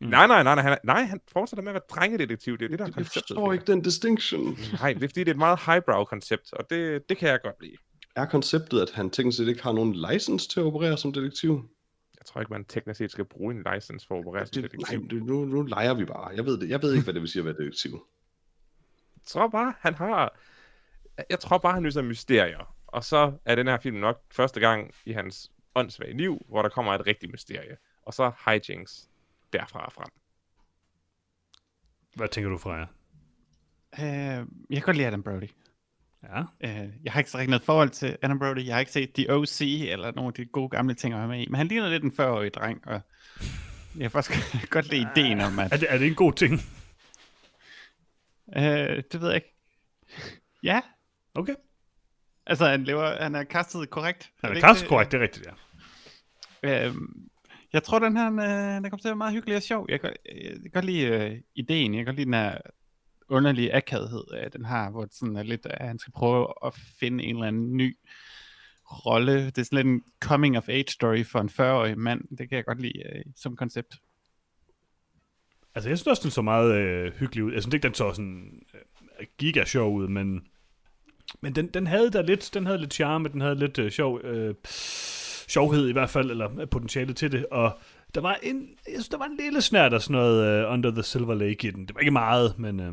Nej, 0.00 0.26
nej, 0.26 0.42
nej, 0.42 0.54
nej, 0.54 0.62
han, 0.64 0.78
nej, 0.84 1.02
han 1.02 1.20
fortsætter 1.32 1.62
med 1.62 1.70
at 1.70 1.74
være 1.74 1.82
drengedetektiv. 2.00 2.58
Det 2.58 2.64
er 2.64 2.68
det, 2.68 2.78
der 2.78 2.84
er 2.84 2.92
Jeg 2.96 3.06
forstår 3.06 3.52
ikke 3.52 3.64
den 3.64 3.82
distinction. 3.82 4.58
Nej, 4.80 4.92
det 4.92 5.04
er 5.04 5.08
fordi, 5.08 5.20
det 5.20 5.28
er 5.28 5.34
et 5.34 5.38
meget 5.38 5.58
highbrow 5.66 6.04
koncept, 6.04 6.52
og 6.52 6.70
det, 6.70 7.08
det 7.08 7.16
kan 7.16 7.28
jeg 7.28 7.40
godt 7.42 7.62
lide. 7.62 7.76
Er 8.16 8.26
konceptet, 8.26 8.80
at 8.80 8.90
han 8.90 9.10
teknisk 9.10 9.38
set 9.38 9.48
ikke 9.48 9.62
har 9.62 9.72
nogen 9.72 9.96
license 10.12 10.48
til 10.48 10.60
at 10.60 10.66
operere 10.66 10.96
som 10.96 11.12
detektiv? 11.12 11.68
Jeg 12.28 12.32
tror 12.32 12.40
ikke, 12.40 12.52
man 12.52 12.64
teknisk 12.64 12.98
set 12.98 13.10
skal 13.10 13.24
bruge 13.24 13.54
en 13.54 13.66
license 13.74 14.06
for 14.06 14.14
at 14.14 14.26
operere 14.26 14.46
som 14.46 14.62
Det, 14.62 14.62
nej, 14.62 14.68
detektiv. 14.68 15.10
det, 15.10 15.26
nu, 15.26 15.44
nu 15.44 15.62
leger 15.62 15.94
vi 15.94 16.04
bare. 16.04 16.28
Jeg 16.28 16.44
ved, 16.44 16.58
det. 16.60 16.68
jeg 16.70 16.82
ved 16.82 16.92
ikke, 16.92 17.04
hvad 17.04 17.14
det 17.14 17.20
vil 17.22 17.28
sige 17.28 17.40
at 17.40 17.46
være 17.46 17.54
detektiv. 17.58 17.90
Jeg 19.16 19.22
tror 19.24 19.48
bare, 19.48 19.74
han 19.78 19.94
har... 19.94 20.38
Jeg 21.30 21.40
tror 21.40 21.58
bare, 21.58 21.72
han 21.74 21.82
løser 21.82 22.02
mysterier. 22.02 22.74
Og 22.86 23.04
så 23.04 23.32
er 23.44 23.54
den 23.54 23.66
her 23.66 23.78
film 23.78 23.96
nok 23.96 24.22
første 24.32 24.60
gang 24.60 24.94
i 25.04 25.12
hans 25.12 25.52
åndssvage 25.74 26.16
liv, 26.16 26.46
hvor 26.48 26.62
der 26.62 26.68
kommer 26.68 26.94
et 26.94 27.06
rigtigt 27.06 27.32
mysterie. 27.32 27.76
Og 28.02 28.14
så 28.14 28.32
hijinks 28.44 29.08
derfra 29.52 29.84
og 29.86 29.92
frem. 29.92 30.08
Hvad 32.14 32.28
tænker 32.28 32.50
du, 32.50 32.58
Freja? 32.58 32.86
Øh, 34.00 34.46
jeg 34.70 34.76
kan 34.76 34.82
godt 34.82 34.96
lide 34.96 35.06
Adam 35.08 35.22
Brody. 35.22 35.48
Ja. 36.22 36.42
Øh, 36.60 36.88
jeg 37.04 37.12
har 37.12 37.20
ikke 37.20 37.30
så 37.30 37.38
rigtig 37.38 37.50
noget 37.50 37.62
forhold 37.62 37.90
til 37.90 38.16
Adam 38.22 38.38
Brody. 38.38 38.66
Jeg 38.66 38.74
har 38.74 38.80
ikke 38.80 38.92
set 38.92 39.12
The 39.14 39.34
O.C. 39.34 39.86
eller 39.88 40.12
nogle 40.12 40.28
af 40.28 40.34
de 40.34 40.44
gode 40.46 40.68
gamle 40.68 40.94
ting 40.94 41.14
at 41.14 41.20
være 41.20 41.28
med 41.28 41.40
i. 41.40 41.46
Men 41.48 41.54
han 41.54 41.66
ligner 41.66 41.88
lidt 41.88 42.04
en 42.04 42.12
40-årig 42.20 42.54
dreng, 42.54 42.86
og 42.86 43.00
jeg 43.94 44.00
kan 44.00 44.10
faktisk 44.22 44.70
godt 44.70 44.90
lide 44.90 45.08
ideen 45.16 45.40
om, 45.40 45.58
at... 45.58 45.72
Er 45.72 45.76
det, 45.76 45.86
er 45.90 45.98
det 45.98 46.06
en 46.06 46.14
god 46.14 46.32
ting? 46.32 46.52
Øh, 48.56 49.02
det 49.12 49.20
ved 49.20 49.26
jeg 49.28 49.34
ikke. 49.34 49.54
Ja, 50.62 50.80
Okay. 51.34 51.54
altså 52.46 52.66
han, 52.66 52.84
lever, 52.84 53.22
han 53.22 53.34
er 53.34 53.44
kastet 53.44 53.90
korrekt. 53.90 54.30
Han 54.44 54.56
er 54.56 54.60
kastet 54.60 54.88
korrekt, 54.88 55.12
det 55.12 55.18
er 55.18 55.22
rigtigt, 55.22 55.46
ja. 55.46 56.86
Øhm, 56.86 57.28
jeg 57.72 57.82
tror, 57.82 57.98
den 57.98 58.16
her 58.16 58.26
øh, 58.26 58.74
den 58.74 58.82
kommer 58.82 58.98
til 58.98 59.08
at 59.08 59.10
være 59.10 59.16
meget 59.16 59.34
hyggelig 59.34 59.56
og 59.56 59.62
sjov. 59.62 59.86
Jeg 59.88 60.00
kan, 60.00 60.12
jeg 60.26 60.60
kan 60.62 60.70
godt 60.72 60.84
lide 60.84 61.06
øh, 61.06 61.40
ideen. 61.54 61.94
Jeg 61.94 61.98
kan 61.98 62.06
godt 62.06 62.16
lide 62.16 62.24
den 62.26 62.34
her 62.34 62.58
underlige 63.28 63.74
akavhed, 63.74 64.24
øh, 64.34 64.52
den 64.52 64.64
har, 64.64 64.90
hvor 64.90 65.04
det 65.04 65.14
sådan 65.14 65.36
er 65.36 65.42
lidt, 65.42 65.66
at 65.66 65.86
han 65.86 65.98
skal 65.98 66.12
prøve 66.12 66.46
at 66.64 66.74
finde 67.00 67.24
en 67.24 67.36
eller 67.36 67.48
anden 67.48 67.76
ny 67.76 67.96
rolle. 68.84 69.46
Det 69.46 69.58
er 69.58 69.62
sådan 69.62 69.76
lidt 69.76 69.86
en 69.86 70.02
coming 70.20 70.56
of 70.56 70.68
age 70.68 70.84
story 70.88 71.24
for 71.24 71.40
en 71.40 71.48
40-årig 71.48 71.98
mand. 71.98 72.36
Det 72.38 72.48
kan 72.48 72.56
jeg 72.56 72.64
godt 72.64 72.80
lide 72.80 73.02
øh, 73.14 73.24
som 73.36 73.56
koncept. 73.56 73.96
Altså, 75.74 75.88
jeg 75.88 75.98
synes 75.98 76.06
også, 76.06 76.22
den 76.22 76.30
så 76.30 76.42
meget 76.42 76.74
øh, 76.74 77.12
hyggelig 77.12 77.44
ud. 77.44 77.52
Jeg 77.52 77.62
synes 77.62 77.74
ikke, 77.74 77.86
den 77.86 77.94
så 77.94 78.12
sådan 78.12 78.62
øh, 78.74 79.26
giga 79.38 79.64
sjov 79.64 79.94
ud, 79.94 80.08
men, 80.08 80.46
men 81.40 81.54
den, 81.54 81.66
den 81.66 81.86
havde 81.86 82.10
der 82.10 82.22
lidt, 82.22 82.50
den 82.54 82.66
havde 82.66 82.78
lidt 82.78 82.94
charme, 82.94 83.28
den 83.28 83.40
havde 83.40 83.54
lidt 83.54 83.78
øh, 83.78 83.90
sjov, 83.90 84.20
øh, 84.24 84.54
sjovhed 85.48 85.88
i 85.88 85.92
hvert 85.92 86.10
fald, 86.10 86.30
eller 86.30 86.66
potentiale 86.66 87.14
til 87.14 87.32
det, 87.32 87.46
og 87.46 87.78
der 88.14 88.20
var 88.20 88.38
en, 88.42 88.56
jeg 88.86 88.92
synes, 88.94 89.08
der 89.08 89.18
var 89.18 89.24
en 89.24 89.36
lille 89.40 89.60
snært 89.62 89.92
af 89.92 90.02
sådan 90.02 90.14
noget 90.14 90.64
øh, 90.66 90.72
Under 90.72 90.90
the 90.90 91.02
Silver 91.02 91.34
Lake 91.34 91.68
i 91.68 91.70
den. 91.70 91.86
Det 91.86 91.94
var 91.94 92.00
ikke 92.00 92.10
meget, 92.10 92.58
men 92.58 92.80
øh, 92.80 92.92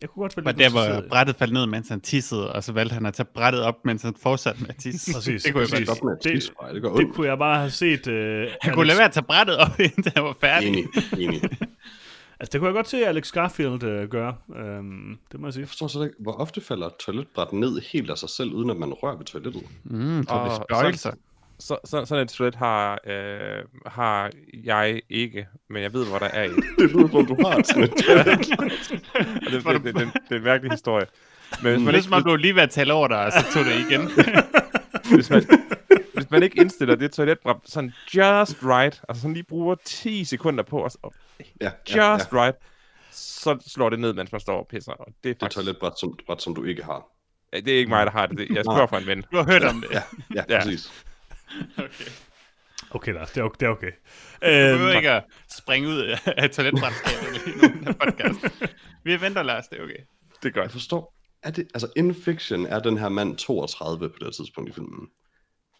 jeg 0.00 0.08
kunne 0.08 0.20
godt 0.22 0.36
være 0.36 0.44
Var 0.44 0.52
lidt 0.52 0.74
der, 0.74 0.98
hvor 1.00 1.08
brættet 1.08 1.36
faldt 1.36 1.52
ned, 1.52 1.66
mens 1.66 1.88
han 1.88 2.00
tissede, 2.00 2.52
og 2.52 2.64
så 2.64 2.72
valgte 2.72 2.94
han 2.94 3.06
at 3.06 3.14
tage 3.14 3.26
brættet 3.34 3.62
op, 3.62 3.74
mens 3.84 4.02
han 4.02 4.14
fortsatte 4.22 4.60
med 4.60 4.70
at 4.70 4.76
tisse. 4.76 5.12
Præcis, 5.14 5.42
det 5.44 5.52
kunne 5.52 5.60
jeg 5.60 5.68
præcis. 5.70 5.88
godt. 5.88 6.04
Med 6.04 6.12
at 6.12 6.24
Det- 6.24 6.32
tisse, 6.32 6.52
det 6.74 6.82
Det 6.82 6.90
ondt. 6.90 7.14
kunne 7.14 7.26
jeg 7.28 7.38
bare 7.38 7.58
have 7.58 7.70
set... 7.70 8.06
Øh, 8.06 8.48
Han 8.60 8.74
kunne 8.74 8.86
lade 8.86 8.98
være 8.98 9.06
at 9.06 9.12
tage 9.12 9.24
brættet 9.24 9.56
op, 9.56 9.80
indtil 9.96 10.12
han 10.16 10.24
var 10.24 10.36
færdig. 10.40 10.68
Enig, 10.68 10.84
enig. 11.18 11.42
Altså, 12.40 12.52
det 12.52 12.60
kunne 12.60 12.68
jeg 12.68 12.74
godt 12.74 12.88
se 12.88 13.06
Alex 13.06 13.32
Garfield 13.32 13.82
øh, 13.82 14.08
gøre. 14.08 14.36
Øhm, 14.56 15.18
det 15.32 15.40
må 15.40 15.46
jeg 15.46 15.52
sige. 15.54 15.60
Jeg 15.60 15.68
forstår 15.68 15.86
så 15.88 16.02
ikke, 16.02 16.14
hvor 16.20 16.32
ofte 16.32 16.60
falder 16.60 16.86
et 16.86 16.92
toiletbræt 17.00 17.52
ned 17.52 17.80
helt 17.92 18.10
af 18.10 18.18
sig 18.18 18.28
selv, 18.30 18.52
uden 18.52 18.70
at 18.70 18.76
man 18.76 18.92
rører 18.92 19.16
ved 19.16 19.24
toilettet. 19.24 19.62
Mm, 19.84 20.16
det 20.16 20.30
Og 20.30 20.46
er. 20.46 21.14
Så, 21.58 21.78
så, 21.84 22.04
sådan 22.04 22.22
et 22.24 22.28
toilet 22.28 22.54
har, 22.54 22.98
øh, 23.06 23.62
har 23.86 24.30
jeg 24.64 25.00
ikke, 25.10 25.46
men 25.70 25.82
jeg 25.82 25.92
ved, 25.92 26.06
hvor 26.08 26.18
der 26.18 26.26
er 26.26 26.44
et. 26.44 26.50
Det 26.78 26.90
lyder 26.90 27.08
som, 27.08 27.26
du 27.26 27.36
har 27.44 27.62
sådan 27.62 27.82
et. 27.82 27.90
Og 29.66 29.74
det, 29.74 29.84
det, 29.84 29.84
det, 29.84 29.94
det, 29.94 30.12
det 30.28 30.32
er 30.32 30.36
en 30.36 30.42
mærkelig 30.44 30.70
historie. 30.72 31.06
Men 31.62 31.72
hvis 31.72 31.80
man, 31.84 31.86
det 31.86 31.92
er 31.92 31.96
ikke, 31.96 32.04
som 32.04 32.12
om, 32.12 32.22
du 32.22 32.36
lige 32.36 32.54
ved 32.54 32.62
at 32.62 32.70
tale 32.70 32.92
over 32.92 33.08
dig, 33.08 33.18
og 33.26 33.32
så 33.32 33.46
tog 33.54 33.64
det 33.64 33.72
igen. 33.90 34.10
hvis, 35.16 35.30
man, 35.30 35.42
hvis 36.14 36.30
man 36.30 36.42
ikke 36.42 36.60
indstiller 36.60 36.94
det 36.94 37.12
toiletbræt 37.12 37.56
sådan 37.64 37.92
just 38.14 38.56
right, 38.62 39.00
altså 39.08 39.20
sådan 39.22 39.34
lige 39.34 39.44
bruger 39.44 39.74
10 39.84 40.24
sekunder 40.24 40.64
på 40.64 40.84
os, 40.84 40.96
og 41.02 41.14
Ja, 41.60 41.70
just 41.88 41.96
ja, 41.96 42.12
ja. 42.12 42.18
right, 42.44 42.56
så 43.12 43.58
slår 43.66 43.90
det 43.90 43.98
ned, 44.00 44.12
mens 44.12 44.32
man 44.32 44.40
står 44.40 44.58
og 44.58 44.66
pisser. 44.70 44.92
Og 44.92 45.06
det 45.06 45.12
er 45.14 45.14
Det 45.22 45.30
er 45.30 45.34
faktisk... 45.44 45.54
toiletbræt, 45.56 45.92
som, 46.00 46.18
bræt, 46.26 46.42
som 46.42 46.54
du 46.54 46.64
ikke 46.64 46.84
har. 46.84 47.06
Ja, 47.52 47.60
Det 47.60 47.74
er 47.74 47.78
ikke 47.78 47.88
mig, 47.88 48.06
der 48.06 48.12
har 48.12 48.26
det. 48.26 48.38
det. 48.38 48.48
Jeg 48.50 48.64
spørger 48.64 48.86
fra 48.86 48.98
en 48.98 49.06
ven. 49.06 49.24
Du 49.32 49.36
har 49.36 49.44
hørt 49.44 49.64
om 49.64 49.80
det. 49.80 49.90
Ja, 49.92 50.02
ja, 50.34 50.42
Ja. 50.48 50.58
præcis. 50.62 51.04
Okay. 51.78 52.10
Okay, 52.90 53.12
Lars, 53.14 53.30
det 53.30 53.40
er 53.40 53.44
okay. 53.44 53.56
Det 53.60 53.66
er 53.66 53.70
okay. 53.70 53.90
Du 54.42 54.46
Øhm, 54.46 54.78
behøver 54.78 54.92
ikke 54.96 55.10
at 55.10 55.24
springe 55.56 55.88
ud 55.88 56.16
af 56.26 56.50
toiletbrætskabet 56.50 57.46
i 57.46 57.50
nogen 57.60 57.84
her 57.84 57.92
podcast. 57.92 58.70
Vi 59.04 59.20
venter, 59.20 59.42
Lars, 59.42 59.68
det 59.68 59.78
er 59.78 59.84
okay. 59.84 59.96
Det 60.42 60.56
er 60.56 60.62
Jeg 60.62 60.70
forstår. 60.70 61.14
Er 61.42 61.50
det, 61.50 61.68
altså, 61.74 61.88
in 61.96 62.14
fiction 62.14 62.66
er 62.66 62.78
den 62.80 62.98
her 62.98 63.08
mand 63.08 63.36
32 63.36 64.08
på 64.08 64.16
det 64.20 64.34
tidspunkt 64.34 64.70
i 64.70 64.72
filmen. 64.72 65.08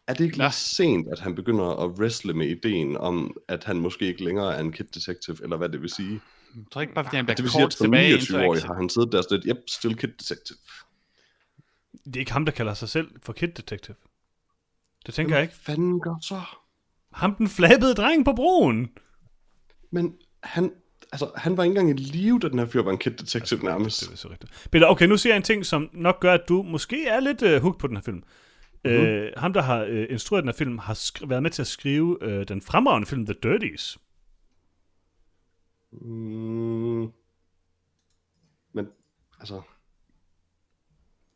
Er 0.06 0.14
det 0.14 0.24
ikke 0.24 0.38
Nå. 0.38 0.44
lidt 0.44 0.54
sent, 0.54 1.08
at 1.12 1.20
han 1.20 1.34
begynder 1.34 1.64
at 1.84 1.90
wrestle 1.90 2.34
med 2.34 2.46
ideen 2.48 2.96
om, 2.96 3.36
at 3.48 3.64
han 3.64 3.76
måske 3.76 4.04
ikke 4.06 4.24
længere 4.24 4.56
er 4.56 4.60
en 4.60 4.72
kid 4.72 4.84
detective, 4.84 5.36
eller 5.42 5.56
hvad 5.56 5.68
det 5.68 5.82
vil 5.82 5.90
sige? 5.90 6.20
Jeg 6.56 6.64
tror 6.72 6.80
ikke 6.80 6.94
bare, 6.94 7.04
fordi 7.04 7.16
han 7.16 7.26
Det 7.26 7.38
vil 7.38 7.42
bliver 7.42 7.50
sige, 7.50 7.64
at 7.64 7.72
som 7.72 7.84
tilbage. 7.84 8.14
29-årig 8.16 8.62
har 8.62 8.74
han 8.74 8.88
siddet 8.88 9.12
der 9.12 9.22
sådan 9.22 9.40
lidt, 9.44 9.56
yep, 9.56 9.62
still 9.68 9.96
kid 9.96 10.08
detective. 10.08 10.58
det 12.04 12.16
er 12.16 12.20
ikke 12.20 12.32
ham, 12.32 12.44
der 12.44 12.52
kalder 12.52 12.74
sig 12.74 12.88
selv 12.88 13.10
for 13.22 13.32
Kid 13.32 13.48
Detective. 13.48 13.96
Det 15.06 15.14
tænker 15.14 15.34
jeg 15.34 15.42
ikke. 15.42 15.54
Hvad 15.64 15.74
fanden 15.74 16.00
gør 16.00 16.14
så? 16.22 16.40
Ham 17.12 17.34
den 17.34 17.48
flabede 17.48 17.94
dreng 17.94 18.24
på 18.24 18.32
broen. 18.32 18.88
Men 19.90 20.14
han, 20.42 20.72
altså, 21.12 21.30
han 21.36 21.56
var 21.56 21.64
ikke 21.64 21.80
engang 21.80 22.00
i 22.00 22.02
live, 22.02 22.38
da 22.40 22.48
den 22.48 22.58
her 22.58 22.66
fyr 22.66 22.82
var 22.82 22.90
en 22.90 22.98
kid 22.98 23.12
detective 23.12 23.64
nærmest. 23.64 24.00
Det 24.00 24.12
er 24.12 24.16
så 24.16 24.28
rigtigt. 24.28 24.68
Peter, 24.72 24.86
okay, 24.86 25.06
nu 25.06 25.16
siger 25.16 25.32
jeg 25.32 25.36
en 25.36 25.42
ting, 25.42 25.66
som 25.66 25.90
nok 25.92 26.20
gør, 26.20 26.34
at 26.34 26.48
du 26.48 26.62
måske 26.62 27.06
er 27.06 27.20
lidt 27.20 27.42
uh, 27.42 27.62
hooked 27.62 27.78
på 27.78 27.86
den 27.86 27.96
her 27.96 28.02
film. 28.02 28.22
Mm-hmm. 28.84 29.00
Uh, 29.00 29.26
ham, 29.36 29.52
der 29.52 29.62
har 29.62 29.84
uh, 29.84 30.04
instrueret 30.10 30.42
den 30.42 30.48
her 30.48 30.56
film, 30.56 30.78
har 30.78 30.94
skri- 30.94 31.28
været 31.28 31.42
med 31.42 31.50
til 31.50 31.62
at 31.62 31.66
skrive 31.66 32.22
uh, 32.22 32.42
den 32.42 32.62
fremragende 32.62 33.06
film 33.06 33.26
The 33.26 33.34
Dirties. 33.42 33.98
Mm, 35.92 37.12
men, 38.72 38.86
altså... 39.40 39.62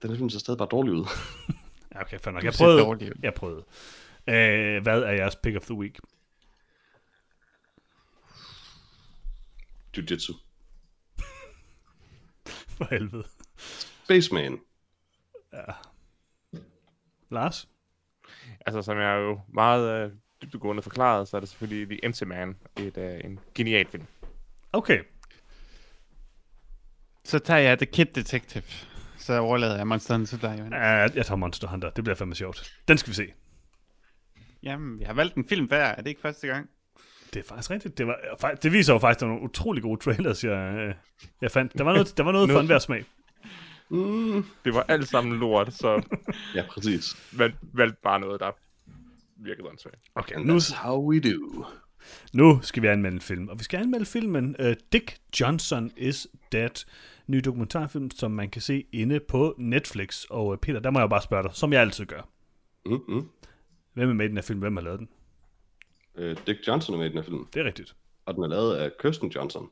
Den 0.03 0.11
her 0.11 0.17
film 0.17 0.31
ser 0.31 0.39
stadig 0.39 0.59
bare 0.59 0.69
dårlig 0.71 0.93
ud. 0.93 1.05
Ja, 1.95 2.01
okay, 2.01 2.19
fair 2.19 2.33
nok. 2.33 2.45
Jeg 2.45 2.53
prøvede. 2.53 3.13
Jeg 3.23 3.35
prøvede. 3.35 3.65
Uh, 4.27 4.83
hvad 4.83 5.03
er 5.03 5.13
jeres 5.13 5.37
pick 5.37 5.57
of 5.57 5.63
the 5.63 5.75
week? 5.75 5.99
Jiu-jitsu. 9.97 10.35
For 12.77 12.87
helvede. 12.91 13.25
Spaceman. 14.05 14.61
Lars? 17.31 17.69
Altså, 18.67 18.83
som 18.83 18.99
jeg 18.99 19.17
jo 19.17 19.41
meget 19.49 20.05
øh, 20.05 20.13
dybdegående 20.43 20.83
forklaret, 20.83 21.29
så 21.29 21.37
er 21.37 21.41
det 21.41 21.49
selvfølgelig 21.49 21.89
The 21.89 22.05
Empty 22.05 22.25
Man. 22.25 22.57
Et, 22.77 22.97
øh, 22.97 23.21
en 23.25 23.41
genial 23.55 23.87
film. 23.87 24.07
Okay. 24.73 25.03
Så 27.25 27.39
tager 27.39 27.61
jeg 27.61 27.79
The 27.79 27.87
Kid 27.87 28.07
Detective. 28.07 28.65
Så 29.21 29.39
overlader 29.39 29.77
jeg 29.77 29.87
Monster 29.87 30.15
Hunter 30.17 30.29
til 30.31 30.43
dig, 30.43 30.57
Johan. 30.59 30.73
Uh, 30.73 31.17
jeg 31.17 31.27
tager 31.27 31.37
Monster 31.37 31.69
Hunter. 31.69 31.91
Det 31.91 32.05
bliver 32.05 32.17
fandme 32.17 32.35
sjovt. 32.35 32.73
Den 32.89 32.99
skal 32.99 33.11
vi 33.11 33.15
se. 33.15 33.27
Jamen, 34.63 34.99
vi 34.99 35.05
har 35.05 35.13
valgt 35.15 35.35
en 35.35 35.45
film 35.49 35.67
hver. 35.67 35.85
Er 35.85 35.97
det 35.97 36.07
ikke 36.07 36.21
første 36.21 36.47
gang? 36.47 36.69
Det 37.35 37.41
er 37.41 37.49
faktisk 37.49 37.71
rigtigt. 37.71 37.99
Det, 37.99 38.07
var, 38.07 38.51
det 38.63 38.73
viser 38.73 38.93
jo 38.93 38.99
faktisk, 38.99 39.17
at 39.17 39.21
der 39.21 39.27
er 39.27 39.31
nogle 39.31 39.45
utrolig 39.45 39.83
gode 39.83 40.01
trailers, 40.01 40.45
jeg, 40.45 40.75
øh, 40.75 40.95
jeg 41.41 41.51
fandt. 41.51 41.79
Der 41.79 41.85
var 41.85 41.93
noget, 41.93 42.15
der 42.17 42.23
var 42.23 42.33
noget 42.33 42.51
for 42.51 42.61
enhver 42.61 42.79
smag. 42.79 43.05
Mm, 43.91 44.45
Det 44.65 44.75
var 44.75 44.85
alt 44.89 45.09
sammen 45.09 45.39
lort, 45.39 45.73
så 45.75 46.03
ja, 46.55 46.65
præcis. 46.71 47.17
man 47.33 47.53
valgte 47.75 47.97
bare 48.03 48.21
noget, 48.21 48.41
der 48.41 48.51
virkede 49.37 49.69
åndssvagt. 49.69 49.97
Okay, 50.15 50.35
And 50.37 50.45
nu, 50.45 50.57
that's 50.57 50.75
how 50.77 51.11
we 51.11 51.21
do. 51.21 51.65
nu 52.33 52.61
skal 52.63 52.83
vi 52.83 52.87
anmelde 52.89 53.15
en 53.15 53.21
film. 53.21 53.49
Og 53.49 53.59
vi 53.59 53.65
skal 53.65 53.81
anmelde 53.81 54.07
filmen 54.07 54.57
uh, 54.59 54.73
Dick 54.93 55.17
Johnson 55.41 55.91
is 55.97 56.27
Dead. 56.53 56.85
Ny 57.31 57.39
dokumentarfilm, 57.45 58.11
som 58.11 58.31
man 58.31 58.51
kan 58.51 58.63
se 58.63 58.85
inde 58.93 59.21
på 59.21 59.55
Netflix. 59.59 60.25
Og 60.25 60.47
uh, 60.47 60.57
Peter, 60.57 60.81
der 60.81 60.91
må 60.91 60.99
jeg 60.99 61.09
bare 61.11 61.23
spørge 61.23 61.43
dig, 61.43 61.51
som 61.55 61.73
jeg 61.73 61.81
altid 61.81 62.07
gør. 62.07 62.29
Mm-hmm. 62.87 63.29
Hvem 63.95 64.09
er 64.11 64.15
med 64.15 64.25
i 64.25 64.29
den 64.29 64.37
her 64.37 64.43
film? 64.43 64.59
Hvem 64.59 64.77
har 64.77 64.83
lavet 64.83 64.99
den? 64.99 65.09
Uh, 66.19 66.37
Dick 66.47 66.69
Johnson 66.69 66.95
er 66.95 66.99
med 66.99 67.07
i 67.07 67.09
den 67.09 67.19
her 67.19 67.25
film, 67.25 67.47
Det 67.55 67.61
er 67.61 67.65
rigtigt. 67.65 67.95
og 68.27 68.35
den 68.35 68.43
er 68.43 68.49
lavet 68.49 68.75
af 68.77 68.91
Kirsten 69.03 69.29
Johnson. 69.29 69.71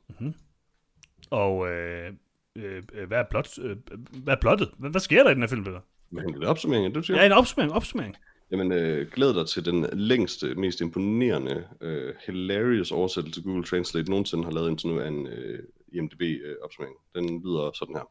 Og 1.30 1.68
øh, 1.70 2.12
øh, 2.56 2.82
øh, 2.94 3.08
hvad, 3.08 3.18
er 3.18 3.24
plot, 3.30 3.58
øh, 3.62 3.76
hvad 4.24 4.34
er 4.34 4.40
plottet? 4.40 4.70
Hvad, 4.78 4.90
hvad 4.90 5.00
sker 5.00 5.22
der 5.22 5.30
i 5.30 5.34
den 5.34 5.42
her 5.42 5.48
film, 5.48 5.64
Peter? 5.64 5.80
Men 6.10 6.34
det 6.34 6.42
er 6.42 6.48
opsummeringen, 6.48 6.92
du 6.92 7.02
siger? 7.02 7.20
Ja, 7.20 7.26
en 7.26 7.32
opsummering, 7.32 7.72
opsummering. 7.72 8.16
Jamen, 8.50 8.72
øh, 8.72 9.10
glæd 9.12 9.34
dig 9.34 9.46
til 9.46 9.64
den 9.64 9.86
længste, 9.92 10.54
mest 10.54 10.80
imponerende, 10.80 11.64
øh, 11.80 12.14
hilarious 12.26 12.92
oversættelse 12.92 13.42
Google 13.42 13.64
Translate 13.64 14.10
nogensinde 14.10 14.44
har 14.44 14.50
lavet 14.50 14.70
indtil 14.70 14.88
nu 14.88 15.00
af 15.00 15.08
en 15.08 15.26
øh, 15.26 15.58
IMDb-opsummering. 15.92 16.96
Den 17.14 17.42
lyder 17.42 17.70
sådan 17.74 17.94
her. 17.94 18.10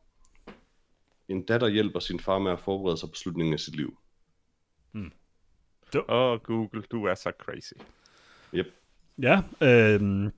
En 1.30 1.46
datter 1.46 1.68
hjælper 1.68 2.00
sin 2.00 2.20
far 2.20 2.40
med 2.40 2.52
at 2.52 2.60
forberede 2.60 2.98
sig 2.98 3.10
på 3.10 3.16
slutningen 3.16 3.54
af 3.54 3.60
sit 3.60 3.76
liv. 3.76 3.98
Åh, 5.96 6.04
oh, 6.08 6.40
Google, 6.40 6.82
du 6.92 7.06
er 7.06 7.16
så 7.16 7.32
crazy. 7.40 7.74
Yep. 8.54 8.68
Ja, 9.22 9.42
øh, 9.62 10.32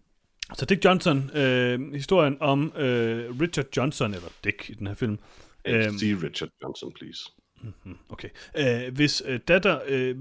så 0.53 0.65
Dick 0.65 0.85
Johnson, 0.85 1.37
øh, 1.37 1.93
historien 1.93 2.37
om 2.39 2.73
øh, 2.75 3.39
Richard 3.41 3.65
Johnson, 3.77 4.13
eller 4.13 4.29
Dick 4.43 4.69
i 4.69 4.73
den 4.73 4.87
her 4.87 4.93
film. 4.93 5.19
Øhm, 5.65 5.97
See 5.97 6.15
Richard 6.15 6.49
Johnson, 6.63 6.93
please. 6.93 7.31
Okay. 8.09 8.29
Øh, 8.57 8.95
hvis 8.95 9.23
øh, 9.25 9.39
datter 9.47 9.79
øh, 9.87 10.15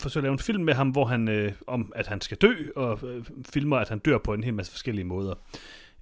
forsøger 0.00 0.22
at 0.22 0.24
lave 0.24 0.32
en 0.32 0.38
film 0.38 0.64
med 0.64 0.74
ham, 0.74 0.90
hvor 0.90 1.04
han 1.04 1.28
øh, 1.28 1.52
om 1.66 1.92
at 1.96 2.06
han 2.06 2.20
skal 2.20 2.36
dø, 2.36 2.54
og 2.76 3.00
øh, 3.02 3.24
filmer, 3.52 3.76
at 3.76 3.88
han 3.88 3.98
dør 3.98 4.18
på 4.18 4.34
en 4.34 4.44
hel 4.44 4.54
masse 4.54 4.72
forskellige 4.72 5.04
måder. 5.04 5.34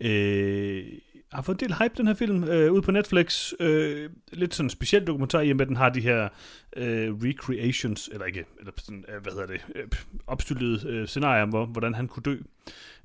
Øh, 0.00 0.84
har 1.32 1.42
fået 1.42 1.62
en 1.62 1.68
del 1.68 1.78
hype, 1.78 1.94
den 1.96 2.06
her 2.06 2.14
film, 2.14 2.44
øh, 2.44 2.72
ude 2.72 2.82
på 2.82 2.90
Netflix. 2.90 3.52
Øh, 3.60 4.10
lidt 4.32 4.54
sådan 4.54 4.66
en 4.66 4.70
speciel 4.70 5.06
dokumentar, 5.06 5.40
i 5.40 5.50
og 5.50 5.56
med, 5.56 5.64
at 5.64 5.68
den 5.68 5.76
har 5.76 5.88
de 5.88 6.00
her 6.00 6.28
øh, 6.76 7.14
recreations, 7.14 8.08
eller 8.12 8.26
ikke, 8.26 8.44
eller 8.58 8.72
sådan, 8.76 9.04
øh, 9.08 9.22
hvad 9.22 9.32
hedder 9.32 9.46
det, 9.46 9.60
øh, 9.74 9.88
opstillede 10.26 10.88
øh, 10.88 11.08
scenarier, 11.08 11.46
hvor, 11.46 11.66
hvordan 11.66 11.94
han 11.94 12.08
kunne 12.08 12.22
dø. 12.22 12.38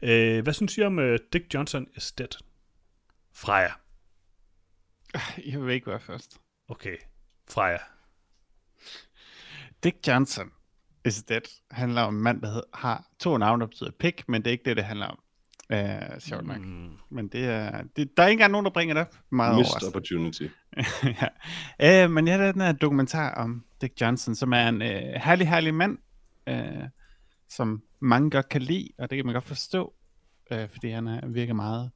Øh, 0.01 0.43
hvad 0.43 0.53
synes 0.53 0.77
I 0.77 0.81
om 0.81 0.99
øh, 0.99 1.19
Dick 1.33 1.53
Johnson 1.53 1.87
is 1.95 2.11
dead? 2.11 2.41
Freja. 3.33 3.71
Jeg 5.51 5.65
vil 5.65 5.73
ikke 5.73 5.87
være 5.87 5.99
først. 5.99 6.37
Okay. 6.67 6.97
Freja. 7.49 7.77
Dick 9.83 10.07
Johnson 10.07 10.51
is 11.05 11.23
Dead 11.23 11.41
handler 11.71 12.01
om 12.01 12.15
en 12.15 12.21
mand, 12.21 12.41
der 12.41 12.61
har 12.73 13.07
to 13.19 13.37
navne, 13.37 13.61
der 13.61 13.67
betyder 13.67 13.91
pik, 13.91 14.29
men 14.29 14.41
det 14.41 14.47
er 14.47 14.51
ikke 14.51 14.65
det, 14.65 14.77
det 14.77 14.85
handler 14.85 15.05
om. 15.05 15.19
Uh, 15.73 16.19
sjovt 16.19 16.45
nok. 16.45 16.59
Mm. 16.59 16.89
Men 17.09 17.27
det 17.27 17.45
er, 17.45 17.83
det, 17.95 18.17
der 18.17 18.23
er 18.23 18.27
ikke 18.27 18.33
engang 18.33 18.51
nogen, 18.51 18.65
der 18.65 18.71
bringer 18.71 18.93
det 18.93 19.01
op. 19.01 19.15
Meget 19.29 19.57
Missed 19.57 19.87
opportunity. 19.87 20.43
ja. 21.79 22.05
uh, 22.05 22.11
men 22.11 22.27
jeg 22.27 22.39
har 22.39 22.51
den 22.51 22.61
her 22.61 22.71
dokumentar 22.71 23.33
om 23.33 23.65
Dick 23.81 24.01
Johnson, 24.01 24.35
som 24.35 24.53
er 24.53 24.69
en 24.69 24.81
uh, 24.81 24.87
herlig, 25.21 25.49
herlig 25.49 25.73
mand, 25.73 25.97
uh, 26.49 26.83
som 27.49 27.83
mange 27.99 28.29
godt 28.29 28.49
kan 28.49 28.61
lide, 28.61 28.89
og 28.97 29.09
det 29.09 29.15
kan 29.17 29.25
man 29.25 29.33
godt 29.33 29.43
forstå, 29.43 29.93
uh, 30.51 30.69
fordi 30.69 30.89
han 30.89 31.07
er, 31.07 31.27
virker 31.27 31.53
meget 31.53 31.91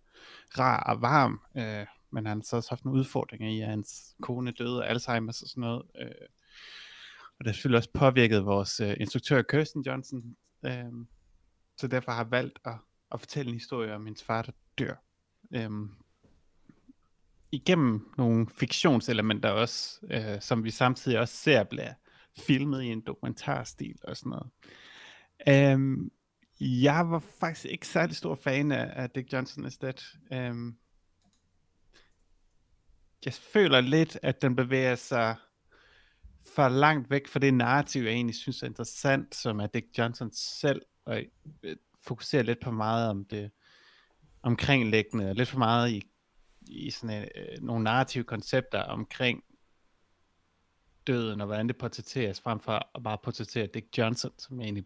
rar 0.60 0.84
og 0.84 1.02
varm, 1.02 1.42
uh, 1.56 1.88
men 2.12 2.26
han 2.26 2.38
har 2.38 2.44
så 2.44 2.56
også 2.56 2.70
haft 2.70 2.86
nogle 2.86 3.00
udfordringer 3.00 3.50
i, 3.50 3.62
at 3.62 3.68
hans 3.68 4.16
kone 4.22 4.52
døde 4.52 4.86
af 4.86 4.94
Alzheimer's 4.94 5.44
og 5.44 5.50
sådan 5.50 5.62
noget. 5.62 5.82
Uh, 5.82 6.26
og 7.40 7.46
det 7.46 7.48
har 7.48 7.54
selvfølgelig 7.54 7.78
også 7.78 7.92
påvirket 7.94 8.46
vores 8.46 8.82
uh, 8.82 8.94
instruktør 9.00 9.42
Kirsten 9.42 9.82
Johnson, 9.82 10.24
uh, 10.64 11.06
så 11.78 11.88
derfor 11.88 12.12
har 12.12 12.24
jeg 12.24 12.32
valgt 12.32 12.60
at, 12.66 12.74
at 13.12 13.20
fortælle 13.20 13.50
en 13.50 13.56
historie 13.56 13.96
om 13.96 14.06
hendes 14.06 14.24
far, 14.24 14.42
der 14.42 14.52
dør. 14.78 14.96
Øhm, 15.52 15.92
igennem 17.52 18.14
nogle 18.18 18.48
fiktionselementer 18.50 19.50
også, 19.50 20.00
øh, 20.12 20.42
som 20.42 20.64
vi 20.64 20.72
samtidig 20.72 21.20
også 21.20 21.36
ser 21.36 21.64
bliver 21.64 21.94
filmet 22.38 22.84
i 22.84 22.88
en 22.88 23.02
dokumentarstil 23.02 24.00
og 24.04 24.18
sådan 24.18 24.30
noget. 24.30 24.50
Øhm, 25.48 26.12
jeg 26.62 27.10
var 27.10 27.24
faktisk 27.40 27.66
ikke 27.66 27.88
særlig 27.88 28.16
stor 28.16 28.36
fan 28.36 28.72
af, 28.72 29.04
af 29.04 29.10
Dick 29.10 29.34
Johnson 29.34 29.66
is 29.66 29.78
Dead. 29.78 30.18
Øhm, 30.34 30.78
jeg 33.26 33.34
føler 33.34 33.82
lidt, 33.82 34.20
at 34.22 34.42
den 34.42 34.56
bevæger 34.56 34.96
sig 34.96 35.36
for 36.56 36.70
langt 36.70 37.10
væk 37.10 37.28
fra 37.28 37.40
det 37.40 37.54
narrativ, 37.54 38.04
jeg 38.04 38.12
egentlig 38.12 38.36
synes 38.36 38.64
er 38.64 38.68
interessant, 38.68 39.36
som 39.36 39.60
er 39.60 39.68
Dick 39.68 39.98
Johnson 39.98 40.30
selv, 40.34 40.82
og 41.06 41.24
øh, 41.64 41.76
fokuserer 42.02 42.44
lidt 42.44 42.60
på 42.60 42.72
meget 42.72 43.10
om 43.10 43.26
det 43.26 43.52
omkringliggende, 44.42 45.30
og 45.30 45.36
lidt 45.36 45.50
for 45.50 45.58
meget 45.58 45.92
i, 45.92 46.04
i 46.68 46.92
sådan 46.92 47.22
en, 47.22 47.30
øh, 47.36 47.64
nogle 47.64 47.84
narrative 47.84 48.24
koncepter 48.24 48.82
omkring 48.82 49.44
døden, 51.08 51.42
og 51.42 51.48
hvordan 51.48 51.68
det 51.68 51.78
portrætteres, 51.78 52.42
frem 52.42 52.60
for 52.60 52.98
at 52.98 53.04
bare 53.04 53.18
portrættere 53.24 53.68
Dick 53.74 53.98
Johnson, 53.98 54.32
som 54.38 54.60
jeg 54.60 54.66
egentlig... 54.66 54.86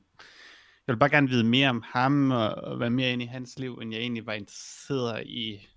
Jeg 0.87 0.93
vil 0.93 0.99
bare 0.99 1.09
gerne 1.09 1.29
vide 1.29 1.43
mere 1.43 1.69
om 1.69 1.83
ham, 1.85 2.31
og, 2.31 2.49
og 2.49 2.79
være 2.79 2.89
mere 2.89 3.13
ind 3.13 3.21
i 3.21 3.25
hans 3.25 3.59
liv, 3.59 3.79
end 3.81 3.93
jeg 3.93 4.01
egentlig 4.01 4.25
var 4.25 4.33
interesseret 4.33 5.27
i 5.27 5.67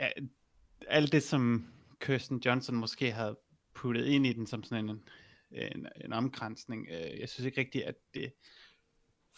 ja, 0.00 0.08
alt 0.86 1.12
det, 1.12 1.22
som 1.22 1.72
Kirsten 2.00 2.42
Johnson 2.46 2.76
måske 2.76 3.12
havde 3.12 3.38
puttet 3.74 4.06
ind 4.06 4.26
i 4.26 4.32
den 4.32 4.46
som 4.46 4.62
sådan 4.62 4.88
en, 4.88 5.02
en, 5.50 5.86
en 6.04 6.12
omkransning. 6.12 6.86
Øh, 6.90 7.20
jeg 7.20 7.28
synes 7.28 7.46
ikke 7.46 7.60
rigtigt, 7.60 7.84
at 7.84 7.94
det 8.14 8.32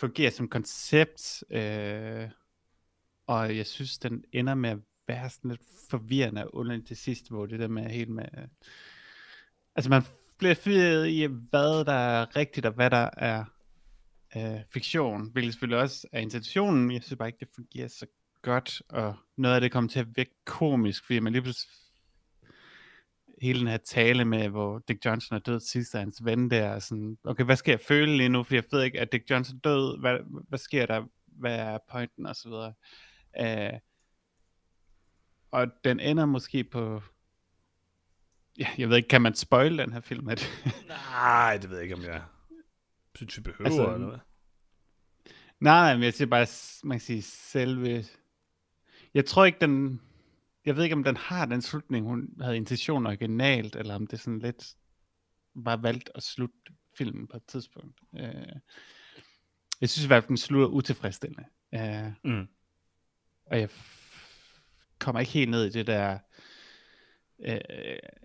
fungerer 0.01 0.31
som 0.31 0.49
koncept, 0.49 1.45
øh, 1.51 2.29
og 3.27 3.57
jeg 3.57 3.67
synes, 3.67 3.99
den 3.99 4.25
ender 4.33 4.55
med 4.55 4.71
at 4.71 4.79
være 5.09 5.31
sådan 5.31 5.51
lidt 5.51 5.63
forvirrende 5.91 6.45
og 6.45 6.55
underligt 6.55 6.87
til 6.87 6.97
sidst, 6.97 7.31
hvor 7.31 7.47
det 7.47 7.61
der 7.61 7.69
med 7.69 7.85
helt 7.85 8.11
med... 8.11 8.25
Øh, 8.39 8.45
altså 9.77 9.91
man 9.91 10.03
bliver 10.39 10.55
fyret 10.55 11.09
i, 11.09 11.25
hvad 11.25 11.85
der 11.85 11.93
er 11.93 12.37
rigtigt, 12.37 12.67
og 12.67 12.73
hvad 12.73 12.91
der 12.91 13.11
er 13.17 13.45
øh, 14.37 14.61
fiktion, 14.73 15.31
hvilket 15.33 15.53
selvfølgelig 15.53 15.79
også 15.79 16.07
er 16.13 16.21
intentionen, 16.21 16.91
jeg 16.91 17.03
synes 17.03 17.19
bare 17.19 17.29
ikke, 17.29 17.41
det 17.41 17.49
fungerer 17.55 17.89
så 17.89 18.07
godt, 18.43 18.83
og 18.89 19.17
noget 19.37 19.55
af 19.55 19.61
det 19.61 19.73
kommer 19.73 19.91
til 19.91 20.01
at 20.01 20.17
virke 20.17 20.35
komisk, 20.45 21.05
fordi 21.05 21.19
man 21.19 21.33
lige 21.33 21.43
pludselig 21.43 21.75
hele 23.41 23.59
den 23.59 23.69
her 23.69 23.77
tale 23.77 24.25
med, 24.25 24.49
hvor 24.49 24.79
Dick 24.89 25.05
Johnson 25.05 25.37
er 25.37 25.41
død 25.41 25.61
sidst, 25.61 25.95
og 25.95 26.01
hans 26.01 26.25
ven 26.25 26.51
der, 26.51 26.75
og 26.75 26.83
sådan, 26.83 27.19
okay, 27.25 27.45
hvad 27.45 27.57
skal 27.57 27.73
jeg 27.73 27.81
føle 27.81 28.17
lige 28.17 28.29
nu, 28.29 28.43
fordi 28.43 28.57
jeg 28.57 28.65
ved 28.73 28.83
ikke, 28.83 29.01
at 29.01 29.13
Dick 29.13 29.31
Johnson 29.31 29.57
er 29.57 29.61
død, 29.61 30.01
hvad, 30.01 30.19
hvad 30.49 30.59
sker 30.59 30.87
der, 30.87 31.05
hvad 31.27 31.59
er 31.59 31.79
pointen, 31.91 32.27
og 32.27 32.37
så 32.37 32.49
videre. 32.49 32.75
Uh, 33.41 33.79
og 35.51 35.67
den 35.85 36.01
ender 36.01 36.27
måske 36.27 36.65
på, 36.65 37.03
ja, 38.59 38.69
jeg 38.79 38.89
ved 38.89 38.97
ikke, 38.97 39.09
kan 39.09 39.23
man 39.23 39.35
spoil 39.35 39.79
den 39.79 39.93
her 39.93 40.01
film? 40.01 40.29
At... 40.33 40.51
Nej, 40.89 41.59
det 41.63 41.71
ved 41.71 41.77
jeg 41.77 41.83
ikke, 41.83 41.95
om 41.95 42.03
jeg 42.03 42.23
synes, 43.15 43.37
vi 43.37 43.43
behøver, 43.43 43.71
altså, 43.71 43.95
eller 43.95 44.09
hvad? 44.09 44.19
Nej, 45.61 45.95
men 45.95 46.03
jeg 46.03 46.15
siger 46.15 46.29
bare, 46.29 46.47
man 46.85 46.99
kan 46.99 47.01
sige, 47.01 47.23
selve... 47.23 48.05
Jeg 49.15 49.27
tror 49.27 49.45
ikke, 49.45 49.59
den... 49.61 50.01
Jeg 50.65 50.77
ved 50.77 50.85
ikke, 50.85 50.95
om 50.97 51.05
den 51.05 51.17
har 51.17 51.47
den 51.47 51.63
slutning, 51.63 52.07
hun 52.07 52.29
havde 52.41 52.57
intention 52.57 53.07
originalt, 53.07 53.77
eller 53.77 53.95
om 53.95 54.07
det 54.07 54.21
sådan 54.21 54.39
lidt 54.39 54.75
bare 55.65 55.83
valgt 55.83 56.11
at 56.15 56.23
slutte 56.23 56.57
filmen 56.99 57.27
på 57.27 57.37
et 57.37 57.45
tidspunkt. 57.45 58.01
Uh, 58.13 58.21
jeg 59.81 59.91
synes 59.91 60.05
i 60.05 60.07
hvert 60.07 60.23
fald, 60.23 60.29
den 60.29 60.37
slutter 60.37 60.69
utilfredsstillende. 60.69 61.45
Uh, 61.73 62.31
mm. 62.31 62.49
Og 63.47 63.61
jeg 63.61 63.69
kommer 64.99 65.21
ikke 65.21 65.33
helt 65.33 65.51
ned 65.51 65.65
i 65.65 65.71
det 65.71 65.87
der 65.87 66.19
uh, 67.39 67.57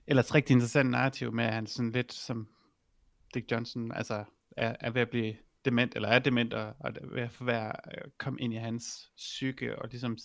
ellers 0.08 0.36
rigtig 0.36 0.54
interessant 0.54 0.90
narrativ 0.90 1.32
med, 1.32 1.46
at 1.46 1.54
han 1.54 1.68
sådan 1.68 1.92
lidt 1.92 2.14
som 2.14 2.48
Dick 3.34 3.52
Johnson, 3.52 3.92
altså 3.92 4.24
er, 4.58 4.76
er 4.80 4.90
ved 4.90 5.02
at 5.02 5.10
blive 5.10 5.36
dement, 5.66 5.96
eller 5.96 6.10
er 6.10 6.20
dement, 6.20 6.54
og, 6.54 6.74
og 6.80 6.94
være, 7.42 7.72
øh, 7.92 8.12
komme 8.18 8.42
ind 8.42 8.54
i 8.54 8.58
hans 8.58 9.12
psyke, 9.18 9.80
og 9.80 9.88
ligesom 9.90 10.18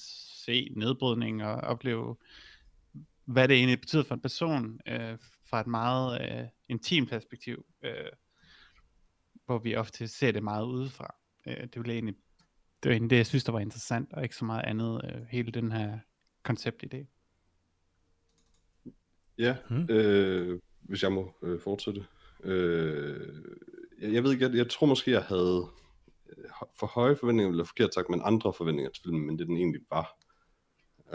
se 0.47 0.73
nedbrydning, 0.77 1.45
og 1.45 1.55
opleve, 1.55 2.17
hvad 3.25 3.49
det 3.49 3.57
egentlig 3.57 3.81
betyder 3.81 4.03
for 4.03 4.15
en 4.15 4.21
person, 4.21 4.81
øh, 4.89 5.19
fra 5.51 5.61
et 5.61 5.67
meget 5.67 6.21
øh, 6.21 6.47
intimt 6.69 7.11
perspektiv, 7.11 7.65
øh, 7.85 8.11
hvor 9.47 9.59
vi 9.59 9.77
ofte 9.77 10.09
ser 10.09 10.33
det 10.33 10.43
meget 10.43 10.65
udefra. 10.65 11.15
Øh, 11.47 11.63
det 11.63 11.77
var 11.77 11.85
egentlig 11.85 12.15
det 12.83 12.89
var 12.89 12.93
egentlig 12.93 13.11
det, 13.11 13.17
jeg 13.17 13.27
synes, 13.27 13.45
der 13.45 13.53
var 13.53 13.61
interessant, 13.61 14.13
og 14.13 14.23
ikke 14.23 14.37
så 14.37 14.45
meget 14.45 14.65
andet, 14.65 15.01
øh, 15.05 15.23
hele 15.31 15.53
den 15.53 15.73
her 15.73 15.99
konceptidé. 16.49 17.07
Ja, 19.39 19.57
hmm. 19.69 19.87
øh, 19.91 20.61
hvis 20.81 21.03
jeg 21.03 21.13
må 21.13 21.35
øh, 21.43 21.61
fortsætte. 21.61 22.05
Øh, 22.45 23.45
jeg, 24.01 24.13
jeg 24.13 24.25
ved 24.25 24.33
ikke, 24.33 24.45
jeg, 24.45 24.55
jeg 24.55 24.71
tror 24.71 24.87
måske, 24.87 25.11
jeg 25.11 25.23
havde 25.23 25.69
øh, 26.29 26.45
for 26.79 26.87
høje 26.87 27.17
forventninger, 27.17 27.51
eller 27.51 27.65
forkert 27.65 27.95
sagt, 27.95 28.11
men 28.11 28.21
andre 28.25 28.53
forventninger 28.53 28.91
til 28.91 29.03
filmen, 29.03 29.27
men 29.27 29.39
det 29.39 29.47
den 29.47 29.57
egentlig 29.57 29.81
var. 29.91 30.17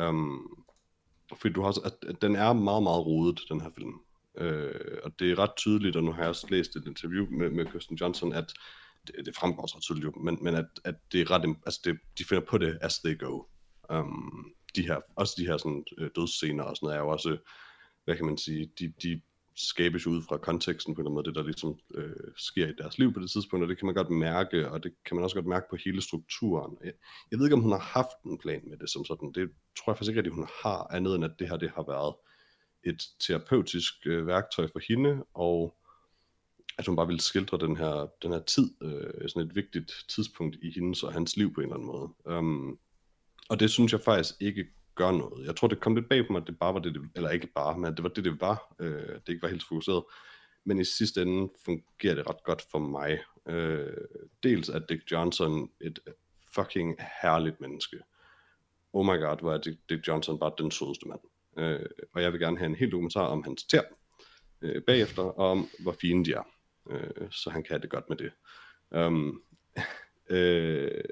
Um, 0.09 0.65
fordi 1.35 1.53
du 1.53 1.61
har, 1.61 1.85
at, 1.85 2.09
at 2.09 2.21
den 2.21 2.35
er 2.35 2.53
meget, 2.53 2.83
meget 2.83 3.05
rodet, 3.05 3.41
den 3.49 3.61
her 3.61 3.69
film. 3.77 3.93
Uh, 4.41 4.97
og 5.03 5.19
det 5.19 5.31
er 5.31 5.39
ret 5.39 5.55
tydeligt, 5.57 5.95
og 5.95 6.03
nu 6.03 6.11
har 6.11 6.19
jeg 6.19 6.29
også 6.29 6.47
læst 6.49 6.75
et 6.75 6.87
interview 6.87 7.25
med, 7.29 7.49
med 7.49 7.65
Kirsten 7.65 7.95
Johnson, 7.95 8.33
at 8.33 8.53
det, 9.07 9.25
det 9.25 9.35
fremgår 9.35 9.67
så 9.67 9.79
tydeligt, 9.81 10.15
men, 10.23 10.37
men 10.41 10.55
at, 10.55 10.65
at 10.83 10.95
det 11.11 11.21
er 11.21 11.31
ret, 11.31 11.55
altså 11.65 11.81
det, 11.83 11.97
de 12.17 12.25
finder 12.25 12.45
på 12.45 12.57
det, 12.57 12.77
as 12.81 12.99
they 12.99 13.19
go. 13.19 13.43
Um, 13.93 14.53
de 14.75 14.81
her, 14.81 14.99
også 15.15 15.33
de 15.37 15.45
her 15.45 15.57
sådan, 15.57 15.83
øh, 15.97 16.09
dødsscener 16.15 16.63
og 16.63 16.75
sådan 16.75 16.87
noget, 16.87 16.97
er 16.97 17.01
jo 17.01 17.09
også, 17.09 17.37
hvad 18.05 18.15
kan 18.15 18.25
man 18.25 18.37
sige, 18.37 18.71
de, 18.79 18.93
de 19.03 19.21
skabes 19.55 20.07
ud 20.07 20.21
fra 20.21 20.37
konteksten 20.37 20.95
på 20.95 21.01
en 21.01 21.13
måde, 21.13 21.25
det 21.25 21.35
der 21.35 21.43
ligesom 21.43 21.79
øh, 21.93 22.31
sker 22.37 22.67
i 22.67 22.73
deres 22.77 22.97
liv 22.97 23.13
på 23.13 23.19
det 23.19 23.31
tidspunkt, 23.31 23.63
og 23.63 23.69
det 23.69 23.77
kan 23.77 23.85
man 23.85 23.95
godt 23.95 24.09
mærke, 24.09 24.69
og 24.69 24.83
det 24.83 24.93
kan 25.05 25.15
man 25.15 25.23
også 25.23 25.35
godt 25.35 25.45
mærke 25.45 25.65
på 25.69 25.75
hele 25.85 26.01
strukturen. 26.01 26.77
Jeg, 26.83 26.93
jeg 27.31 27.39
ved 27.39 27.45
ikke, 27.45 27.55
om 27.55 27.61
hun 27.61 27.71
har 27.71 27.79
haft 27.79 28.23
en 28.25 28.37
plan 28.37 28.61
med 28.69 28.77
det 28.77 28.89
som 28.89 29.05
sådan, 29.05 29.31
det 29.31 29.49
tror 29.77 29.91
jeg 29.91 29.97
faktisk 29.97 30.09
ikke, 30.09 30.19
at 30.19 30.33
hun 30.33 30.47
har, 30.63 30.87
andet 30.91 31.15
end 31.15 31.25
at 31.25 31.31
det 31.39 31.49
her 31.49 31.57
det 31.57 31.69
har 31.69 31.83
været 31.87 32.15
et 32.83 33.01
terapeutisk 33.19 33.93
øh, 34.05 34.27
værktøj 34.27 34.67
for 34.67 34.81
hende, 34.87 35.23
og 35.33 35.75
at 36.77 36.87
hun 36.87 36.95
bare 36.95 37.07
ville 37.07 37.21
skildre 37.21 37.57
den 37.57 37.77
her, 37.77 38.07
den 38.21 38.31
her 38.31 38.39
tid, 38.39 38.69
øh, 38.81 39.29
sådan 39.29 39.47
et 39.47 39.55
vigtigt 39.55 39.91
tidspunkt 40.09 40.57
i 40.61 40.71
hendes 40.71 41.03
og 41.03 41.13
hans 41.13 41.37
liv 41.37 41.53
på 41.53 41.61
en 41.61 41.65
eller 41.65 41.75
anden 41.75 41.87
måde. 41.87 42.37
Um, 42.37 42.79
og 43.49 43.59
det 43.59 43.71
synes 43.71 43.91
jeg 43.91 44.01
faktisk 44.01 44.35
ikke 44.41 44.65
gør 44.95 45.11
noget. 45.11 45.45
Jeg 45.45 45.55
tror, 45.55 45.67
det 45.67 45.79
kom 45.79 45.95
lidt 45.95 46.09
bag 46.09 46.27
på 46.27 46.33
mig, 46.33 46.41
at 46.41 46.47
det 46.47 46.59
bare 46.59 46.73
var 46.73 46.79
det, 46.79 46.93
det 46.93 47.09
eller 47.15 47.29
ikke 47.29 47.47
bare, 47.47 47.77
men 47.77 47.95
det 47.95 48.03
var 48.03 48.09
det, 48.09 48.23
det 48.23 48.41
var. 48.41 48.75
Øh, 48.79 49.09
det 49.09 49.29
ikke 49.29 49.41
var 49.41 49.49
helt 49.49 49.67
fokuseret. 49.67 50.03
Men 50.63 50.79
i 50.79 50.83
sidste 50.83 51.21
ende 51.21 51.53
fungerer 51.65 52.15
det 52.15 52.29
ret 52.29 52.43
godt 52.43 52.65
for 52.71 52.79
mig. 52.79 53.19
Øh, 53.47 53.97
dels 54.43 54.69
er 54.69 54.79
Dick 54.79 55.11
Johnson 55.11 55.69
et 55.81 55.99
fucking 56.55 56.95
herligt 57.21 57.61
menneske. 57.61 57.97
Oh 58.93 59.05
my 59.05 59.19
god, 59.19 59.39
hvor 59.41 59.53
er 59.53 59.57
Dick, 59.57 59.77
Dick 59.89 60.07
Johnson 60.07 60.39
bare 60.39 60.51
den 60.57 60.71
sødeste 60.71 61.07
mand. 61.07 61.19
Øh, 61.57 61.85
og 62.13 62.21
jeg 62.21 62.31
vil 62.31 62.39
gerne 62.39 62.57
have 62.57 62.65
en 62.65 62.75
helt 62.75 62.91
dokumentar 62.91 63.25
om 63.25 63.43
hans 63.43 63.63
tær 63.63 63.81
øh, 64.61 64.81
bagefter, 64.81 65.23
og 65.23 65.51
om 65.51 65.69
hvor 65.79 65.95
fine 66.01 66.25
de 66.25 66.33
er. 66.33 66.47
Øh, 66.89 67.31
så 67.31 67.49
han 67.49 67.63
kan 67.63 67.73
have 67.73 67.81
det 67.81 67.89
godt 67.89 68.09
med 68.09 68.17
det. 68.17 68.31
Um, 68.91 69.41
øh, 70.35 71.03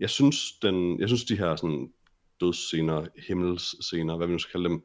jeg 0.00 0.10
synes 0.10 0.52
den, 0.62 1.00
jeg 1.00 1.08
synes 1.08 1.24
de 1.24 1.38
her 1.38 1.56
sådan 1.56 1.92
dødsscener, 2.40 3.06
himmelsscener, 3.28 4.16
hvad 4.16 4.26
vi 4.26 4.32
nu 4.32 4.38
skal 4.38 4.52
kalde 4.52 4.68
dem, 4.68 4.84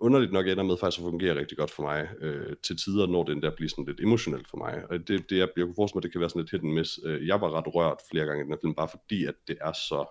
underligt 0.00 0.32
nok 0.32 0.46
ender 0.46 0.62
med 0.62 0.76
faktisk 0.76 1.00
at 1.00 1.10
fungere 1.10 1.38
rigtig 1.38 1.58
godt 1.58 1.70
for 1.70 1.82
mig 1.82 2.08
øh, 2.20 2.56
til 2.62 2.76
tider, 2.76 3.06
når 3.06 3.24
den 3.24 3.42
der 3.42 3.50
bliver 3.56 3.68
sådan 3.68 3.84
lidt 3.84 4.00
emotionelt 4.00 4.48
for 4.48 4.56
mig. 4.56 4.84
Og 4.90 4.98
det, 5.08 5.30
det 5.30 5.38
jeg, 5.38 5.48
jeg 5.56 5.64
kunne 5.64 5.74
forestille 5.74 5.96
mig, 5.96 6.02
det 6.02 6.12
kan 6.12 6.20
være 6.20 6.30
sådan 6.30 6.42
lidt 6.42 6.50
hit 6.50 6.60
and 6.60 6.72
miss. 6.72 7.00
Øh, 7.04 7.26
jeg 7.26 7.40
var 7.40 7.50
ret 7.50 7.74
rørt 7.74 7.98
flere 8.10 8.26
gange 8.26 8.40
i 8.40 8.44
den 8.44 8.52
her 8.52 8.58
film, 8.60 8.74
bare 8.74 8.88
fordi, 8.88 9.24
at 9.24 9.34
det 9.48 9.58
er 9.60 9.72
så 9.72 10.06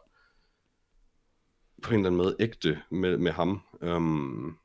på 1.83 1.89
en 1.89 1.99
eller 1.99 2.09
anden 2.09 2.17
måde 2.17 2.35
ægte 2.39 2.79
med, 2.91 3.17
med 3.17 3.31
ham. 3.31 3.61
Um, 3.81 4.57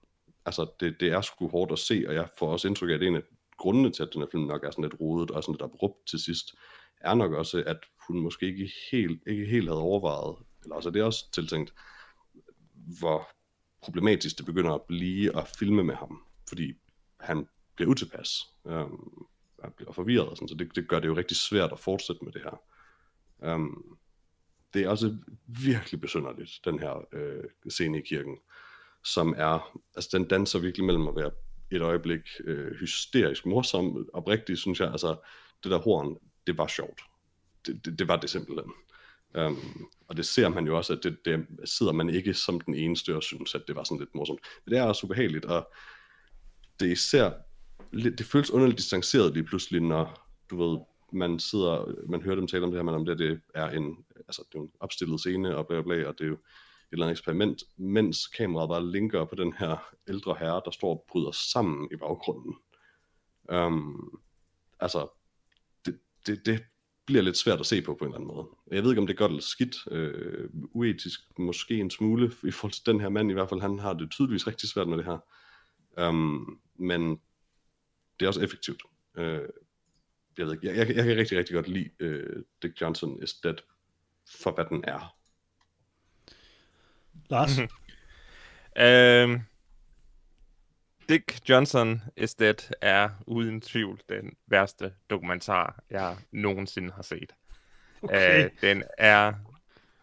altså, 0.46 0.66
det, 0.80 1.00
det 1.00 1.08
er 1.08 1.20
sgu 1.20 1.48
hårdt 1.48 1.72
at 1.72 1.78
se, 1.78 2.04
og 2.08 2.14
jeg 2.14 2.28
får 2.38 2.52
også 2.52 2.68
indtryk 2.68 2.90
af, 2.90 2.94
at 2.94 3.02
en 3.02 3.16
af 3.16 3.22
grundene 3.58 3.90
til, 3.90 4.02
at 4.02 4.08
den 4.12 4.22
her 4.22 4.28
film 4.32 4.44
nok 4.44 4.64
er 4.64 4.70
sådan 4.70 4.84
lidt 4.84 5.00
rodet 5.00 5.30
og 5.30 5.42
sådan 5.42 5.52
lidt 5.52 5.62
abrupt 5.62 6.08
til 6.10 6.18
sidst, 6.18 6.54
er 7.00 7.14
nok 7.14 7.32
også, 7.32 7.62
at 7.66 7.78
hun 8.08 8.20
måske 8.20 8.46
ikke 8.46 8.70
helt, 8.92 9.22
ikke 9.26 9.46
helt 9.46 9.68
havde 9.68 9.80
overvejet, 9.80 10.36
eller 10.68 10.74
altså 10.74 10.90
det 10.90 11.00
er 11.00 11.04
også 11.04 11.30
tiltænkt, 11.32 11.74
hvor 12.98 13.28
problematisk 13.82 14.38
det 14.38 14.46
begynder 14.46 14.72
at 14.72 14.82
blive 14.82 15.36
at 15.36 15.48
filme 15.58 15.84
med 15.84 15.94
ham, 15.94 16.22
fordi 16.48 16.72
han 17.20 17.48
bliver 17.76 17.90
utilpas, 17.90 18.46
øhm, 18.66 19.26
han 19.62 19.72
bliver 19.76 19.92
forvirret, 19.92 20.28
og 20.28 20.36
sådan, 20.36 20.48
så 20.48 20.54
det, 20.54 20.76
det 20.76 20.88
gør 20.88 21.00
det 21.00 21.08
jo 21.08 21.16
rigtig 21.16 21.36
svært 21.36 21.72
at 21.72 21.78
fortsætte 21.78 22.24
med 22.24 22.32
det 22.32 22.42
her. 22.42 22.62
Øhm, 23.42 23.98
det 24.74 24.82
er 24.82 24.88
også 24.88 25.16
virkelig 25.46 26.00
besynderligt, 26.00 26.60
den 26.64 26.78
her 26.78 27.06
øh, 27.12 27.44
scene 27.68 27.98
i 27.98 28.02
kirken, 28.06 28.38
som 29.04 29.34
er, 29.36 29.78
altså 29.96 30.08
den 30.12 30.28
danser 30.28 30.58
virkelig 30.58 30.86
mellem 30.86 31.08
at 31.08 31.16
være 31.16 31.30
et 31.70 31.82
øjeblik 31.82 32.20
øh, 32.44 32.72
hysterisk 32.80 33.46
morsom, 33.46 34.08
oprigtigt, 34.12 34.58
synes 34.58 34.80
jeg, 34.80 34.90
altså 34.90 35.16
det 35.62 35.70
der 35.70 35.78
horn, 35.78 36.16
det 36.46 36.58
var 36.58 36.66
sjovt. 36.66 37.00
Det, 37.66 37.84
det, 37.84 37.98
det 37.98 38.08
var 38.08 38.16
det 38.16 38.30
simpelthen. 38.30 38.72
Um, 39.34 39.88
og 40.08 40.16
det 40.16 40.26
ser 40.26 40.48
man 40.48 40.66
jo 40.66 40.76
også, 40.76 40.92
at 40.92 41.00
det, 41.02 41.18
det 41.24 41.46
sidder 41.64 41.92
man 41.92 42.10
ikke 42.10 42.34
som 42.34 42.60
den 42.60 42.74
eneste 42.74 43.16
og 43.16 43.22
synes, 43.22 43.54
at 43.54 43.62
det 43.66 43.76
var 43.76 43.84
sådan 43.84 43.98
lidt 43.98 44.14
morsomt. 44.14 44.40
Men 44.64 44.72
det 44.72 44.78
er 44.80 44.84
også 44.84 45.06
ubehageligt, 45.06 45.44
og 45.44 45.72
det 46.80 46.92
især, 46.92 47.32
det 47.92 48.26
føles 48.26 48.50
underligt 48.50 48.78
distanceret 48.78 49.34
lige 49.34 49.44
pludselig, 49.44 49.80
når 49.80 50.28
du 50.50 50.56
ved, 50.56 50.78
man 51.12 51.38
sidder, 51.38 51.94
man 52.08 52.22
hører 52.22 52.36
dem 52.36 52.46
tale 52.46 52.64
om 52.64 52.70
det 52.70 52.78
her, 52.78 52.84
men 52.84 52.94
om 52.94 53.04
det, 53.04 53.18
det 53.18 53.40
er 53.54 53.70
en, 53.70 54.04
altså 54.16 54.44
det 54.52 54.58
er 54.58 54.62
en 54.62 54.70
opstillet 54.80 55.20
scene, 55.20 55.56
og 55.56 55.66
bla, 55.66 55.82
bla, 55.82 56.06
og 56.08 56.18
det 56.18 56.24
er 56.24 56.28
jo 56.28 56.34
et 56.34 56.40
eller 56.92 57.06
andet 57.06 57.18
eksperiment, 57.18 57.62
mens 57.76 58.26
kameraet 58.26 58.68
bare 58.68 58.90
linker 58.92 59.24
på 59.24 59.34
den 59.34 59.52
her 59.52 59.94
ældre 60.08 60.36
herre, 60.40 60.62
der 60.64 60.70
står 60.70 60.90
og 60.90 61.04
bryder 61.08 61.30
sammen 61.30 61.88
i 61.92 61.96
baggrunden. 61.96 62.54
Um, 63.52 64.20
altså, 64.80 65.08
det, 65.86 65.98
det, 66.26 66.46
det 66.46 66.64
bliver 67.08 67.22
lidt 67.22 67.36
svært 67.36 67.60
at 67.60 67.66
se 67.66 67.82
på 67.82 67.94
på 67.94 68.04
en 68.04 68.10
eller 68.10 68.16
anden 68.16 68.34
måde. 68.34 68.46
Jeg 68.70 68.82
ved 68.82 68.90
ikke, 68.90 69.00
om 69.00 69.06
det 69.06 69.14
er 69.14 69.18
godt 69.18 69.30
eller 69.30 69.42
skidt, 69.42 69.76
øh, 69.90 70.48
uetisk 70.52 71.20
måske 71.38 71.74
en 71.74 71.90
smule, 71.90 72.32
i 72.44 72.50
forhold 72.50 72.72
til 72.72 72.86
den 72.86 73.00
her 73.00 73.08
mand 73.08 73.30
i 73.30 73.34
hvert 73.34 73.48
fald, 73.48 73.60
han 73.60 73.78
har 73.78 73.92
det 73.92 74.10
tydeligvis 74.10 74.46
rigtig 74.46 74.68
svært 74.68 74.88
med 74.88 74.98
det 74.98 75.04
her. 75.04 75.18
Um, 76.08 76.60
men 76.76 77.10
det 78.20 78.26
er 78.26 78.26
også 78.26 78.40
effektivt. 78.40 78.82
Øh, 79.16 79.40
jeg 80.38 80.46
ved 80.46 80.52
ikke, 80.52 80.66
jeg, 80.66 80.76
jeg, 80.76 80.96
jeg 80.96 81.04
kan 81.04 81.16
rigtig, 81.16 81.38
rigtig 81.38 81.54
godt 81.54 81.68
lide 81.68 81.90
øh, 82.00 82.42
Dick 82.62 82.80
Johnson 82.80 83.22
is 83.22 83.34
Dead, 83.34 83.56
for 84.36 84.50
hvad 84.50 84.64
den 84.64 84.84
er. 84.84 85.16
Lars? 87.30 87.58
Øhm, 88.78 89.40
Dick 91.08 91.48
Johnson 91.48 92.02
is 92.16 92.34
Dead 92.34 92.72
er 92.80 93.10
uden 93.26 93.60
tvivl 93.60 94.00
den 94.08 94.36
værste 94.46 94.92
dokumentar, 95.10 95.82
jeg 95.90 96.16
nogensinde 96.32 96.92
har 96.92 97.02
set. 97.02 97.32
Okay. 98.02 98.44
Øh, 98.44 98.50
den 98.60 98.82
er 98.98 99.34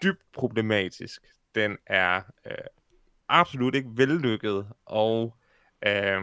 dybt 0.03 0.22
problematisk. 0.34 1.22
Den 1.56 1.78
er 1.86 2.22
øh, 2.45 2.58
absolut 3.30 3.76
ikke 3.76 3.89
vellykket, 3.93 4.68
og 4.86 5.38
øh, 5.86 6.22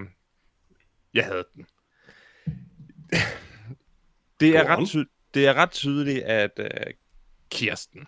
jeg 1.14 1.24
havde 1.24 1.44
den. 1.54 1.66
Det 4.40 4.56
er, 4.56 4.66
ret 4.66 4.88
ty- 4.88 5.10
det 5.34 5.46
er 5.46 5.54
ret 5.54 5.70
tydeligt, 5.70 6.24
at 6.24 6.58
øh, 6.58 6.94
Kirsten, 7.50 8.06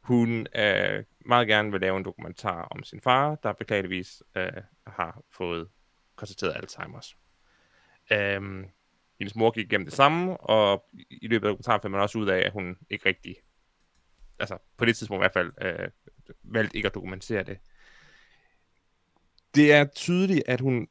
hun 0.00 0.46
øh, 0.56 1.04
meget 1.20 1.48
gerne 1.48 1.70
vil 1.72 1.80
lave 1.80 1.96
en 1.96 2.04
dokumentar 2.04 2.62
om 2.62 2.82
sin 2.82 3.00
far, 3.00 3.34
der 3.34 3.52
beklageligvis 3.52 4.22
øh, 4.36 4.52
har 4.86 5.22
fået 5.30 5.68
konstateret 6.18 6.52
Alzheimer's. 6.52 7.16
Øhm, 8.12 8.64
hendes 9.18 9.34
mor 9.34 9.50
gik 9.50 9.66
igennem 9.66 9.84
det 9.84 9.94
samme, 9.94 10.36
og 10.36 10.88
i 11.10 11.26
løbet 11.28 11.46
af 11.46 11.50
dokumentaren 11.50 11.80
fandt 11.80 11.92
man 11.92 12.00
også 12.00 12.18
ud 12.18 12.28
af, 12.28 12.38
at 12.46 12.52
hun 12.52 12.76
ikke 12.90 13.08
rigtig, 13.08 13.36
altså 14.38 14.58
på 14.76 14.84
det 14.84 14.96
tidspunkt 14.96 15.20
i 15.20 15.22
hvert 15.22 15.32
fald, 15.32 15.52
øh, 15.60 15.88
valgte 16.42 16.76
ikke 16.76 16.86
at 16.86 16.94
dokumentere 16.94 17.42
det. 17.42 17.58
Det 19.54 19.72
er 19.72 19.84
tydeligt, 19.84 20.42
at 20.46 20.60
hun 20.60 20.88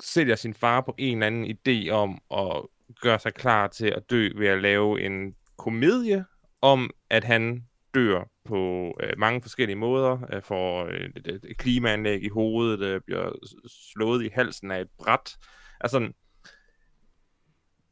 sælger 0.00 0.36
sin 0.36 0.54
far 0.54 0.80
på 0.80 0.94
en 0.98 1.22
eller 1.22 1.26
anden 1.26 1.56
idé 1.56 1.90
om 1.90 2.22
at 2.30 2.62
gøre 3.00 3.18
sig 3.18 3.34
klar 3.34 3.68
til 3.68 3.86
at 3.86 4.10
dø 4.10 4.28
ved 4.36 4.48
at 4.48 4.62
lave 4.62 5.02
en 5.02 5.36
komedie 5.56 6.24
om, 6.60 6.90
at 7.10 7.24
han 7.24 7.68
dør 7.94 8.31
på 8.44 8.92
øh, 9.00 9.12
mange 9.18 9.42
forskellige 9.42 9.76
måder, 9.76 10.18
øh, 10.32 10.42
får 10.42 10.84
øh, 10.84 11.10
et, 11.16 11.26
et, 11.26 11.44
et 11.44 11.58
klimaanlæg 11.58 12.24
i 12.24 12.28
hovedet, 12.28 12.80
øh, 12.80 13.00
bliver 13.00 13.32
slået 13.66 14.24
i 14.24 14.28
halsen 14.28 14.70
af 14.70 14.80
et 14.80 14.88
bræt. 14.98 15.36
Altså, 15.80 16.12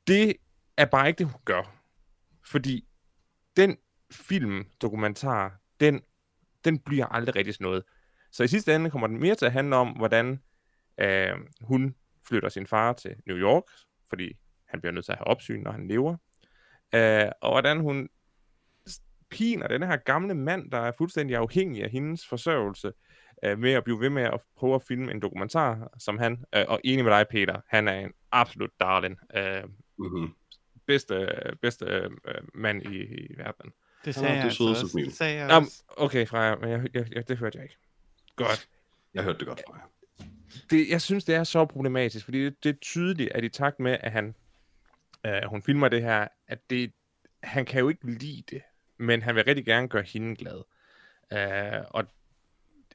det 0.06 0.36
er 0.76 0.84
bare 0.84 1.08
ikke 1.08 1.18
det, 1.18 1.26
hun 1.26 1.40
gør. 1.44 1.76
Fordi 2.46 2.84
den 3.56 3.76
film, 4.12 4.64
dokumentar, 4.82 5.60
den, 5.80 6.00
den 6.64 6.78
bliver 6.78 7.06
aldrig 7.06 7.36
rigtig 7.36 7.54
sådan 7.54 7.64
noget. 7.64 7.82
Så 8.32 8.42
i 8.42 8.48
sidste 8.48 8.74
ende 8.74 8.90
kommer 8.90 9.06
den 9.06 9.20
mere 9.20 9.34
til 9.34 9.46
at 9.46 9.52
handle 9.52 9.76
om, 9.76 9.88
hvordan 9.88 10.42
øh, 11.00 11.36
hun 11.60 11.94
flytter 12.28 12.48
sin 12.48 12.66
far 12.66 12.92
til 12.92 13.16
New 13.26 13.36
York, 13.36 13.64
fordi 14.08 14.32
han 14.68 14.80
bliver 14.80 14.92
nødt 14.92 15.04
til 15.04 15.12
at 15.12 15.18
have 15.18 15.26
opsyn, 15.26 15.62
når 15.62 15.72
han 15.72 15.88
lever. 15.88 16.16
Øh, 16.94 17.30
og 17.40 17.52
hvordan 17.52 17.80
hun 17.80 18.08
piner 19.30 19.68
den 19.68 19.82
her 19.82 19.96
gamle 19.96 20.34
mand, 20.34 20.70
der 20.70 20.78
er 20.78 20.92
fuldstændig 20.98 21.36
afhængig 21.36 21.84
af 21.84 21.90
hendes 21.90 22.26
forsørgelse, 22.28 22.92
øh, 23.44 23.58
med 23.58 23.72
at 23.72 23.84
blive 23.84 24.00
ved 24.00 24.10
med 24.10 24.22
at 24.22 24.40
prøve 24.56 24.74
at 24.74 24.82
filme 24.88 25.10
en 25.12 25.20
dokumentar, 25.22 25.88
som 25.98 26.18
han, 26.18 26.44
øh, 26.54 26.64
og 26.68 26.80
enig 26.84 27.04
med 27.04 27.12
dig, 27.12 27.26
Peter, 27.30 27.60
han 27.68 27.88
er 27.88 27.92
en 28.00 28.12
absolut 28.32 28.70
darling. 28.80 29.18
Øh, 29.36 29.62
Mm-hmm. 29.98 30.28
bedste, 30.86 31.28
bedste 31.62 31.84
øh, 31.84 32.10
mand 32.54 32.82
i, 32.82 33.02
i 33.02 33.34
verden. 33.38 33.72
Det 34.04 34.14
sagde 34.14 34.34
jeg 34.34 34.44
altså 34.44 34.64
også. 34.64 34.98
Det 35.04 35.12
sagde 35.14 35.38
jeg 35.38 35.56
også. 35.56 35.82
okay, 35.96 36.26
Freja, 36.26 36.56
men 36.56 36.70
jeg, 36.70 36.86
jeg, 36.94 37.14
jeg, 37.14 37.28
det 37.28 37.38
hørte 37.38 37.58
jeg 37.58 37.64
ikke. 37.64 37.76
Godt. 38.36 38.68
Jeg 39.14 39.24
hørte 39.24 39.38
det 39.38 39.46
godt 39.46 39.62
fra 39.66 39.76
jer. 39.76 40.26
det, 40.70 40.88
jeg 40.90 41.00
synes, 41.02 41.24
det 41.24 41.34
er 41.34 41.44
så 41.44 41.64
problematisk, 41.64 42.24
fordi 42.24 42.44
det, 42.44 42.64
det 42.64 42.70
er 42.70 42.78
tydeligt, 42.80 43.32
at 43.32 43.44
i 43.44 43.48
takt 43.48 43.80
med, 43.80 43.96
at 44.00 44.12
han, 44.12 44.34
øh, 45.26 45.42
hun 45.46 45.62
filmer 45.62 45.88
det 45.88 46.02
her, 46.02 46.28
at 46.48 46.70
det, 46.70 46.92
han 47.42 47.64
kan 47.64 47.80
jo 47.80 47.88
ikke 47.88 48.10
lide 48.10 48.42
det, 48.50 48.62
men 49.00 49.22
han 49.22 49.34
vil 49.34 49.44
rigtig 49.44 49.64
gerne 49.64 49.88
gøre 49.88 50.02
hende 50.02 50.36
glad. 50.36 50.62
Øh, 51.32 51.84
og 51.90 52.04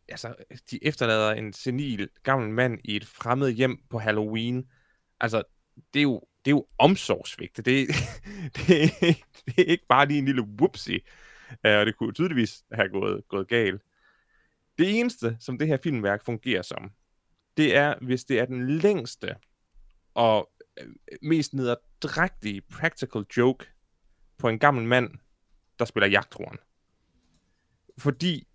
altså, 0.08 0.36
de 0.72 0.80
efterlader 0.86 1.32
en 1.32 1.54
senil 1.54 2.10
gammel 2.24 2.50
mand 2.50 2.80
i 2.84 2.96
et 2.96 3.06
fremmed 3.06 3.52
hjem 3.52 3.80
på 3.90 4.00
Halloween. 4.00 4.70
Altså, 5.20 5.44
det 5.94 6.00
er 6.00 6.04
jo, 6.04 6.22
det 6.46 6.52
er 6.52 6.56
jo 6.56 6.68
omsorgsvigt. 6.78 7.58
Det, 7.58 7.66
det, 7.66 7.88
det, 8.56 8.92
det 9.46 9.60
er 9.60 9.72
ikke 9.72 9.86
bare 9.90 10.06
lige 10.06 10.20
en 10.20 10.26
lille 10.26 10.42
whoopsie. 10.42 11.00
Øh, 11.66 11.80
og 11.80 11.86
det 11.86 11.98
kunne 11.98 12.14
tydeligvis 12.14 12.64
have 12.72 12.90
gået, 12.90 13.28
gået 13.28 13.48
galt. 13.48 13.82
Det 14.78 15.00
eneste, 15.00 15.38
som 15.40 15.58
det 15.58 15.68
her 15.68 15.78
filmværk 15.84 16.26
fungerer 16.26 16.62
som, 16.62 16.92
det 17.58 17.76
er, 17.76 17.96
hvis 18.02 18.24
det 18.24 18.40
er 18.40 18.46
den 18.46 18.70
længste 18.78 19.36
og 20.14 20.52
øh, 20.82 20.88
mest 21.22 21.54
nederdrægtige 21.54 22.62
practical 22.62 23.26
joke 23.38 23.66
på 24.38 24.50
en 24.50 24.60
gammel 24.60 24.86
mand, 24.86 25.10
der 25.80 25.86
spiller 25.86 26.08
jagthorn. 26.08 26.58
Fordi 27.98 28.48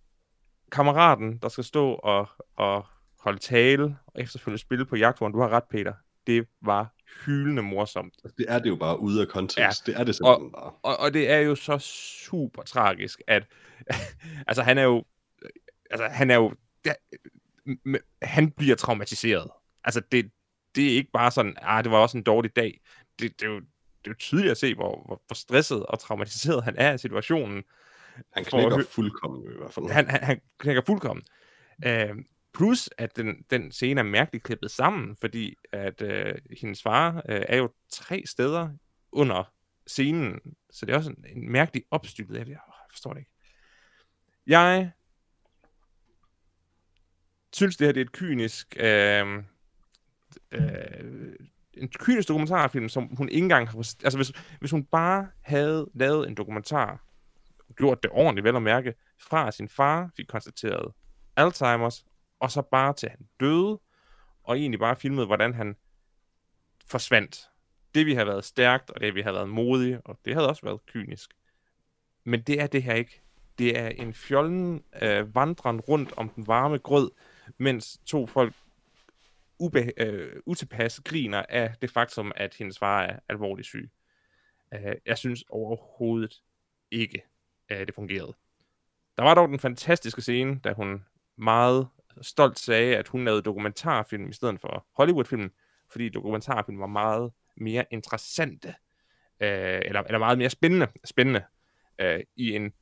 kammeraten, 0.72 1.38
der 1.38 1.48
skal 1.48 1.64
stå 1.64 1.92
og, 1.94 2.28
og 2.56 2.86
holde 3.20 3.38
tale, 3.38 3.96
og 4.06 4.22
efterfølgende 4.22 4.58
spille 4.60 4.86
på 4.86 4.96
jagthorn, 4.96 5.32
du 5.32 5.40
har 5.40 5.48
ret, 5.48 5.64
Peter, 5.70 5.92
det 6.26 6.46
var 6.62 6.94
hyldende 7.24 7.62
morsomt. 7.62 8.14
Altså, 8.24 8.34
Det 8.38 8.46
er 8.48 8.58
det 8.58 8.68
jo 8.68 8.76
bare 8.76 9.00
ude 9.00 9.20
af 9.22 9.28
kontekst. 9.28 9.88
Ja. 9.88 9.92
Det 9.92 10.00
er 10.00 10.04
det 10.04 10.08
Og- 10.08 10.14
simpelthen 10.14 10.52
bare. 10.52 10.72
Og, 10.82 10.96
og 11.00 11.14
det 11.14 11.30
er 11.30 11.38
jo 11.38 11.54
så 11.54 11.78
super 11.78 12.62
tragisk, 12.62 13.20
at 13.26 13.46
altså 14.48 14.62
han 14.62 14.78
er 14.78 14.82
jo 14.82 15.04
altså 15.90 16.08
han 16.08 16.30
er 16.30 16.34
jo 16.34 16.54
m- 17.68 18.16
han 18.22 18.50
bliver 18.50 18.76
traumatiseret. 18.76 19.50
Altså 19.84 20.02
det, 20.12 20.30
det 20.74 20.92
er 20.92 20.94
ikke 20.96 21.10
bare 21.12 21.30
sådan, 21.30 21.56
ah, 21.62 21.84
det 21.84 21.92
var 21.92 21.98
også 21.98 22.16
en 22.18 22.22
dårlig 22.24 22.56
dag. 22.56 22.80
Det, 23.18 23.40
det, 23.40 23.46
er, 23.48 23.52
jo, 23.52 23.60
det 24.04 24.06
er 24.06 24.10
jo 24.10 24.18
tydeligt 24.18 24.50
at 24.50 24.58
se, 24.58 24.74
hvor, 24.74 25.02
hvor, 25.06 25.22
hvor 25.26 25.34
stresset 25.34 25.86
og 25.86 25.98
traumatiseret 25.98 26.64
han 26.64 26.74
er 26.78 26.92
af 26.92 27.00
situationen. 27.00 27.64
Han 28.32 28.44
knækker 28.44 28.76
hø- 28.76 28.82
fuldkommen 28.82 29.52
i 29.52 29.56
hvert 29.56 29.72
fald. 29.72 29.90
Han, 29.90 30.10
han, 30.10 30.22
han 30.22 30.40
knækker 30.58 30.82
fuldkommen. 30.86 31.24
Øh, 31.86 32.16
plus, 32.54 32.90
at 32.98 33.16
den, 33.16 33.44
den 33.50 33.72
scene 33.72 34.00
er 34.00 34.04
mærkeligt 34.04 34.44
klippet 34.44 34.70
sammen, 34.70 35.16
fordi 35.16 35.54
at 35.72 36.02
øh, 36.02 36.34
hendes 36.60 36.82
far 36.82 37.16
øh, 37.28 37.42
er 37.48 37.56
jo 37.56 37.72
tre 37.90 38.22
steder 38.26 38.70
under 39.12 39.52
scenen, 39.86 40.40
så 40.70 40.86
det 40.86 40.92
er 40.92 40.96
også 40.96 41.10
en, 41.10 41.24
en 41.36 41.52
mærkelig 41.52 41.84
opstykket. 41.90 42.38
Jeg, 42.38 42.48
jeg 42.48 42.58
forstår 42.90 43.12
det 43.12 43.20
ikke. 43.20 43.32
Jeg 44.46 44.90
synes, 47.52 47.76
det 47.76 47.86
her 47.86 47.92
det 47.92 48.00
er 48.00 48.04
et 48.04 48.12
kynisk... 48.12 48.76
Øh, 48.80 49.42
øh, 50.52 51.34
en 51.80 51.88
kynisk 51.88 52.28
dokumentarfilm, 52.28 52.88
som 52.88 53.04
hun 53.16 53.28
ikke 53.28 53.42
engang 53.42 53.68
har... 53.68 53.76
Altså, 53.76 54.18
hvis, 54.18 54.32
hvis 54.60 54.70
hun 54.70 54.84
bare 54.84 55.28
havde 55.40 55.90
lavet 55.94 56.28
en 56.28 56.34
dokumentar, 56.34 57.04
gjort 57.76 58.02
det 58.02 58.10
ordentligt, 58.14 58.44
vel 58.44 58.56
at 58.56 58.62
mærke, 58.62 58.94
fra 59.18 59.50
sin 59.50 59.68
far 59.68 60.10
fik 60.16 60.26
konstateret 60.26 60.92
Alzheimer's, 61.40 62.04
og 62.40 62.50
så 62.50 62.62
bare 62.62 62.94
til 62.94 63.08
han 63.08 63.26
døde, 63.40 63.80
og 64.44 64.58
egentlig 64.58 64.80
bare 64.80 64.96
filmede, 64.96 65.26
hvordan 65.26 65.54
han 65.54 65.76
forsvandt. 66.86 67.48
Det 67.94 68.06
vi 68.06 68.14
har 68.14 68.24
været 68.24 68.44
stærkt, 68.44 68.90
og 68.90 69.00
det 69.00 69.14
vi 69.14 69.22
har 69.22 69.32
været 69.32 69.48
modige, 69.48 70.00
og 70.00 70.18
det 70.24 70.34
havde 70.34 70.48
også 70.48 70.62
været 70.62 70.86
kynisk. 70.86 71.30
Men 72.24 72.42
det 72.42 72.60
er 72.60 72.66
det 72.66 72.82
her 72.82 72.94
ikke. 72.94 73.22
Det 73.58 73.78
er 73.78 73.88
en 73.88 74.14
fjollen 74.14 74.84
øh, 75.02 75.34
vandren 75.34 75.80
rundt 75.80 76.12
om 76.16 76.28
den 76.28 76.46
varme 76.46 76.78
grød, 76.78 77.10
mens 77.58 77.98
to 78.06 78.26
folk 78.26 78.54
ube, 79.60 79.92
øh, 79.96 80.42
utilpas 80.46 81.00
griner 81.00 81.42
af 81.48 81.74
det 81.82 81.90
faktum, 81.90 82.32
at 82.36 82.54
hendes 82.54 82.78
far 82.78 83.02
er 83.02 83.18
alvorligt 83.28 83.66
syg. 83.66 83.90
Øh, 84.74 84.94
jeg 85.06 85.18
synes 85.18 85.44
overhovedet 85.48 86.42
ikke, 86.90 87.22
at 87.68 87.86
det 87.86 87.94
fungerede. 87.94 88.34
Der 89.16 89.22
var 89.22 89.34
dog 89.34 89.48
den 89.48 89.58
fantastiske 89.58 90.22
scene, 90.22 90.60
da 90.64 90.72
hun 90.72 91.04
meget 91.36 91.88
stolt 92.22 92.58
sagde, 92.58 92.96
at 92.96 93.08
hun 93.08 93.24
lavede 93.24 93.42
dokumentarfilm 93.42 94.28
i 94.28 94.32
stedet 94.32 94.60
for 94.60 94.86
Hollywoodfilm, 94.96 95.52
fordi 95.92 96.08
dokumentarfilm 96.08 96.80
var 96.80 96.86
meget 96.86 97.32
mere 97.56 97.84
interessante, 97.90 98.68
øh, 99.40 99.80
eller, 99.84 100.02
eller 100.02 100.18
meget 100.18 100.38
mere 100.38 100.50
spændende, 100.50 100.88
spændende 101.04 101.44
øh, 101.98 102.20
i 102.36 102.56
en 102.56 102.72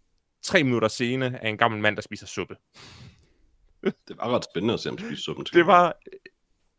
tre 0.43 0.65
minutter 0.65 0.89
scene 0.89 1.43
af 1.45 1.49
en 1.49 1.59
gammel 1.59 1.81
mand, 1.81 1.97
der 1.97 2.03
spiser 2.03 2.27
suppe. 2.27 2.57
Det 3.83 4.17
var 4.17 4.29
ret 4.37 4.45
spændende 4.45 4.75
at 4.75 4.81
se 4.81 4.89
ham 4.89 4.99
spise 4.99 5.23
suppen. 5.23 5.47
Det 5.53 5.67
var 5.67 5.99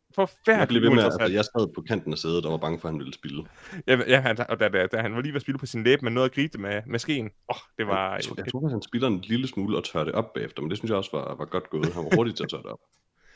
jeg 0.10 0.16
forfærdeligt 0.16 0.84
med, 0.84 0.89
uinteressant. 0.89 1.22
altså, 1.22 1.36
jeg 1.36 1.45
sad 1.45 1.74
på 1.76 1.82
kanten 1.82 2.12
af 2.14 2.18
sædet 2.18 2.45
og 2.45 2.51
var 2.51 2.57
bange 2.57 2.80
for, 2.80 2.88
at 2.88 2.93
han 2.93 2.99
ville 2.99 3.14
spille. 3.14 3.43
Ja, 3.88 3.97
ja 4.07 4.20
han, 4.20 4.39
og 4.49 4.60
da, 4.60 4.70
da, 4.70 4.88
da 4.88 5.01
han 5.01 5.16
var 5.16 5.22
lige 5.22 5.32
ved 5.32 5.36
at 5.36 5.41
spille 5.41 5.60
på 5.60 5.66
sin 5.66 5.84
læbe, 5.84 6.01
men 6.01 6.14
nåede 6.14 6.26
at 6.26 6.32
gribe 6.32 6.51
det 6.51 6.60
med, 6.60 6.82
med 6.88 6.99
skeen. 6.99 7.26
Åh, 7.26 7.32
oh, 7.49 7.60
det 7.78 7.88
var... 7.88 8.16
Jeg 8.16 8.24
tror, 8.24 8.36
jeg 8.38 8.51
tror, 8.51 8.66
at 8.66 8.72
han 8.72 8.82
spiller 8.82 9.07
en 9.07 9.20
lille 9.20 9.47
smule 9.47 9.78
og 9.78 9.84
tør 9.84 10.03
det 10.03 10.14
op 10.14 10.34
bagefter, 10.34 10.62
men 10.62 10.70
det 10.70 10.78
synes 10.78 10.89
jeg 10.89 10.97
også 10.97 11.10
var, 11.14 11.36
var 11.36 11.45
godt 11.45 11.70
gået. 11.70 11.93
Han 11.93 12.03
var 12.03 12.16
hurtig 12.16 12.36
til 12.36 12.43
at 12.43 12.49
tørre 12.49 12.62
det 12.62 12.72
op. 12.72 12.80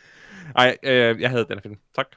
Ej, 0.55 0.78
øh, 0.84 1.21
jeg 1.21 1.30
havde 1.30 1.45
den 1.49 1.61
film. 1.61 1.78
Tak. 1.95 2.07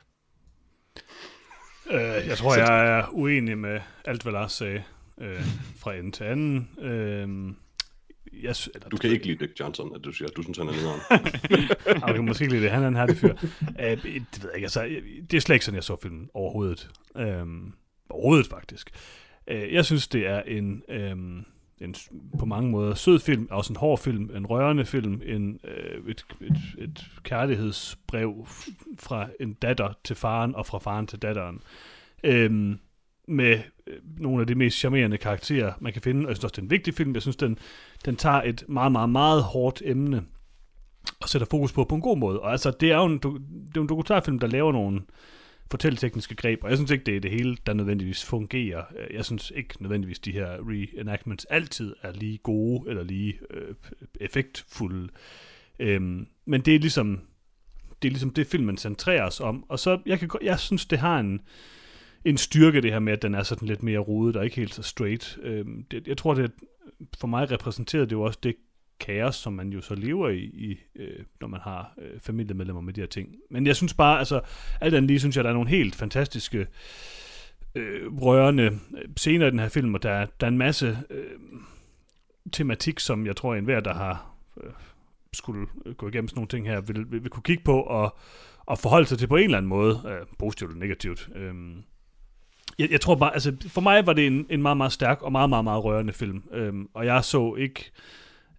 Øh, 1.91 2.29
jeg 2.29 2.37
tror, 2.39 2.57
jeg 2.57 2.99
er 2.99 3.05
uenig 3.13 3.59
med 3.59 3.81
alt, 4.05 4.23
hvad 4.23 4.33
Lars 4.33 4.53
sagde. 4.53 4.83
øh, 5.21 5.43
fra 5.79 5.95
ende 5.95 6.11
til 6.11 6.25
anden. 6.25 6.71
Øh, 6.79 7.55
jeg, 8.43 8.55
eller, 8.75 8.89
Du 8.89 8.97
kan 8.97 9.11
ikke 9.11 9.27
lide 9.27 9.47
Dick 9.47 9.61
Johnson, 9.61 9.95
at 9.95 10.05
du 10.05 10.13
siger, 10.13 10.29
du 10.29 10.43
synes, 10.43 10.59
han 10.59 10.69
er 10.69 10.73
nederen. 10.73 11.01
Ah, 12.03 12.11
okay, 12.11 12.21
måske 12.21 12.45
ikke 12.45 12.55
lide 12.55 12.65
det. 12.65 12.73
Han 12.73 12.83
er 12.83 12.89
en 12.89 12.97
herlig 12.97 13.17
fyr. 13.17 13.33
Uh, 13.33 13.43
det 13.79 14.05
ved 14.05 14.51
jeg 14.51 14.55
ikke. 14.55 14.65
Altså, 14.65 14.83
det 15.31 15.37
er 15.37 15.41
slet 15.41 15.55
ikke 15.55 15.65
sådan, 15.65 15.77
jeg 15.77 15.85
så 15.85 15.97
filmen 16.03 16.31
overhovedet. 16.35 16.89
Um, 17.15 17.75
overhovedet, 18.11 18.47
faktisk. 18.47 18.91
Uh, 19.51 19.73
jeg 19.73 19.85
synes, 19.85 20.09
det 20.09 20.27
er 20.27 20.43
en, 20.43 20.83
um, 21.13 21.45
en 21.81 21.95
på 22.39 22.45
mange 22.45 22.71
måder 22.71 22.95
sød 22.95 23.21
film, 23.21 23.49
også 23.51 23.73
en 23.73 23.77
hård 23.77 23.99
film, 23.99 24.37
en 24.37 24.47
rørende 24.47 24.85
film, 24.85 25.23
en, 25.25 25.61
uh, 25.65 26.11
et, 26.11 26.25
et, 26.41 26.57
et 26.79 27.05
kærlighedsbrev 27.23 28.47
fra 28.99 29.29
en 29.41 29.55
datter 29.55 29.93
til 30.05 30.17
faren, 30.17 30.55
og 30.55 30.67
fra 30.67 30.79
faren 30.79 31.07
til 31.07 31.19
datteren. 31.19 31.61
Um, 32.29 32.81
med 33.27 33.61
øh, 33.87 33.95
nogle 34.19 34.41
af 34.41 34.47
de 34.47 34.55
mest 34.55 34.79
charmerende 34.79 35.19
karakterer, 35.19 35.73
man 35.81 35.93
kan 35.93 36.03
finde. 36.03 36.27
Og 36.27 36.29
jeg 36.29 36.37
synes 36.37 36.45
også, 36.45 36.53
det 36.53 36.59
er 36.59 36.63
en 36.63 36.71
vigtig 36.71 36.95
film. 36.95 37.15
Jeg 37.15 37.23
synes, 37.23 37.37
den, 37.37 37.59
den 38.05 38.17
tager 38.17 38.43
et 38.43 38.65
meget, 38.69 38.93
meget, 38.93 39.11
meget 39.11 39.43
hårdt 39.43 39.83
emne, 39.85 40.25
og 41.21 41.29
sætter 41.29 41.47
fokus 41.51 41.73
på 41.73 41.85
på 41.85 41.95
en 41.95 42.01
god 42.01 42.19
måde. 42.19 42.41
Og 42.41 42.53
altså, 42.53 42.71
det 42.71 42.93
er 42.93 42.97
jo 42.97 43.05
en, 43.05 43.19
det 43.19 43.25
er 43.25 43.77
jo 43.77 43.83
en 43.83 43.89
dokumentarfilm, 43.89 44.39
der 44.39 44.47
laver 44.47 44.73
nogle 44.73 45.01
fortælletekniske 45.71 46.35
greb, 46.35 46.65
og 46.65 46.71
jeg 46.71 46.79
synes 46.79 46.91
ikke, 46.91 47.05
det 47.05 47.17
er 47.17 47.21
det 47.21 47.31
hele, 47.31 47.57
der 47.67 47.73
nødvendigvis 47.73 48.25
fungerer. 48.25 48.85
Øh, 48.99 49.17
jeg 49.17 49.25
synes 49.25 49.53
ikke 49.57 49.83
nødvendigvis, 49.83 50.19
de 50.19 50.33
her 50.33 50.49
reenactments 50.51 51.45
altid 51.45 51.95
er 52.03 52.13
lige 52.13 52.39
gode, 52.39 52.91
eller 52.91 53.03
lige 53.03 53.39
øh, 53.51 53.75
effektfulde. 54.21 55.09
Øhm, 55.79 56.27
men 56.45 56.61
det 56.61 56.75
er 56.75 56.79
ligesom 56.79 57.21
det 58.03 58.09
er 58.09 58.13
ligesom 58.13 58.31
det, 58.31 58.47
filmen 58.47 58.77
centreres 58.77 59.41
om. 59.41 59.65
Og 59.69 59.79
så, 59.79 59.99
jeg, 60.07 60.19
kan, 60.19 60.31
jeg 60.43 60.59
synes, 60.59 60.87
det 60.87 60.99
har 60.99 61.21
en, 61.21 61.41
en 62.27 62.37
styrke, 62.37 62.81
det 62.81 62.93
her 62.93 62.99
med, 62.99 63.13
at 63.13 63.23
den 63.23 63.35
er 63.35 63.43
sådan 63.43 63.69
lidt 63.69 63.83
mere 63.83 63.99
rodet, 63.99 64.37
og 64.37 64.45
ikke 64.45 64.57
helt 64.57 64.75
så 64.75 64.83
straight. 64.83 65.39
Øhm, 65.43 65.85
det, 65.91 66.09
jeg 66.09 66.17
tror, 66.17 66.35
det 66.35 66.53
for 67.19 67.27
mig 67.27 67.51
repræsenterede 67.51 68.07
det 68.07 68.13
jo 68.13 68.23
også 68.23 68.39
det 68.43 68.57
kaos, 69.01 69.35
som 69.35 69.53
man 69.53 69.69
jo 69.69 69.81
så 69.81 69.95
lever 69.95 70.29
i, 70.29 70.39
i 70.45 70.79
øh, 70.95 71.25
når 71.41 71.49
man 71.49 71.61
har 71.61 71.95
øh, 71.99 72.21
familiemedlemmer 72.21 72.83
med 72.83 72.93
de 72.93 73.01
her 73.01 73.09
ting. 73.09 73.29
Men 73.51 73.67
jeg 73.67 73.77
synes 73.77 73.95
bare, 73.95 74.19
altså, 74.19 74.41
alt 74.81 74.95
andet 74.95 75.09
lige 75.09 75.19
synes 75.19 75.37
jeg, 75.37 75.45
der 75.45 75.51
er 75.51 75.55
nogle 75.55 75.71
helt 75.71 75.95
fantastiske, 75.95 76.67
øh, 77.75 78.17
rørende 78.23 78.79
øh, 78.99 79.09
scener 79.17 79.47
i 79.47 79.51
den 79.51 79.59
her 79.59 79.69
film, 79.69 79.95
og 79.95 80.03
der, 80.03 80.27
der 80.41 80.47
er 80.47 80.51
en 80.51 80.59
masse 80.59 80.99
øh, 81.11 81.31
tematik, 82.53 83.01
som 83.01 83.27
jeg 83.27 83.37
tror, 83.37 83.55
enhver, 83.55 83.81
der 83.81 83.95
har 83.95 84.37
øh, 84.63 84.71
skulle 85.33 85.67
øh, 85.87 85.95
gå 85.95 86.09
igennem 86.09 86.29
sådan 86.29 86.39
nogle 86.39 86.49
ting 86.49 86.67
her, 86.67 86.81
vil, 86.81 87.11
vil, 87.11 87.23
vil 87.23 87.31
kunne 87.31 87.43
kigge 87.43 87.65
på 87.65 87.81
og, 87.81 88.17
og 88.67 88.79
forholde 88.79 89.07
sig 89.07 89.19
til 89.19 89.27
på 89.27 89.37
en 89.37 89.45
eller 89.45 89.59
anden 89.59 89.69
måde, 89.69 90.01
øh, 90.07 90.27
positivt 90.39 90.71
eller 90.71 90.81
negativt. 90.81 91.29
Øh, 91.35 91.55
jeg, 92.79 92.91
jeg 92.91 93.01
tror 93.01 93.15
bare, 93.15 93.35
altså 93.35 93.57
for 93.69 93.81
mig 93.81 94.07
var 94.07 94.13
det 94.13 94.27
en, 94.27 94.47
en 94.51 94.63
meget, 94.63 94.77
meget 94.77 94.93
stærk 94.93 95.23
og 95.23 95.33
meget, 95.33 95.49
meget, 95.49 95.65
meget 95.65 95.85
rørende 95.85 96.13
film, 96.13 96.43
øhm, 96.53 96.89
og 96.95 97.07
jeg 97.07 97.25
så 97.25 97.55
ikke 97.55 97.91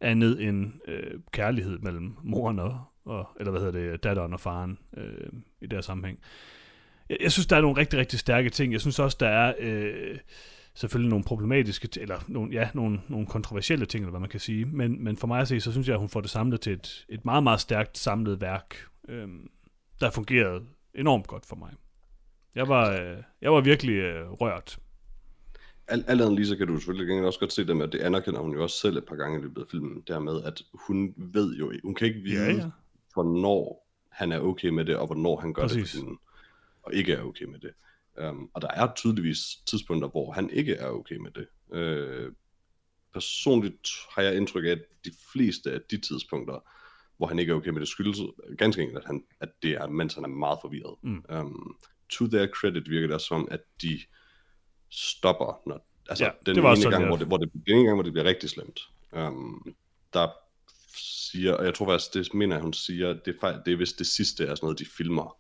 andet 0.01 0.47
end 0.47 0.73
øh, 0.87 1.19
kærlighed 1.31 1.79
mellem 1.79 2.15
moren 2.23 2.59
og, 2.59 2.81
og, 3.05 3.29
eller 3.39 3.51
hvad 3.51 3.61
hedder 3.61 3.91
det, 3.91 4.03
datteren 4.03 4.33
og 4.33 4.39
faren 4.39 4.77
øh, 4.97 5.29
i 5.61 5.67
der 5.67 5.81
sammenhæng. 5.81 6.19
Jeg, 7.09 7.17
jeg 7.21 7.31
synes, 7.31 7.47
der 7.47 7.57
er 7.57 7.61
nogle 7.61 7.77
rigtig, 7.77 7.99
rigtig 7.99 8.19
stærke 8.19 8.49
ting. 8.49 8.73
Jeg 8.73 8.81
synes 8.81 8.99
også, 8.99 9.17
der 9.19 9.27
er 9.27 9.53
øh, 9.59 10.17
selvfølgelig 10.73 11.09
nogle 11.09 11.25
problematiske, 11.25 11.89
eller 12.01 12.19
nogle, 12.27 12.51
ja, 12.51 12.69
nogle, 12.73 13.01
nogle 13.07 13.27
kontroversielle 13.27 13.85
ting, 13.85 14.01
eller 14.01 14.11
hvad 14.11 14.19
man 14.19 14.29
kan 14.29 14.39
sige. 14.39 14.65
Men, 14.65 15.03
men 15.03 15.17
for 15.17 15.27
mig 15.27 15.41
at 15.41 15.47
se, 15.47 15.59
så 15.59 15.71
synes 15.71 15.87
jeg, 15.87 15.93
at 15.93 15.99
hun 15.99 16.09
får 16.09 16.21
det 16.21 16.29
samlet 16.29 16.61
til 16.61 16.73
et, 16.73 17.05
et 17.09 17.25
meget, 17.25 17.43
meget 17.43 17.59
stærkt 17.59 17.97
samlet 17.97 18.41
værk, 18.41 18.75
øh, 19.09 19.27
der 20.01 20.11
fungerede 20.11 20.63
enormt 20.93 21.27
godt 21.27 21.45
for 21.45 21.55
mig. 21.55 21.71
Jeg 22.57 22.67
var, 22.67 22.91
øh, 22.91 23.23
jeg 23.41 23.53
var 23.53 23.61
virkelig 23.61 23.93
øh, 23.95 24.31
rørt. 24.31 24.79
Alt, 25.87 26.05
alt 26.07 26.21
andet 26.21 26.35
lige, 26.35 26.47
så 26.47 26.57
kan 26.57 26.67
du 26.67 26.77
selvfølgelig 26.77 27.07
gengæld 27.07 27.25
også 27.25 27.39
godt 27.39 27.53
se 27.53 27.67
det 27.67 27.77
med, 27.77 27.85
at 27.85 27.91
det 27.91 27.99
anerkender 27.99 28.39
hun 28.39 28.53
jo 28.53 28.63
også 28.63 28.77
selv 28.77 28.97
et 28.97 29.05
par 29.05 29.15
gange 29.15 29.39
i 29.39 29.41
løbet 29.41 29.61
af 29.61 29.67
filmen, 29.71 30.03
dermed 30.07 30.43
at 30.43 30.63
hun 30.73 31.13
ved 31.17 31.55
jo, 31.55 31.73
hun 31.83 31.95
kan 31.95 32.07
ikke 32.07 32.19
vide, 32.19 32.43
Ja, 32.45 32.51
ja. 32.51 32.69
hvornår 33.13 33.87
han 34.09 34.31
er 34.31 34.39
okay 34.39 34.69
med 34.69 34.85
det, 34.85 34.95
og 34.95 35.05
hvornår 35.05 35.39
han 35.39 35.53
gør 35.53 35.61
det 35.61 35.71
Præcis. 35.71 35.91
for 35.91 36.05
hende, 36.05 36.19
og 36.83 36.93
ikke 36.93 37.13
er 37.13 37.21
okay 37.21 37.45
med 37.45 37.59
det. 37.59 37.73
Um, 38.29 38.49
og 38.53 38.61
der 38.61 38.67
er 38.73 38.93
tydeligvis 38.95 39.39
tidspunkter, 39.65 40.09
hvor 40.09 40.31
han 40.31 40.49
ikke 40.49 40.73
er 40.73 40.89
okay 40.89 41.15
med 41.15 41.31
det. 41.31 41.47
Uh, 41.67 42.33
personligt 43.13 43.89
har 44.15 44.21
jeg 44.21 44.35
indtryk 44.37 44.65
af, 44.65 44.69
at 44.69 44.81
de 45.05 45.11
fleste 45.31 45.71
af 45.71 45.79
de 45.91 45.97
tidspunkter, 45.97 46.69
hvor 47.17 47.27
han 47.27 47.39
ikke 47.39 47.51
er 47.51 47.55
okay 47.55 47.69
med 47.69 47.79
det, 47.79 47.87
skyldes 47.87 48.17
ganske 48.57 48.81
enkelt, 48.81 48.97
at, 48.97 49.05
han, 49.05 49.23
at 49.39 49.49
det 49.63 49.71
er, 49.71 49.87
mens 49.87 50.13
han 50.13 50.23
er 50.23 50.27
meget 50.27 50.57
forvirret. 50.61 50.95
Mm. 51.03 51.25
Um, 51.29 51.77
to 52.09 52.27
their 52.27 52.47
credit 52.47 52.89
virker 52.89 53.07
det 53.07 53.21
som, 53.21 53.47
at 53.51 53.61
de 53.81 53.99
stopper, 54.89 55.61
når, 55.65 55.87
altså 56.09 56.23
Ja, 56.25 56.31
den 56.45 56.55
det 56.55 56.63
var 56.63 56.71
ene 56.73 56.81
sådan, 56.81 56.91
gang, 56.91 57.01
jeg- 57.01 57.09
hvor 57.09 57.17
det, 57.17 57.27
hvor 57.27 57.37
det, 57.37 57.53
den 57.53 57.61
ene 57.67 57.83
gang, 57.83 57.95
hvor 57.95 58.03
det 58.03 58.13
bliver 58.13 58.25
rigtig 58.25 58.49
slemt. 58.49 58.79
Um, 59.11 59.75
der 60.13 60.27
siger, 61.31 61.53
og 61.53 61.65
jeg 61.65 61.73
tror 61.73 61.85
faktisk, 61.85 62.13
det 62.13 62.33
mener 62.33 62.55
jeg, 62.55 62.63
hun 62.63 62.73
siger, 62.73 63.07
det 63.13 63.37
er, 63.41 63.63
det 63.63 63.73
er 63.73 63.77
vist 63.77 63.99
det 63.99 64.07
sidste 64.07 64.43
er 64.45 64.55
sådan 64.55 64.65
noget, 64.65 64.79
de 64.79 64.85
filmer. 64.85 65.37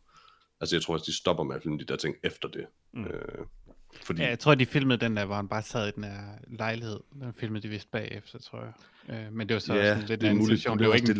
Altså 0.61 0.75
jeg 0.75 0.83
tror 0.83 0.93
faktisk, 0.93 1.07
de 1.07 1.17
stopper 1.17 1.43
med 1.43 1.55
at 1.55 1.61
filme 1.63 1.79
de 1.79 1.83
der 1.85 1.95
ting 1.95 2.15
efter 2.23 2.47
det. 2.47 2.65
Mm. 2.93 3.05
Øh, 3.05 3.45
fordi, 4.03 4.21
Ja, 4.21 4.29
jeg 4.29 4.39
tror, 4.39 4.55
de 4.55 4.65
filmede 4.65 4.99
den 4.99 5.17
der, 5.17 5.25
hvor 5.25 5.35
han 5.35 5.47
bare 5.47 5.61
sad 5.61 5.87
i 5.87 5.91
den 5.91 6.03
her 6.03 6.19
lejlighed. 6.47 6.99
Den 7.21 7.33
filmede 7.33 7.63
de 7.63 7.67
vist 7.69 7.91
bagefter, 7.91 8.39
tror 8.39 8.59
jeg. 8.59 8.73
Øh, 9.09 9.33
men 9.33 9.47
det 9.49 9.53
var 9.53 9.59
så 9.59 9.73
ja, 9.73 9.85
sådan 9.93 10.07
lidt 10.07 10.21
det 10.21 10.27
er 10.27 10.31
en 10.31 10.37
muligt. 10.37 10.59
situation. 10.59 10.79
Det 10.79 10.87
var 10.87 10.93
ikke 10.93 11.11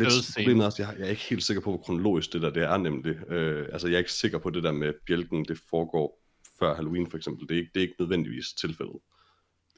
en 0.51 0.61
er 0.61 0.65
også, 0.65 0.83
jeg, 0.83 0.93
jeg 0.99 1.05
er 1.05 1.09
ikke 1.09 1.21
helt 1.21 1.43
sikker 1.43 1.61
på, 1.61 1.69
hvor 1.71 1.79
kronologisk 1.79 2.33
det 2.33 2.41
der 2.41 2.49
det 2.49 2.63
er 2.63 2.77
nemlig. 2.77 3.31
Øh, 3.31 3.67
altså 3.73 3.87
jeg 3.87 3.93
er 3.93 3.99
ikke 3.99 4.11
sikker 4.13 4.37
på 4.37 4.49
det 4.49 4.63
der 4.63 4.71
med 4.71 4.93
bjælken, 5.07 5.45
det 5.45 5.61
foregår 5.69 6.23
før 6.59 6.75
Halloween 6.75 7.09
for 7.09 7.17
eksempel. 7.17 7.47
Det 7.47 7.55
er 7.55 7.59
ikke, 7.59 7.71
det 7.73 7.79
er 7.79 7.83
ikke 7.83 7.95
nødvendigvis 7.99 8.53
tilfældet. 8.53 8.95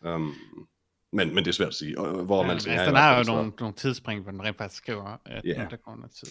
Um, 0.02 0.36
men, 1.12 1.28
men 1.36 1.38
det 1.38 1.48
er 1.48 1.52
svært 1.52 1.68
at 1.68 1.74
sige. 1.74 1.96
Hvor 2.00 2.38
Ja, 2.42 2.48
man 2.48 2.52
altså, 2.52 2.70
i 2.70 2.74
der 2.74 3.00
er 3.00 3.18
jo 3.18 3.24
så- 3.24 3.32
nogle, 3.32 3.52
nogle 3.60 3.76
tidsspring, 3.76 4.22
hvor 4.22 4.32
den 4.32 4.44
rent 4.44 4.58
faktisk 4.58 4.78
skriver, 4.84 5.18
at 5.26 5.42
yeah. 5.46 5.70
der 5.70 5.76
går 5.76 5.96
noget 5.96 6.12
tid. 6.12 6.28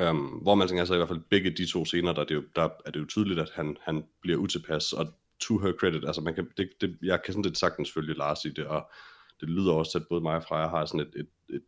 Øh. 0.00 0.10
Um, 0.10 0.16
hvor 0.42 0.54
man 0.54 0.68
tænker, 0.68 0.82
altså 0.82 0.94
i 0.94 0.96
hvert 0.96 1.08
fald 1.08 1.20
begge 1.30 1.50
de 1.50 1.66
to 1.66 1.84
scener, 1.84 2.12
der 2.12 2.20
er 2.20 2.24
det 2.26 2.34
jo, 2.34 2.42
der 2.56 2.68
er 2.86 2.90
det 2.90 3.00
jo 3.00 3.06
tydeligt, 3.06 3.40
at 3.40 3.50
han, 3.54 3.76
han 3.82 4.04
bliver 4.22 4.38
utilpas, 4.38 4.92
og 4.92 5.06
to 5.40 5.58
her 5.58 5.72
credit, 5.72 6.04
altså 6.04 6.20
man 6.20 6.34
kan, 6.34 6.48
det, 6.56 6.68
det, 6.80 6.98
jeg 7.02 7.22
kan 7.22 7.32
sådan 7.32 7.44
lidt 7.44 7.58
sagtens 7.58 7.92
følge 7.92 8.14
Lars 8.14 8.44
i 8.44 8.50
det, 8.50 8.66
og 8.66 8.90
det 9.40 9.48
lyder 9.48 9.72
også 9.72 9.98
at 9.98 10.04
både 10.08 10.20
mig 10.20 10.36
og 10.36 10.42
Freja 10.44 10.68
har 10.68 10.86
sådan 10.86 11.00
et, 11.00 11.12
et, 11.16 11.28
et, 11.48 11.62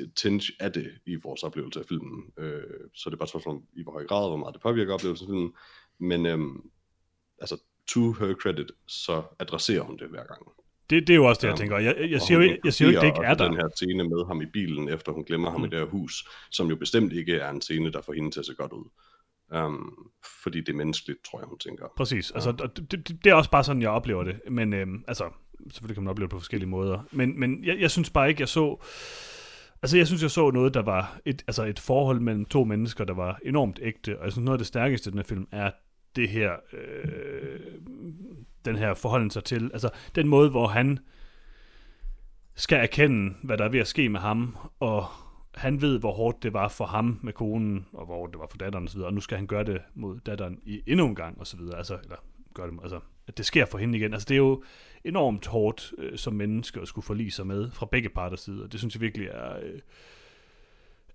et 0.00 0.12
tinge 0.14 0.52
af 0.60 0.72
det 0.72 0.90
i 1.06 1.14
vores 1.14 1.42
oplevelse 1.42 1.80
af 1.80 1.86
filmen. 1.86 2.32
Øh, 2.38 2.62
så 2.94 3.10
det 3.10 3.14
er 3.14 3.18
bare 3.18 3.24
et 3.24 3.28
spørgsmål 3.30 3.54
om, 3.54 3.62
i 3.72 3.82
hvor 3.82 3.92
høj 3.92 4.06
grad, 4.06 4.28
hvor 4.28 4.36
meget 4.36 4.54
det 4.54 4.62
påvirker 4.62 4.94
oplevelsen 4.94 5.26
af 5.26 5.28
filmen. 5.28 5.52
Men 5.98 6.26
øhm, 6.26 6.70
altså, 7.40 7.56
to 7.88 8.12
her 8.12 8.34
credit, 8.34 8.70
så 8.86 9.22
adresserer 9.38 9.82
hun 9.82 9.98
det 9.98 10.08
hver 10.08 10.24
gang. 10.24 10.42
Det, 10.90 11.06
det 11.06 11.10
er 11.10 11.16
jo 11.16 11.24
også 11.24 11.40
det, 11.40 11.46
jeg 11.46 11.52
Ja. 11.52 11.56
tænker. 11.56 11.78
Jeg, 11.78 12.10
jeg, 12.10 12.20
siger 12.22 12.40
jo, 12.42 12.56
jeg 12.64 12.72
siger 12.74 12.88
jo 12.88 12.90
ikke, 12.90 13.00
det 13.00 13.06
ikke 13.06 13.26
er 13.26 13.34
der. 13.34 13.48
den 13.48 13.56
her 13.56 13.68
scene 13.76 14.04
med 14.04 14.26
ham 14.26 14.42
i 14.42 14.46
bilen, 14.46 14.88
efter 14.88 15.12
hun 15.12 15.24
glemmer 15.24 15.50
ham 15.50 15.60
mm. 15.60 15.66
i 15.66 15.68
det 15.68 15.78
her 15.78 15.86
hus, 15.86 16.28
som 16.50 16.68
jo 16.68 16.76
bestemt 16.76 17.12
ikke 17.12 17.34
er 17.34 17.50
en 17.50 17.60
scene, 17.60 17.92
der 17.92 18.00
får 18.02 18.12
hende 18.12 18.30
til 18.30 18.40
at 18.40 18.46
se 18.46 18.54
godt 18.54 18.72
ud. 18.72 18.84
Um, 19.56 20.08
fordi 20.42 20.60
det 20.60 20.68
er 20.68 20.76
menneskeligt, 20.76 21.18
tror 21.30 21.38
jeg, 21.40 21.48
hun 21.48 21.58
tænker. 21.58 21.86
Præcis. 21.96 22.30
Altså, 22.30 22.50
og 22.60 22.76
det, 22.76 22.90
det, 22.90 23.24
det 23.24 23.30
er 23.30 23.34
også 23.34 23.50
bare 23.50 23.64
sådan, 23.64 23.82
jeg 23.82 23.90
oplever 23.90 24.24
det. 24.24 24.40
Men 24.50 24.72
øhm, 24.72 25.04
altså, 25.08 25.30
selvfølgelig 25.70 25.96
kan 25.96 26.02
man 26.02 26.10
opleve 26.10 26.26
det 26.26 26.30
på 26.30 26.38
forskellige 26.38 26.68
måder. 26.68 27.00
Men, 27.12 27.40
men 27.40 27.64
jeg, 27.64 27.80
jeg 27.80 27.90
synes 27.90 28.10
bare 28.10 28.28
ikke, 28.28 28.40
jeg 28.40 28.48
så... 28.48 28.84
Altså, 29.82 29.96
jeg 29.96 30.06
synes, 30.06 30.22
jeg 30.22 30.30
så 30.30 30.50
noget, 30.50 30.74
der 30.74 30.82
var 30.82 31.20
et, 31.24 31.42
altså 31.46 31.64
et 31.64 31.78
forhold 31.78 32.20
mellem 32.20 32.44
to 32.44 32.64
mennesker, 32.64 33.04
der 33.04 33.14
var 33.14 33.38
enormt 33.44 33.78
ægte. 33.82 34.18
Og 34.18 34.24
jeg 34.24 34.32
synes, 34.32 34.44
noget 34.44 34.54
af 34.54 34.58
det 34.58 34.66
stærkeste 34.66 35.08
i 35.08 35.10
den 35.10 35.18
her 35.18 35.24
film 35.24 35.48
er 35.52 35.70
det 36.16 36.28
her... 36.28 36.52
Øh, 36.72 37.60
den 38.64 38.76
her 38.76 38.94
forholden 38.94 39.30
sig 39.30 39.44
til... 39.44 39.70
Altså, 39.72 39.90
den 40.14 40.28
måde, 40.28 40.50
hvor 40.50 40.66
han 40.66 40.98
skal 42.56 42.78
erkende, 42.78 43.34
hvad 43.42 43.58
der 43.58 43.64
er 43.64 43.68
ved 43.68 43.80
at 43.80 43.88
ske 43.88 44.08
med 44.08 44.20
ham, 44.20 44.56
og 44.80 45.06
han 45.54 45.80
ved, 45.80 45.98
hvor 45.98 46.12
hårdt 46.12 46.42
det 46.42 46.52
var 46.52 46.68
for 46.68 46.84
ham 46.84 47.20
med 47.22 47.32
konen, 47.32 47.86
og 47.92 48.06
hvor 48.06 48.14
hårdt 48.14 48.32
det 48.32 48.40
var 48.40 48.46
for 48.50 48.58
datteren 48.58 48.84
osv., 48.84 49.00
og 49.00 49.14
nu 49.14 49.20
skal 49.20 49.36
han 49.36 49.46
gøre 49.46 49.64
det 49.64 49.82
mod 49.94 50.20
datteren 50.20 50.60
i 50.62 50.82
endnu 50.86 51.06
en 51.06 51.14
gang, 51.14 51.40
og 51.40 51.46
så 51.46 51.56
videre, 51.56 51.78
altså, 51.78 51.98
eller 52.02 52.16
gøre 52.54 52.70
det, 52.70 52.78
altså, 52.82 53.00
at 53.28 53.38
det 53.38 53.46
sker 53.46 53.64
for 53.66 53.78
hende 53.78 53.98
igen. 53.98 54.12
Altså, 54.12 54.26
det 54.28 54.34
er 54.34 54.38
jo 54.38 54.64
enormt 55.04 55.46
hårdt 55.46 55.92
øh, 55.98 56.18
som 56.18 56.34
menneske 56.34 56.80
at 56.80 56.88
skulle 56.88 57.04
forlige 57.04 57.30
sig 57.30 57.46
med 57.46 57.70
fra 57.70 57.86
begge 57.86 58.08
parters 58.08 58.40
side, 58.40 58.64
og 58.64 58.72
det 58.72 58.80
synes 58.80 58.94
jeg 58.94 59.00
virkelig 59.00 59.28
er, 59.28 59.56
øh, 59.62 59.80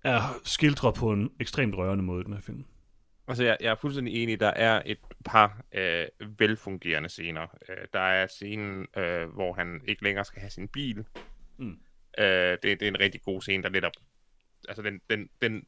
er 0.04 0.40
skildret 0.44 0.94
på 0.94 1.12
en 1.12 1.30
ekstremt 1.40 1.74
rørende 1.74 2.04
måde, 2.04 2.24
den 2.24 2.32
her 2.32 2.40
film. 2.40 2.64
Altså, 3.28 3.44
jeg, 3.44 3.56
jeg 3.60 3.70
er 3.70 3.74
fuldstændig 3.74 4.22
enig. 4.22 4.40
Der 4.40 4.48
er 4.48 4.82
et 4.86 4.98
par 5.24 5.64
øh, 5.74 6.06
velfungerende 6.38 7.08
scener. 7.08 7.46
Øh, 7.68 7.76
der 7.92 8.00
er 8.00 8.26
scenen, 8.26 8.86
øh, 8.96 9.28
hvor 9.28 9.52
han 9.52 9.80
ikke 9.88 10.04
længere 10.04 10.24
skal 10.24 10.40
have 10.40 10.50
sin 10.50 10.68
bil. 10.68 11.04
Mm. 11.56 11.78
Øh, 12.18 12.26
det, 12.26 12.62
det 12.62 12.82
er 12.82 12.88
en 12.88 13.00
rigtig 13.00 13.22
god 13.22 13.40
scene, 13.40 13.62
der 13.62 13.68
netop... 13.68 13.92
Altså, 14.68 14.82
den, 14.82 15.00
den, 15.10 15.28
den, 15.42 15.62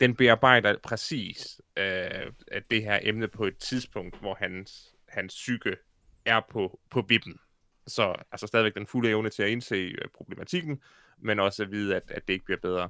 den 0.00 0.16
bearbejder 0.16 0.76
præcis 0.82 1.60
øh, 1.76 2.32
at 2.48 2.70
det 2.70 2.82
her 2.82 2.98
emne 3.02 3.28
på 3.28 3.44
et 3.44 3.58
tidspunkt, 3.58 4.20
hvor 4.20 4.34
hans, 4.34 4.94
hans 5.08 5.34
psyke 5.34 5.76
er 6.24 6.40
på, 6.50 6.80
på 6.90 7.04
vippen. 7.08 7.38
Så 7.86 8.14
altså 8.32 8.46
stadigvæk 8.46 8.74
den 8.74 8.86
fulde 8.86 9.08
evne 9.08 9.30
til 9.30 9.42
at 9.42 9.48
indse 9.48 9.74
øh, 9.76 10.08
problematikken, 10.16 10.80
men 11.18 11.40
også 11.40 11.62
at 11.62 11.70
vide, 11.70 11.96
at, 11.96 12.02
at 12.08 12.28
det 12.28 12.34
ikke 12.34 12.44
bliver 12.44 12.60
bedre. 12.62 12.88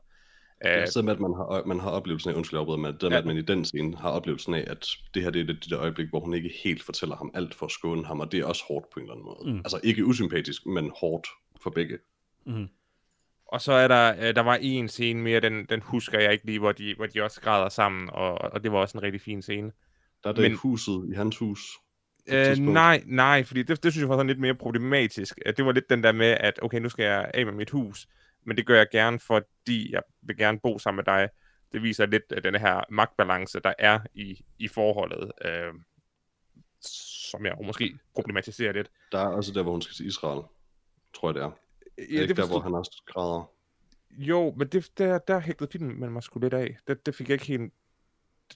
Ja, 0.64 0.82
Øh, 0.82 0.88
så 0.88 1.02
med, 1.02 1.12
at 1.12 1.20
man 1.20 1.34
har, 1.34 1.64
man 1.66 1.80
har 1.80 1.90
oplevelsen 1.90 2.30
af, 2.30 2.34
undskyld 2.34 2.60
jeg 2.60 2.78
men 2.78 2.92
det 2.92 3.00
der 3.00 3.08
med, 3.08 3.16
Ja. 3.16 3.20
at 3.20 3.26
man 3.26 3.36
i 3.36 3.42
den 3.42 3.64
scene 3.64 3.96
har 3.96 4.10
oplevelsen 4.10 4.54
af, 4.54 4.64
at 4.66 4.88
det 5.14 5.22
her 5.22 5.30
det 5.30 5.40
er 5.40 5.46
det, 5.46 5.64
det 5.64 5.70
der 5.70 5.80
øjeblik, 5.80 6.08
hvor 6.08 6.20
hun 6.20 6.34
ikke 6.34 6.54
helt 6.64 6.82
fortæller 6.82 7.16
ham 7.16 7.30
alt 7.34 7.54
for 7.54 7.66
at 7.66 7.72
skåne 7.72 8.04
ham, 8.06 8.20
og 8.20 8.32
det 8.32 8.40
er 8.40 8.44
også 8.44 8.64
hårdt 8.68 8.90
på 8.90 9.00
en 9.00 9.02
eller 9.02 9.14
anden 9.14 9.26
måde. 9.26 9.52
Mm. 9.52 9.58
Altså 9.58 9.80
ikke 9.82 10.04
usympatisk, 10.04 10.66
men 10.66 10.92
hårdt 11.00 11.28
for 11.62 11.70
begge. 11.70 11.98
Mm. 12.46 12.68
Og 13.46 13.60
så 13.60 13.72
er 13.72 13.88
der, 13.88 14.14
øh, 14.28 14.34
der 14.34 14.40
var 14.42 14.58
en 14.60 14.88
scene 14.88 15.22
mere, 15.22 15.40
den, 15.40 15.66
den 15.66 15.80
husker 15.82 16.18
jeg 16.20 16.32
ikke 16.32 16.46
lige, 16.46 16.58
hvor 16.58 16.72
de, 16.72 16.94
hvor 16.94 17.06
de 17.06 17.22
også 17.22 17.40
græder 17.40 17.68
sammen, 17.68 18.10
og, 18.12 18.32
og 18.38 18.64
det 18.64 18.72
var 18.72 18.78
også 18.78 18.98
en 18.98 19.02
rigtig 19.02 19.20
fin 19.20 19.42
scene. 19.42 19.72
Der 20.24 20.30
er 20.30 20.32
det 20.34 20.42
Men- 20.42 20.50
Men... 20.50 20.58
huset 20.58 21.08
i 21.12 21.14
hans 21.14 21.38
hus. 21.38 21.60
Øh, 22.28 22.56
nej, 22.58 23.02
nej, 23.06 23.44
fordi 23.44 23.62
det, 23.62 23.82
det 23.82 23.92
synes 23.92 24.02
jeg 24.02 24.08
var 24.08 24.14
sådan 24.16 24.26
lidt 24.26 24.40
mere 24.40 24.54
problematisk. 24.54 25.38
Øh, 25.46 25.56
Det 25.56 25.66
var 25.66 25.72
lidt 25.72 25.90
den 25.90 26.02
der 26.02 26.12
med, 26.12 26.36
at 26.40 26.58
okay, 26.62 26.78
nu 26.78 26.88
skal 26.88 27.04
jeg 27.04 27.30
af 27.34 27.44
med 27.46 27.52
mit 27.54 27.70
hus, 27.70 28.06
men 28.46 28.56
det 28.56 28.66
gør 28.66 28.76
jeg 28.76 28.86
gerne, 28.92 29.18
fordi 29.18 29.92
jeg 29.92 30.02
vil 30.22 30.36
gerne 30.36 30.58
bo 30.60 30.78
sammen 30.78 30.96
med 30.96 31.04
dig. 31.14 31.28
Det 31.72 31.82
viser 31.82 32.06
lidt 32.06 32.22
af 32.32 32.42
den 32.42 32.54
her 32.54 32.80
magtbalance, 32.90 33.60
der 33.60 33.72
er 33.78 34.00
i, 34.14 34.44
i 34.58 34.68
forholdet, 34.68 35.32
øh, 35.44 35.72
som 37.30 37.46
jeg 37.46 37.54
måske 37.64 37.98
problematiserer 38.14 38.72
lidt. 38.72 38.90
Der 39.12 39.18
er 39.18 39.26
også 39.28 39.52
der, 39.52 39.62
hvor 39.62 39.72
hun 39.72 39.82
skal 39.82 39.94
til 39.94 40.06
Israel, 40.06 40.42
tror 41.14 41.28
jeg 41.28 41.34
det 41.34 41.42
er. 41.42 41.50
Ja, 41.98 42.02
Ja, 42.10 42.22
ikke 42.22 42.34
der, 42.34 42.46
hvor 42.46 42.60
han 42.60 42.74
også 42.74 43.02
græder. 43.06 43.50
Jo, 44.10 44.54
men 44.56 44.68
det, 44.68 44.90
der, 44.98 45.18
der 45.18 45.40
hægtede 45.40 45.70
filmen 45.72 46.00
med 46.00 46.10
mig 46.10 46.22
sgu 46.22 46.38
lidt 46.38 46.54
af. 46.54 46.76
Det, 46.88 47.06
det 47.06 47.14
fik 47.14 47.28
jeg 47.28 47.34
ikke 47.34 47.46
helt... 47.46 47.72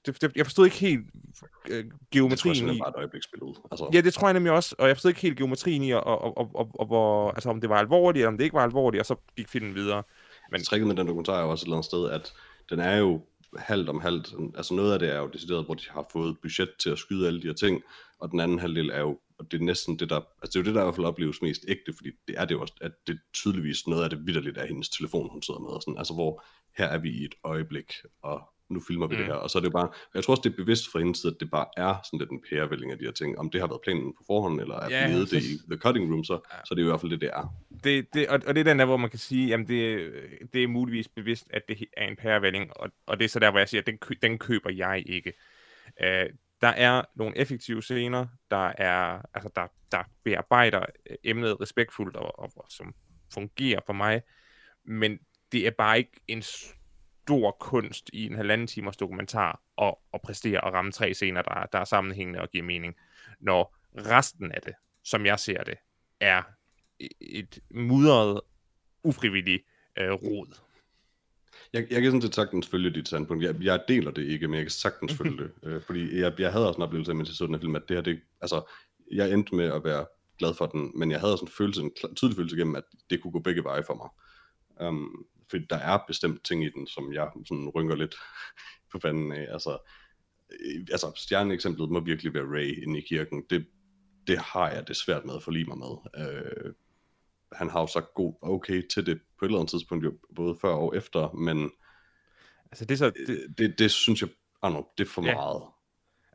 Det, 0.07 0.21
det, 0.23 0.33
jeg 0.37 0.47
forstod 0.47 0.65
ikke 0.65 0.77
helt 0.77 1.01
øh, 1.01 1.05
Det 1.05 1.59
tror 1.69 1.75
jeg 1.75 1.91
geometrien 2.11 2.69
i... 2.69 2.79
bare 2.79 2.89
et 2.89 2.95
øjebliksbillede. 2.97 3.55
Altså, 3.71 3.91
Ja, 3.93 4.01
det 4.01 4.15
tror 4.15 4.29
jeg 4.29 4.33
nemlig 4.35 4.53
også, 4.53 4.75
og 4.79 4.89
jeg 4.89 4.97
forstod 4.97 5.11
ikke 5.11 5.21
helt 5.21 5.37
geometrien 5.39 5.83
i, 5.83 5.91
og, 5.91 6.05
og, 6.07 6.39
og, 6.39 6.51
og, 6.55 6.71
og 6.75 6.87
hvor, 6.87 7.31
altså, 7.31 7.51
om 7.51 7.61
det 7.61 7.71
var 7.71 7.77
alvorligt, 7.79 8.23
eller 8.23 8.29
om 8.29 8.39
det 8.39 8.45
ikke 8.45 8.55
var 8.55 8.65
alvorligt, 8.65 9.01
og 9.01 9.07
så 9.07 9.17
gik 9.37 9.49
filmen 9.49 9.75
videre. 9.75 10.03
Men 10.51 10.59
Men 10.59 10.65
tricket 10.65 10.87
med 10.87 10.97
den 10.97 11.07
dokumentar 11.07 11.39
er 11.39 11.43
jo 11.43 11.51
også 11.51 11.63
et 11.63 11.67
eller 11.67 11.77
andet 11.77 11.85
sted, 11.85 12.11
at 12.11 12.33
den 12.71 12.81
er 12.81 12.97
jo 12.97 13.21
halvt 13.57 13.89
om 13.89 14.01
halvt. 14.01 14.35
Altså 14.57 14.75
noget 14.75 14.93
af 14.93 14.99
det 14.99 15.15
er 15.15 15.19
jo 15.19 15.27
decideret, 15.27 15.65
hvor 15.65 15.75
de 15.75 15.85
har 15.91 16.07
fået 16.13 16.39
budget 16.43 16.71
til 16.79 16.91
at 16.91 16.99
skyde 16.99 17.27
alle 17.27 17.43
de 17.43 17.47
her 17.47 17.55
ting, 17.55 17.83
og 18.19 18.31
den 18.31 18.41
anden 18.41 18.59
halvdel 18.59 18.91
er 18.91 19.01
jo, 19.01 19.19
og 19.39 19.53
det 19.53 19.61
er 19.61 19.65
næsten 19.65 19.99
det 19.99 20.11
der, 20.11 20.17
altså 20.17 20.27
det 20.43 20.57
er 20.57 20.61
jo 20.61 20.65
det, 20.65 20.75
der 20.75 20.81
i 20.81 20.85
hvert 20.85 20.95
fald 20.95 21.07
opleves 21.07 21.43
mest 21.43 21.65
ægte, 21.69 21.93
fordi 21.97 22.11
det 22.29 22.35
er 22.39 22.45
det 22.45 22.55
jo 22.55 22.61
også, 22.61 22.75
at 22.81 22.93
det 23.07 23.19
tydeligvis 23.35 23.87
noget 23.87 24.05
af 24.05 24.11
det 24.11 24.27
vidderligt 24.27 24.59
er 24.59 24.67
hendes 24.67 24.89
telefon, 24.89 25.31
hun 25.33 25.43
sidder 25.43 25.61
med, 25.61 25.69
og 25.71 25.83
sådan, 25.83 25.99
altså 25.99 26.15
hvor 26.15 26.45
her 26.79 26.87
er 26.87 26.99
vi 26.99 27.11
i 27.11 27.25
et 27.25 27.35
øjeblik, 27.45 27.93
og 28.23 28.43
nu 28.71 28.81
filmer 28.89 29.07
vi 29.07 29.15
mm. 29.15 29.19
det 29.19 29.27
her, 29.27 29.35
og 29.35 29.51
så 29.51 29.59
er 29.59 29.61
det 29.61 29.67
jo 29.69 29.73
bare, 29.73 29.89
jeg 30.15 30.25
tror 30.25 30.33
også, 30.35 30.43
det 30.45 30.53
er 30.53 30.57
bevidst 30.57 30.93
fra 30.93 30.99
hendes 30.99 31.19
side, 31.19 31.33
at 31.35 31.41
det 31.41 31.51
bare 31.51 31.67
er 31.77 31.95
sådan 32.05 32.19
lidt 32.19 32.31
en 32.31 32.43
pærevælling 32.51 32.93
af 32.93 32.99
de 32.99 33.05
her 33.05 33.13
ting, 33.13 33.39
om 33.39 33.51
det 33.51 33.61
har 33.61 33.69
været 33.69 33.81
planen 33.85 34.13
på 34.19 34.23
forhånd, 34.27 34.61
eller 34.61 34.75
er 34.75 34.89
Ja, 34.91 35.07
blevet 35.07 35.31
det 35.31 35.43
så- 35.43 35.49
i 35.49 35.59
the 35.71 35.79
cutting 35.81 36.13
room, 36.13 36.25
så, 36.25 36.41
så 36.65 36.69
er 36.71 36.75
det 36.75 36.83
jo 36.83 36.87
i 36.87 36.91
hvert 36.91 37.01
fald 37.01 37.11
det, 37.13 37.21
det 37.21 37.31
er. 37.33 37.55
det, 37.85 38.15
det, 38.15 38.29
og, 38.29 38.41
og 38.47 38.55
det 38.55 38.61
er 38.61 38.65
den 38.65 38.79
der, 38.79 38.85
hvor 38.85 38.97
man 38.97 39.11
kan 39.11 39.19
sige, 39.19 39.49
jamen 39.49 39.69
det, 39.69 40.13
det 40.53 40.63
er 40.63 40.69
muligvis 40.69 41.09
bevidst, 41.09 41.47
at 41.51 41.63
det 41.69 41.85
er 41.97 42.07
en 42.09 42.17
pærevælling, 42.17 42.77
og, 42.77 42.91
og 43.07 43.19
det 43.19 43.25
er 43.25 43.29
så 43.29 43.39
der, 43.39 43.51
hvor 43.51 43.59
jeg 43.59 43.69
siger, 43.69 43.81
at 43.81 43.87
den, 43.87 43.99
kø, 43.99 44.15
den 44.23 44.39
køber 44.39 44.71
jeg 44.71 45.03
ikke. 45.07 45.33
Uh, 46.01 46.31
der 46.61 46.69
er 46.69 47.03
nogle 47.15 47.39
effektive 47.39 47.83
scener, 47.83 48.27
der 48.51 48.73
er, 48.79 49.23
altså 49.35 49.51
der, 49.57 49.67
der 49.93 50.05
bearbejder 50.25 50.87
øh, 51.11 51.17
emnet 51.25 51.61
respektfuldt, 51.61 52.17
og, 52.17 52.39
og, 52.39 52.53
og 52.57 52.67
som 52.69 52.95
fungerer 53.35 53.81
for 53.87 53.93
mig, 53.93 54.23
men 54.85 55.19
det 55.53 55.67
er 55.67 55.71
bare 55.71 55.99
ikke 55.99 56.21
en 56.29 56.43
stor 56.43 57.57
kunst 57.61 58.11
i 58.13 58.27
en 58.27 58.37
halvanden 58.37 58.67
timers 58.67 58.97
dokumentar 58.97 59.63
at, 59.83 59.95
at 60.15 60.21
præstere 60.23 60.61
og 60.61 60.73
ramme 60.73 60.93
tre 60.93 61.15
scener, 61.15 61.43
der, 61.43 61.67
der 61.73 61.79
er 61.79 61.85
sammenhængende 61.85 62.41
og 62.41 62.51
giver 62.51 62.65
mening, 62.65 62.97
når 63.41 63.77
resten 63.97 64.53
af 64.53 64.63
det, 64.63 64.75
som 65.05 65.27
jeg 65.27 65.39
ser 65.39 65.65
det, 65.65 65.79
er 66.21 66.43
et 67.21 67.59
mudret, 67.71 68.41
ufrivilligt 69.03 69.63
øh, 69.99 70.13
rod. 70.13 70.61
Jeg, 71.73 71.87
jeg 71.91 72.03
kan 72.03 72.11
sådan 72.11 72.23
set 72.23 72.35
sagtens 72.35 72.69
følge 72.69 72.91
dit 72.91 73.09
standpunkt. 73.09 73.45
Jeg, 73.45 73.63
jeg 73.63 73.85
deler 73.89 74.11
det 74.11 74.27
ikke, 74.27 74.49
men 74.49 74.55
jeg 74.55 74.65
kan 74.65 74.71
sagtens 74.71 75.15
følge 75.15 75.37
det. 75.37 75.51
Øh, 75.63 75.83
fordi 75.83 76.19
jeg, 76.19 76.33
jeg 76.39 76.53
havde 76.53 76.69
også 76.69 76.77
en 76.77 76.83
oplevelse 76.83 77.13
af, 77.13 77.17
mens 77.17 77.29
jeg 77.29 77.37
så 77.37 77.47
den 77.47 77.55
her 77.55 77.61
film, 77.61 77.77
at 77.77 77.89
det 77.89 77.97
her, 77.97 78.03
det, 78.03 78.21
altså, 78.41 78.71
jeg 79.13 79.33
endte 79.33 79.55
med 79.55 79.65
at 79.65 79.85
være 79.85 80.07
glad 80.39 80.55
for 80.55 80.67
den, 80.67 80.93
men 80.95 81.11
jeg 81.11 81.21
havde 81.21 81.37
sådan 81.37 81.49
en 81.49 81.53
følelse, 81.53 81.83
en 81.83 81.93
tydelig 82.17 82.37
følelse 82.37 82.57
igennem, 82.57 82.77
at 82.77 82.85
det 83.11 83.23
kunne 83.23 83.33
gå 83.33 83.39
begge 83.39 83.65
veje 83.65 83.83
for 83.87 83.95
mig. 83.95 84.09
Um, 84.89 85.27
fordi 85.51 85.65
der 85.71 85.77
er 85.77 85.99
bestemt 86.07 86.45
ting 86.45 86.65
i 86.65 86.71
den, 86.71 86.87
som 86.87 87.13
jeg 87.13 87.31
sådan 87.49 87.69
rynker 87.69 87.97
lidt 87.97 88.15
på 88.93 88.99
fanden 89.03 89.33
af. 89.33 89.47
Altså, 89.53 89.79
øh, 90.53 90.87
altså 90.91 91.13
stjerneeksemplet 91.17 91.91
må 91.91 92.01
virkelig 92.01 92.35
være 92.35 92.45
Ray 92.45 92.83
inde 92.83 92.99
i 92.99 93.07
kirken. 93.09 93.45
Det, 93.51 93.67
det 94.27 94.39
har 94.39 94.71
jeg 94.71 94.89
det 94.89 94.97
svært 94.97 95.25
med 95.25 95.35
at 95.35 95.43
forlige 95.43 95.65
mig 95.65 95.79
med. 95.79 95.95
Øh, 96.27 96.73
han 97.53 97.71
har 97.71 97.81
jo 97.81 97.87
sagt 97.87 98.15
god 98.15 98.35
okay 98.43 98.83
til 98.89 99.07
det 99.07 99.21
på 99.39 99.45
et 99.45 99.49
eller 99.49 99.59
andet 99.59 99.71
tidspunkt, 99.71 100.05
jo, 100.05 100.19
både 100.37 100.57
før 100.61 100.69
og 100.69 100.97
efter, 100.97 101.31
men 101.33 101.71
Altså, 102.71 102.85
det 102.85 102.95
er 102.95 102.99
så, 102.99 103.11
det, 103.11 103.29
det, 103.29 103.59
det, 103.59 103.79
det 103.79 103.91
synes 103.91 104.21
jeg, 104.23 104.31
ah, 104.63 104.73
no, 104.73 104.83
det 104.99 105.05
er 105.05 105.09
for 105.09 105.25
Ja. 105.27 105.35
meget. 105.35 105.63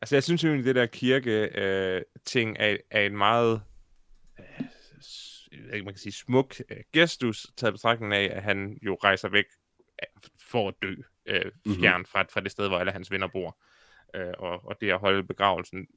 altså 0.02 0.16
jeg 0.16 0.24
synes 0.24 0.44
jo, 0.44 0.54
at 0.54 0.66
det 0.66 0.76
der 0.76 0.86
kirke 0.86 1.50
øh, 1.62 2.02
ting 2.26 2.58
er, 2.60 2.78
er 2.92 3.02
en 3.02 3.18
meget 3.18 3.62
øh, 4.40 5.86
man 5.86 5.94
kan 5.94 5.98
sige, 5.98 6.14
smuk 6.14 6.56
øh, 6.70 6.78
gestus, 6.94 7.48
taget 7.58 7.74
betragtning 7.74 8.14
af, 8.14 8.30
at 8.36 8.44
han 8.44 8.78
jo 8.82 8.98
rejser 9.04 9.30
væk 9.30 9.46
øh, 10.02 10.22
for 10.52 10.68
at 10.68 10.74
dø 10.82 10.96
øh, 11.26 11.52
Mhm. 11.66 11.76
fjern 11.80 12.06
fra, 12.06 12.24
fra 12.34 12.42
det 12.42 12.52
sted, 12.52 12.68
hvor 12.68 12.78
alle 12.78 12.92
hans 12.92 13.12
venner 13.12 13.28
bor. 13.28 13.58
Øh, 14.16 14.34
og, 14.40 14.66
og 14.66 14.76
det 14.82 14.92
at 14.92 15.00
holde 15.00 15.24
begravelsen. 15.24 15.88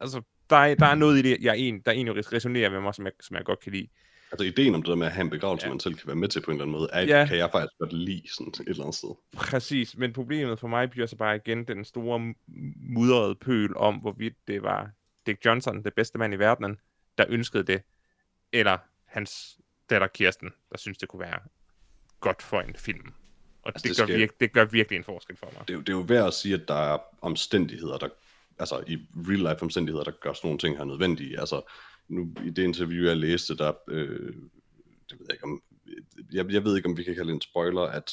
Altså, 0.00 0.22
der 0.50 0.56
er, 0.56 0.74
der 0.74 0.86
er 0.86 0.94
noget 0.94 1.18
i 1.18 1.22
det, 1.22 1.38
jeg 1.40 1.58
en, 1.58 1.80
der 1.80 1.92
egentlig 1.92 2.32
resonerer 2.32 2.70
med 2.70 2.80
mig, 2.80 2.94
som 2.94 3.04
jeg, 3.04 3.12
som 3.20 3.36
jeg 3.36 3.44
godt 3.44 3.60
kan 3.60 3.72
lide. 3.72 3.88
Altså 4.32 4.44
ideen 4.44 4.74
om 4.74 4.82
det 4.82 4.88
der 4.88 4.94
med 4.96 5.06
at 5.06 5.12
have 5.12 5.24
en 5.24 5.30
begravelse, 5.30 5.66
Ja. 5.66 5.70
man 5.70 5.80
selv 5.80 5.94
kan 5.94 6.06
være 6.06 6.16
med 6.16 6.28
til 6.28 6.40
på 6.40 6.50
en 6.50 6.54
eller 6.56 6.64
anden 6.64 6.78
måde, 6.78 6.88
er, 6.92 7.02
Ja. 7.02 7.26
kan 7.28 7.36
jeg 7.38 7.50
faktisk 7.52 7.78
godt 7.78 7.92
lide 7.92 8.22
sådan 8.34 8.52
et 8.60 8.68
eller 8.68 8.82
andet 8.82 8.94
sted. 8.96 9.08
Præcis, 9.36 9.96
men 9.96 10.12
problemet 10.12 10.58
for 10.60 10.68
mig 10.68 10.90
bliver 10.90 11.06
så 11.06 11.16
bare 11.16 11.36
igen 11.36 11.64
den 11.64 11.84
store 11.84 12.34
mudrede 12.76 13.34
pøl 13.34 13.76
om, 13.76 13.94
hvorvidt 13.94 14.34
det 14.48 14.62
var 14.62 14.90
Dick 15.26 15.44
Johnson, 15.46 15.84
det 15.84 15.94
bedste 15.94 16.18
mand 16.18 16.34
i 16.34 16.36
verdenen, 16.38 16.78
der 17.18 17.24
ønskede 17.28 17.62
det, 17.62 17.82
eller 18.52 18.78
hans 19.04 19.58
datter 19.90 20.06
Kirsten, 20.06 20.50
der 20.72 20.78
synes, 20.78 20.98
det 20.98 21.08
kunne 21.08 21.20
være 21.20 21.38
godt 22.20 22.42
for 22.42 22.60
en 22.60 22.74
film. 22.76 23.12
Og 23.62 23.72
altså, 23.74 23.82
det, 23.82 23.90
det 23.90 23.96
gør 23.98 24.06
skal- 24.06 24.18
virke, 24.18 24.32
det 24.40 24.52
gør 24.52 24.64
virkelig 24.64 24.96
en 24.96 25.04
forskel 25.04 25.36
for 25.36 25.50
mig. 25.56 25.60
Det, 25.68 25.70
er 25.70 25.74
jo- 25.74 25.80
det 25.80 25.88
er 25.88 25.92
jo 25.96 26.00
værd 26.08 26.26
at 26.26 26.34
sige, 26.34 26.54
at 26.54 26.68
der 26.68 26.74
er 26.94 26.98
omstændigheder, 27.22 27.98
der, 27.98 28.08
altså 28.58 28.84
i 28.86 28.98
real 29.16 29.38
life 29.38 29.62
omstændigheder, 29.62 30.04
der 30.04 30.12
gør 30.20 30.32
sådan 30.32 30.48
nogle 30.48 30.58
ting 30.58 30.76
her 30.76 30.84
nødvendige. 30.84 31.40
Altså 31.40 31.72
nu 32.08 32.34
i 32.44 32.50
det 32.50 32.62
interview, 32.62 33.04
jeg 33.04 33.16
læste, 33.16 33.56
der, 33.56 33.72
øh, 33.88 34.34
det 35.10 35.18
ved 35.18 35.26
jeg 35.28 35.32
ikke 35.32 35.44
om, 35.44 35.62
jeg, 36.32 36.52
jeg 36.52 36.64
ved 36.64 36.76
ikke, 36.76 36.88
om 36.88 36.96
vi 36.96 37.02
kan 37.02 37.14
kalde 37.14 37.32
en 37.32 37.40
spoiler, 37.40 37.82
at, 37.82 38.10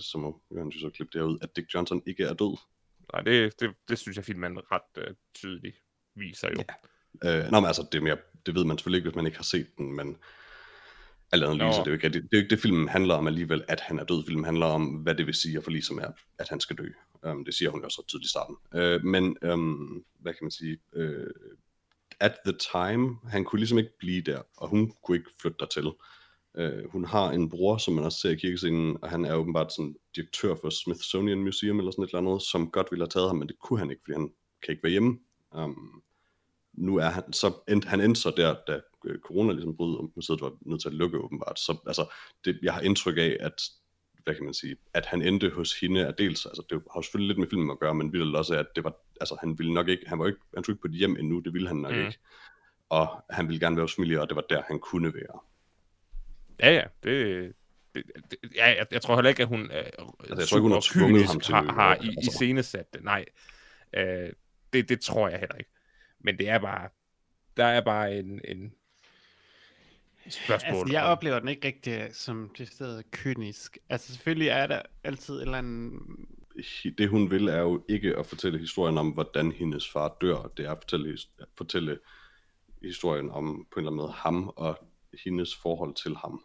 så 0.00 0.18
må 0.18 0.42
Johan 0.50 0.72
så 0.72 0.90
klippe 0.90 1.18
det 1.18 1.24
ud, 1.24 1.38
at 1.42 1.56
Dick 1.56 1.74
Johnson 1.74 2.02
ikke 2.06 2.24
er 2.24 2.34
død. 2.34 2.56
Nej, 3.12 3.22
det, 3.22 3.60
det, 3.60 3.74
det 3.88 3.98
synes 3.98 4.16
jeg, 4.16 4.24
filmen 4.24 4.58
ret 4.72 5.04
øh, 5.04 5.14
tydeligt 5.34 5.76
viser 6.14 6.48
jo. 6.48 6.64
Ja. 7.24 7.44
Øh, 7.44 7.50
nå, 7.50 7.60
men 7.60 7.66
altså, 7.66 7.88
det, 7.92 7.98
er 7.98 8.02
mere, 8.02 8.16
det 8.46 8.54
ved 8.54 8.64
man 8.64 8.78
selvfølgelig 8.78 8.98
ikke, 8.98 9.08
hvis 9.08 9.16
man 9.16 9.26
ikke 9.26 9.38
har 9.38 9.44
set 9.44 9.66
den, 9.78 9.92
men 9.92 10.16
alt 11.32 11.44
andet 11.44 11.74
så 11.74 11.80
det 11.80 11.86
er 11.86 11.90
jo 11.90 11.92
ikke, 11.92 12.08
det, 12.08 12.14
det 12.14 12.22
er 12.22 12.28
jo 12.32 12.38
ikke 12.38 12.50
det, 12.50 12.60
filmen 12.60 12.88
handler 12.88 13.14
om 13.14 13.26
alligevel, 13.26 13.64
at 13.68 13.80
han 13.80 13.98
er 13.98 14.04
død. 14.04 14.24
Filmen 14.26 14.44
handler 14.44 14.66
om, 14.66 14.86
hvad 14.86 15.14
det 15.14 15.26
vil 15.26 15.34
sige 15.34 15.58
at 15.58 15.64
forlige, 15.64 15.82
som 15.82 15.98
er, 15.98 16.10
at 16.38 16.48
han 16.48 16.60
skal 16.60 16.76
dø. 16.76 16.88
Um, 17.22 17.44
det 17.44 17.54
siger 17.54 17.70
hun 17.70 17.80
jo 17.80 17.84
også 17.84 18.04
tydeligt 18.08 18.26
i 18.26 18.30
starten. 18.30 18.56
Uh, 18.74 19.04
men, 19.04 19.36
um, 19.52 20.04
hvad 20.18 20.32
kan 20.32 20.44
man 20.44 20.50
sige, 20.50 20.78
uh, 20.96 21.26
at 22.20 22.34
the 22.46 22.54
time, 22.72 23.16
han 23.28 23.44
kunne 23.44 23.58
ligesom 23.58 23.78
ikke 23.78 23.98
blive 23.98 24.22
der, 24.22 24.42
og 24.56 24.68
hun 24.68 24.92
kunne 25.02 25.16
ikke 25.16 25.30
flytte 25.40 25.56
dertil. 25.60 25.90
Øh, 26.56 26.90
hun 26.92 27.04
har 27.04 27.30
en 27.30 27.50
bror, 27.50 27.76
som 27.76 27.94
man 27.94 28.04
også 28.04 28.18
ser 28.18 28.30
i 28.30 28.34
kirkescenen, 28.34 28.96
og 29.02 29.10
han 29.10 29.24
er 29.24 29.34
åbenbart 29.34 29.72
sådan 29.72 29.96
direktør 30.16 30.54
for 30.60 30.70
Smithsonian 30.70 31.44
Museum, 31.44 31.78
eller 31.78 31.90
sådan 31.90 32.04
et 32.04 32.08
eller 32.08 32.30
andet, 32.30 32.42
som 32.42 32.70
godt 32.70 32.86
ville 32.90 33.02
have 33.02 33.08
taget 33.08 33.28
ham, 33.28 33.36
men 33.36 33.48
det 33.48 33.58
kunne 33.58 33.78
han 33.78 33.90
ikke, 33.90 34.02
fordi 34.04 34.14
han 34.14 34.32
kan 34.62 34.72
ikke 34.72 34.82
være 34.82 34.90
hjemme. 34.90 35.18
Um, 35.56 36.02
nu 36.72 36.96
er 36.96 37.08
han, 37.08 37.32
så 37.32 37.52
end, 37.68 37.84
han 37.84 38.00
endte 38.00 38.20
så 38.20 38.32
der, 38.36 38.56
da 38.66 38.80
øh, 39.04 39.18
corona 39.18 39.52
ligesom 39.52 39.76
brød, 39.76 39.96
og 39.96 40.12
museet 40.16 40.40
var 40.40 40.52
nødt 40.60 40.80
til 40.80 40.88
at 40.88 40.94
lukke 40.94 41.18
åbenbart. 41.18 41.60
Så 41.60 41.76
altså, 41.86 42.12
det, 42.44 42.58
jeg 42.62 42.74
har 42.74 42.80
indtryk 42.80 43.16
af, 43.18 43.36
at 43.40 43.62
hvad 44.24 44.34
kan 44.34 44.44
man 44.44 44.54
sige, 44.54 44.76
at 44.94 45.06
han 45.06 45.22
endte 45.22 45.50
hos 45.50 45.80
hende 45.80 46.00
er 46.00 46.10
dels, 46.10 46.46
altså 46.46 46.62
det 46.70 46.82
har 46.92 46.98
jo 46.98 47.02
selvfølgelig 47.02 47.28
lidt 47.28 47.38
med 47.38 47.48
filmen 47.50 47.70
at 47.70 47.78
gøre, 47.78 47.94
men 47.94 48.12
vildt 48.12 48.36
også, 48.36 48.54
at 48.54 48.66
det 48.76 48.84
var, 48.84 48.94
altså 49.20 49.36
han 49.40 49.58
ville 49.58 49.74
nok 49.74 49.88
ikke, 49.88 50.08
han 50.08 50.18
var 50.18 50.26
ikke, 50.26 50.38
han 50.54 50.62
tog 50.62 50.72
ikke 50.72 50.82
på 50.82 50.88
et 50.88 50.94
hjem 50.94 51.16
endnu, 51.16 51.38
det 51.40 51.52
ville 51.52 51.68
han 51.68 51.76
nok 51.76 51.92
Mm. 51.92 51.98
ikke. 52.00 52.18
Og 52.88 53.24
han 53.30 53.46
ville 53.48 53.60
gerne 53.60 53.76
være 53.76 53.84
hos 53.84 53.94
familie, 53.94 54.20
og 54.20 54.28
det 54.28 54.36
var 54.36 54.44
der, 54.50 54.62
han 54.66 54.78
kunne 54.78 55.14
være. 55.14 55.40
Ja, 56.60 56.70
ja, 56.74 56.82
det, 57.04 57.52
det, 57.94 58.02
det 58.30 58.38
ja, 58.56 58.66
jeg, 58.68 58.86
jeg 58.90 59.02
tror 59.02 59.14
heller 59.14 59.28
ikke, 59.28 59.42
at 59.42 59.48
hun 59.48 59.60
øh, 59.60 59.68
Altså, 59.76 59.94
jeg 60.28 60.48
tror 60.48 60.56
ikke, 60.56 60.62
hun 60.62 60.72
har 60.72 60.80
tvunget 60.92 61.26
ham 61.26 61.40
til 61.40 61.54
har, 61.54 61.72
har 61.72 61.94
i, 61.94 61.98
altså. 61.98 62.30
i 62.30 62.34
scenesat 62.34 62.94
det. 62.94 63.04
Nej, 63.04 63.24
øh, 63.96 64.30
det, 64.72 64.88
det 64.88 65.00
tror 65.00 65.28
jeg 65.28 65.38
heller 65.38 65.56
ikke. 65.56 65.70
Men 66.20 66.38
det 66.38 66.48
er 66.48 66.58
bare, 66.58 66.88
der 67.56 67.64
er 67.64 67.80
bare 67.80 68.18
en, 68.18 68.40
en 68.44 68.72
spørgsmål. 70.32 70.80
Altså, 70.80 70.92
jeg 70.92 71.02
oplever 71.02 71.38
den 71.38 71.48
ikke 71.48 71.66
rigtig 71.66 72.08
som 72.12 72.50
det 72.58 72.68
sted 72.68 73.02
kynisk. 73.10 73.78
Altså, 73.88 74.12
selvfølgelig 74.12 74.48
er 74.48 74.66
der 74.66 74.82
altid 75.04 75.34
en 75.34 75.40
eller 75.40 75.58
anden... 75.58 76.00
Det 76.98 77.08
hun 77.08 77.30
vil, 77.30 77.48
er 77.48 77.60
jo 77.60 77.84
ikke 77.88 78.16
at 78.16 78.26
fortælle 78.26 78.58
historien 78.58 78.98
om, 78.98 79.10
hvordan 79.10 79.52
hendes 79.52 79.90
far 79.92 80.16
dør. 80.20 80.50
Det 80.56 80.66
er 80.66 80.70
at 80.70 80.78
fortælle, 80.78 81.18
at 81.38 81.46
fortælle 81.56 81.98
historien 82.82 83.30
om 83.30 83.66
på 83.72 83.80
en 83.80 83.86
eller 83.86 83.90
anden 83.90 83.96
måde 83.96 84.12
ham 84.12 84.52
og 84.56 84.78
hendes 85.24 85.56
forhold 85.56 85.94
til 85.94 86.16
ham. 86.16 86.44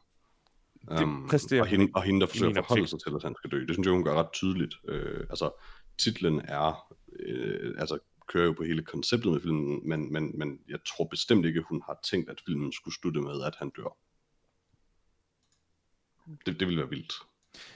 Um, 1.02 1.28
præsterer 1.30 1.62
og, 1.62 1.68
hende, 1.68 1.92
og 1.96 2.04
hende, 2.04 2.22
der 2.22 2.28
forsøger 2.28 2.60
at 2.60 2.66
forholde 2.68 2.88
sig 2.88 3.00
til, 3.00 3.16
at 3.16 3.24
han 3.24 3.36
skal 3.38 3.52
dø. 3.52 3.66
Det 3.66 3.76
synes 3.76 3.86
jeg, 3.86 3.94
hun 3.94 4.04
gør 4.04 4.14
ret 4.14 4.32
tydeligt. 4.34 4.76
Øh, 4.88 5.26
altså, 5.30 5.52
titlen 5.98 6.42
er, 6.44 6.96
øh, 7.20 7.74
altså, 7.78 7.98
kører 8.28 8.46
jo 8.46 8.54
på 8.54 8.64
hele 8.64 8.84
konceptet 8.84 9.32
med 9.32 9.42
filmen, 9.42 9.90
men, 9.90 10.14
men, 10.14 10.40
men 10.40 10.60
jeg 10.70 10.80
tror 10.86 11.06
bestemt 11.06 11.46
ikke, 11.46 11.62
hun 11.62 11.82
har 11.86 12.00
tænkt, 12.04 12.30
at 12.30 12.42
filmen 12.46 12.72
skulle 12.72 12.96
slutte 12.96 13.22
med, 13.22 13.44
at 13.44 13.56
han 13.56 13.70
dør. 13.70 13.98
Det, 16.46 16.60
det 16.60 16.68
ville 16.68 16.82
være 16.82 16.90
vildt. 16.90 17.14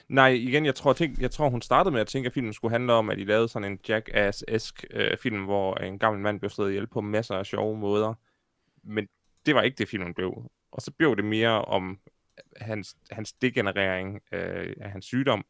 Nej, 0.08 0.28
igen, 0.28 0.66
jeg 0.66 0.74
tror, 0.74 0.92
tænk, 0.92 1.18
jeg 1.18 1.30
tror, 1.30 1.48
hun 1.48 1.62
startede 1.62 1.92
med 1.92 2.00
at 2.00 2.06
tænke, 2.06 2.26
at 2.26 2.32
filmen 2.32 2.52
skulle 2.52 2.72
handle 2.72 2.92
om, 2.92 3.10
at 3.10 3.18
de 3.18 3.24
lavede 3.24 3.48
sådan 3.48 3.72
en 3.72 3.78
Jackass-esk 3.88 4.84
øh, 4.90 5.18
film, 5.18 5.44
hvor 5.44 5.74
en 5.74 5.98
gammel 5.98 6.22
mand 6.22 6.40
blev 6.40 6.50
slået 6.50 6.70
ihjel 6.70 6.86
på 6.86 7.00
masser 7.00 7.34
af 7.34 7.46
sjove 7.46 7.78
måder. 7.78 8.14
Men 8.82 9.08
det 9.46 9.54
var 9.54 9.62
ikke 9.62 9.76
det, 9.76 9.88
filmen 9.88 10.14
blev. 10.14 10.50
Og 10.72 10.82
så 10.82 10.90
blev 10.90 11.16
det 11.16 11.24
mere 11.24 11.64
om 11.64 11.98
hans, 12.56 12.96
hans 13.10 13.32
degenerering 13.32 14.20
øh, 14.32 14.76
af 14.80 14.90
hans 14.90 15.04
sygdom. 15.04 15.44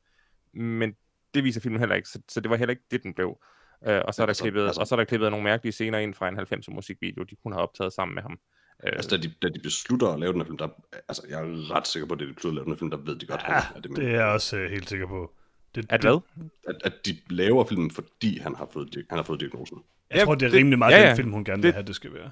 Men 0.53 0.97
det 1.35 1.45
viser 1.45 1.61
filmen 1.61 1.81
heller 1.81 1.97
ikke, 1.97 2.09
så, 2.09 2.23
så 2.29 2.41
det 2.41 2.51
var 2.51 2.57
heller 2.57 2.71
ikke 2.71 2.85
det, 2.91 3.03
den 3.03 3.15
blev. 3.15 3.39
Øh, 3.87 4.01
og, 4.05 4.15
så 4.15 4.23
er 4.23 4.27
der 4.27 4.31
Altså, 4.31 4.43
klippet, 4.45 4.67
altså- 4.67 4.81
og 4.81 4.87
så 4.87 4.95
er 4.95 4.97
der 4.97 5.05
klippet 5.05 5.31
nogle 5.31 5.45
mærkelige 5.45 5.73
scener 5.73 5.99
ind 5.99 6.15
fra 6.15 6.29
en 6.29 6.39
90'er 6.39 6.75
musikvideo, 6.75 7.23
de 7.23 7.37
kunne 7.43 7.55
have 7.55 7.63
optaget 7.63 7.93
sammen 7.93 8.15
med 8.15 8.23
ham. 8.23 8.39
Øh, 8.85 8.93
Altså, 8.97 9.17
da 9.17 9.23
de, 9.23 9.33
da 9.43 9.49
de 9.49 9.59
beslutter 9.61 10.09
at 10.09 10.21
lave 10.21 10.33
den 10.33 10.41
her 10.41 10.47
film, 10.47 10.59
der, 10.59 10.69
altså, 11.09 11.23
jeg 11.29 11.41
er 11.43 11.71
ret 11.75 11.87
sikker 11.89 12.07
på, 12.07 12.15
at 12.15 12.21
det 12.21 12.29
de 12.29 12.35
beslutter 12.35 12.61
at 12.61 12.65
lave 12.65 12.65
den 12.65 12.73
her 12.73 12.79
film, 12.79 12.91
der 12.91 12.97
ved 12.97 13.17
de 13.19 13.27
godt, 13.27 13.41
Ja, 13.49 13.53
han 13.55 13.77
er 13.77 13.81
det, 13.81 13.97
det 13.97 14.05
er 14.05 14.11
jeg 14.11 14.25
også 14.27 14.57
øh, 14.57 14.71
helt 14.71 14.89
sikker 14.89 15.07
på. 15.07 15.33
Det, 15.75 15.87
at 15.89 16.01
hvad? 16.01 16.21
at, 16.69 16.77
at 16.85 17.07
de 17.07 17.17
laver 17.31 17.65
filmen, 17.65 17.91
fordi 17.91 18.39
han 18.39 18.55
har 18.55 18.69
fået, 18.73 18.95
han 19.11 19.19
har 19.19 19.23
fået 19.25 19.41
diagnosen. 19.41 19.79
Jeg 20.11 20.19
Ja, 20.19 20.25
tror, 20.25 20.35
det 20.35 20.47
er 20.47 20.53
rimelig 20.53 20.79
meget 20.79 20.93
ja, 20.93 20.99
den 20.99 21.07
ja. 21.07 21.15
film, 21.15 21.31
hun 21.33 21.45
gerne 21.45 21.63
Det- 21.63 21.67
vil 21.67 21.73
have, 21.73 21.87
det 21.87 21.95
skal 21.95 22.15
være. 22.15 22.31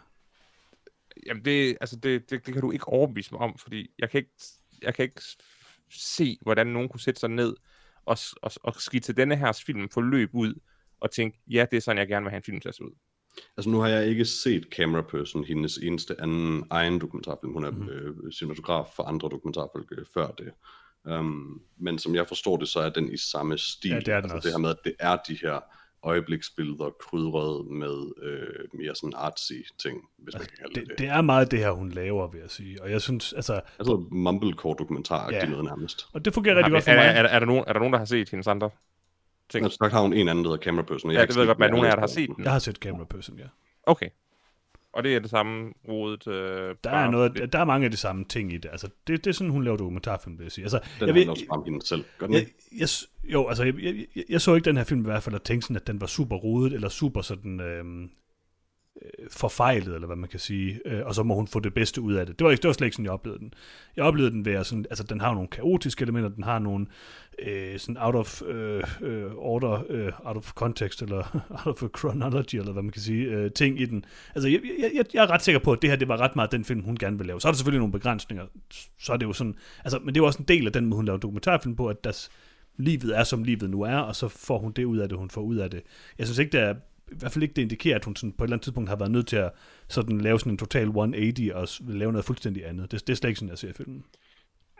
Jamen, 1.26 1.44
det, 1.44 1.76
altså 1.80 1.96
det, 1.96 2.30
det, 2.30 2.46
det 2.46 2.52
kan 2.54 2.62
du 2.62 2.70
ikke 2.72 2.88
overbevise 2.88 3.28
mig 3.32 3.40
om, 3.40 3.58
fordi 3.58 3.90
jeg 3.98 4.10
kan 4.10 4.18
ikke, 4.18 4.30
jeg 4.82 4.94
kan 4.94 5.02
ikke 5.02 5.20
se, 5.90 6.38
hvordan 6.42 6.66
nogen 6.66 6.88
kunne 6.88 7.00
sætte 7.00 7.20
sig 7.20 7.30
ned 7.30 7.56
og, 8.06 8.18
og, 8.42 8.50
og 8.62 8.74
skitse 8.80 9.12
denne 9.12 9.36
her 9.36 9.52
film 9.66 9.88
forløb 9.90 10.30
ud 10.32 10.54
og 11.00 11.10
tænke, 11.10 11.38
ja, 11.50 11.66
det 11.70 11.76
er 11.76 11.80
sådan, 11.80 11.98
jeg 11.98 12.08
gerne 12.08 12.24
vil 12.24 12.30
have 12.30 12.36
en 12.36 12.42
film 12.42 12.60
til 12.60 12.68
at 12.68 12.74
se 12.74 12.84
ud. 12.84 12.90
Altså 13.56 13.70
nu 13.70 13.78
har 13.80 13.88
jeg 13.88 14.06
ikke 14.06 14.24
set 14.24 14.66
Camera 14.76 15.02
Person, 15.02 15.44
hendes 15.44 15.76
eneste 15.76 16.20
anden 16.20 16.64
egen 16.70 16.98
dokumentarfilm. 17.00 17.52
Hun 17.52 17.64
er 17.64 17.70
mm. 17.70 17.88
øh, 17.88 18.32
cinematograf 18.32 18.86
for 18.96 19.02
andre 19.02 19.28
dokumentarfilm 19.28 19.84
øh, 19.92 20.04
før 20.14 20.26
det. 20.26 20.52
Um, 21.04 21.62
men 21.76 21.98
som 21.98 22.14
jeg 22.14 22.26
forstår 22.28 22.56
det, 22.56 22.68
så 22.68 22.80
er 22.80 22.90
den 22.90 23.12
i 23.12 23.16
samme 23.16 23.58
stil. 23.58 23.90
Ja, 23.90 23.98
det 24.00 24.08
er 24.08 24.14
den 24.20 24.24
altså, 24.24 24.36
også. 24.36 24.46
det 24.48 24.52
her 24.54 24.58
med, 24.58 24.70
at 24.70 24.76
det 24.84 24.94
er 24.98 25.16
de 25.28 25.38
her 25.42 25.60
øjebliksbilleder 26.02 26.90
krydret 27.00 27.66
med 27.66 28.12
øh, 28.22 28.64
mere 28.80 28.94
sådan 28.94 29.12
artsy 29.16 29.52
ting, 29.82 30.00
hvis 30.18 30.34
man 30.34 30.40
kan 30.46 30.56
kalde 30.60 30.74
det 30.74 30.80
det, 30.82 30.88
det. 30.90 30.98
det 30.98 31.08
er 31.08 31.20
meget 31.22 31.50
det 31.50 31.58
her, 31.58 31.70
hun 31.70 31.90
laver, 31.90 32.30
vil 32.30 32.40
jeg 32.40 32.50
sige. 32.50 32.82
Og 32.82 32.90
jeg 32.90 33.00
synes, 33.02 33.32
altså, 33.32 33.60
Altså 33.78 34.06
mumblecore 34.10 34.76
dokumentar 34.78 35.30
Ja. 35.30 35.36
ja. 35.36 35.46
noget 35.48 35.64
nærmest. 35.64 36.06
og 36.12 36.24
det 36.24 36.34
fungerer 36.34 36.54
rigtig 36.56 36.64
Har 36.64 36.70
vi- 36.70 36.74
godt 36.74 36.84
for 36.84 36.90
er, 36.90 36.96
mig. 36.96 37.04
er, 37.04 37.10
er, 37.22 37.28
er, 37.28 37.38
der 37.38 37.46
nogen, 37.46 37.64
er 37.66 37.72
der 37.72 37.80
nogen, 37.80 37.92
der 37.92 37.98
har 37.98 38.06
set 38.06 38.30
hendes 38.30 38.46
andre 38.46 38.70
ting? 39.50 39.62
Men 39.62 39.70
så 39.70 39.88
har 39.92 40.00
hun 40.02 40.12
en 40.12 40.28
anden, 40.28 40.44
der 40.44 40.50
hedder 40.50 40.62
Camera 40.64 40.82
Person. 40.84 41.08
og 41.10 41.14
Ja, 41.14 41.20
det 41.20 41.24
ikke 41.24 41.34
ved 41.34 41.42
jeg 41.42 41.46
godt, 41.46 41.58
men 41.58 41.70
nogen 41.70 41.86
af 41.86 41.90
jer, 41.90 41.92
Jeg 41.92 41.96
der 41.96 42.00
har 42.00 42.06
set 42.06 42.28
den. 42.36 42.44
Jeg 42.44 42.52
har 42.52 42.58
set 42.58 42.76
Camera 42.76 43.04
Person, 43.04 43.38
ja. 43.38 43.44
Okay. 43.86 44.08
Og 44.92 45.04
det 45.04 45.16
er 45.16 45.20
det 45.20 45.30
samme 45.30 45.72
rodet... 45.88 46.26
Øh, 46.26 46.74
Der 46.84 46.90
er, 46.90 47.10
noget, 47.10 47.52
der 47.52 47.58
er 47.58 47.64
mange 47.64 47.84
af 47.84 47.90
de 47.90 47.96
samme 47.96 48.24
ting 48.24 48.52
i 48.52 48.56
det. 48.58 48.68
Altså, 48.72 48.88
det, 49.06 49.24
det 49.24 49.30
er 49.30 49.34
sådan, 49.34 49.50
hun 49.50 49.64
laver 49.64 49.76
dokumentarfilm, 49.76 50.38
vil 50.38 50.44
jeg 50.44 50.52
sige. 50.52 50.64
Altså, 50.64 50.80
Den 51.00 51.06
jeg, 51.08 51.14
handler 51.14 51.30
også 51.30 51.44
om 51.50 51.64
hende 51.64 51.86
selv. 51.86 52.04
Gør 52.18 52.26
den 52.26 52.34
jeg, 52.34 52.40
ikke? 52.40 52.54
jeg, 52.78 52.88
jo, 53.32 53.48
altså, 53.48 53.64
jeg, 53.64 53.74
jeg, 53.82 54.06
jeg, 54.16 54.24
jeg 54.28 54.40
så 54.40 54.54
ikke 54.54 54.64
den 54.64 54.76
her 54.76 54.84
film 54.84 55.00
i 55.00 55.04
hvert 55.04 55.22
fald 55.22 55.34
og 55.34 55.42
tænkte 55.44 55.66
sådan, 55.66 55.76
at 55.76 55.86
den 55.86 56.00
var 56.00 56.06
super 56.06 56.36
rodet, 56.36 56.72
eller 56.72 56.88
super 56.88 57.22
sådan 57.22 57.60
øh, 57.60 57.84
forfejlet, 59.30 59.94
eller 59.94 60.06
hvad 60.06 60.16
man 60.16 60.28
kan 60.28 60.40
sige, 60.40 60.80
øh, 60.84 61.06
og 61.06 61.14
så 61.14 61.22
må 61.22 61.34
hun 61.34 61.46
få 61.46 61.60
det 61.60 61.74
bedste 61.74 62.00
ud 62.00 62.14
af 62.14 62.26
det. 62.26 62.38
Det 62.38 62.44
var, 62.44 62.50
ikke, 62.50 62.62
det 62.62 62.68
var 62.68 62.72
slet 62.72 62.86
ikke 62.86 62.94
sådan, 62.94 63.04
jeg 63.04 63.12
oplevede 63.12 63.40
den. 63.40 63.54
Jeg 63.96 64.04
oplevede 64.04 64.32
den 64.32 64.44
ved 64.44 64.52
at 64.52 64.66
sådan, 64.66 64.86
altså 64.90 65.04
den 65.04 65.20
har 65.20 65.34
nogle 65.34 65.48
kaotiske 65.48 66.02
elementer, 66.02 66.28
den 66.28 66.44
har 66.44 66.58
nogle 66.58 66.86
øh, 67.46 67.78
sådan 67.78 67.96
out 67.96 68.14
of 68.14 68.42
øh, 68.42 68.82
øh 69.00 69.32
order, 69.36 69.82
øh, 69.88 70.12
out 70.24 70.36
of 70.36 70.52
context, 70.52 71.02
eller 71.02 71.42
out 71.66 71.82
of 71.82 71.88
chronology, 71.98 72.54
eller 72.54 72.72
hvad 72.72 72.82
man 72.82 72.92
kan 72.92 73.02
sige, 73.02 73.24
øh, 73.24 73.50
ting 73.52 73.80
i 73.80 73.84
den. 73.84 74.04
Altså, 74.34 74.48
jeg, 74.48 74.60
jeg, 74.78 75.04
jeg, 75.14 75.22
er 75.22 75.30
ret 75.30 75.42
sikker 75.42 75.58
på, 75.58 75.72
at 75.72 75.82
det 75.82 75.90
her, 75.90 75.96
det 75.96 76.08
var 76.08 76.20
ret 76.20 76.36
meget 76.36 76.52
den 76.52 76.64
film, 76.64 76.82
hun 76.82 76.96
gerne 76.96 77.18
vil 77.18 77.26
lave. 77.26 77.40
Så 77.40 77.48
er 77.48 77.52
der 77.52 77.56
selvfølgelig 77.56 77.80
nogle 77.80 77.92
begrænsninger, 77.92 78.44
så 78.98 79.12
er 79.12 79.16
det 79.16 79.26
jo 79.26 79.32
sådan, 79.32 79.54
altså, 79.84 79.98
men 79.98 80.08
det 80.08 80.20
er 80.20 80.22
jo 80.22 80.26
også 80.26 80.38
en 80.38 80.48
del 80.48 80.66
af 80.66 80.72
den 80.72 80.86
måde, 80.86 80.96
hun 80.96 81.04
laver 81.04 81.18
dokumentarfilm 81.18 81.76
på, 81.76 81.88
at 81.88 82.04
deres, 82.04 82.30
livet 82.78 83.18
er, 83.18 83.24
som 83.24 83.44
livet 83.44 83.70
nu 83.70 83.82
er, 83.82 83.96
og 83.96 84.16
så 84.16 84.28
får 84.28 84.58
hun 84.58 84.72
det 84.72 84.84
ud 84.84 84.98
af 84.98 85.08
det, 85.08 85.18
hun 85.18 85.30
får 85.30 85.40
ud 85.40 85.56
af 85.56 85.70
det. 85.70 85.82
Jeg 86.18 86.26
synes 86.26 86.38
ikke, 86.38 86.52
det 86.52 86.60
er, 86.60 86.74
i 87.12 87.14
hvert 87.18 87.32
fald 87.32 87.42
ikke 87.42 87.54
det 87.54 87.62
indikerer, 87.62 87.96
at 87.96 88.04
hun 88.04 88.16
sådan 88.16 88.32
på 88.32 88.44
et 88.44 88.46
eller 88.46 88.56
andet 88.56 88.64
tidspunkt 88.64 88.88
har 88.88 88.96
været 88.96 89.10
nødt 89.10 89.26
til 89.26 89.36
at 89.36 89.50
sådan 89.88 90.20
lave 90.20 90.38
sådan 90.40 90.52
en 90.52 90.58
total 90.58 90.86
180 90.86 91.80
og 91.80 91.86
lave 91.88 92.12
noget 92.12 92.24
fuldstændig 92.24 92.66
andet. 92.68 92.90
Det, 92.90 93.06
det 93.06 93.12
er 93.12 93.16
slet 93.16 93.28
ikke 93.28 93.38
sådan, 93.38 93.50
jeg 93.50 93.58
ser 93.58 93.72
filmen. 93.72 94.04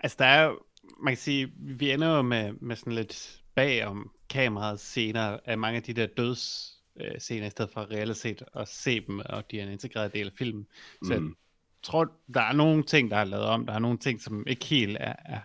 Altså, 0.03 0.16
der 0.18 0.24
er 0.24 0.45
jo, 0.45 0.59
man 1.03 1.11
kan 1.12 1.18
sige, 1.18 1.53
vi 1.59 1.91
ender 1.91 2.16
jo 2.16 2.22
med, 2.22 2.53
med 2.61 2.76
sådan 2.76 2.93
lidt 2.93 3.41
bag 3.55 3.87
om 3.87 4.11
kameraet 4.31 4.81
scener 4.81 5.39
af 5.45 5.59
mange 5.59 5.76
af 5.76 5.83
de 5.83 5.93
der 5.93 6.07
døds 6.07 6.72
øh, 7.01 7.18
scener, 7.18 7.47
i 7.47 7.51
stedet 7.51 7.70
for 7.74 7.91
reelt 7.91 8.16
set 8.16 8.43
at 8.57 8.68
se 8.68 9.01
dem, 9.07 9.18
og 9.18 9.51
de 9.51 9.61
er 9.61 9.64
en 9.66 9.72
integreret 9.72 10.12
del 10.12 10.26
af 10.26 10.33
filmen. 10.39 10.66
Så 11.05 11.12
jeg 11.12 11.22
Mm. 11.22 11.35
tror, 11.83 12.12
der 12.35 12.41
er 12.41 12.53
nogle 12.53 12.83
ting, 12.83 13.11
der 13.11 13.16
er 13.16 13.24
lavet 13.24 13.45
om, 13.45 13.66
der 13.66 13.72
er 13.72 13.79
nogle 13.79 13.99
ting, 13.99 14.20
som 14.20 14.45
ikke 14.47 14.64
helt 14.66 14.97
er, 15.01 15.14
er 15.24 15.41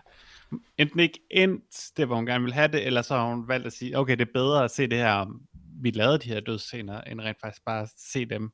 enten 0.78 1.00
ikke 1.00 1.20
endt 1.30 1.90
det, 1.96 2.06
hvor 2.06 2.16
hun 2.16 2.26
gerne 2.26 2.44
vil 2.44 2.52
have 2.52 2.68
det, 2.68 2.86
eller 2.86 3.02
så 3.02 3.14
har 3.16 3.34
hun 3.34 3.48
valgt 3.48 3.66
at 3.66 3.72
sige, 3.72 3.98
okay, 3.98 4.12
det 4.12 4.28
er 4.28 4.32
bedre 4.34 4.64
at 4.64 4.70
se 4.70 4.86
det 4.86 4.98
her, 4.98 5.38
vi 5.82 5.90
lavede 5.90 6.18
de 6.18 6.28
her 6.28 6.40
dødsscener, 6.40 7.00
end 7.00 7.20
rent 7.20 7.40
faktisk 7.40 7.64
bare 7.64 7.82
at 7.82 7.90
se 7.98 8.24
dem. 8.24 8.50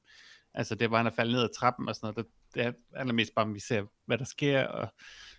Altså 0.54 0.74
det 0.74 0.90
var 0.90 0.96
han 0.96 1.06
at 1.06 1.14
falde 1.14 1.32
ned 1.32 1.42
ad 1.42 1.48
trappen 1.58 1.88
og 1.88 1.94
sådan 1.94 2.06
noget, 2.06 2.16
det, 2.16 2.54
det 2.54 2.62
er 2.62 2.72
allermest 3.00 3.34
bare, 3.34 3.48
at 3.48 3.54
vi 3.54 3.60
ser, 3.60 3.82
hvad 4.06 4.18
der 4.18 4.24
sker, 4.24 4.64
og 4.64 4.88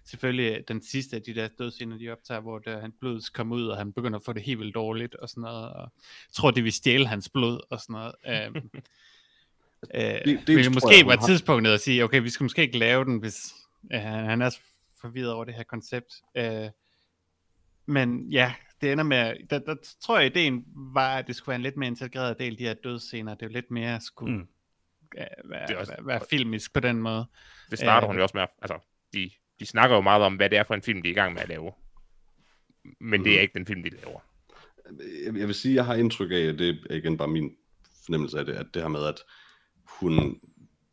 selvfølgelig 0.06 0.68
den 0.68 0.84
sidste 0.84 1.16
af 1.16 1.22
de 1.22 1.36
der 1.36 1.48
dødsscener, 1.60 1.98
de 1.98 2.10
optager, 2.10 2.40
hvor 2.40 2.60
der, 2.60 2.82
han 2.82 2.94
blodet 3.00 3.34
kommer 3.34 3.56
ud, 3.56 3.68
og 3.68 3.78
han 3.78 3.94
begynder 3.94 4.20
at 4.20 4.26
få 4.26 4.34
det 4.34 4.44
helt 4.44 4.60
vildt 4.60 4.76
dårligt, 4.76 5.16
og 5.16 5.30
sådan 5.30 5.42
noget, 5.42 5.74
og 5.74 5.82
jeg 6.28 6.34
tror, 6.34 6.52
det 6.52 6.64
vil 6.64 6.74
stjæle 6.74 7.08
hans 7.08 7.30
blod, 7.30 7.60
og 7.70 7.80
sådan 7.80 7.94
noget. 7.94 8.16
Øhm, 8.28 8.70
øh, 9.96 10.02
det, 10.26 10.48
det 10.48 10.74
måske 10.74 10.98
jeg, 10.98 11.08
være 11.08 11.18
har. 11.20 11.28
tidspunktet 11.28 11.74
at 11.74 11.82
sige, 11.82 12.04
okay, 12.04 12.22
vi 12.22 12.30
skal 12.30 12.44
måske 12.44 12.62
ikke 12.62 12.78
lave 12.78 13.06
den, 13.06 13.18
hvis 13.18 13.54
øh, 13.94 14.02
han 14.02 14.42
er 14.42 14.58
forvirret 15.02 15.32
over 15.32 15.46
det 15.46 15.54
her 15.54 15.64
koncept. 15.64 16.14
Øh, 16.38 16.70
men 17.86 18.32
ja, 18.32 18.54
det 18.82 18.92
ender 18.92 19.04
med, 19.04 19.34
der, 19.50 19.60
der 19.60 19.76
tror 20.02 20.18
jeg, 20.20 20.26
ideen 20.28 20.64
var, 20.76 21.16
at 21.18 21.28
det 21.28 21.36
skulle 21.36 21.48
være 21.48 21.56
en 21.56 21.62
lidt 21.62 21.78
mere 21.78 21.88
integreret 21.88 22.40
del, 22.40 22.58
de 22.58 22.64
her 22.64 22.74
dødsscener, 22.74 23.34
det 23.36 23.42
er 23.42 23.48
jo 23.48 23.54
lidt 23.54 23.72
mere 23.72 24.02
skulle 24.02 24.34
Mm. 24.34 24.40
mm. 24.40 24.48
være, 25.14 25.28
Det 25.34 25.50
er 25.50 25.68
være, 25.68 25.78
også- 25.78 25.94
være, 25.98 26.06
være 26.06 26.22
filmisk 26.30 26.74
på 26.74 26.80
den 26.80 27.02
måde. 27.02 27.26
Det 27.72 27.80
starter 27.80 28.08
Øh, 28.08 28.08
hun 28.08 28.18
jo 28.18 28.24
også 28.24 28.38
med, 28.38 28.46
altså, 28.62 28.80
de, 29.14 29.32
de 29.60 29.66
snakker 29.66 29.96
jo 29.96 30.02
meget 30.02 30.22
om, 30.24 30.36
hvad 30.36 30.50
det 30.50 30.58
er 30.58 30.64
for 30.64 30.74
en 30.76 30.82
film, 30.82 31.02
de 31.02 31.08
er 31.08 31.12
i 31.12 31.16
gang 31.16 31.34
med 31.34 31.42
at 31.42 31.50
lave. 31.50 31.72
Men 33.00 33.24
det 33.24 33.32
er 33.32 33.36
Mhm. 33.36 33.42
ikke 33.42 33.54
den 33.54 33.66
film, 33.66 33.84
de 33.84 33.90
laver. 33.90 34.20
jeg, 35.26 35.38
jeg 35.38 35.48
vil 35.48 35.56
sige, 35.56 35.76
jeg 35.76 35.86
har 35.86 35.96
indtryk 35.96 36.32
af, 36.32 36.36
at 36.36 36.60
det 36.60 36.80
er 36.90 36.96
igen 36.96 37.18
bare 37.18 37.28
min 37.28 37.56
fornemmelse 38.06 38.40
af 38.40 38.46
det, 38.46 38.54
at 38.54 38.66
det 38.74 38.82
her 38.82 38.90
med, 38.90 39.06
at 39.06 39.20
hun 39.86 40.40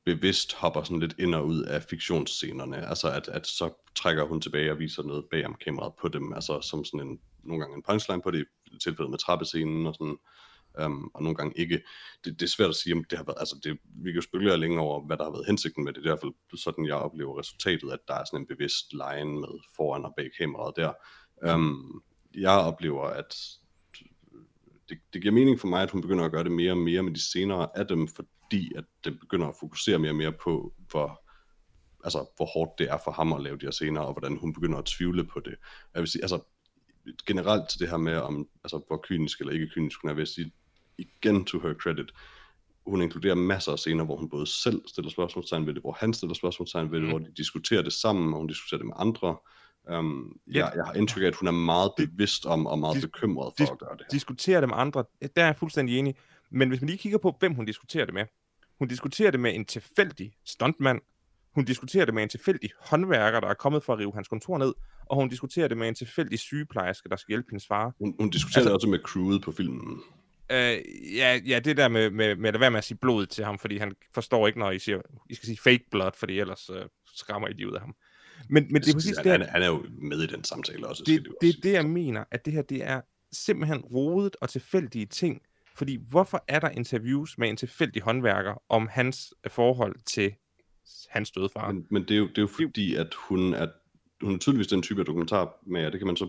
bevidst 0.04 0.54
hopper 0.54 0.82
sådan 0.82 1.00
lidt 1.00 1.14
ind 1.18 1.34
og 1.34 1.46
ud 1.46 1.62
af 1.62 1.82
fiktionsscenerne, 1.82 2.88
altså 2.88 3.10
at, 3.12 3.28
at 3.28 3.46
så 3.46 3.70
trækker 3.94 4.24
hun 4.24 4.40
tilbage 4.40 4.70
og 4.72 4.78
viser 4.78 5.02
noget 5.02 5.24
bag 5.30 5.46
om 5.46 5.54
kameraet 5.64 5.92
på 6.00 6.08
dem, 6.08 6.32
altså 6.32 6.60
som 6.60 6.84
sådan 6.84 7.06
en, 7.06 7.20
nogle 7.44 7.60
gange 7.60 7.76
en 7.76 7.82
punchline 7.82 8.22
på 8.22 8.30
det, 8.30 8.44
i 8.66 8.78
tilfældet 8.82 9.10
med 9.10 9.18
trappescenen 9.18 9.86
og 9.86 9.94
sådan, 9.94 10.18
um, 10.84 11.10
og 11.14 11.22
nogle 11.22 11.36
gange 11.36 11.58
ikke. 11.58 11.80
Det, 12.24 12.40
det 12.40 12.42
er 12.42 12.50
svært 12.50 12.68
at 12.68 12.76
sige, 12.76 12.94
om 12.94 13.04
det 13.04 13.18
har 13.18 13.24
været, 13.24 13.40
altså 13.40 13.60
det, 13.64 13.78
vi 13.84 14.10
kan 14.10 14.16
jo 14.16 14.22
spekulere 14.22 14.58
længe 14.58 14.80
over, 14.80 15.06
hvad 15.06 15.16
der 15.16 15.24
har 15.24 15.30
været 15.30 15.46
hensigten 15.46 15.84
med 15.84 15.92
det, 15.92 16.02
det 16.02 16.10
er 16.10 16.14
i 16.14 16.14
hvert 16.14 16.32
fald 16.50 16.58
sådan, 16.58 16.86
jeg 16.86 16.94
oplever 16.94 17.38
resultatet, 17.38 17.90
at 17.92 18.08
der 18.08 18.14
er 18.14 18.24
sådan 18.24 18.40
en 18.40 18.46
bevidst 18.46 18.92
line 18.92 19.40
med 19.40 19.54
foran 19.76 20.04
og 20.04 20.14
bag 20.16 20.30
kameraet 20.38 20.76
der. 20.76 20.92
Um, 21.54 22.02
jeg 22.34 22.58
oplever, 22.58 23.04
at 23.04 23.34
det, 24.88 24.98
det 25.12 25.22
giver 25.22 25.34
mening 25.34 25.60
for 25.60 25.68
mig, 25.68 25.82
at 25.82 25.90
hun 25.90 26.02
begynder 26.02 26.24
at 26.24 26.30
gøre 26.32 26.44
det 26.44 26.52
mere 26.52 26.72
og 26.72 26.78
mere 26.78 27.02
med 27.02 27.14
de 27.14 27.30
senere 27.30 27.78
af 27.78 27.86
dem, 27.86 28.08
fordi 28.08 28.72
at 28.76 28.84
det 29.04 29.20
begynder 29.20 29.48
at 29.48 29.54
fokusere 29.60 29.98
mere 29.98 30.10
og 30.10 30.16
mere 30.16 30.32
på, 30.32 30.74
hvor, 30.90 31.24
altså, 32.04 32.26
hvor 32.36 32.46
hårdt 32.46 32.78
det 32.78 32.90
er 32.90 32.98
for 33.04 33.10
ham 33.10 33.32
at 33.32 33.42
lave 33.42 33.56
de 33.56 33.66
her 33.66 33.70
scener, 33.70 34.00
og 34.00 34.12
hvordan 34.12 34.36
hun 34.36 34.52
begynder 34.52 34.78
at 34.78 34.84
tvivle 34.84 35.24
på 35.24 35.40
det. 35.40 35.54
Jeg 35.94 36.00
vil 36.00 36.08
sige, 36.08 36.22
altså, 36.22 36.40
generelt 37.26 37.68
til 37.70 37.80
det 37.80 37.88
her 37.90 37.96
med, 37.96 38.16
om, 38.16 38.48
altså, 38.64 38.80
hvor 38.86 39.00
kynisk 39.02 39.40
eller 39.40 39.52
ikke 39.52 39.68
kynisk 39.68 40.02
hun 40.02 40.10
er, 40.10 40.14
vil 40.14 40.20
jeg 40.20 40.28
sige, 40.28 40.52
igen 40.98 41.44
to 41.44 41.60
her 41.60 41.74
credit, 41.74 42.12
hun 42.86 43.02
inkluderer 43.02 43.34
masser 43.34 43.72
af 43.72 43.78
scener, 43.78 44.04
hvor 44.04 44.16
hun 44.16 44.28
både 44.28 44.46
selv 44.46 44.82
stiller 44.86 45.10
spørgsmålstegn 45.10 45.66
ved 45.66 45.74
det, 45.74 45.82
hvor 45.82 45.96
han 46.00 46.14
stiller 46.14 46.34
spørgsmålstegn 46.34 46.90
ved 46.90 46.98
det, 46.98 47.02
Mhm. 47.02 47.10
hvor 47.10 47.18
de 47.18 47.32
diskuterer 47.36 47.82
det 47.82 47.92
sammen, 47.92 48.32
og 48.34 48.38
hun 48.38 48.46
diskuterer 48.46 48.78
det 48.78 48.86
med 48.86 48.94
andre. 48.96 49.36
Um, 49.98 50.36
Ja. 50.46 50.58
jeg, 50.58 50.72
jeg 50.76 50.84
har 50.84 50.92
indtryk 50.92 51.22
af, 51.22 51.26
at 51.26 51.34
hun 51.34 51.46
er 51.48 51.52
meget 51.52 51.92
bevidst 51.96 52.46
om, 52.46 52.66
og 52.66 52.78
meget 52.78 52.96
dis- 52.96 53.00
bekymret 53.00 53.52
for 53.58 53.64
dis- 53.64 53.72
at 53.72 53.78
gøre 53.78 53.90
det 53.92 54.00
her. 54.00 54.08
Diskutere 54.10 54.60
det 54.60 54.68
med 54.68 54.76
andre, 54.78 55.04
der 55.20 55.42
er 55.42 55.46
jeg 55.46 55.56
fuldstændig 55.56 55.98
enig. 55.98 56.14
Men 56.50 56.68
hvis 56.68 56.80
man 56.80 56.88
lige 56.88 56.98
kigger 56.98 57.18
på, 57.18 57.36
hvem 57.40 57.54
hun 57.54 57.64
diskuterer 57.64 58.04
det 58.04 58.14
med. 58.14 58.24
Hun 58.78 58.88
diskuterer 58.88 59.30
det 59.30 59.40
med 59.40 59.54
en 59.54 59.64
tilfældig 59.64 60.32
stuntmand. 60.44 61.00
Hun 61.54 61.64
diskuterer 61.64 62.04
det 62.04 62.14
med 62.14 62.22
en 62.22 62.28
tilfældig 62.28 62.70
håndværker, 62.80 63.40
der 63.40 63.48
er 63.48 63.54
kommet 63.54 63.82
for 63.82 63.92
at 63.92 63.98
rive 63.98 64.12
hans 64.14 64.28
kontor 64.28 64.58
ned. 64.58 64.74
Og 65.10 65.16
hun 65.16 65.28
diskuterer 65.28 65.68
det 65.68 65.76
med 65.76 65.88
en 65.88 65.94
tilfældig 65.94 66.38
sygeplejerske, 66.38 67.08
der 67.08 67.16
skal 67.16 67.32
hjælpe 67.32 67.46
hendes 67.50 67.66
far. 67.66 67.94
Hun, 67.98 68.14
hun 68.20 68.30
diskuterer 68.30 68.60
Altså- 68.60 68.72
altså, 68.72 68.74
også 68.74 68.88
med 68.88 68.98
crewet 68.98 69.42
på 69.42 69.52
filmen. 69.52 70.00
Øh, 70.52 70.78
ja, 71.16 71.40
ja, 71.46 71.58
det 71.58 71.76
der 71.76 71.88
med, 71.88 72.10
med, 72.10 72.36
med 72.36 72.54
at 72.54 72.60
være 72.60 72.70
med 72.70 72.78
at 72.78 72.84
sige 72.84 72.98
blod 72.98 73.26
til 73.26 73.44
ham, 73.44 73.58
fordi 73.58 73.76
han 73.76 73.92
forstår 74.14 74.46
ikke, 74.46 74.58
når 74.58 74.70
I 74.70 74.78
siger, 74.78 75.00
I 75.30 75.34
skal 75.34 75.46
sige 75.46 75.58
fake 75.58 75.84
blood, 75.90 76.10
fordi 76.14 76.40
ellers 76.40 76.70
øh, 76.70 76.82
skræmmer 77.14 77.48
I 77.48 77.64
ud 77.64 77.72
af 77.72 77.80
ham. 77.80 77.94
Men, 78.48 78.66
men 78.70 78.82
det 78.82 78.88
er 78.88 78.94
præcis 78.94 79.16
han, 79.16 79.24
det, 79.24 79.32
han, 79.32 79.42
han 79.42 79.62
er 79.62 79.66
jo 79.66 79.84
med 79.88 80.22
i 80.22 80.26
den 80.26 80.44
samtale 80.44 80.86
også. 80.86 81.02
det, 81.06 81.20
det 81.20 81.28
også 81.28 81.58
er 81.58 81.62
det, 81.62 81.72
jeg 81.72 81.86
mener, 81.86 82.24
at 82.30 82.44
det 82.44 82.52
her, 82.52 82.62
det 82.62 82.84
er 82.84 83.00
simpelthen 83.32 83.80
rodet 83.80 84.36
og 84.40 84.48
tilfældige 84.48 85.06
ting. 85.06 85.42
Fordi 85.76 85.98
hvorfor 86.10 86.44
er 86.48 86.60
der 86.60 86.68
interviews 86.68 87.38
med 87.38 87.48
en 87.48 87.56
tilfældig 87.56 88.02
håndværker 88.02 88.62
om 88.68 88.88
hans 88.90 89.34
øh, 89.44 89.50
forhold 89.50 89.96
til 90.06 90.34
hans 91.08 91.30
døde 91.30 91.48
far? 91.48 91.72
Men, 91.72 91.86
men 91.90 92.02
det, 92.02 92.10
er 92.10 92.18
jo, 92.18 92.28
det 92.28 92.38
er 92.38 92.42
jo 92.42 92.46
fordi, 92.46 92.94
at 92.94 93.14
hun 93.14 93.54
er, 93.54 93.66
hun 94.22 94.34
er 94.34 94.38
tydeligvis 94.38 94.66
den 94.66 94.82
type 94.82 95.00
af 95.00 95.06
dokumentar 95.06 95.58
med, 95.66 95.86
og 95.86 95.92
det 95.92 96.00
kan 96.00 96.06
man 96.06 96.16
så 96.16 96.28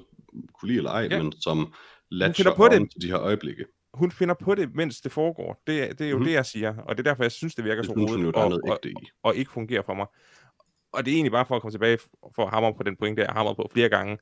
kunne 0.54 0.68
lide 0.68 0.78
eller 0.78 0.92
ej, 0.92 1.08
Ja. 1.12 1.24
men 1.24 1.32
som 1.42 1.74
latcher 2.12 2.56
på 2.56 2.68
det. 2.68 2.92
til 2.92 3.02
de 3.02 3.08
her 3.08 3.20
øjeblikke. 3.20 3.66
Hun 3.94 4.12
finder 4.12 4.36
på 4.36 4.56
det, 4.56 4.76
mens 4.76 5.02
det 5.02 5.12
foregår. 5.12 5.64
Det, 5.68 5.84
er- 5.84 5.94
det 5.94 6.06
er 6.06 6.10
jo 6.10 6.18
Mhm. 6.18 6.26
det, 6.26 6.34
jeg 6.34 6.46
siger. 6.46 6.78
Og 6.78 6.98
det 6.98 7.08
er 7.08 7.12
derfor, 7.12 7.24
jeg 7.24 7.32
synes, 7.32 7.56
det 7.56 7.66
virker 7.66 7.82
Det 7.82 7.86
så 7.86 7.94
rodet 7.94 8.34
der 8.34 8.42
og, 8.42 8.60
og, 8.70 8.80
i. 8.86 8.94
og 9.24 9.36
ikke 9.36 9.52
fungerer 9.52 9.82
for 9.82 9.94
mig. 9.94 10.06
Og 10.92 11.06
det 11.06 11.12
er 11.12 11.16
egentlig 11.16 11.32
bare 11.32 11.46
for 11.46 11.56
at 11.56 11.62
komme 11.62 11.74
tilbage 11.74 11.98
for 12.36 12.44
at 12.46 12.50
hamre 12.50 12.74
på 12.74 12.84
den 12.84 12.96
pointe, 12.96 13.22
jeg 13.22 13.30
har 13.30 13.34
hamret 13.40 13.56
på 13.58 13.70
flere 13.74 13.90
gange. 13.90 14.18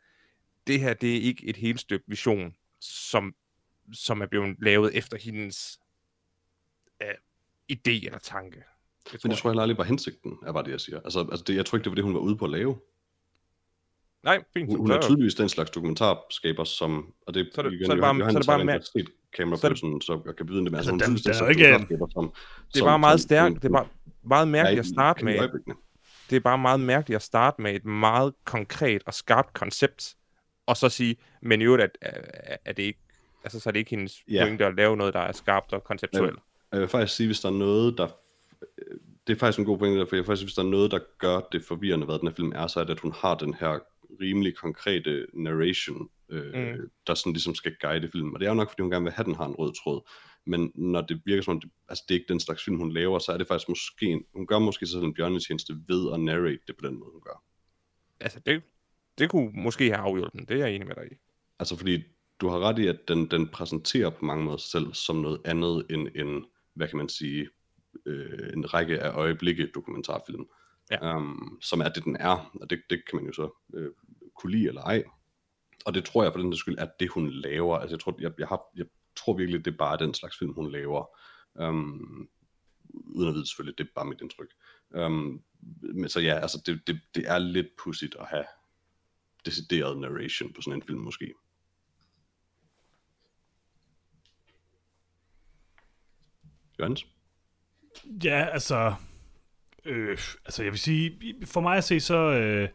Det 0.68 0.80
her, 0.80 0.94
det 0.94 1.18
er 1.18 1.22
ikke 1.22 1.46
et 1.48 1.58
helt 1.58 1.80
stykke 1.80 2.06
vision, 2.08 2.54
som, 2.82 3.36
som 3.94 4.22
er 4.22 4.26
blevet 4.26 4.56
lavet 4.62 4.98
efter 4.98 5.18
hendes 5.18 5.80
øh, 7.02 7.08
idé 7.72 8.06
eller 8.06 8.20
tanke. 8.20 8.56
Det 8.58 9.14
Men 9.14 9.20
det 9.24 9.30
jeg. 9.30 9.38
tror 9.38 9.50
jeg 9.50 9.52
heller 9.52 9.62
aldrig 9.62 9.78
var 9.78 9.84
hensigten, 9.84 10.38
er 10.46 10.52
bare 10.54 10.64
det, 10.64 10.72
jeg 10.72 10.82
siger. 10.82 11.00
Altså, 11.02 11.20
altså 11.32 11.44
det, 11.48 11.56
jeg 11.56 11.66
tror 11.66 11.78
ikke, 11.78 11.84
det 11.84 11.92
var 11.92 11.96
det, 11.96 12.04
hun 12.04 12.14
var 12.14 12.20
ude 12.20 12.38
på 12.38 12.46
at 12.46 12.52
lave. 12.52 12.78
Nej, 14.28 14.44
fint. 14.54 14.70
Hun, 14.70 14.78
hun 14.80 14.92
er 14.92 15.02
tydeligvis 15.02 15.36
den 15.36 15.50
slags 15.50 15.70
dokumentarskaber, 15.70 16.64
som... 16.64 17.14
Og 17.28 17.34
det, 17.34 17.50
Så 17.54 17.62
er 17.62 17.66
det- 17.66 17.74
igen, 17.74 17.86
så 17.86 17.92
er 17.92 17.96
det 17.96 18.02
bare- 18.02 18.16
Johannes 18.16 18.46
så 18.46 18.52
er 18.52 18.58
det 18.58 18.66
bare 18.68 18.76
ikke 18.76 18.86
set 18.86 19.10
camera 19.38 19.58
så 19.58 19.68
det- 19.68 19.72
person, 19.76 20.02
så 20.02 20.22
jeg 20.26 20.36
kan 20.36 20.46
byde 20.46 20.64
det 20.64 20.72
med. 20.72 20.80
Altså, 20.80 20.92
hun 20.92 21.00
der- 21.00 21.06
er 21.06 21.50
ikke- 21.50 21.88
som, 22.14 22.34
det 22.74 22.82
er 22.82 22.86
bare 22.86 23.00
meget 23.00 23.20
stærkt. 23.22 23.56
Det 23.62 23.66
er 23.68 23.74
bare, 23.74 23.88
meget 24.24 24.48
mærkeligt 24.48 24.80
at 24.80 24.86
starte 24.86 25.26
med. 25.26 25.40
med. 25.40 25.76
Det 26.30 26.36
er 26.36 26.40
bare 26.40 26.58
meget 26.58 26.80
mærkeligt 26.80 27.16
at 27.16 27.22
starte 27.22 27.62
med 27.62 27.76
et 27.76 27.86
meget 27.86 28.34
konkret 28.46 29.02
og 29.06 29.14
skarpt 29.14 29.54
koncept, 29.54 30.16
og 30.66 30.78
så 30.78 30.90
sige, 30.90 31.16
men 31.42 31.62
i 31.62 31.64
øvrigt, 31.64 31.84
at, 31.84 31.98
at, 32.02 32.58
at 32.66 32.78
det 32.78 32.84
ikke, 32.84 33.00
altså, 33.44 33.60
så 33.60 33.70
er 33.70 33.72
det 33.72 33.80
ikke 33.80 33.90
hendes 33.92 34.24
Ja. 34.30 34.44
pointe 34.46 34.66
at 34.66 34.76
lave 34.76 34.98
noget, 34.98 35.14
der 35.14 35.20
er 35.20 35.32
skarpt 35.32 35.74
og 35.74 35.84
konceptuelt. 35.84 36.40
Jeg 36.72 36.80
vil 36.80 36.88
faktisk 36.88 37.16
sige, 37.16 37.28
hvis 37.28 37.40
der 37.40 37.50
er 37.50 37.54
noget, 37.54 37.98
der... 37.98 38.08
Det 39.28 39.34
er 39.36 39.40
faktisk 39.40 39.60
en 39.60 39.66
god 39.66 39.78
pointe, 39.78 40.00
der, 40.00 40.06
for 40.06 40.16
jeg 40.16 40.20
vil 40.22 40.26
faktisk 40.26 40.40
sige, 40.40 40.46
hvis 40.48 40.56
der 40.56 40.62
er 40.64 40.68
noget, 40.68 40.92
der 40.92 41.00
gør 41.20 41.40
det 41.52 41.64
forvirrende, 41.68 42.06
hvad 42.06 42.20
den 42.20 42.28
her 42.28 42.36
film 42.36 42.52
er, 42.56 42.68
så 42.68 42.80
er 42.80 42.84
det, 42.84 42.92
at 42.94 43.00
hun 43.00 43.14
har 43.18 43.36
den 43.36 43.54
her 43.54 43.80
rimelig 44.22 44.56
konkrete 44.56 45.28
narration, 45.34 46.10
øh, 46.30 46.54
Mm. 46.54 46.90
der 47.08 47.14
sådan 47.14 47.34
ligesom 47.34 47.56
skal 47.56 47.76
guide 47.82 48.10
filmen. 48.12 48.34
Og 48.34 48.40
det 48.40 48.46
er 48.46 48.50
jo 48.50 48.56
nok, 48.56 48.70
fordi 48.70 48.82
hun 48.82 48.92
gerne 48.92 49.04
vil 49.04 49.14
have, 49.14 49.26
den 49.26 49.36
har 49.36 49.46
en 49.46 49.56
rød 49.56 49.74
tråd. 49.84 50.10
Men 50.46 50.72
når 50.76 51.02
det 51.02 51.22
virker 51.26 51.44
som 51.44 51.52
om, 51.56 51.62
det, 51.62 51.72
altså 51.90 52.04
det 52.08 52.16
er 52.16 52.20
ikke 52.20 52.34
den 52.34 52.40
slags 52.40 52.64
film, 52.64 52.78
hun 52.78 52.92
laver, 52.92 53.20
så 53.20 53.32
er 53.32 53.38
det 53.38 53.48
faktisk 53.48 53.70
måske, 53.70 54.06
en, 54.06 54.24
hun 54.36 54.48
gør 54.48 54.60
måske 54.60 54.86
sig 54.86 54.94
selv 54.94 55.04
en 55.04 55.14
bjørnetjeneste 55.14 55.74
ved 55.88 56.14
at 56.14 56.20
narrate 56.20 56.60
det 56.68 56.78
på 56.78 56.88
den 56.88 57.00
måde, 57.00 57.12
hun 57.12 57.22
gør. 57.22 57.44
Altså, 58.20 58.40
det, 58.46 58.64
det 59.18 59.30
kunne 59.30 59.52
måske 59.54 59.84
have 59.86 59.98
afhjulpet 59.98 60.34
den. 60.34 60.46
Det 60.46 60.52
er 60.62 60.66
jeg 60.66 60.76
enig 60.76 60.88
med 60.88 60.96
dig 60.96 61.06
i. 61.12 61.16
Altså 61.60 61.78
fordi 61.78 62.04
du 62.42 62.48
har 62.48 62.60
ret 62.60 62.80
i, 62.80 62.88
at 62.88 63.08
den, 63.08 63.32
den 63.32 63.48
præsenterer 63.48 64.10
på 64.10 64.26
mange 64.26 64.44
måder 64.46 64.58
sig 64.58 64.70
selv 64.70 64.94
som 64.94 65.16
noget 65.16 65.42
andet 65.46 65.86
end 65.90 66.08
en, 66.16 66.46
hvad 66.74 66.88
kan 66.88 66.98
man 66.98 67.10
sige, 67.10 67.48
øh, 68.06 68.54
en 68.54 68.74
række 68.74 69.00
af 69.00 69.12
øjeblikke 69.12 69.72
dokumentarfilm. 69.76 70.46
Ja. 70.92 71.18
Um, 71.18 71.58
som 71.62 71.80
er 71.82 71.90
det, 71.90 72.04
den 72.04 72.16
er, 72.16 72.52
og 72.62 72.70
det, 72.70 72.82
det 72.90 73.02
kan 73.10 73.16
man 73.16 73.26
jo 73.26 73.34
så 73.34 73.50
øh, 73.74 73.92
kunne 74.38 74.52
lide 74.52 74.68
eller 74.68 74.82
ej. 74.82 75.04
Og 75.86 75.94
det 75.94 76.06
tror 76.06 76.24
jeg 76.24 76.34
for 76.34 76.40
den 76.40 76.56
skyld 76.56 76.78
er 76.78 76.88
det, 77.00 77.10
hun 77.10 77.32
laver. 77.32 77.78
Altså 77.78 77.96
jeg 77.96 78.00
tror, 78.00 78.16
jeg, 78.20 78.32
jeg, 78.40 78.48
har, 78.48 78.62
jeg 78.76 78.86
tror 79.16 79.38
virkelig, 79.38 79.66
det 79.66 79.74
er 79.74 79.78
bare 79.78 79.98
den 79.98 80.14
slags 80.14 80.38
film, 80.38 80.54
hun 80.54 80.72
laver. 80.72 81.18
Um, 81.54 82.30
uden 82.94 83.30
at 83.30 83.34
vide 83.34 83.48
selvfølgelig, 83.48 83.78
det 83.78 83.84
er 83.84 83.94
bare 83.96 84.06
mit 84.06 84.22
indtryk. 84.22 84.48
Um, 84.90 85.44
men 85.82 86.10
så 86.10 86.20
ja, 86.20 86.34
altså 86.40 86.62
det, 86.66 86.88
det, 86.88 87.00
det 87.16 87.28
er 87.28 87.38
lidt 87.38 87.68
pudsigt 87.84 88.16
at 88.20 88.26
have 88.28 88.46
decideret 89.46 89.98
narration 89.98 90.54
på 90.54 90.62
sådan 90.62 90.80
en 90.80 90.84
film 90.88 91.00
måske. 91.00 91.34
Johannes? 96.80 97.06
Ja, 98.24 98.48
altså... 98.52 98.96
Øh, 99.86 100.18
altså, 100.46 100.64
jeg 100.64 100.72
vil 100.72 100.80
sige, 100.80 101.36
for 101.46 101.62
mig 101.62 101.78
at 101.78 101.84
se, 101.84 102.00
så... 102.00 102.16
Øh, 102.16 102.70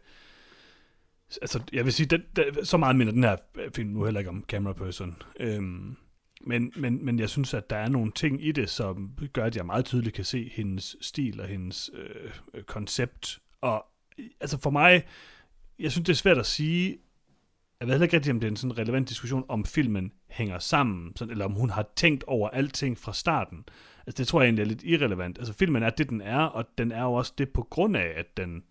altså, 1.41 1.59
jeg 1.73 1.85
vil 1.85 1.93
sige, 1.93 2.07
den, 2.07 2.23
den, 2.35 2.65
så 2.65 2.77
meget 2.77 2.95
minder 2.95 3.13
den 3.13 3.23
her 3.23 3.37
film 3.75 3.89
nu 3.89 4.03
heller 4.03 4.19
ikke 4.19 4.29
om 4.29 4.45
Camera 4.47 4.73
Person. 4.73 5.15
Øhm, 5.39 5.95
men, 6.41 6.73
men, 6.75 7.05
men 7.05 7.19
jeg 7.19 7.29
synes, 7.29 7.53
at 7.53 7.69
der 7.69 7.75
er 7.75 7.89
nogle 7.89 8.11
ting 8.11 8.45
i 8.45 8.51
det, 8.51 8.69
som 8.69 9.17
gør, 9.33 9.45
at 9.45 9.55
jeg 9.55 9.65
meget 9.65 9.85
tydeligt 9.85 10.15
kan 10.15 10.25
se 10.25 10.51
hendes 10.53 10.95
stil 11.01 11.41
og 11.41 11.47
hendes 11.47 11.91
øh, 11.93 12.31
øh 12.53 12.63
koncept. 12.63 13.39
Og 13.61 13.85
øh, 14.19 14.25
altså 14.41 14.57
for 14.57 14.69
mig, 14.69 15.03
jeg 15.79 15.91
synes, 15.91 16.05
det 16.05 16.13
er 16.13 16.17
svært 16.17 16.37
at 16.37 16.45
sige, 16.45 16.97
jeg 17.79 17.87
ved 17.87 17.93
heller 17.93 18.05
ikke 18.05 18.15
rigtig, 18.15 18.31
om 18.31 18.39
det 18.39 18.47
er 18.47 18.51
en 18.51 18.57
sådan 18.57 18.77
relevant 18.77 19.09
diskussion, 19.09 19.45
om 19.47 19.65
filmen 19.65 20.11
hænger 20.29 20.59
sammen, 20.59 21.11
sådan, 21.15 21.31
eller 21.31 21.45
om 21.45 21.51
hun 21.51 21.69
har 21.69 21.89
tænkt 21.95 22.23
over 22.23 22.49
alting 22.49 22.97
fra 22.97 23.13
starten. 23.13 23.63
Altså, 24.07 24.17
det 24.17 24.27
tror 24.27 24.41
jeg 24.41 24.47
egentlig 24.47 24.63
er 24.63 24.67
lidt 24.67 24.83
irrelevant. 24.83 25.37
Altså, 25.37 25.53
filmen 25.53 25.83
er 25.83 25.89
det, 25.89 26.09
den 26.09 26.21
er, 26.21 26.39
og 26.39 26.65
den 26.77 26.91
er 26.91 27.03
jo 27.03 27.13
også 27.13 27.33
det 27.37 27.49
på 27.49 27.67
grund 27.69 27.97
af, 27.97 28.13
at 28.15 28.37
den, 28.37 28.63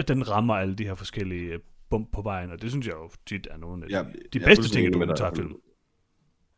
at 0.00 0.08
den 0.08 0.28
rammer 0.28 0.54
alle 0.54 0.74
de 0.74 0.84
her 0.84 0.94
forskellige 0.94 1.52
øh, 1.52 1.58
bump 1.90 2.12
på 2.12 2.22
vejen, 2.22 2.50
og 2.50 2.62
det 2.62 2.70
synes 2.70 2.86
jeg 2.86 2.94
jo 2.94 3.10
tit 3.26 3.46
er 3.50 3.56
nogle 3.56 3.82
af 3.84 3.88
de, 3.88 3.96
Ja, 3.96 4.04
de 4.32 4.40
bedste 4.40 4.68
ting 4.68 4.86
i 4.86 4.90
dokumentarfilm. 4.90 5.54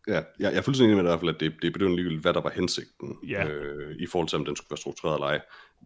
Ja, 0.09 0.15
jeg, 0.15 0.25
jeg 0.39 0.55
er 0.55 0.61
fuldstændig 0.63 0.93
enig 0.93 1.05
med 1.05 1.13
dig 1.13 1.29
at 1.29 1.41
det, 1.41 1.53
det 1.63 1.69
er 1.69 1.73
bedøvende 1.73 1.97
ligegyldigt, 1.97 2.23
hvad 2.23 2.35
der 2.35 2.41
var 2.41 2.51
hensigten, 2.51 3.17
Ja. 3.29 3.49
øh, 3.49 3.97
i 3.99 4.07
forhold 4.07 4.29
til, 4.29 4.39
om 4.39 4.45
den 4.45 4.57
skulle 4.57 4.71
være 4.71 4.77
struktureret 4.77 5.17
eller 5.17 5.27
ej. 5.27 5.41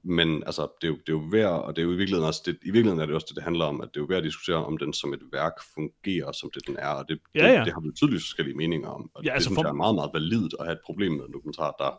Men 0.04 0.42
altså, 0.46 0.62
det 0.80 0.86
er, 0.86 0.88
jo, 0.88 0.94
det 0.94 1.08
er 1.08 1.12
jo 1.12 1.24
værd, 1.30 1.62
og 1.64 1.76
det 1.76 1.82
er 1.82 1.86
jo 1.86 1.92
i 1.92 1.96
virkeligheden 1.96 2.26
også, 2.28 2.42
det, 2.46 2.52
i 2.62 2.70
virkeligheden 2.70 3.00
er 3.00 3.06
det 3.06 3.14
også 3.14 3.26
det, 3.28 3.36
det 3.36 3.44
handler 3.44 3.64
om, 3.64 3.80
at 3.80 3.88
det 3.94 3.96
er 3.96 4.00
jo 4.00 4.06
værd 4.06 4.18
at 4.18 4.24
diskutere, 4.24 4.64
om 4.64 4.78
den 4.78 4.92
som 4.92 5.12
et 5.12 5.20
værk 5.32 5.52
fungerer, 5.74 6.32
som 6.32 6.50
det 6.54 6.66
den 6.66 6.76
er, 6.78 6.88
og 6.88 7.04
det, 7.08 7.18
Ja, 7.34 7.48
det, 7.48 7.54
ja. 7.54 7.64
det 7.64 7.72
har 7.72 7.80
vi 7.80 7.90
tydeligvis 7.96 8.22
forskellige 8.24 8.56
meninger 8.56 8.88
om. 8.88 9.10
Og 9.14 9.22
Ja, 9.24 9.28
ja, 9.28 9.34
altså 9.34 9.48
det 9.48 9.54
synes 9.54 9.56
for- 9.56 9.62
jeg 9.68 9.68
er 9.70 9.82
meget, 9.84 9.94
meget 9.94 10.10
validt 10.14 10.54
at 10.60 10.66
have 10.66 10.72
et 10.72 10.80
problem 10.84 11.12
med 11.12 11.24
en 11.26 11.32
dokumentar, 11.32 11.70
der 11.78 11.90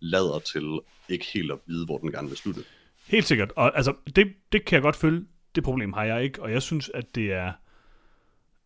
lader 0.00 0.38
til 0.38 0.66
ikke 1.08 1.26
helt 1.34 1.52
at 1.52 1.58
vide, 1.66 1.84
hvor 1.84 1.98
den 1.98 2.12
gerne 2.12 2.28
vil 2.28 2.36
slutte. 2.36 2.60
Helt 3.10 3.26
sikkert. 3.26 3.52
Og 3.56 3.76
altså, 3.76 3.94
det, 4.16 4.32
det 4.52 4.64
kan 4.64 4.74
jeg 4.74 4.82
godt 4.82 4.96
følge. 4.96 5.24
Det 5.54 5.64
problem 5.64 5.92
har 5.92 6.04
jeg 6.04 6.24
ikke, 6.24 6.42
og 6.42 6.52
jeg 6.52 6.62
synes, 6.62 6.90
at 6.94 7.14
det 7.14 7.32
er... 7.32 7.52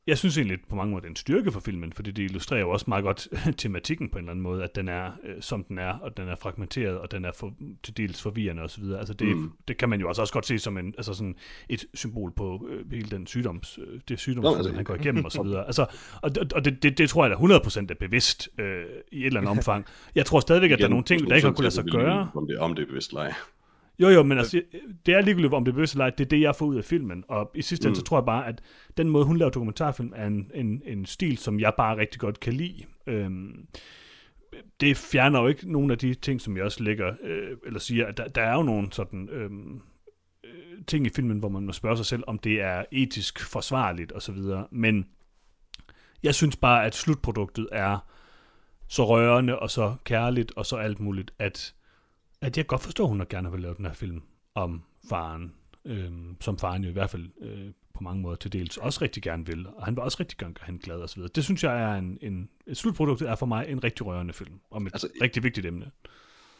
Jeg 0.06 0.18
synes 0.18 0.38
egentlig 0.38 0.58
på 0.68 0.76
mange 0.76 0.90
måder, 0.90 1.00
det 1.00 1.06
er 1.06 1.10
en 1.10 1.16
styrke 1.16 1.52
for 1.52 1.60
filmen, 1.60 1.92
fordi 1.92 2.10
det 2.10 2.22
illustrerer 2.22 2.60
jo 2.60 2.70
også 2.70 2.84
meget 2.88 3.04
godt 3.04 3.28
tematikken 3.58 4.10
på 4.10 4.18
en 4.18 4.24
eller 4.24 4.30
anden 4.30 4.42
måde, 4.42 4.64
at 4.64 4.74
den 4.74 4.88
er, 4.88 5.10
øh, 5.24 5.34
som 5.40 5.64
den 5.64 5.78
er, 5.78 5.98
og 5.98 6.16
den 6.16 6.28
er 6.28 6.36
fragmenteret, 6.36 6.98
og 6.98 7.10
den 7.10 7.24
er 7.24 7.32
for, 7.36 7.52
til 7.82 7.96
dels 7.96 8.22
forvirrende 8.22 8.62
osv. 8.62 8.84
Altså 8.98 9.14
det, 9.14 9.36
mm. 9.36 9.52
Det 9.68 9.76
kan 9.76 9.88
man 9.88 10.00
jo 10.00 10.08
også, 10.08 10.22
også 10.22 10.32
godt 10.32 10.46
se 10.46 10.58
som 10.58 10.78
en, 10.78 10.94
altså 10.96 11.14
sådan 11.14 11.34
et 11.68 11.84
symbol 11.94 12.32
på 12.36 12.68
øh, 12.70 12.92
hele 12.92 13.10
den 13.10 13.26
sygdoms, 13.26 13.78
øh, 13.78 14.00
det 14.08 14.18
sygdoms, 14.18 14.44
Nå, 14.44 14.56
altså, 14.56 14.72
han 14.72 14.84
går 14.84 14.94
igennem 14.94 15.24
osv. 15.24 15.46
Altså, 15.66 15.86
og 16.22 16.30
og 16.54 16.64
det, 16.64 16.82
det, 16.82 16.98
det 16.98 17.10
tror 17.10 17.26
jeg 17.26 17.30
da 17.30 17.56
100% 17.56 17.86
er 17.90 17.94
bevidst 18.00 18.48
øh, 18.58 18.84
i 19.12 19.20
et 19.20 19.26
eller 19.26 19.40
andet 19.40 19.50
omfang. 19.58 19.86
Jeg 20.14 20.26
tror 20.26 20.40
stadigvæk, 20.40 20.70
at 20.70 20.78
der 20.78 20.84
er 20.84 20.88
nogle 20.88 21.04
ting, 21.04 21.30
der 21.30 21.36
ikke 21.36 21.48
har 21.48 21.54
kunnet 21.54 21.64
lade 21.64 21.74
sig 21.74 21.84
gøre. 21.84 22.30
Om 22.34 22.46
det, 22.46 22.58
om 22.58 22.74
det 22.74 22.82
er 22.82 22.86
bevidst 22.86 23.10
eller. 23.10 23.32
Jo, 23.98 24.08
jo, 24.08 24.22
men 24.22 24.38
altså, 24.38 24.62
det 25.06 25.14
er 25.14 25.20
ligegyldigt, 25.20 25.54
om 25.54 25.64
det 25.64 25.72
er 25.72 25.74
bevidst 25.74 25.94
eller 25.94 26.04
ej, 26.04 26.10
det 26.10 26.24
er 26.24 26.28
det, 26.28 26.40
jeg 26.40 26.56
får 26.56 26.66
ud 26.66 26.76
af 26.76 26.84
filmen. 26.84 27.24
Og 27.28 27.50
i 27.54 27.62
sidste 27.62 27.84
ende, 27.86 27.90
Mm. 27.90 27.94
så 27.94 28.02
tror 28.02 28.18
jeg 28.18 28.24
bare, 28.24 28.46
at 28.46 28.60
den 28.96 29.08
måde, 29.08 29.24
hun 29.24 29.36
laver 29.36 29.50
dokumentarfilm, 29.50 30.12
er 30.16 30.26
en, 30.26 30.50
en, 30.54 30.82
en 30.84 31.06
stil, 31.06 31.38
som 31.38 31.60
jeg 31.60 31.72
bare 31.76 31.96
rigtig 31.96 32.20
godt 32.20 32.40
kan 32.40 32.52
lide. 32.52 32.84
Øhm, 33.06 33.66
det 34.80 34.96
fjerner 34.96 35.40
jo 35.40 35.46
ikke 35.46 35.72
nogen 35.72 35.90
af 35.90 35.98
de 35.98 36.14
ting, 36.14 36.40
som 36.40 36.56
jeg 36.56 36.64
også 36.64 36.82
lægger, 36.82 37.14
øh, 37.22 37.56
eller 37.66 37.80
siger, 37.80 38.06
at 38.06 38.16
der, 38.16 38.28
der 38.28 38.42
er 38.42 38.54
jo 38.54 38.62
nogle 38.62 38.88
sådan 38.92 39.28
øhm, 39.32 39.80
øh, 40.44 40.84
ting 40.86 41.06
i 41.06 41.10
filmen, 41.16 41.38
hvor 41.38 41.48
man 41.48 41.66
må 41.66 41.72
spørge 41.72 41.96
sig 41.96 42.06
selv, 42.06 42.22
om 42.26 42.38
det 42.38 42.60
er 42.60 42.84
etisk 42.92 43.40
forsvarligt 43.50 44.12
osv. 44.12 44.38
Men 44.70 45.06
jeg 46.22 46.34
synes 46.34 46.56
bare, 46.56 46.84
at 46.86 46.94
slutproduktet 46.94 47.68
er 47.72 47.98
så 48.88 49.06
rørende 49.06 49.58
og 49.58 49.70
så 49.70 49.94
kærligt 50.04 50.52
og 50.56 50.66
så 50.66 50.76
alt 50.76 51.00
muligt, 51.00 51.30
at 51.38 51.74
at 52.44 52.56
jeg 52.56 52.66
godt 52.66 52.82
forstår, 52.82 53.04
at 53.04 53.08
hun 53.08 53.26
gerne 53.30 53.50
vil 53.52 53.60
lave 53.60 53.74
den 53.74 53.84
her 53.84 53.92
film 53.92 54.22
om 54.54 54.82
faren, 55.08 55.52
øhm, 55.84 56.36
som 56.40 56.58
faren 56.58 56.82
jo 56.84 56.90
i 56.90 56.92
hvert 56.92 57.10
fald 57.10 57.28
øh, 57.40 57.70
på 57.94 58.02
mange 58.02 58.22
måder 58.22 58.36
til 58.36 58.52
dels 58.52 58.76
også 58.76 58.98
rigtig 59.02 59.22
gerne 59.22 59.46
vil, 59.46 59.66
og 59.76 59.84
han 59.84 59.96
vil 59.96 60.02
også 60.02 60.16
rigtig 60.20 60.38
gerne 60.38 60.54
gøre 60.54 60.66
hende 60.66 60.80
glad 60.82 60.96
og 60.96 61.08
så 61.08 61.16
videre. 61.16 61.30
Det 61.34 61.44
synes 61.44 61.64
jeg 61.64 61.82
er 61.82 61.94
en, 61.98 62.18
en 62.22 62.48
et 62.66 62.76
slutproduktet 62.76 63.28
er 63.30 63.34
for 63.36 63.46
mig 63.46 63.66
en 63.68 63.84
rigtig 63.84 64.06
rørende 64.06 64.32
film, 64.34 64.60
om 64.70 64.86
et 64.86 64.92
Altså, 64.92 65.08
rigtig 65.22 65.42
vigtigt 65.42 65.66
emne. 65.66 65.90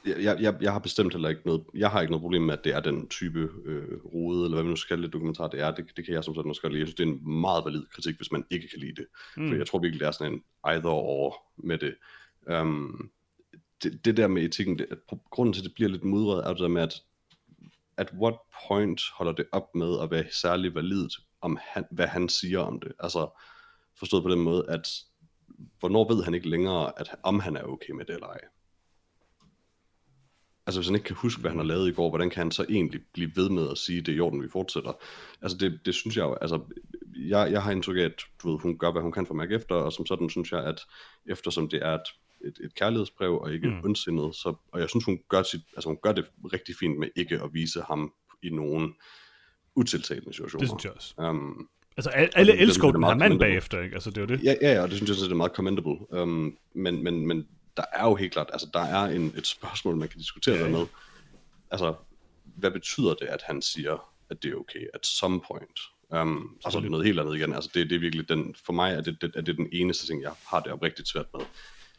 jeg, 0.06 0.16
jeg- 0.22 0.38
jeg, 0.42 0.56
jeg 0.60 0.72
har 0.72 0.78
bestemt 0.78 1.12
heller 1.12 1.28
ikke 1.28 1.40
noget, 1.44 1.64
jeg 1.74 1.90
har 1.90 2.00
ikke 2.00 2.10
noget 2.10 2.20
problem 2.22 2.42
med, 2.42 2.54
at 2.58 2.64
det 2.64 2.74
er 2.74 2.80
den 2.80 3.08
type 3.08 3.48
øh, 3.64 3.98
rode, 4.04 4.44
eller 4.44 4.56
hvad 4.56 4.62
man 4.64 4.70
nu 4.70 4.76
skal 4.76 4.88
kalde 4.96 5.02
det, 5.02 5.12
dokumentar, 5.12 5.48
det 5.48 5.60
er. 5.60 5.70
Det, 5.74 5.84
det 5.96 6.04
kan 6.04 6.14
jeg 6.14 6.24
som 6.24 6.34
sådan 6.34 6.48
også 6.48 6.62
godt 6.62 6.72
lide. 6.72 6.80
Jeg 6.80 6.88
synes, 6.88 6.94
det 6.96 7.08
er 7.08 7.12
en 7.12 7.40
meget 7.40 7.64
valid 7.64 7.82
kritik, 7.94 8.16
hvis 8.16 8.32
man 8.32 8.44
ikke 8.50 8.68
kan 8.68 8.78
lide 8.80 8.94
det. 8.94 9.06
Mm. 9.36 9.48
For 9.48 9.56
jeg 9.56 9.66
tror 9.66 9.78
virkelig, 9.78 10.00
det 10.00 10.06
er 10.06 10.10
sådan 10.12 10.32
en 10.32 10.42
either 10.72 10.90
or 10.90 11.36
med 11.56 11.78
det. 11.78 11.94
Um, 12.60 13.10
det, 13.84 14.04
det 14.04 14.16
der 14.16 14.26
med 14.28 14.42
etikken, 14.42 14.78
det, 14.78 14.86
at 14.90 14.98
grunden 15.30 15.52
til, 15.52 15.60
at 15.60 15.64
det 15.64 15.74
bliver 15.74 15.90
lidt 15.90 16.04
mudret, 16.04 16.44
er 16.44 16.48
det 16.48 16.58
der 16.58 16.68
med, 16.68 16.82
at 16.82 17.02
at 17.96 18.12
what 18.20 18.34
point 18.68 19.00
holder 19.14 19.32
det 19.32 19.46
op 19.52 19.74
med 19.74 20.00
at 20.02 20.10
være 20.10 20.24
særlig 20.30 20.74
validt, 20.74 21.12
om 21.40 21.58
han, 21.62 21.84
hvad 21.90 22.06
han 22.06 22.28
siger 22.28 22.58
om 22.58 22.80
det. 22.80 22.92
Altså 22.98 23.40
forstået 23.98 24.22
på 24.22 24.30
den 24.30 24.40
måde, 24.40 24.64
at 24.68 24.88
hvornår 25.78 26.14
ved 26.14 26.24
han 26.24 26.34
ikke 26.34 26.48
længere, 26.48 27.00
at 27.00 27.16
om 27.22 27.40
han 27.40 27.56
er 27.56 27.62
okay 27.62 27.92
med 27.92 28.04
det 28.04 28.14
eller 28.14 28.26
ej. 28.26 28.40
Altså 30.66 30.80
hvis 30.80 30.88
han 30.88 30.94
ikke 30.94 31.06
kan 31.06 31.16
huske, 31.16 31.40
hvad 31.40 31.50
han 31.50 31.58
har 31.58 31.66
lavet 31.66 31.88
i 31.88 31.92
går, 31.92 32.08
hvordan 32.08 32.30
kan 32.30 32.40
han 32.40 32.50
så 32.50 32.66
egentlig 32.68 33.00
blive 33.12 33.30
ved 33.36 33.50
med 33.50 33.70
at 33.70 33.78
sige, 33.78 34.00
det 34.00 34.12
er 34.12 34.16
i 34.16 34.20
orden, 34.20 34.42
vi 34.42 34.48
fortsætter? 34.48 34.92
Altså 35.42 35.58
det, 35.58 35.80
det 35.84 35.94
synes 35.94 36.16
jeg 36.16 36.22
jo, 36.22 36.34
altså 36.34 36.60
jeg, 37.16 37.52
jeg 37.52 37.62
har 37.62 37.70
indtryk 37.72 37.96
af, 37.96 38.00
at 38.00 38.22
du 38.42 38.50
ved, 38.50 38.60
hun 38.60 38.78
gør, 38.78 38.92
hvad 38.92 39.02
hun 39.02 39.12
kan 39.12 39.26
for 39.26 39.34
at 39.34 39.38
mærke 39.38 39.54
efter, 39.54 39.74
og 39.74 39.92
som 39.92 40.06
sådan 40.06 40.30
synes 40.30 40.52
jeg, 40.52 40.64
at 40.64 40.80
eftersom 41.26 41.68
det 41.68 41.84
er 41.84 41.94
et, 41.94 42.08
et, 42.46 42.58
et 42.64 42.74
kærlighedsbrev 42.74 43.38
og 43.38 43.52
ikke 43.52 43.68
mm. 43.68 43.84
ondsindet, 43.84 44.34
så, 44.34 44.54
og 44.72 44.80
jeg 44.80 44.88
synes, 44.88 45.04
hun 45.04 45.20
gør, 45.28 45.42
sit, 45.42 45.60
altså, 45.76 45.88
hun 45.88 45.98
gør 46.02 46.12
det 46.12 46.24
rigtig 46.52 46.74
fint 46.76 46.98
med 46.98 47.08
ikke 47.16 47.40
at 47.42 47.54
vise 47.54 47.82
ham 47.82 48.12
i 48.42 48.48
nogen 48.50 48.94
utiltalende 49.74 50.32
situationer. 50.32 50.60
Det 50.60 50.68
synes 50.68 50.84
jeg 50.84 50.92
også. 50.92 51.14
Um, 51.18 51.68
altså 51.96 52.10
alle 52.10 52.52
det- 52.52 52.62
elsker 52.62 52.88
er 52.88 52.92
den 52.92 53.04
her 53.04 53.14
mand 53.14 53.38
bagefter, 53.38 53.80
ikke? 53.80 53.94
Altså 53.94 54.10
det 54.10 54.22
er 54.22 54.26
det. 54.26 54.44
Ja, 54.44 54.54
ja, 54.62 54.72
ja, 54.72 54.82
og 54.82 54.88
det 54.88 54.96
synes 54.96 55.08
jeg 55.08 55.14
også, 55.14 55.24
det 55.24 55.32
er 55.32 55.36
meget 55.36 55.52
commendable. 55.52 56.22
Um, 56.22 56.58
men, 56.74 57.04
men, 57.04 57.26
men 57.26 57.48
der 57.76 57.84
er 57.92 58.04
jo 58.04 58.14
helt 58.14 58.32
klart, 58.32 58.50
altså 58.52 58.68
der 58.74 58.80
er 58.80 59.04
en, 59.04 59.34
et 59.36 59.46
spørgsmål, 59.46 59.96
man 59.96 60.08
kan 60.08 60.18
diskutere 60.18 60.56
Ja, 60.56 60.68
ja. 60.68 60.84
Altså, 61.70 61.94
hvad 62.44 62.70
betyder 62.70 63.14
det, 63.14 63.26
at 63.26 63.42
han 63.42 63.62
siger, 63.62 64.10
at 64.30 64.42
det 64.42 64.52
er 64.52 64.56
okay 64.56 64.86
at 64.94 65.06
some 65.06 65.40
point? 65.40 65.80
Um, 66.10 66.36
og 66.36 66.62
så 66.62 66.66
er 66.66 66.66
Absolut. 66.66 66.82
det 66.82 66.90
noget 66.90 67.06
helt 67.06 67.20
andet 67.20 67.36
igen. 67.36 67.54
Altså, 67.54 67.70
det, 67.74 67.90
det 67.90 67.96
er 67.96 68.00
virkelig 68.00 68.28
den, 68.28 68.54
for 68.64 68.72
mig 68.72 68.94
er 68.94 69.00
det, 69.00 69.22
det, 69.22 69.32
er 69.36 69.40
det 69.40 69.56
den 69.56 69.68
eneste 69.72 70.06
ting, 70.06 70.22
jeg 70.22 70.32
har 70.48 70.60
det 70.60 70.72
oprigtigt 70.72 71.08
svært 71.08 71.26
med. 71.34 71.44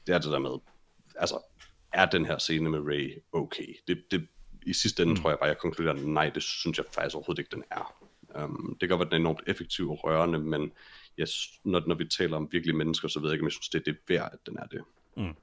Det 0.07 0.15
er 0.15 0.19
det 0.19 0.31
der 0.31 0.39
med, 0.39 0.59
altså, 1.15 1.39
er 1.93 2.05
den 2.05 2.25
her 2.25 2.37
scene 2.37 2.69
med 2.69 2.79
Ray 2.79 3.23
okay? 3.31 3.75
Det, 3.87 4.03
det, 4.11 4.27
I 4.65 4.73
sidste 4.73 5.03
ende 5.03 5.13
mm. 5.13 5.21
tror 5.21 5.29
jeg 5.29 5.39
bare, 5.39 5.47
jeg 5.47 5.57
konkluderer, 5.57 5.93
nej, 5.93 6.29
det 6.29 6.43
synes 6.43 6.77
jeg 6.77 6.85
faktisk 6.93 7.15
overhovedet 7.15 7.39
ikke, 7.39 7.55
den 7.55 7.63
er. 7.71 8.05
Um, 8.43 8.77
det 8.81 8.89
kan 8.89 8.97
godt 8.97 8.99
være, 8.99 9.09
den 9.09 9.25
er 9.25 9.29
enormt 9.29 9.43
effektiv 9.47 9.91
og 9.91 10.03
rørende, 10.03 10.39
men 10.39 10.71
jeg, 11.17 11.27
når, 11.63 11.83
når 11.87 11.95
vi 11.95 12.05
taler 12.05 12.37
om 12.37 12.49
virkelige 12.51 12.77
mennesker, 12.77 13.07
så 13.07 13.19
ved 13.19 13.29
jeg 13.29 13.33
ikke, 13.33 13.43
om 13.43 13.47
jeg 13.47 13.51
synes, 13.51 13.69
det 13.69 13.79
er 13.79 13.91
det 13.91 13.97
værd, 14.07 14.29
at 14.33 14.39
den 14.45 14.57
er 14.57 14.65
det. 14.65 14.83
Mm. 15.17 15.35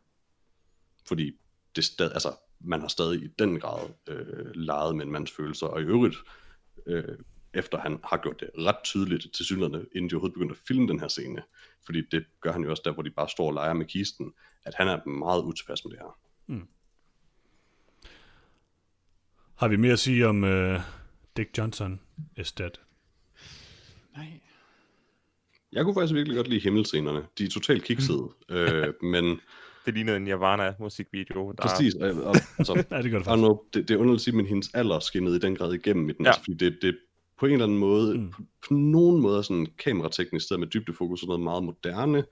Fordi 1.09 1.39
det 1.77 1.85
stad, 1.85 2.13
altså, 2.13 2.33
man 2.61 2.81
har 2.81 2.89
stadig 2.89 3.23
i 3.23 3.27
den 3.39 3.61
grad 3.61 3.89
øh, 4.09 4.55
leget 4.55 4.97
med 4.97 5.05
en 5.05 5.13
mands 5.13 5.31
følelser, 5.31 5.67
og 5.67 5.81
i 5.81 5.85
øvrigt, 5.85 6.17
øh, 6.87 7.19
efter 7.55 7.78
han 7.78 7.98
har 8.05 8.16
gjort 8.22 8.40
det 8.40 8.50
ret 8.59 8.76
tydeligt 8.84 9.34
til 9.34 9.44
synligheden, 9.44 9.86
inden 9.94 10.11
de 10.11 10.14
overhovedet 10.14 10.34
begyndte 10.34 10.53
at 10.53 10.66
filme 10.68 10.88
den 10.88 11.00
her 11.00 11.09
scene, 11.09 11.42
fordi 11.84 12.03
det 12.11 12.24
gør 12.40 12.53
han 12.53 12.62
jo 12.62 12.70
også 12.70 12.82
der, 12.84 12.92
hvor 12.92 13.03
de 13.03 13.11
bare 13.11 13.28
står 13.28 13.46
og 13.46 13.55
leger 13.55 13.72
med 13.74 13.86
kisten, 13.86 14.32
at 14.64 14.74
han 14.74 14.88
er 14.88 15.09
meget 15.09 15.42
utilpas 15.42 15.84
med 15.84 15.92
det 15.92 15.98
her. 15.98 16.18
Har 19.57 19.68
vi 19.68 19.76
mere 19.76 19.92
at 19.92 19.98
sige 19.98 20.26
om 20.26 20.42
uh, 20.42 20.80
Dick 21.36 21.59
Johnson 21.59 22.00
is 22.36 22.53
dead? 22.53 22.70
Nej. 24.16 24.40
Jeg 25.72 25.84
kunne 25.84 25.94
faktisk 25.94 26.14
virkelig 26.14 26.36
godt 26.36 26.48
lide 26.48 26.61
himmelscenerne. 26.61 27.26
De 27.38 27.44
er 27.44 27.48
totalt 27.48 27.84
kiksede, 27.84 28.28
øh, 28.50 28.94
men 29.03 29.40
Det 29.86 29.94
lignede 29.94 30.16
en 30.16 30.24
Nirvana-musikvideo. 30.24 31.53
Der... 31.53 31.62
præcis, 31.62 31.94
og, 31.94 32.11
og, 32.11 32.36
altså, 32.59 32.84
Ja, 32.90 33.03
det 33.03 33.11
gør 33.11 33.18
det 33.18 33.28
Og 33.28 33.38
faktisk. 33.38 33.42
nu, 33.42 33.62
det, 33.74 33.88
det 33.88 33.94
er 33.94 33.98
underligt 33.98 34.20
at 34.20 34.24
sige, 34.24 34.36
men 34.36 34.46
hendes 34.46 34.74
alder 34.74 34.98
skinnede 34.98 35.36
i 35.36 35.38
den 35.38 35.57
grad 35.57 35.72
igennem 35.74 36.09
i 36.09 36.12
den, 36.12 36.24
ja. 36.24 36.30
altså, 36.30 36.40
fordi 36.40 36.55
det, 36.55 36.78
det 36.82 36.98
på 37.43 37.47
en 37.47 37.53
eller 37.53 37.64
anden 37.66 37.78
måde, 37.78 38.14
Mm. 38.18 38.22
mm. 38.24 38.30
på, 38.30 38.43
på 38.68 38.74
nogen 38.74 39.22
måde 39.22 39.43
sådan 39.45 39.66
kamerateknisk 39.78 40.45
sted 40.47 40.57
med 40.59 40.66
dybdefokus 40.66 41.22
og 41.22 41.26
noget 41.28 41.43
meget 41.43 41.64
moderne, 41.64 42.24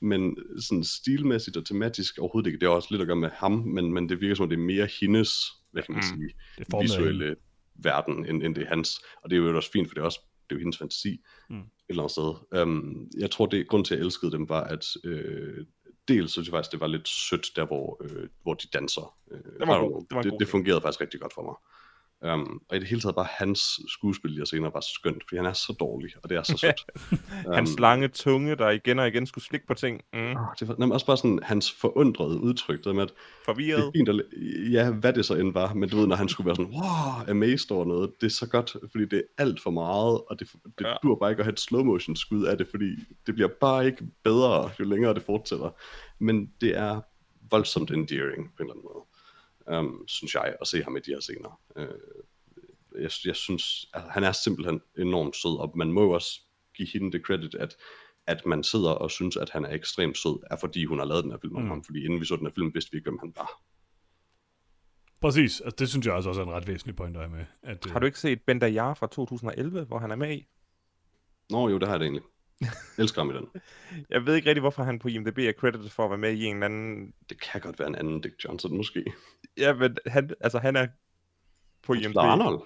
men 0.00 0.36
sådan 0.60 0.84
stilmæssigt 0.84 1.56
og 1.56 1.66
tematisk 1.66 2.18
overhovedet 2.18 2.46
ikke. 2.48 2.58
Det 2.60 2.68
har 2.68 2.74
også 2.74 2.88
lidt 2.90 3.00
at 3.02 3.06
gøre 3.08 3.16
med 3.16 3.30
ham, 3.34 3.52
men, 3.52 3.92
men 3.92 4.08
det 4.08 4.20
virker 4.20 4.34
som 4.34 4.42
om 4.42 4.48
det 4.48 4.56
er 4.58 4.62
mere 4.62 4.88
hendes, 5.00 5.30
hvad 5.72 5.82
kan 5.82 5.94
man 5.94 6.04
Mm. 6.12 6.18
sige, 6.18 6.30
Det 6.58 6.74
af 6.74 6.82
visuelle 6.82 7.36
verden, 7.74 8.26
end, 8.26 8.42
end 8.42 8.54
det 8.54 8.62
er 8.64 8.68
hans. 8.68 9.00
Og 9.22 9.30
det 9.30 9.36
er 9.36 9.40
jo 9.42 9.56
også 9.56 9.70
fint, 9.72 9.88
for 9.88 9.94
det 9.94 10.00
er 10.00 10.04
også 10.04 10.20
det 10.50 10.56
er 10.56 10.58
jo 10.58 10.60
hendes 10.60 10.78
fantasi 10.78 11.20
Mm. 11.50 11.56
et 11.58 11.64
eller 11.88 12.02
andet 12.02 12.10
sted. 12.12 12.62
Um, 12.62 13.08
jeg 13.18 13.30
tror, 13.30 13.46
det 13.46 13.68
grund 13.68 13.84
til, 13.84 13.94
at 13.94 13.98
jeg 13.98 14.04
elskede 14.04 14.32
dem, 14.32 14.48
var, 14.48 14.64
at 14.64 14.86
øh, 15.04 15.66
dels 16.08 16.32
synes 16.32 16.48
jeg 16.48 16.52
faktisk, 16.52 16.72
det 16.72 16.80
var 16.80 16.86
lidt 16.86 17.08
sødt, 17.08 17.46
der 17.56 17.66
hvor, 17.66 18.02
øh, 18.04 18.28
hvor 18.42 18.54
de 18.54 18.66
danser. 18.72 19.16
Øh, 19.32 19.38
var 19.68 19.80
god. 19.80 20.00
Det 20.00 20.14
var 20.16 20.22
det, 20.22 20.30
god 20.30 20.38
det 20.38 20.46
scene. 20.48 20.50
fungerede 20.50 20.80
faktisk 20.80 21.00
rigtig 21.00 21.20
godt 21.20 21.34
for 21.34 21.42
mig. 21.42 21.54
Um, 22.24 22.62
og 22.68 22.76
i 22.76 22.80
det 22.80 22.88
hele 22.88 23.00
taget 23.00 23.14
bare 23.14 23.26
hans 23.30 23.80
skuespil, 23.88 24.36
jeg 24.36 24.46
senere 24.46 24.74
var 24.74 24.80
så 24.80 24.90
skønt, 24.94 25.22
fordi 25.28 25.36
han 25.36 25.46
er 25.46 25.52
så 25.52 25.76
dårlig, 25.80 26.10
og 26.22 26.30
det 26.30 26.36
er 26.38 26.42
så 26.42 26.56
sødt. 26.56 26.84
Hans 27.56 27.70
Øhm, 27.70 27.80
lange 27.80 28.08
tunge, 28.08 28.56
der 28.56 28.70
igen 28.70 28.98
og 28.98 29.08
igen 29.08 29.26
skulle 29.26 29.44
slikke 29.44 29.66
på 29.66 29.74
ting. 29.74 30.00
Mm. 30.12 30.18
det 30.60 30.68
var, 30.68 30.74
nej, 30.78 30.86
men 30.86 30.92
også 30.92 31.06
bare 31.06 31.16
sådan 31.16 31.38
hans 31.42 31.72
forundrede 31.72 32.40
udtryk, 32.40 32.76
det 32.78 32.84
der 32.84 32.92
med, 32.92 33.02
at 33.02 33.08
det 33.08 33.14
er 33.14 33.44
Forvirret. 33.44 33.92
fint, 33.96 34.08
at, 34.08 34.22
ja, 34.72 34.90
hvad 34.90 35.12
det 35.12 35.24
så 35.24 35.34
end 35.34 35.52
var, 35.52 35.74
men 35.74 35.88
du 35.88 35.96
ved, 35.96 36.06
når 36.06 36.16
han 36.16 36.28
skulle 36.28 36.46
være 36.46 36.56
sådan, 36.56 36.72
wow, 36.74 37.30
amazed 37.30 37.70
over 37.70 37.84
noget, 37.84 38.10
det 38.20 38.26
er 38.26 38.30
så 38.30 38.48
godt, 38.48 38.76
fordi 38.90 39.04
det 39.04 39.18
er 39.18 39.42
alt 39.42 39.62
for 39.62 39.70
meget, 39.70 40.20
og 40.30 40.40
det, 40.40 40.48
det 40.78 40.84
ja. 40.86 40.94
dur 41.02 41.18
bare 41.18 41.30
ikke 41.30 41.40
at 41.40 41.46
have 41.46 41.52
et 41.52 41.60
slow 41.60 41.84
motion 41.84 42.16
skud 42.16 42.44
af 42.44 42.58
det, 42.58 42.68
fordi 42.70 42.96
det 43.26 43.34
bliver 43.34 43.50
bare 43.60 43.86
ikke 43.86 44.04
bedre, 44.24 44.70
jo 44.80 44.84
længere 44.84 45.14
det 45.14 45.22
fortsætter. 45.22 45.70
Men 46.18 46.50
det 46.60 46.76
er 46.78 47.00
voldsomt 47.50 47.90
endearing 47.90 48.52
på 48.56 48.62
en 48.62 48.68
eller 48.68 48.72
anden 48.72 48.84
måde, 48.84 49.04
um, 49.66 50.04
synes 50.08 50.34
jeg, 50.34 50.56
at 50.60 50.66
se 50.66 50.82
ham 50.82 50.96
i 50.96 51.00
de 51.00 51.10
her 51.10 51.20
scener. 51.20 51.60
Uh, 51.76 53.02
jeg, 53.02 53.10
jeg 53.24 53.36
synes, 53.36 53.86
at 53.94 54.02
han 54.10 54.24
er 54.24 54.32
simpelthen 54.32 54.80
enormt 54.98 55.36
sød, 55.36 55.58
og 55.58 55.72
man 55.78 55.92
må 55.92 56.02
jo 56.02 56.10
også 56.10 56.40
give 56.76 56.88
hende 56.92 57.12
det 57.12 57.22
credit, 57.26 57.54
at 57.54 57.76
at 58.26 58.46
man 58.46 58.64
sidder 58.64 58.90
og 58.90 59.10
synes, 59.10 59.36
at 59.36 59.50
han 59.50 59.64
er 59.64 59.70
ekstremt 59.70 60.18
sød, 60.18 60.42
er 60.50 60.56
fordi 60.56 60.84
hun 60.84 60.98
har 60.98 61.04
lavet 61.06 61.24
den 61.24 61.30
her 61.32 61.38
film 61.38 61.56
om 61.56 61.62
Mm. 61.62 61.68
ham, 61.68 61.84
fordi 61.84 62.04
inden 62.04 62.20
vi 62.20 62.24
så 62.24 62.36
den 62.36 62.46
her 62.46 62.52
film, 62.52 62.74
vidste 62.74 62.92
vi 62.92 62.96
ikke, 62.98 63.10
hvem 63.10 63.18
han 63.18 63.32
var. 63.36 63.62
Præcis, 65.20 65.60
altså, 65.60 65.76
det 65.78 65.88
synes 65.88 66.06
jeg 66.06 66.14
også 66.14 66.30
er 66.30 66.34
en 66.42 66.50
ret 66.50 66.66
væsentlig 66.66 66.96
point, 66.96 67.14
der 67.14 67.20
er 67.22 67.28
med. 67.28 67.44
At, 67.62 67.86
øh, 67.86 67.92
Har 67.92 68.00
du 68.00 68.06
ikke 68.06 68.18
set 68.18 68.42
Ben 68.42 68.62
Yar 68.62 68.94
fra 68.94 69.06
2011, 69.06 69.84
hvor 69.84 69.98
han 69.98 70.10
er 70.10 70.16
med 70.16 70.36
i? 70.36 70.46
Nå 71.50 71.68
jo, 71.68 71.78
det 71.78 71.88
har 71.88 71.94
jeg 71.94 72.00
da 72.00 72.04
egentlig. 72.04 72.22
Elsker 72.98 73.20
ham 73.22 73.30
i 73.30 73.34
den. 73.34 73.48
Jeg 74.10 74.26
ved 74.26 74.34
ikke 74.34 74.48
rigtig, 74.48 74.60
hvorfor 74.60 74.82
han 74.82 74.98
på 74.98 75.08
IMDb 75.08 75.38
er 75.38 75.52
credited 75.52 75.88
for 75.88 76.04
at 76.04 76.10
være 76.10 76.18
med 76.18 76.32
i 76.32 76.44
en 76.44 76.56
eller 76.56 76.66
anden... 76.66 77.14
Det 77.28 77.40
kan 77.40 77.60
godt 77.60 77.78
være 77.78 77.88
en 77.88 77.94
anden 77.94 78.20
Dick 78.20 78.44
Johnson, 78.44 78.76
måske. 78.76 79.04
Ja, 79.56 79.74
men 79.74 79.96
han, 80.06 80.30
altså, 80.40 80.58
han 80.58 80.76
er 80.76 80.86
på 81.82 81.94
Han 81.94 82.02
IMDb. 82.02 82.12
spiller 82.12 82.22
Arnold. 82.22 82.60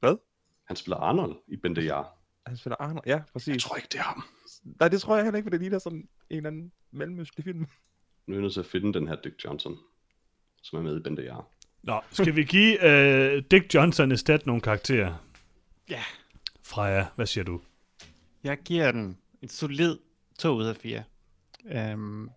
Hvad? 0.00 0.16
Han 0.66 0.76
spiller 0.76 0.96
Arnold 0.96 1.36
i 1.48 1.56
Bente 1.56 1.82
Jar. 1.82 2.16
Han 2.46 2.56
spiller 2.56 2.76
Arnold. 2.80 3.04
Ja, 3.06 3.20
præcis. 3.32 3.54
Jeg 3.54 3.60
tror 3.60 3.76
ikke, 3.76 3.88
det 3.92 3.98
er 3.98 4.02
ham. 4.02 4.24
Nej, 4.80 4.88
det 4.88 5.00
tror 5.00 5.16
jeg 5.16 5.24
heller 5.24 5.36
ikke, 5.36 5.46
for 5.46 5.50
det 5.50 5.60
ligner 5.60 5.78
sådan 5.78 5.98
en 6.30 6.36
eller 6.36 6.50
anden 6.50 6.72
mellemøstlig 6.90 7.44
film. 7.44 7.58
Nu 7.58 7.66
er 8.34 8.36
jeg 8.36 8.42
nødt 8.42 8.52
til 8.52 8.60
at 8.60 8.66
finde 8.66 8.92
den 8.94 9.08
her 9.08 9.16
Dick 9.24 9.44
Johnson, 9.44 9.78
som 10.62 10.78
er 10.78 10.82
med 10.82 10.96
i 11.00 11.02
Bente 11.02 11.22
Jar. 11.22 11.46
Nå, 11.82 12.00
skal 12.12 12.36
vi 12.36 12.44
give 12.44 12.78
uh, 12.78 13.42
Dick 13.50 13.74
Johnson 13.74 14.12
is 14.12 14.22
dead 14.22 14.38
nogle 14.46 14.62
karakterer? 14.62 15.14
Ja. 15.90 16.02
Freja, 16.64 17.06
hvad 17.16 17.26
siger 17.26 17.44
du? 17.44 17.60
Jeg 18.44 18.58
giver 18.58 18.92
den 18.92 19.18
et 19.42 19.52
solid 19.52 19.98
2 20.38 20.54
ud 20.54 20.64
af 20.64 20.76
4. 20.76 21.04
Øhm, 21.66 22.30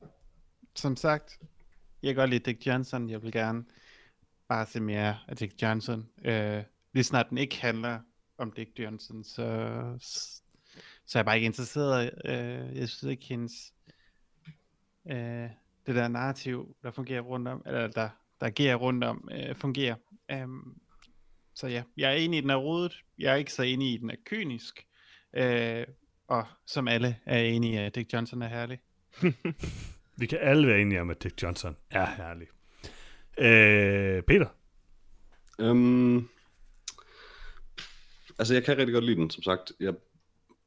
som 0.76 0.96
sagt, 0.96 1.40
jeg 2.02 2.10
kan 2.10 2.22
godt 2.22 2.30
lide 2.30 2.52
Dick 2.52 2.68
Johnson. 2.68 3.10
Jeg 3.10 3.24
vil 3.24 3.32
gerne 3.32 3.66
bare 4.48 4.66
se 4.66 4.80
mere 4.80 5.18
af 5.28 5.38
Dick 5.38 5.62
Johnson. 5.62 6.10
Øh, 6.26 6.64
lige 6.94 7.04
snart 7.04 7.30
den 7.30 7.38
ikke 7.38 7.62
handler 7.62 8.00
om 8.38 8.52
Dick 8.52 8.80
Johnson, 8.80 9.24
så, 9.24 9.44
så 11.06 11.18
er 11.18 11.20
jeg 11.20 11.26
bare 11.26 11.36
ikke 11.36 11.46
interesseret. 11.46 12.12
Øh, 12.26 12.78
jeg 12.78 12.90
synes 12.90 13.04
ikke, 13.04 13.26
hendes 13.26 13.74
øh, 15.12 15.50
det 15.86 15.96
der 15.96 16.08
narrativ, 16.08 16.76
der 16.84 16.92
fungerer 16.92 17.22
rundt 17.22 17.48
om, 17.48 17.64
eller 17.66 17.88
der, 17.88 18.10
der 18.40 18.48
agerer 18.48 18.76
rundt 18.76 19.04
om, 19.04 19.30
øh, 19.32 19.56
fungerer. 19.56 19.96
Um, 20.34 20.82
så 21.54 21.68
ja, 21.68 21.84
jeg 21.98 22.12
er 22.12 22.16
enig 22.16 22.38
i, 22.38 22.42
den 22.42 22.50
er 22.50 22.56
rodet. 22.56 23.04
Jeg 23.18 23.32
er 23.32 23.36
ikke 23.36 23.54
så 23.54 23.64
enig 23.64 23.94
i, 23.94 23.98
den 23.98 24.10
er 24.10 24.16
kynisk. 24.26 24.88
Øh, 25.34 25.86
og 26.28 26.46
som 26.66 26.88
alle 26.88 27.16
er 27.26 27.40
enige, 27.40 27.80
at 27.80 27.96
Dick 27.96 28.14
Johnson 28.14 28.42
er 28.42 28.48
herlig. 28.48 28.80
Vi 30.20 30.26
kan 30.26 30.38
alle 30.42 30.68
være 30.68 30.82
enige 30.82 31.02
om, 31.02 31.10
at 31.10 31.24
Dick 31.24 31.44
Johnson 31.44 31.76
er 31.90 32.06
herlig. 32.06 32.48
Øh, 33.38 34.24
Peter? 34.24 34.48
Øhm, 35.60 36.28
altså, 38.40 38.54
jeg 38.54 38.64
kan 38.64 38.78
rigtig 38.78 38.94
godt 38.94 39.06
lide 39.06 39.22
den, 39.22 39.30
som 39.30 39.44
sagt. 39.44 39.72
Jeg, 39.80 39.94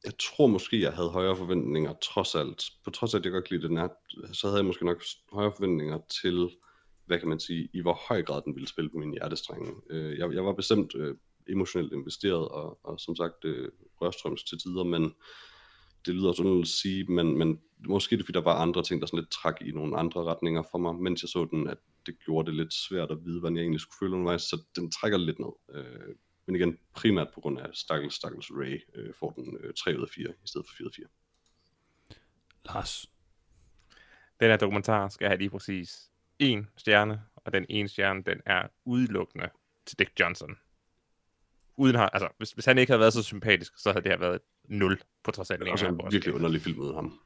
jeg 0.05 0.13
tror 0.19 0.47
måske, 0.47 0.81
jeg 0.81 0.93
havde 0.93 1.09
højere 1.09 1.35
forventninger, 1.35 1.93
trods 1.93 2.35
alt. 2.35 2.63
På 2.83 2.91
trods 2.91 3.13
af, 3.13 3.19
at 3.19 3.25
jeg 3.25 3.31
godt 3.31 3.47
kan 3.47 3.57
lide 3.57 3.67
den 3.67 3.77
er, 3.77 3.87
så 4.33 4.47
havde 4.47 4.57
jeg 4.57 4.65
måske 4.65 4.85
nok 4.85 5.03
højere 5.33 5.51
forventninger 5.57 5.99
til, 6.21 6.49
hvad 7.05 7.19
kan 7.19 7.29
man 7.29 7.39
sige, 7.39 7.69
i 7.73 7.81
hvor 7.81 7.99
høj 8.07 8.23
grad 8.23 8.41
den 8.45 8.55
ville 8.55 8.67
spille 8.67 8.89
på 8.89 8.97
min 8.97 9.11
hjertestrenge. 9.11 9.71
Øh, 9.89 10.19
jeg, 10.19 10.33
jeg 10.33 10.45
var 10.45 10.53
bestemt 10.53 10.95
øh, 10.95 11.15
emotionelt 11.49 11.93
investeret, 11.93 12.47
og, 12.47 12.79
og 12.83 12.99
som 12.99 13.15
sagt 13.15 13.45
øh, 13.45 13.69
rørstrøms 14.01 14.43
til 14.43 14.57
tider, 14.59 14.83
men 14.83 15.13
det 16.05 16.15
lyder 16.15 16.29
også 16.29 16.43
underligt 16.43 16.65
at 16.65 16.73
sige, 16.81 17.03
men, 17.03 17.37
men 17.37 17.59
måske 17.87 18.15
det 18.15 18.21
er, 18.21 18.25
fordi 18.25 18.37
der 18.37 18.43
var 18.43 18.61
andre 18.61 18.83
ting, 18.83 19.01
der 19.01 19.07
sådan 19.07 19.19
lidt 19.19 19.31
trak 19.31 19.61
i 19.61 19.71
nogle 19.71 19.97
andre 19.97 20.23
retninger 20.23 20.63
for 20.71 20.77
mig, 20.77 20.95
mens 20.95 21.23
jeg 21.23 21.29
så 21.29 21.47
den, 21.51 21.67
at 21.67 21.77
det 22.05 22.19
gjorde 22.25 22.45
det 22.45 22.55
lidt 22.55 22.73
svært 22.73 23.11
at 23.11 23.25
vide, 23.25 23.39
hvordan 23.39 23.55
jeg 23.57 23.61
egentlig 23.61 23.81
skulle 23.81 23.99
føle 23.99 24.13
undervejs, 24.13 24.41
så 24.41 24.61
den 24.75 24.91
trækker 24.91 25.17
lidt 25.17 25.39
ned. 25.39 25.53
Øh, 25.73 26.15
men 26.45 26.55
igen, 26.55 26.77
primært 26.95 27.27
på 27.33 27.41
grund 27.41 27.59
af 27.59 27.69
Stakkels, 27.73 28.15
Stakkels 28.15 28.51
Ray, 28.51 28.81
øh, 28.95 29.13
får 29.13 29.31
den 29.31 29.57
øh, 29.59 29.73
3 29.73 29.97
ud 29.97 30.01
af 30.01 30.09
4 30.15 30.29
i 30.29 30.47
stedet 30.47 30.67
for 30.67 30.75
4 30.77 30.85
ud 30.85 30.89
af 30.89 30.95
4. 30.95 31.05
Lars? 32.65 33.05
Den 34.39 34.49
her 34.49 34.57
dokumentar 34.57 35.09
skal 35.09 35.27
have 35.27 35.37
lige 35.37 35.49
præcis 35.49 36.11
en 36.39 36.67
stjerne, 36.77 37.21
og 37.35 37.53
den 37.53 37.65
ene 37.69 37.87
stjerne, 37.87 38.23
den 38.23 38.41
er 38.45 38.67
udelukkende 38.85 39.49
til 39.85 39.99
Dick 39.99 40.19
Johnson. 40.19 40.57
Uden 41.77 41.95
har, 41.95 42.09
altså, 42.09 42.27
hvis, 42.37 42.51
hvis 42.51 42.65
han 42.65 42.77
ikke 42.77 42.91
havde 42.91 42.99
været 42.99 43.13
så 43.13 43.23
sympatisk, 43.23 43.73
så 43.77 43.91
havde 43.91 44.03
det 44.03 44.11
her 44.11 44.19
været 44.19 44.35
et 44.35 44.41
0 44.69 45.01
på 45.23 45.31
trods 45.31 45.51
af 45.51 45.57
Det 45.57 45.65
den 45.65 45.73
er 45.73 45.77
ene 45.77 45.89
en 45.89 45.99
her 46.01 46.09
virkelig 46.09 46.35
underlig 46.35 46.61
film 46.61 46.79
ud 46.79 46.87
af 46.87 46.93
ham. 46.95 47.19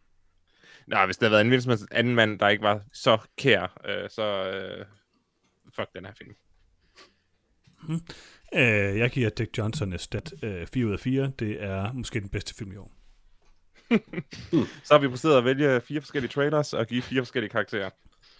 Nej, 0.88 1.06
hvis 1.06 1.18
det 1.18 1.26
havde 1.26 1.32
været 1.32 1.45
en 1.45 1.52
helst 1.52 1.88
anden 1.91 2.15
mand, 2.15 2.40
der 2.40 2.49
ikke 2.49 2.64
var 2.64 2.82
så 2.94 3.18
kær, 3.38 3.82
øh, 3.86 4.10
så 4.10 4.23
øh, 4.23 4.86
fuck 5.76 5.88
den 5.95 6.06
her 6.06 6.14
film. 6.18 6.36
Øh, 8.53 8.98
jeg 8.98 9.10
giver 9.11 9.30
Dick 9.30 9.57
Johnson 9.57 9.94
et 9.94 10.02
stat 10.02 10.34
øh, 10.44 10.68
4 10.68 10.86
ud 10.86 10.91
af 10.91 10.99
4. 10.99 11.32
Det 11.40 11.64
er 11.64 11.94
måske 11.94 12.19
den 12.19 12.30
bedste 12.30 12.56
film 12.56 12.72
i 12.72 12.76
år. 12.76 12.91
Så 14.84 14.94
har 14.94 14.98
vi 14.99 15.07
præsteret 15.07 15.38
at 15.38 15.45
vælge 15.45 15.82
fire 15.82 16.02
forskellige 16.02 16.32
trailers 16.32 16.73
og 16.73 16.88
give 16.88 17.02
fire 17.02 17.22
forskellige 17.22 17.49
karakterer. 17.49 17.90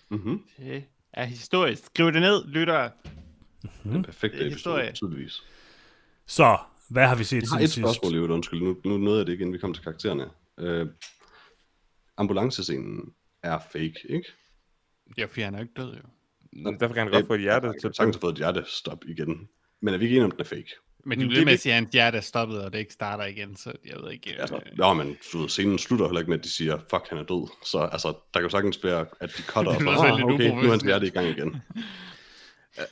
Mm-hmm. 0.10 0.44
Det 0.58 0.84
er 1.14 1.26
historisk. 1.26 1.86
Skriv 1.86 2.12
det 2.12 2.22
ned, 2.22 2.46
lytter. 2.48 2.90
Perfekte 3.84 4.38
Det 4.38 4.48
er 4.48 4.52
episode, 4.52 4.82
historie. 4.82 4.92
tydeligvis. 4.92 5.44
Så, 6.28 6.58
hvad 6.90 7.08
har 7.08 7.16
vi 7.16 7.24
set 7.24 7.42
Jeg 7.42 7.50
har 7.50 7.58
siden 7.58 7.64
et 7.64 7.70
sidst? 7.70 7.88
spørgsmål, 7.88 8.16
øvrigt, 8.16 8.32
undskyld. 8.34 8.62
Nu, 8.62 8.78
nu 8.86 8.98
nåede 8.98 9.18
jeg 9.18 9.26
det 9.26 9.32
ikke, 9.32 9.42
inden 9.42 9.54
vi 9.54 9.60
kom 9.60 9.74
til 9.74 9.84
karaktererne. 9.84 10.30
Øh, 10.60 10.88
ambulancescenen 12.18 13.14
er 13.44 13.60
fake, 13.72 13.96
ikke? 14.10 14.32
Ja, 15.18 15.26
for 15.26 15.42
han 15.42 15.56
er 15.56 15.60
ikke 15.60 15.74
død, 15.78 15.96
jo. 15.96 16.02
Derfor 16.80 16.94
kan 16.94 17.04
han 17.04 17.12
godt 17.12 17.28
få 17.28 17.34
et 17.34 17.42
hjerte 17.42 17.68
Jeg 17.68 17.76
til 17.82 17.92
har 18.06 18.18
fået 18.22 18.32
et 18.32 18.38
hjertestop 18.38 19.04
igen. 19.08 19.50
Men 19.82 19.94
er 19.94 19.98
vi 19.98 20.06
ikke 20.06 20.16
enige 20.16 20.26
om, 20.26 20.32
den 20.32 20.40
er 20.40 20.44
fake? 20.44 20.70
Men 21.06 21.18
du 21.18 21.22
det 21.22 21.30
bliver 21.30 21.42
er 21.42 21.46
med 21.46 21.54
at 21.54 21.60
sige, 21.60 21.74
at 21.74 21.76
hans 21.76 21.94
hjerte 21.94 22.18
er 22.18 22.22
stoppet, 22.22 22.64
og 22.66 22.74
det 22.74 22.80
ikke 22.80 22.94
starter 22.94 23.26
igen, 23.26 23.56
så 23.56 23.74
jeg 23.86 23.98
ved 24.04 24.12
ikke... 24.12 24.36
Altså, 24.40 24.56
øh, 24.56 24.80
ja, 24.80 24.94
men 24.94 25.18
du 25.34 25.38
ved, 25.38 25.50
scenen 25.50 25.78
slutter 25.78 26.06
heller 26.06 26.20
ikke 26.20 26.30
med, 26.32 26.38
at 26.38 26.44
de 26.44 26.50
siger, 26.50 26.78
fuck, 26.78 27.10
han 27.10 27.18
er 27.18 27.24
død. 27.24 27.50
Så 27.66 27.80
altså, 27.80 28.08
der 28.08 28.40
kan 28.40 28.44
jo 28.44 28.50
sagtens 28.50 28.84
være, 28.84 29.06
at 29.20 29.32
de 29.38 29.42
cutter, 29.44 29.72
og 29.76 29.80
Det 29.80 29.88
så, 29.88 29.94
lyder 29.94 30.14
ah, 30.14 30.24
okay, 30.24 30.50
nu 30.50 30.62
er 30.62 30.70
hans 30.70 30.84
hjerte 30.84 31.08
i 31.08 31.10
gang 31.10 31.28
igen. 31.28 31.56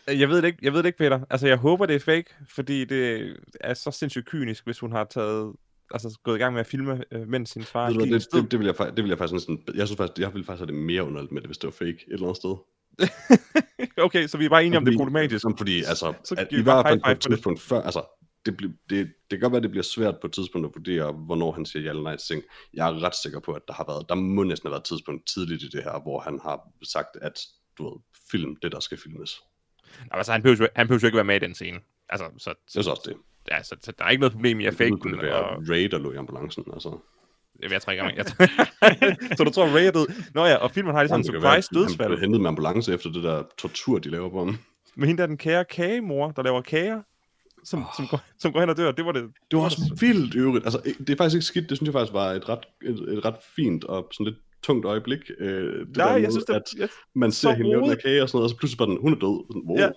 Øh, 0.09 0.19
Jeg 0.19 0.29
ved 0.29 0.37
det 0.37 0.47
ikke, 0.47 0.59
jeg 0.61 0.73
ved 0.73 0.79
det 0.79 0.85
ikke, 0.85 0.97
Peter. 0.97 1.19
Altså, 1.29 1.47
jeg 1.47 1.57
håber, 1.57 1.85
det 1.85 1.95
er 1.95 1.99
fake, 1.99 2.35
fordi 2.49 2.85
det 2.85 3.35
er 3.61 3.73
så 3.73 3.91
sindssygt 3.91 4.25
kynisk, 4.25 4.65
hvis 4.65 4.79
hun 4.79 4.91
har 4.91 5.03
taget, 5.03 5.53
altså 5.91 6.19
gået 6.23 6.35
i 6.35 6.39
gang 6.39 6.53
med 6.53 6.59
at 6.59 6.67
filme, 6.67 7.03
øh, 7.11 7.27
mens 7.27 7.49
sin 7.49 7.63
far 7.63 7.87
Ved 7.87 7.93
du, 7.93 8.05
det, 8.05 8.27
det, 8.33 8.51
det, 8.51 8.59
vil 8.59 8.65
jeg, 8.65 8.75
det 8.95 9.03
vil 9.03 9.09
jeg 9.09 9.17
faktisk 9.17 9.33
næsten... 9.33 9.63
Jeg 9.75 9.87
synes 9.87 9.97
faktisk, 9.97 10.19
jeg 10.19 10.33
ville 10.33 10.45
faktisk 10.45 10.59
have 10.59 10.67
det 10.67 10.85
mere 10.85 11.03
underligt 11.03 11.31
med 11.31 11.41
det, 11.41 11.47
hvis 11.47 11.57
det 11.57 11.67
var 11.67 11.71
fake 11.71 11.89
et 11.89 12.03
eller 12.07 12.27
andet 12.27 12.37
sted. 12.37 12.55
Okay, 13.97 14.27
så 14.27 14.37
vi 14.37 14.45
er 14.45 14.49
bare 14.49 14.65
enige 14.65 14.77
om, 14.77 14.85
det 14.85 14.93
er 14.93 14.97
problematisk. 14.97 15.45
Fordi, 15.57 15.83
altså, 15.83 16.13
Så 16.23 16.35
at, 16.37 16.47
i 16.51 16.61
hvert 16.61 16.85
fald 16.87 16.99
på 17.05 17.09
et 17.09 17.15
på 17.15 17.19
det. 17.19 17.21
tidspunkt 17.21 17.61
før, 17.61 17.81
altså, 17.81 18.03
det, 18.45 18.59
det, 18.61 18.73
det 18.89 19.07
kan 19.31 19.39
godt 19.39 19.51
være, 19.53 19.61
det 19.61 19.69
bliver 19.71 19.83
svært 19.83 20.15
på 20.21 20.27
et 20.27 20.33
tidspunkt 20.33 20.67
at 20.67 20.71
vurdere, 20.75 21.11
hvornår 21.11 21.51
han 21.51 21.65
siger 21.65 21.83
ja 21.83 21.89
eller 21.89 22.03
nej 22.03 22.15
til 22.15 22.27
ting. 22.27 22.43
Jeg 22.73 22.89
er 22.89 23.03
ret 23.03 23.15
sikker 23.23 23.39
på, 23.39 23.51
at 23.51 23.61
der 23.67 23.73
har 23.73 23.85
været, 23.87 24.05
der 24.09 24.15
må 24.15 24.43
næsten 24.43 24.67
have 24.67 24.71
været 24.71 24.81
et 24.81 24.85
tidspunkt 24.85 25.27
tidligt 25.27 25.63
i 25.63 25.67
det 25.69 25.83
her, 25.83 26.01
hvor 26.01 26.19
han 26.19 26.39
har 26.43 26.59
sagt, 26.83 27.17
at 27.21 27.39
du 27.77 27.89
ved, 27.89 27.99
film 28.31 28.55
det, 28.61 28.71
der 28.71 28.79
skal 28.79 28.97
filmes. 28.97 29.41
Altså, 30.11 30.31
han 30.31 30.41
behøver, 30.41 30.67
han 30.75 30.87
behøver 30.87 30.99
jo 31.01 31.07
ikke 31.07 31.15
være 31.15 31.25
med 31.25 31.35
i 31.35 31.39
den 31.39 31.53
scene. 31.55 31.79
Altså, 32.09 32.25
så, 32.37 32.49
Jeg 32.49 32.55
synes 32.69 32.87
også 32.87 33.01
det. 33.05 33.15
ja, 33.51 33.63
så, 33.63 33.75
så 33.81 33.91
der 33.99 34.05
er 34.05 34.09
ikke 34.09 34.19
noget 34.21 34.31
problem 34.33 34.59
i 34.59 34.71
fake 34.71 34.91
Det 34.91 34.99
kunne 35.01 35.21
være 35.21 35.33
Og, 35.33 35.63
Ray, 35.69 35.83
der 35.91 35.97
lå 35.99 36.11
i 36.11 36.15
ambulancen. 36.15 36.63
Altså. 36.73 36.97
jeg, 37.61 37.71
jeg 37.71 37.81
tror 37.81 37.91
ikke, 37.91 38.05
jeg, 38.05 38.25
Så 39.37 39.43
du 39.43 39.49
tror, 39.51 39.65
Ray 39.65 39.85
er 39.87 39.91
død? 39.91 40.07
Nå 40.33 40.45
ja, 40.45 40.55
og 40.55 40.71
filmen 40.71 40.95
har 40.95 41.03
lige 41.03 41.09
sådan 41.09 41.19
en 41.19 41.23
Det 41.23 41.33
kan 41.33 41.41
være, 41.43 41.61
surprise 41.61 41.69
Han 41.71 41.97
blev 41.97 42.07
dødsfald. 42.07 42.19
hentet 42.21 42.41
med 42.41 42.47
ambulance 42.47 42.93
efter 42.93 43.11
det 43.11 43.23
der 43.23 43.43
tortur, 43.57 43.99
de 43.99 44.09
laver 44.09 44.29
på 44.29 44.45
ham. 44.45 44.57
Med 44.95 45.07
hende 45.07 45.21
der 45.21 45.27
den 45.27 45.37
kære 45.37 45.65
kagemor, 45.65 46.31
der 46.31 46.43
laver 46.43 46.61
kager, 46.61 47.01
som, 47.63 47.85
som, 47.97 48.07
går, 48.07 48.21
som 48.39 48.53
går 48.53 48.59
hen 48.59 48.69
og 48.69 48.77
dør. 48.77 48.91
Det 48.91 49.05
var 49.05 49.11
det. 49.11 49.23
Det 49.51 49.57
var 49.59 49.63
også 49.63 49.95
vildt 49.99 50.35
øvrigt. 50.35 50.65
Altså, 50.65 50.81
det 50.97 51.09
er 51.09 51.15
faktisk 51.17 51.35
ikke 51.35 51.45
skidt. 51.45 51.69
Det 51.69 51.77
synes 51.77 51.87
jeg 51.87 51.93
faktisk 51.93 52.13
var 52.13 52.31
et 52.31 52.49
ret, 52.49 52.59
et, 52.85 52.99
et 53.17 53.25
ret 53.25 53.35
fint 53.55 53.83
og 53.83 54.07
sådan 54.11 54.25
lidt 54.25 54.37
tungt 54.63 54.85
øjeblik. 54.85 55.19
Øh, 55.39 55.47
det 55.87 55.97
Nej, 55.97 56.07
der 56.07 56.13
jeg 56.13 56.21
med, 56.21 56.31
synes, 56.31 56.45
det, 56.45 56.53
at 56.53 56.63
jeg, 56.77 56.89
man 57.15 57.31
så 57.31 57.39
ser 57.39 57.51
hende 57.53 57.71
den 57.71 57.79
rodet. 57.79 58.01
kage 58.03 58.21
og 58.23 58.29
sådan 58.29 58.37
noget, 58.37 58.43
og 58.43 58.49
så 58.49 58.57
pludselig 58.57 58.77
bare 58.77 58.87
den, 58.89 58.97
hun 59.01 59.13
er 59.13 59.17
død. 59.19 59.45
Sådan, 59.49 59.61
wow. 59.65 59.77
Ja. 59.77 59.89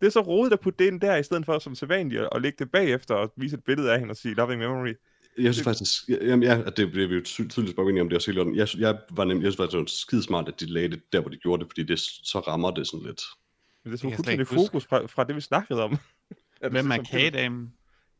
det 0.00 0.06
er 0.06 0.10
så 0.10 0.20
rodet 0.20 0.52
at 0.52 0.60
putte 0.60 0.84
det 0.84 0.90
ind 0.90 1.00
der, 1.00 1.16
i 1.16 1.22
stedet 1.22 1.44
for 1.44 1.58
som 1.58 1.74
sædvanligt 1.74 2.22
at, 2.22 2.28
at 2.32 2.42
lægge 2.42 2.56
det 2.58 2.70
bagefter 2.70 3.14
og 3.14 3.32
vise 3.36 3.56
et 3.56 3.64
billede 3.64 3.92
af 3.92 3.98
hende 3.98 4.12
og 4.12 4.16
sige 4.16 4.34
loving 4.34 4.60
memory. 4.60 4.94
Jeg 5.38 5.54
synes 5.54 5.64
faktisk, 5.64 6.08
ja, 6.08 6.16
jamen, 6.26 6.42
ja, 6.42 6.62
at 6.66 6.76
det 6.76 6.90
bliver 6.92 7.08
vi 7.08 7.14
jo 7.14 7.20
ty- 7.20 7.48
tydeligvis 7.48 7.74
bare 7.74 7.88
enige 7.88 8.00
om 8.02 8.08
det 8.08 8.16
også 8.16 8.32
hele. 8.32 8.52
Jeg, 8.56 8.68
jeg, 8.78 8.98
var 9.10 9.24
nem, 9.24 9.36
jeg 9.36 9.42
synes 9.52 9.56
faktisk, 9.56 9.72
det 9.72 9.78
var 9.80 9.86
skidesmart, 9.86 10.48
at 10.48 10.60
de 10.60 10.66
lagde 10.66 10.88
det 10.88 11.02
der, 11.12 11.20
hvor 11.20 11.30
de 11.30 11.36
gjorde 11.36 11.60
det, 11.64 11.70
fordi 11.70 11.82
det, 11.82 11.98
så 12.00 12.38
rammer 12.38 12.70
det 12.70 12.86
sådan 12.86 13.06
lidt. 13.06 13.22
Men 13.84 13.92
det 13.92 13.92
jeg 13.92 13.98
slet 13.98 14.14
fuldstændig 14.14 14.46
fokus 14.46 14.84
fra, 14.84 15.06
fra 15.06 15.24
det, 15.24 15.36
vi 15.36 15.40
snakkede 15.40 15.82
om. 15.82 15.98
Hvem 16.70 16.90
er 16.90 17.02
kagedamen? 17.10 17.72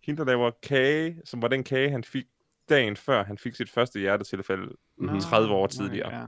Hende, 0.05 0.19
der 0.19 0.25
laver 0.25 0.51
kage, 0.63 1.21
som 1.25 1.43
var 1.43 1.49
den 1.49 1.65
kage, 1.65 1.91
han 1.91 2.05
fik 2.05 2.25
dagen 2.69 2.97
før 2.97 3.25
han 3.25 3.39
fik 3.39 3.55
sit 3.55 3.71
første 3.71 4.01
hjertetilfælde 4.01 4.73
Mhm. 4.97 5.21
30 5.21 5.55
år 5.55 5.67
tidligere. 5.67 6.19
ja. 6.19 6.25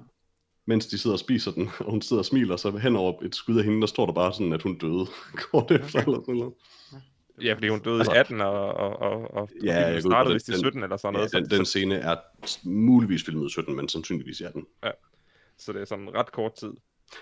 Mens 0.66 0.86
de 0.86 0.98
sidder 0.98 1.15
og 1.15 1.20
spiser 1.20 1.51
den, 1.52 1.70
og 1.78 1.90
hun 1.90 2.02
sidder 2.02 2.20
og 2.20 2.27
smiler, 2.27 2.56
så 2.56 2.70
hen 2.70 2.97
over 2.97 3.23
et 3.23 3.35
skud 3.35 3.59
af 3.59 3.65
hende, 3.65 3.81
der 3.81 3.86
står 3.86 4.06
der 4.06 4.12
bare 4.12 4.32
sådan, 4.32 4.52
at 4.52 4.62
hun 4.62 4.78
døde 4.78 5.06
kort 5.51 5.70
efter. 5.70 5.98
Eller 6.01 6.20
sådan 6.20 6.35
noget. 6.35 6.55
Ja, 7.43 7.55
fordi 7.55 7.69
hun 7.69 7.81
døde 7.81 7.98
Altså- 7.98 8.12
i 8.12 8.16
18, 8.16 8.40
og, 8.40 8.51
og, 8.74 8.97
og, 8.98 9.35
og 9.35 9.48
Ja, 9.65 9.86
filmen 9.86 10.02
startede 10.02 10.28
det. 10.28 10.35
vist 10.35 10.48
i 10.48 10.52
Den- 10.52 10.59
17 10.60 10.82
eller 10.82 10.97
sådan 10.97 11.12
noget. 11.12 11.32
Ja, 11.35 11.39
den, 11.39 11.51
så, 11.51 11.56
den 11.56 11.65
scene 11.65 11.94
er 11.94 12.16
muligvis 12.65 13.24
filmet 13.24 13.47
i 13.47 13.51
17, 13.51 13.77
men 13.77 13.89
sandsynligvis 13.89 14.40
i 14.40 14.44
18. 14.44 14.66
så 15.59 15.73
det 15.73 15.81
er 15.81 15.85
sådan 15.85 16.15
ret 16.15 16.32
kort 16.32 16.55
tid. 16.55 16.73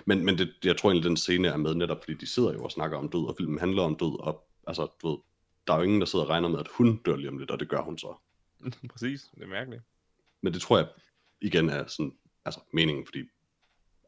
Men, 0.05 0.25
men 0.25 0.39
det, 0.39 0.49
jeg 0.65 0.77
tror 0.77 0.91
egentlig, 0.91 1.09
den 1.09 1.17
scene 1.17 1.49
er 1.49 1.57
med 1.57 1.75
netop, 1.75 2.05
fordi 2.05 2.15
de 2.15 2.27
sidder 2.27 2.53
jo 2.53 2.65
og 2.65 2.71
snakker 2.73 2.99
om 2.99 3.09
død, 3.09 3.29
og 3.29 3.35
filmen 3.39 3.59
handler 3.59 3.83
om 3.83 3.95
død, 3.97 4.21
og 4.21 4.47
altså, 4.67 4.87
du 5.03 5.09
ved, 5.09 5.17
der 5.67 5.73
er 5.73 5.77
jo 5.77 5.83
ingen, 5.83 6.01
der 6.01 6.07
sidder 6.07 6.25
og 6.25 6.31
regner 6.31 6.49
med, 6.49 6.59
at 6.61 6.69
hun 6.71 6.97
dør 6.97 7.17
lige 7.17 7.29
om 7.29 7.39
lidt, 7.39 7.51
og 7.51 7.61
det 7.61 7.69
gør 7.69 7.81
hun 7.83 7.99
så. 7.99 8.21
Præcis, 8.93 9.31
det 9.35 9.43
er 9.43 9.47
mærkeligt. 9.47 9.83
Men 10.43 10.53
det 10.53 10.61
tror 10.63 10.79
jeg 10.79 10.89
igen 11.41 11.69
er 11.69 11.87
sådan, 11.87 12.19
altså 12.45 12.61
meningen, 12.73 13.07
fordi, 13.07 13.29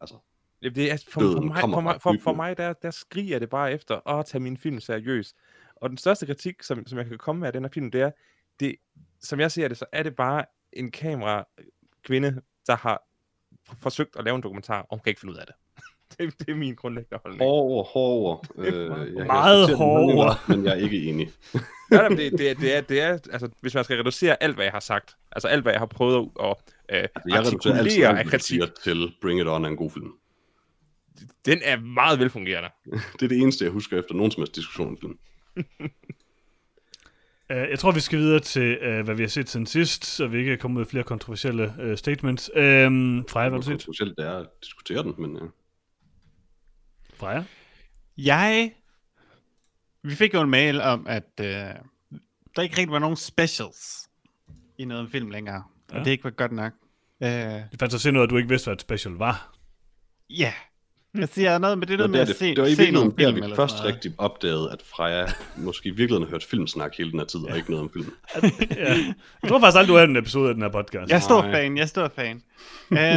altså, 0.00 0.18
det 0.62 0.92
er, 0.92 1.04
for, 1.08 1.20
Døden 1.20 1.36
for, 1.36 1.42
mig, 1.42 1.60
for, 1.60 1.80
mig, 1.80 2.00
for, 2.00 2.16
for 2.22 2.32
mig 2.34 2.56
der, 2.56 2.72
der 2.72 2.90
skriger 2.90 3.38
det 3.38 3.50
bare 3.50 3.72
efter 3.72 4.08
at 4.08 4.26
tage 4.26 4.42
min 4.42 4.56
film 4.56 4.80
seriøst. 4.80 5.36
Og 5.76 5.88
den 5.88 5.98
største 5.98 6.26
kritik, 6.26 6.62
som, 6.62 6.86
som 6.86 6.98
jeg 6.98 7.06
kan 7.06 7.18
komme 7.18 7.40
med 7.40 7.46
af 7.46 7.52
den 7.52 7.64
her 7.64 7.70
film, 7.70 7.90
det 7.90 8.00
er, 8.00 8.10
det, 8.60 8.76
som 9.20 9.40
jeg 9.40 9.52
ser 9.52 9.68
det, 9.68 9.76
så 9.76 9.86
er 9.92 10.02
det 10.02 10.16
bare 10.16 10.44
en 10.72 10.90
kamera 10.90 11.48
kvinde, 12.02 12.42
der 12.66 12.76
har 12.76 13.02
forsøgt 13.64 14.16
at 14.16 14.24
lave 14.24 14.36
en 14.36 14.42
dokumentar, 14.42 14.80
og 14.82 14.96
hun 14.96 15.00
kan 15.00 15.10
ikke 15.10 15.20
finde 15.20 15.34
ud 15.34 15.38
af 15.38 15.46
det. 15.46 15.54
det, 16.18 16.38
det 16.38 16.48
er 16.48 16.54
min 16.54 16.74
grundlæggende 16.74 17.20
holdning. 17.22 17.42
hårdere, 17.44 17.84
hårdere. 17.84 18.40
Øh, 18.58 19.16
jeg, 19.16 19.26
Meget 19.26 19.76
hårdere. 19.76 20.36
Men 20.48 20.64
jeg 20.64 20.70
er 20.70 20.82
ikke 20.82 21.02
enig. 21.02 21.30
Ja, 21.92 22.08
men 22.08 22.18
det, 22.18 22.32
det, 22.32 22.50
er, 22.50 22.54
det, 22.54 22.76
er, 22.76 22.80
det 22.80 23.00
er, 23.00 23.12
altså, 23.12 23.48
hvis 23.60 23.74
man 23.74 23.84
skal 23.84 23.96
reducere 23.96 24.42
alt, 24.42 24.54
hvad 24.54 24.64
jeg 24.64 24.72
har 24.72 24.80
sagt, 24.80 25.16
altså 25.32 25.48
alt, 25.48 25.62
hvad 25.62 25.72
jeg 25.72 25.80
har 25.80 25.86
prøvet 25.86 26.28
at 26.40 26.46
øh, 26.46 26.98
Altså, 26.98 27.10
jeg 27.28 27.36
altid 27.36 27.52
artikulere 27.54 27.78
alt, 27.78 27.98
af 27.98 28.22
jeg 28.24 28.26
kritik, 28.26 28.60
til 28.84 29.12
Bring 29.22 29.40
It 29.40 29.46
On 29.48 29.64
er 29.64 29.68
en 29.68 29.76
god 29.76 29.90
film. 29.90 30.12
den 31.46 31.58
er 31.64 31.80
meget 31.80 32.18
velfungerende. 32.18 32.68
Det 33.20 33.22
er 33.22 33.28
det 33.28 33.38
eneste, 33.38 33.64
jeg 33.64 33.72
husker 33.72 33.98
efter 33.98 34.14
nogen 34.14 34.30
som 34.30 34.40
helst 34.40 34.56
diskussion 34.56 34.88
om 34.88 34.98
film. 35.00 35.18
Uh, 37.50 37.56
jeg 37.56 37.78
tror, 37.78 37.92
vi 37.92 38.00
skal 38.00 38.18
videre 38.18 38.40
til, 38.40 38.78
uh, 38.78 39.04
hvad 39.04 39.14
vi 39.14 39.22
har 39.22 39.28
set 39.28 39.48
siden 39.48 39.66
sidst, 39.66 40.04
så 40.04 40.26
vi 40.26 40.38
ikke 40.38 40.56
kommer 40.56 40.76
ud 40.76 40.84
med 40.84 40.90
flere 40.90 41.04
kontroversielle 41.04 41.74
uh, 41.82 41.94
statements. 41.94 42.50
Uh, 42.54 42.62
Freja, 42.62 43.48
hvad 43.48 43.50
har 43.50 43.76
du 43.76 43.92
set? 43.92 44.14
Det 44.16 44.26
er 44.26 44.38
at 44.38 44.46
diskutere 44.62 45.02
den, 45.02 45.14
men 45.18 45.36
ja. 45.36 45.42
Freja? 47.18 47.44
Jeg... 48.18 48.72
Vi 50.02 50.14
fik 50.14 50.34
jo 50.34 50.40
en 50.40 50.50
mail 50.50 50.80
om, 50.80 51.06
at 51.06 51.24
øh, 51.40 51.46
der 52.56 52.62
ikke 52.62 52.76
rigtig 52.78 52.90
var 52.90 52.98
nogen 52.98 53.16
specials 53.16 54.08
i 54.78 54.84
noget 54.84 55.10
film 55.10 55.30
længere. 55.30 55.54
Ja. 55.54 55.94
Ja. 55.94 55.98
Og 56.00 56.04
det 56.04 56.10
ikke 56.10 56.24
var 56.24 56.30
godt 56.30 56.52
nok. 56.52 56.72
Øh, 57.22 57.28
Det 57.30 57.78
fandt 57.78 57.92
så 57.92 57.98
se 57.98 58.12
noget, 58.12 58.26
at 58.26 58.30
du 58.30 58.36
ikke 58.36 58.48
vidste, 58.48 58.66
hvad 58.66 58.74
et 58.74 58.80
special 58.80 59.14
var. 59.14 59.54
ja. 60.30 60.52
Jeg 61.14 61.28
siger 61.28 61.58
noget 61.58 61.78
med 61.78 61.86
det 61.86 61.98
der 61.98 62.04
Det 62.04 62.10
med 62.10 62.18
var, 62.18 62.22
at 62.22 62.28
der, 62.28 62.34
se, 62.34 62.46
det, 62.48 62.56
det 62.56 62.62
var 62.62 62.68
i 62.68 62.70
virkeligheden 62.70 63.10
der, 63.10 63.16
film 63.16 63.36
vi 63.36 63.40
eller 63.42 63.56
først 63.56 63.76
noget. 63.76 63.94
rigtig 63.94 64.12
opdagede, 64.18 64.72
at 64.72 64.82
Freja 64.82 65.26
måske 65.56 65.86
i 65.88 65.90
virkeligheden 65.90 66.22
har 66.22 66.30
hørt 66.30 66.44
filmsnak 66.44 66.96
hele 66.96 67.10
den 67.10 67.18
her 67.18 67.26
tid, 67.26 67.40
og 67.40 67.56
ikke 67.56 67.70
noget 67.70 67.82
om 67.84 67.90
film. 67.92 68.14
ja. 68.76 68.94
Jeg 69.42 69.48
tror 69.48 69.60
faktisk 69.60 69.78
aldrig, 69.78 69.88
du 69.88 69.94
har 69.96 70.04
en 70.04 70.16
episode 70.16 70.48
af 70.48 70.54
den 70.54 70.62
her 70.62 70.70
podcast. 70.70 71.10
Jeg 71.10 71.16
er 71.16 71.20
stor 71.20 71.42
fan, 71.42 71.76
jeg 71.76 71.82
er 71.82 71.86
stor 71.86 72.08
fan. 72.08 72.42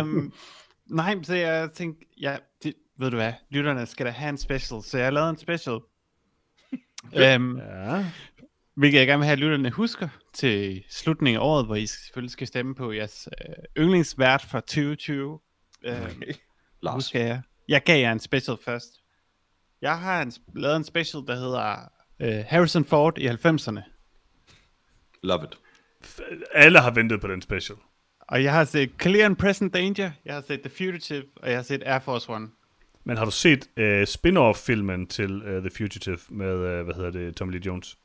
um, 0.04 0.34
nej, 1.02 1.24
så 1.24 1.36
jeg 1.36 1.70
tænkte, 1.76 2.06
ja, 2.22 2.38
det, 2.64 2.74
ved 2.98 3.12
du 3.12 3.16
hvad, 3.18 3.34
lytterne 3.50 3.86
skal 3.86 4.06
da 4.06 4.12
have 4.12 4.30
en 4.30 4.38
special, 4.38 4.84
så 4.84 4.98
jeg 4.98 5.06
har 5.06 5.12
lavet 5.12 5.30
en 5.30 5.38
special. 5.38 5.74
um, 7.38 7.58
Ja. 7.58 8.06
hvilket 8.76 9.00
jeg 9.00 9.08
gerne 9.08 9.20
vil 9.20 9.26
have, 9.26 9.34
at 9.34 9.40
lytterne 9.40 9.70
husker 9.72 10.10
til 10.34 10.84
slutningen 10.90 11.42
af 11.42 11.46
året, 11.46 11.66
hvor 11.66 11.76
I 11.76 11.86
selvfølgelig 11.86 12.32
skal 12.32 12.48
stemme 12.48 12.76
på 12.76 12.92
jeres 12.92 13.30
øh, 13.42 13.84
yndlingsvært 13.84 14.42
for 14.52 14.60
2020. 14.60 15.32
Um, 15.32 15.40
Lars. 16.84 16.94
husker 16.96 17.20
jeg. 17.26 17.42
Jeg 17.68 17.84
gav 17.84 18.00
jer 18.02 18.12
en 18.12 18.20
special 18.20 18.58
først. 18.66 18.90
Jeg 19.82 20.00
har 20.00 20.22
en, 20.22 20.34
lavet 20.56 20.76
en 20.76 20.84
special, 20.84 21.24
der 21.28 21.36
hedder 21.36 21.76
øh, 22.20 22.46
Harrison 22.48 22.86
Ford 22.86 23.18
i 23.18 23.28
90'erne. 23.28 23.82
Love 25.24 25.44
it. 25.44 25.58
Alle 26.54 26.80
har 26.80 26.92
ventet 26.92 27.22
på 27.22 27.28
den 27.28 27.42
special. 27.42 27.78
Og 28.22 28.44
jeg 28.44 28.54
har 28.54 28.64
set 28.66 28.92
Clear 29.02 29.26
and 29.26 29.36
Present 29.36 29.74
Danger, 29.74 30.12
jeg 30.26 30.34
har 30.34 30.42
set 30.48 30.62
The 30.62 30.70
Fugitive, 30.70 31.24
og 31.36 31.50
jeg 31.50 31.58
har 31.58 31.64
set 31.64 31.84
Air 31.86 32.00
Force 32.00 32.30
One. 32.30 32.48
Men 33.04 33.18
har 33.18 33.26
du 33.26 33.32
set 33.32 33.68
uh, 33.80 34.06
spin-off-filmen 34.08 35.08
til 35.08 35.32
uh, 35.36 35.62
The 35.62 35.70
Fugitive 35.78 36.18
med, 36.30 36.54
uh, 36.80 36.86
hvad 36.86 36.96
hedder 36.96 37.12
det, 37.12 37.36
Tommy 37.36 37.52
Lee 37.52 37.62
Jones? 37.66 37.98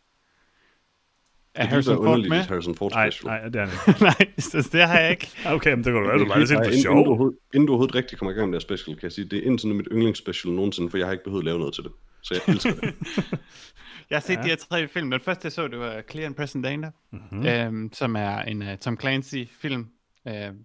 Er 1.55 1.62
Det 1.62 1.70
Harrison 1.70 1.97
Ford 1.97 2.28
med? 2.28 2.39
Harrison 2.43 2.74
Ford 2.74 2.93
Nej, 2.93 3.10
special. 3.10 3.27
nej, 3.31 3.48
det 3.48 3.56
er 3.60 3.66
han 3.66 3.93
ikke. 3.94 4.02
Nej, 4.18 4.32
så 4.39 4.68
det 4.73 4.82
har 4.89 4.98
jeg 5.01 5.10
ikke. 5.10 5.28
Okay, 5.55 5.70
men 5.70 5.78
det 5.78 5.93
kan 5.93 6.02
du 6.02 6.09
være, 6.09 6.18
du 6.18 6.27
bare 6.27 6.47
set 6.47 6.56
for 6.56 6.62
inden, 6.62 6.73
inden, 6.73 6.77
du 6.77 6.82
sjov. 6.82 6.97
overhovedet, 7.06 7.39
inden 7.55 7.66
du 7.66 7.73
overhovedet 7.73 7.94
rigtig 7.94 8.18
kommer 8.18 8.32
i 8.32 8.35
gang 8.35 8.51
med 8.51 8.59
det 8.60 8.62
her 8.70 8.74
special, 8.77 8.97
kan 8.97 9.02
jeg 9.02 9.12
sige, 9.12 9.24
det 9.24 9.39
er 9.39 9.43
indtil 9.43 9.68
nu 9.68 9.74
mit 9.74 9.89
yndlingsspecial 9.93 10.55
nogensinde, 10.55 10.90
for 10.90 10.98
jeg 10.98 11.06
har 11.06 11.12
ikke 11.12 11.24
behøvet 11.24 11.43
at 11.43 11.44
lave 11.44 11.59
noget 11.59 11.74
til 11.74 11.85
det. 11.85 11.93
Så 12.23 12.35
jeg 12.35 12.55
elsker 12.55 12.74
det. 12.74 12.94
Jeg 14.10 14.16
har 14.16 14.20
set 14.20 14.36
Ja. 14.36 14.43
de 14.43 14.48
her 14.48 14.56
tre 14.56 14.89
film. 14.89 15.10
Den 15.10 15.20
første, 15.20 15.47
jeg 15.47 15.52
så, 15.52 15.68
det 15.68 15.78
var 15.78 16.02
Clear 16.10 16.27
and 16.27 16.35
Present 16.35 16.64
Danger, 16.64 16.90
mm-hmm. 17.12 17.47
øhm, 17.47 17.90
som 17.93 18.16
er 18.16 18.39
en 18.39 18.62
uh, 18.62 18.68
Tom 18.81 19.01
Clancy-film, 19.01 19.86
øhm, 20.28 20.59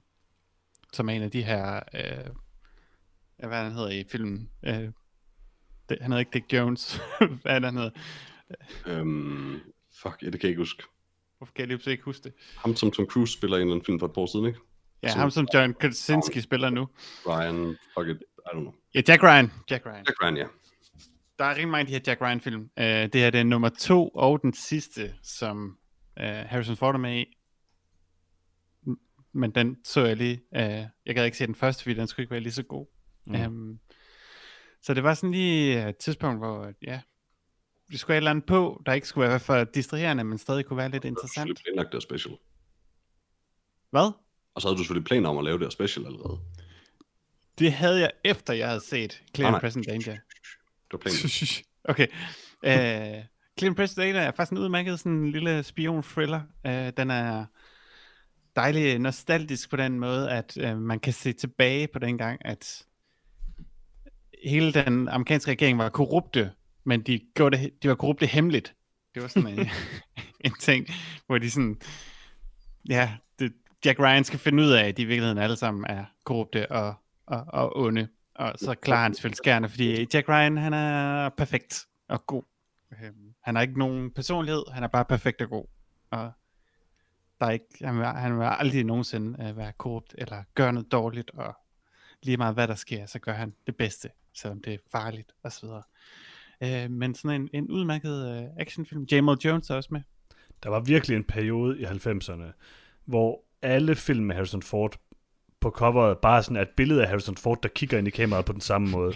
som 0.94 1.10
er 1.10 1.14
en 1.14 1.22
af 1.22 1.32
de 1.32 1.42
her, 1.44 1.80
øh, 1.96 2.02
hvad 3.48 3.64
han 3.64 3.72
hedder 3.72 3.90
i 3.90 4.04
filmen, 4.12 4.50
øh, 4.64 4.74
Det, 5.90 5.98
han 6.02 6.12
hedder 6.12 6.20
ikke 6.20 6.32
Dick 6.34 6.54
Jones. 6.54 7.00
Hvad 7.42 7.52
er 7.56 7.60
det, 7.60 7.66
han 7.66 7.78
hedder? 7.78 7.92
Øhm, 8.86 9.60
fuck, 10.02 10.24
ja, 10.24 10.26
det 10.30 10.40
kan 10.40 10.42
jeg 10.44 10.50
ikke 10.50 10.62
huske. 10.62 10.84
Hvorfor 11.38 11.54
kan 11.54 11.70
jeg 11.70 11.78
lige 11.78 11.92
ikke 11.92 12.04
huske 12.04 12.24
det? 12.24 12.34
Ham 12.58 12.76
som 12.76 12.92
Tom 12.92 13.06
Cruise 13.06 13.34
spiller 13.34 13.58
i 13.58 13.62
en 13.62 13.68
eller 13.68 13.74
anden 13.76 13.86
film 13.86 14.00
for 14.00 14.06
et 14.08 14.14
par 14.14 14.22
år 14.22 14.26
siden, 14.26 14.46
ikke? 14.46 14.60
Ja, 15.04 15.10
Så- 15.10 15.18
ham 15.18 15.32
som 15.32 15.48
John 15.54 15.74
Krasinski 15.74 16.42
spiller 16.42 16.70
nu. 16.70 16.88
Ryan, 17.28 17.78
fuck 17.98 18.08
it, 18.10 18.18
I 18.22 18.48
don't 18.48 18.60
know. 18.60 18.74
Ja, 18.96 19.02
Jack 19.08 19.24
Ryan. 19.24 19.52
Jack 19.72 19.86
Ryan. 19.86 19.96
Jack 20.08 20.22
Ryan, 20.24 20.38
ja. 20.38 20.46
Der 21.40 21.46
er 21.46 21.50
rigtig 21.50 21.68
mange 21.68 21.80
af 21.80 21.86
de 21.86 21.92
her 21.94 22.00
Jack 22.08 22.22
Ryan-film. 22.22 22.62
Uh, 22.62 22.84
det 22.84 23.16
her 23.16 23.30
det 23.30 23.40
er 23.40 23.44
nummer 23.44 23.70
to 23.70 24.08
og 24.10 24.42
den 24.42 24.54
sidste, 24.54 25.16
som 25.24 25.78
uh, 26.20 26.24
Harrison 26.26 26.76
Ford 26.76 26.96
er 26.96 27.00
med 27.00 27.18
i. 27.20 27.38
Men 29.34 29.52
den 29.52 29.78
så 29.84 30.06
jeg 30.06 30.18
lige. 30.18 30.42
Uh, 30.52 30.60
jeg 31.06 31.16
gad 31.16 31.26
ikke 31.26 31.38
se 31.38 31.48
den 31.48 31.56
første, 31.56 31.84
fordi 31.84 31.96
den 31.96 32.08
skulle 32.08 32.24
ikke 32.24 32.32
være 32.32 32.40
lige 32.40 32.54
så 32.54 32.64
god. 32.64 32.86
Mm. 33.26 33.46
Um, 33.46 33.80
så 34.82 34.94
det 34.94 35.04
var 35.04 35.14
sådan 35.14 35.32
lige 35.32 35.90
et 35.90 35.98
tidspunkt, 35.98 36.40
hvor 36.40 36.72
ja, 36.82 37.02
vi 37.88 37.98
skulle 37.98 38.14
have 38.14 38.18
et 38.18 38.22
eller 38.22 38.32
andet 38.32 38.46
på, 38.46 38.82
der 38.86 38.94
ikke 38.94 39.08
skulle 39.08 39.30
være 39.30 39.40
for 39.40 39.64
distraherende, 39.64 40.24
men 40.24 40.38
stadig 40.38 40.66
kunne 40.66 40.78
være 40.78 40.90
lidt 40.90 41.04
Du 41.04 41.08
havde 41.08 41.12
interessant. 41.12 41.62
planlagt 41.66 41.94
det 41.94 42.04
special. 42.04 42.38
Hvad? 43.90 44.12
Og 44.56 44.62
så 44.62 44.68
havde 44.68 44.78
du 44.78 44.84
selvfølgelig 44.84 45.06
planer 45.06 45.30
om 45.30 45.38
at 45.38 45.44
lave 45.44 45.58
det 45.58 45.66
her 45.66 45.70
special 45.70 46.06
allerede. 46.06 46.40
Det 47.60 47.74
havde 47.74 48.00
jeg 48.00 48.12
efter, 48.24 48.54
jeg 48.54 48.68
havde 48.68 48.82
set 48.82 49.24
Clear 49.36 49.52
nej. 49.52 49.60
Present 49.60 49.88
Danger. 49.88 50.18
var 50.92 50.98
planen. 50.98 51.20
okay. 51.92 52.08
Uh, 52.64 53.26
Clear 53.60 53.70
and 53.70 53.76
Present 53.76 53.98
Danger 53.98 54.22
er 54.22 54.32
faktisk 54.32 54.52
en 54.52 54.58
udmærket 54.58 55.00
sådan 55.00 55.12
en 55.12 55.32
lille 55.32 55.64
spion-thriller. 55.64 56.42
Uh, 56.66 56.90
den 56.98 57.12
er 57.12 57.46
dejlig 58.56 59.00
nostalgisk 59.00 59.70
på 59.70 59.76
den 59.76 60.00
måde, 60.00 60.32
at 60.32 60.58
uh, 60.64 60.78
man 60.78 61.00
kan 61.00 61.14
se 61.14 61.34
tilbage 61.34 61.88
på 61.88 62.00
den 62.00 62.18
gang, 62.18 62.46
at 62.46 62.86
hele 64.46 64.74
den 64.74 65.08
amerikanske 65.08 65.52
regering 65.52 65.78
var 65.78 65.90
korrupte, 65.90 66.52
men 66.84 67.02
de, 67.02 67.20
gjorde 67.36 67.58
det, 67.58 67.84
de 67.84 67.90
var 67.90 67.96
korrupte 67.96 68.26
hemmeligt. 68.26 68.76
Det 69.16 69.22
var 69.22 69.28
sådan 69.28 69.60
en, 69.60 69.70
en 70.46 70.54
ting, 70.60 70.88
hvor 71.28 71.38
de 71.38 71.52
sådan, 71.52 71.82
ja, 72.90 73.12
det, 73.40 73.54
Jack 73.86 74.00
Ryan 74.00 74.24
skal 74.24 74.40
finde 74.40 74.64
ud 74.64 74.70
af, 74.70 74.88
at 74.88 74.98
de 74.98 75.02
i 75.02 75.06
virkeligheden 75.06 75.38
alle 75.38 75.56
sammen 75.56 75.86
er 75.90 76.06
korrupte 76.24 76.72
og, 76.72 76.94
og, 77.26 77.46
og 77.48 77.78
onde. 77.78 78.08
Og 78.36 78.54
så 78.56 78.76
klarer 78.76 79.04
han 79.04 79.14
selvfølgelig 79.14 79.38
skærne, 79.38 79.70
fordi 79.70 80.08
Jack 80.14 80.30
Ryan, 80.30 80.58
han 80.58 80.74
er 80.74 81.30
perfekt 81.30 81.86
og 82.08 82.26
god. 82.26 82.44
Øhm, 82.92 83.34
Han 83.42 83.56
har 83.56 83.62
ikke 83.62 83.80
nogen 83.80 84.12
personlighed, 84.12 84.64
han 84.72 84.84
er 84.84 84.88
bare 84.88 85.06
perfekt 85.06 85.42
og 85.42 85.50
god. 85.50 85.66
Og 86.12 86.32
der 87.40 87.46
er 87.46 87.52
ikke, 87.52 87.66
han, 87.82 87.98
vil, 87.98 88.06
han 88.06 88.40
vil 88.40 88.46
aldrig 88.46 88.84
nogensinde 88.84 89.50
uh, 89.50 89.58
være 89.58 89.74
korrupt 89.78 90.16
eller 90.18 90.44
gøre 90.56 90.74
noget 90.74 90.92
dårligt, 90.92 91.32
og 91.32 91.56
lige 92.24 92.38
meget 92.38 92.54
hvad 92.54 92.68
der 92.68 92.76
sker, 92.76 93.06
så 93.06 93.20
gør 93.20 93.34
han 93.34 93.54
det 93.68 93.76
bedste, 93.76 94.10
selvom 94.36 94.62
det 94.62 94.74
er 94.74 94.78
farligt 94.92 95.32
osv. 95.44 95.66
Uh, 95.66 96.92
men 96.92 97.16
sådan 97.16 97.42
en, 97.42 97.50
en 97.54 97.72
udmærket 97.72 98.42
uh, 98.42 98.50
actionfilm. 98.60 99.04
Jamal 99.12 99.38
Jones 99.46 99.70
er 99.70 99.76
også 99.76 99.90
med. 99.92 100.02
Der 100.64 100.70
var 100.70 100.80
virkelig 100.80 101.18
en 101.18 101.24
periode 101.24 101.80
i 101.80 101.84
90'erne, 101.84 102.52
hvor 103.06 103.44
alle 103.62 103.96
film 103.96 104.26
med 104.26 104.36
Harrison 104.36 104.62
Ford 104.62 104.98
på 105.62 105.70
coveret 105.70 106.18
bare 106.18 106.44
sådan 106.44 106.58
er 106.58 106.62
et 106.62 106.70
billede 106.78 107.02
af 107.02 107.08
Harrison 107.08 107.38
Ford, 107.38 107.60
der 107.64 107.70
kigger 107.70 107.98
ind 107.98 108.08
i 108.08 108.12
kameraet 108.12 108.46
på 108.46 108.54
den 108.54 108.62
samme 108.62 108.90
måde. 108.98 109.14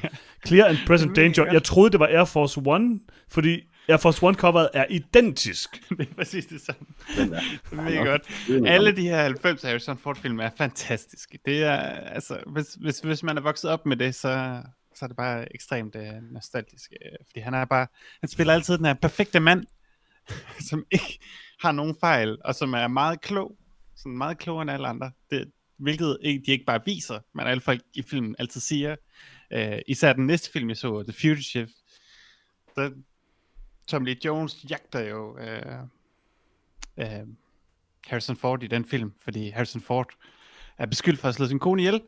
Clear 0.47 0.67
and 0.67 0.77
Present 0.87 1.17
er 1.17 1.21
Danger. 1.21 1.51
Jeg 1.51 1.63
troede, 1.63 1.91
det 1.91 1.99
var 1.99 2.07
Air 2.07 2.25
Force 2.25 2.61
One, 2.65 2.99
fordi 3.29 3.61
Air 3.87 3.97
Force 3.97 4.25
One 4.25 4.35
coveret 4.35 4.69
er 4.73 4.85
identisk. 4.89 5.83
det 5.97 6.09
er 6.09 6.13
præcis 6.15 6.45
det 6.45 6.61
samme. 6.61 6.85
Den 7.17 7.31
Det 7.31 7.39
er 7.71 7.81
mega 7.89 8.03
godt. 8.03 8.21
Alle 8.67 8.95
de 8.95 9.01
her 9.01 9.23
90 9.23 9.61
Harrison 9.61 9.97
Ford 9.97 10.15
film 10.15 10.39
er 10.39 10.49
fantastiske. 10.57 11.39
Det 11.45 11.63
er, 11.63 11.77
altså, 11.89 12.39
hvis, 12.47 12.77
hvis, 12.81 12.99
hvis 12.99 13.23
man 13.23 13.37
er 13.37 13.41
vokset 13.41 13.69
op 13.69 13.85
med 13.85 13.97
det, 13.97 14.15
så, 14.15 14.61
så 14.95 15.05
er 15.05 15.07
det 15.07 15.17
bare 15.17 15.55
ekstremt 15.55 15.95
øh, 15.95 16.31
nostalgisk. 16.31 16.93
Øh, 17.05 17.11
fordi 17.27 17.39
han 17.39 17.53
er 17.53 17.65
bare, 17.65 17.87
han 18.19 18.29
spiller 18.29 18.53
altid 18.53 18.77
den 18.77 18.85
her 18.85 18.93
perfekte 18.93 19.39
mand, 19.39 19.65
som 20.69 20.85
ikke 20.91 21.19
har 21.59 21.71
nogen 21.71 21.95
fejl, 21.99 22.37
og 22.45 22.55
som 22.55 22.73
er 22.73 22.87
meget 22.87 23.21
klog. 23.21 23.57
Sådan 23.95 24.17
meget 24.17 24.37
klogere 24.37 24.61
end 24.61 24.71
alle 24.71 24.87
andre. 24.87 25.11
Det, 25.29 25.51
hvilket 25.77 26.17
ikke, 26.21 26.43
de 26.45 26.51
ikke 26.51 26.65
bare 26.65 26.85
viser, 26.85 27.19
men 27.33 27.47
alle 27.47 27.61
folk 27.61 27.81
i 27.93 28.01
filmen 28.01 28.35
altid 28.39 28.61
siger. 28.61 28.95
Øh, 29.51 29.79
især 29.87 30.13
den 30.13 30.27
næste 30.27 30.51
film, 30.51 30.69
jeg 30.69 30.77
så, 30.77 31.03
The 31.03 31.13
Fugitive, 31.13 31.69
der, 32.75 32.91
Tom 33.87 34.05
Lee 34.05 34.17
Jones 34.25 34.65
jagter 34.69 34.99
jo 34.99 35.37
øh, 35.37 35.79
øh, 36.97 37.27
Harrison 38.07 38.37
Ford 38.37 38.63
i 38.63 38.67
den 38.67 38.85
film, 38.85 39.13
fordi 39.23 39.49
Harrison 39.49 39.81
Ford 39.81 40.09
er 40.77 40.85
beskyldt 40.85 41.19
for 41.19 41.27
at 41.27 41.35
slå 41.35 41.47
sin 41.47 41.59
kone 41.59 41.81
ihjel. 41.81 42.01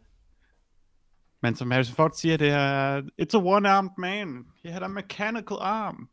Men 1.41 1.55
som 1.55 1.71
Harrison 1.71 1.95
Ford 1.95 2.11
siger, 2.15 2.37
det 2.37 2.49
er, 2.49 3.01
it's 3.01 3.37
a 3.37 3.41
one-armed 3.41 3.93
man. 3.97 4.45
He 4.63 4.71
had 4.71 4.81
a 4.83 4.87
mechanical 4.87 5.57
arm. 5.59 6.09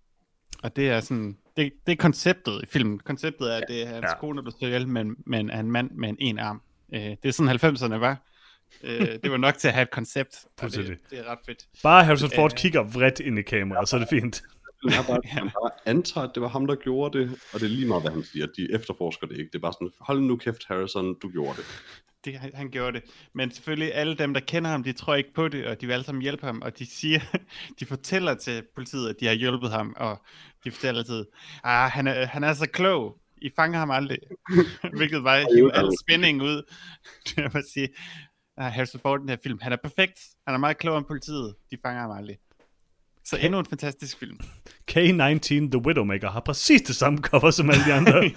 Og 0.63 0.77
det 0.77 0.89
er 0.91 1.01
sådan, 1.01 1.37
det, 1.57 1.73
det 1.87 1.93
er 1.93 1.97
konceptet 1.97 2.61
i 2.63 2.67
filmen. 2.67 2.99
Konceptet 2.99 3.53
er, 3.53 3.57
at 3.57 3.65
det 3.69 3.83
er 3.83 3.87
hans 3.87 4.07
Ja. 4.11 4.19
kone, 4.19 4.45
der 4.45 4.51
slår 4.59 4.69
ihjel, 4.69 4.89
men, 4.89 5.17
men 5.27 5.51
er 5.51 5.61
en 5.61 5.71
mand 5.73 5.91
med 5.91 6.09
en, 6.09 6.17
en 6.19 6.39
arm. 6.39 6.63
Øh, 6.95 7.01
det 7.01 7.19
er 7.25 7.31
sådan 7.31 7.57
90'erne 7.77 7.95
var. 7.95 8.17
Øh, 8.83 9.01
det 9.23 9.31
var 9.31 9.37
nok 9.37 9.55
til 9.59 9.69
at 9.69 9.75
have 9.75 9.83
et 9.83 9.91
koncept. 9.91 10.45
det, 10.61 10.99
det 11.11 11.19
er 11.19 11.25
ret 11.31 11.39
fedt. 11.47 11.67
Bare 11.83 12.05
Harrison 12.05 12.31
Ford 12.35 12.53
Øh. 12.53 12.57
kigger 12.59 12.83
vredt 12.83 13.21
ind 13.21 13.39
i 13.39 13.43
kameraet, 13.43 13.89
så 13.89 13.97
er 13.97 14.01
det 14.01 14.09
fint. 14.09 14.43
Den 14.83 14.93
er 14.93 15.03
bare, 15.07 15.21
man 15.45 15.51
bare 15.51 15.71
antager, 15.87 16.29
at 16.29 16.31
det 16.35 16.43
var 16.43 16.49
ham, 16.49 16.67
der 16.67 16.75
gjorde 16.75 17.19
det, 17.19 17.31
og 17.53 17.61
det 17.61 17.67
er 17.67 17.71
lige 17.71 17.89
meget, 17.89 18.03
hvad 18.03 18.13
han 18.13 18.23
siger. 18.23 18.47
De 18.57 18.69
efterforsker 18.75 19.27
det 19.27 19.39
ikke. 19.39 19.51
Det 19.53 19.59
er 19.59 19.63
bare 19.63 19.73
sådan, 19.73 19.91
hold 20.01 20.21
nu 20.21 20.37
kæft, 20.37 20.65
Harrison, 20.69 21.15
du 21.23 21.29
gjorde 21.31 21.57
det. 21.57 21.65
Det, 22.25 22.39
han, 22.39 22.51
han 22.55 22.71
gjorde 22.71 23.01
det. 23.01 23.11
Men 23.35 23.51
selvfølgelig 23.51 23.95
alle 23.95 24.15
dem, 24.15 24.35
der 24.35 24.41
kender 24.41 24.71
ham, 24.71 24.83
de 24.83 24.93
tror 24.93 25.15
ikke 25.15 25.35
på 25.35 25.49
det, 25.49 25.67
og 25.67 25.81
de 25.81 25.87
vil 25.87 25.93
alle 25.93 26.05
sammen 26.05 26.23
hjælpe 26.23 26.47
ham, 26.47 26.63
og 26.63 26.79
de 26.79 26.87
siger, 26.87 27.21
de 27.81 27.87
fortæller 27.87 28.35
til 28.35 28.63
politiet, 28.75 29.09
at 29.09 29.17
de 29.21 29.27
har 29.27 29.35
hjulpet 29.35 29.71
ham, 29.71 29.95
og 29.97 30.23
de 30.65 30.71
fortæller 30.71 31.01
altid, 31.01 31.27
ah, 31.65 31.91
han 31.91 32.07
er, 32.07 32.27
han 32.27 32.45
er 32.45 32.55
så 32.55 32.67
klog, 32.67 33.19
I 33.37 33.51
fanger 33.57 33.79
ham 33.79 33.91
aldrig. 33.91 34.19
Hvilket 34.97 35.25
var 35.25 35.35
al 35.81 35.91
spænding 36.01 36.43
ud. 36.43 36.63
Det 37.25 37.39
er 37.39 37.49
bare 37.49 37.59
at 37.59 37.69
sige, 37.73 37.89
ah, 38.57 38.73
Harrison 38.73 39.01
Ford, 39.01 39.21
den 39.21 39.29
her 39.29 39.37
film, 39.43 39.59
han 39.63 39.73
er 39.73 39.77
perfekt, 39.83 40.21
han 40.47 40.55
er 40.55 40.59
meget 40.59 40.79
klogere 40.79 40.99
end 40.99 41.07
politiet, 41.07 41.55
de 41.71 41.77
fanger 41.83 42.01
ham 42.01 42.11
aldrig. 42.11 42.37
Så 43.25 43.37
endnu 43.41 43.59
en 43.59 43.67
fantastisk 43.67 44.19
film. 44.19 44.39
K-19 44.91 45.71
The 45.71 45.87
Widowmaker 45.87 46.31
har 46.31 46.41
præcis 46.41 46.83
det 46.83 46.97
samme 46.97 47.19
cover 47.19 47.51
som 47.51 47.71
alle 47.71 47.85
de 47.85 47.93
andre. 47.93 48.31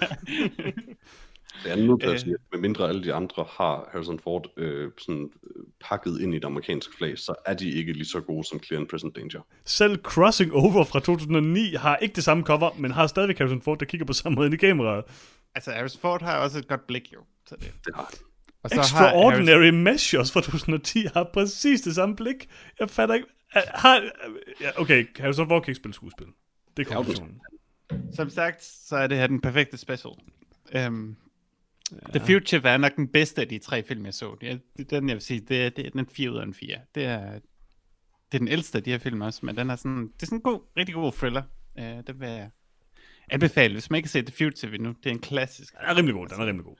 Det 1.64 1.72
er 1.72 1.76
til 1.98 2.06
at 2.06 2.12
Øh. 2.12 2.18
sige, 2.18 2.34
at 2.34 2.40
medmindre 2.52 2.88
alle 2.88 3.04
de 3.04 3.14
andre 3.14 3.46
har 3.50 3.88
Harrison 3.92 4.18
Ford 4.18 4.46
øh, 4.56 4.90
sådan, 4.98 5.30
øh, 5.56 5.62
pakket 5.80 6.20
ind 6.20 6.34
i 6.34 6.36
et 6.36 6.44
amerikansk 6.44 6.96
flag, 6.98 7.18
så 7.18 7.34
er 7.46 7.54
de 7.54 7.70
ikke 7.70 7.92
lige 7.92 8.06
så 8.06 8.20
gode 8.20 8.44
som 8.44 8.62
Clear 8.62 8.80
and 8.80 8.88
Present 8.88 9.16
Danger. 9.16 9.40
Selv 9.64 10.02
Crossing 10.02 10.52
Over 10.52 10.84
fra 10.84 11.00
2009 11.00 11.74
har 11.74 11.96
ikke 11.96 12.14
det 12.14 12.24
samme 12.24 12.44
cover, 12.44 12.70
men 12.78 12.90
har 12.90 13.06
stadigvæk 13.06 13.38
Harrison 13.38 13.62
Ford, 13.62 13.78
der 13.78 13.86
kigger 13.86 14.06
på 14.06 14.12
samme 14.12 14.36
måde 14.36 14.46
ind 14.46 14.54
i 14.54 14.56
kameraet. 14.56 15.04
altså, 15.54 15.70
Harrison 15.70 16.00
Ford 16.00 16.22
har 16.22 16.38
også 16.38 16.58
et 16.58 16.68
godt 16.68 16.86
blik, 16.86 17.12
jo. 17.12 17.18
Så 17.46 17.54
det. 17.60 17.72
Det 17.86 17.94
har. 17.94 18.12
Og 18.62 18.70
så 18.70 18.76
har 18.76 18.82
Harrison- 18.82 19.06
Extraordinary 19.06 19.70
Measures 19.70 20.32
fra 20.32 20.40
2010 20.40 21.06
har 21.14 21.30
præcis 21.34 21.80
det 21.80 21.94
samme 21.94 22.16
blik. 22.16 22.48
Jeg 22.80 22.90
fatter 22.90 23.14
ikke... 23.14 23.26
Har, 23.52 24.02
ja, 24.60 24.80
okay, 24.80 25.06
Harrison 25.16 25.48
Ford 25.48 25.62
kan 25.62 25.70
ikke 25.70 25.76
spille 25.80 25.94
skuespil. 25.94 26.26
Det 26.76 26.86
er 26.88 26.94
konklusionen. 26.94 27.40
Som 28.14 28.30
sagt, 28.30 28.64
så 28.64 28.96
er 28.96 29.06
det 29.06 29.18
her 29.18 29.26
den 29.26 29.40
perfekte 29.40 29.76
special. 29.76 30.12
Um, 30.88 31.16
ja. 31.92 32.18
The 32.18 32.26
Future 32.26 32.70
er 32.70 32.76
nok 32.76 32.96
den 32.96 33.08
bedste 33.08 33.40
af 33.40 33.48
de 33.48 33.58
tre 33.58 33.82
film, 33.82 34.04
jeg 34.04 34.14
så. 34.14 34.36
Det 34.40 34.50
er, 34.50 34.58
det 34.76 34.92
er 34.92 35.00
den, 35.00 35.08
jeg 35.08 35.14
vil 35.14 35.22
sige, 35.22 35.40
det 35.40 35.62
er, 35.66 35.68
det 35.70 35.86
er 35.86 35.90
den 35.90 36.06
4 36.08 36.30
ud 36.32 36.36
af 36.36 36.42
en 36.42 36.54
4. 36.54 36.78
Det 36.94 37.04
er, 37.04 37.32
det 38.32 38.34
er 38.34 38.38
den 38.38 38.48
ældste 38.48 38.78
af 38.78 38.84
de 38.84 38.90
her 38.90 38.98
film 38.98 39.20
også, 39.20 39.46
men 39.46 39.56
den 39.56 39.70
er 39.70 39.76
sådan, 39.76 40.02
det 40.08 40.22
er 40.22 40.26
sådan 40.26 40.38
en 40.38 40.42
god, 40.42 40.60
rigtig 40.76 40.94
god 40.94 41.12
thriller. 41.12 41.42
Uh, 41.78 41.84
det 41.84 42.20
vil 42.20 42.28
jeg 42.28 42.50
anbefale, 43.30 43.72
hvis 43.74 43.90
man 43.90 43.96
ikke 43.98 44.06
har 44.06 44.10
set 44.10 44.26
The 44.26 44.44
Future 44.44 44.74
endnu. 44.74 44.94
Det 45.04 45.06
er 45.06 45.10
en 45.14 45.18
klassisk. 45.20 45.74
Den 45.74 45.88
er 45.88 45.96
rimelig 45.96 46.14
god, 46.14 46.28
den 46.28 46.40
er 46.40 46.46
rimelig 46.46 46.64
god. 46.64 46.76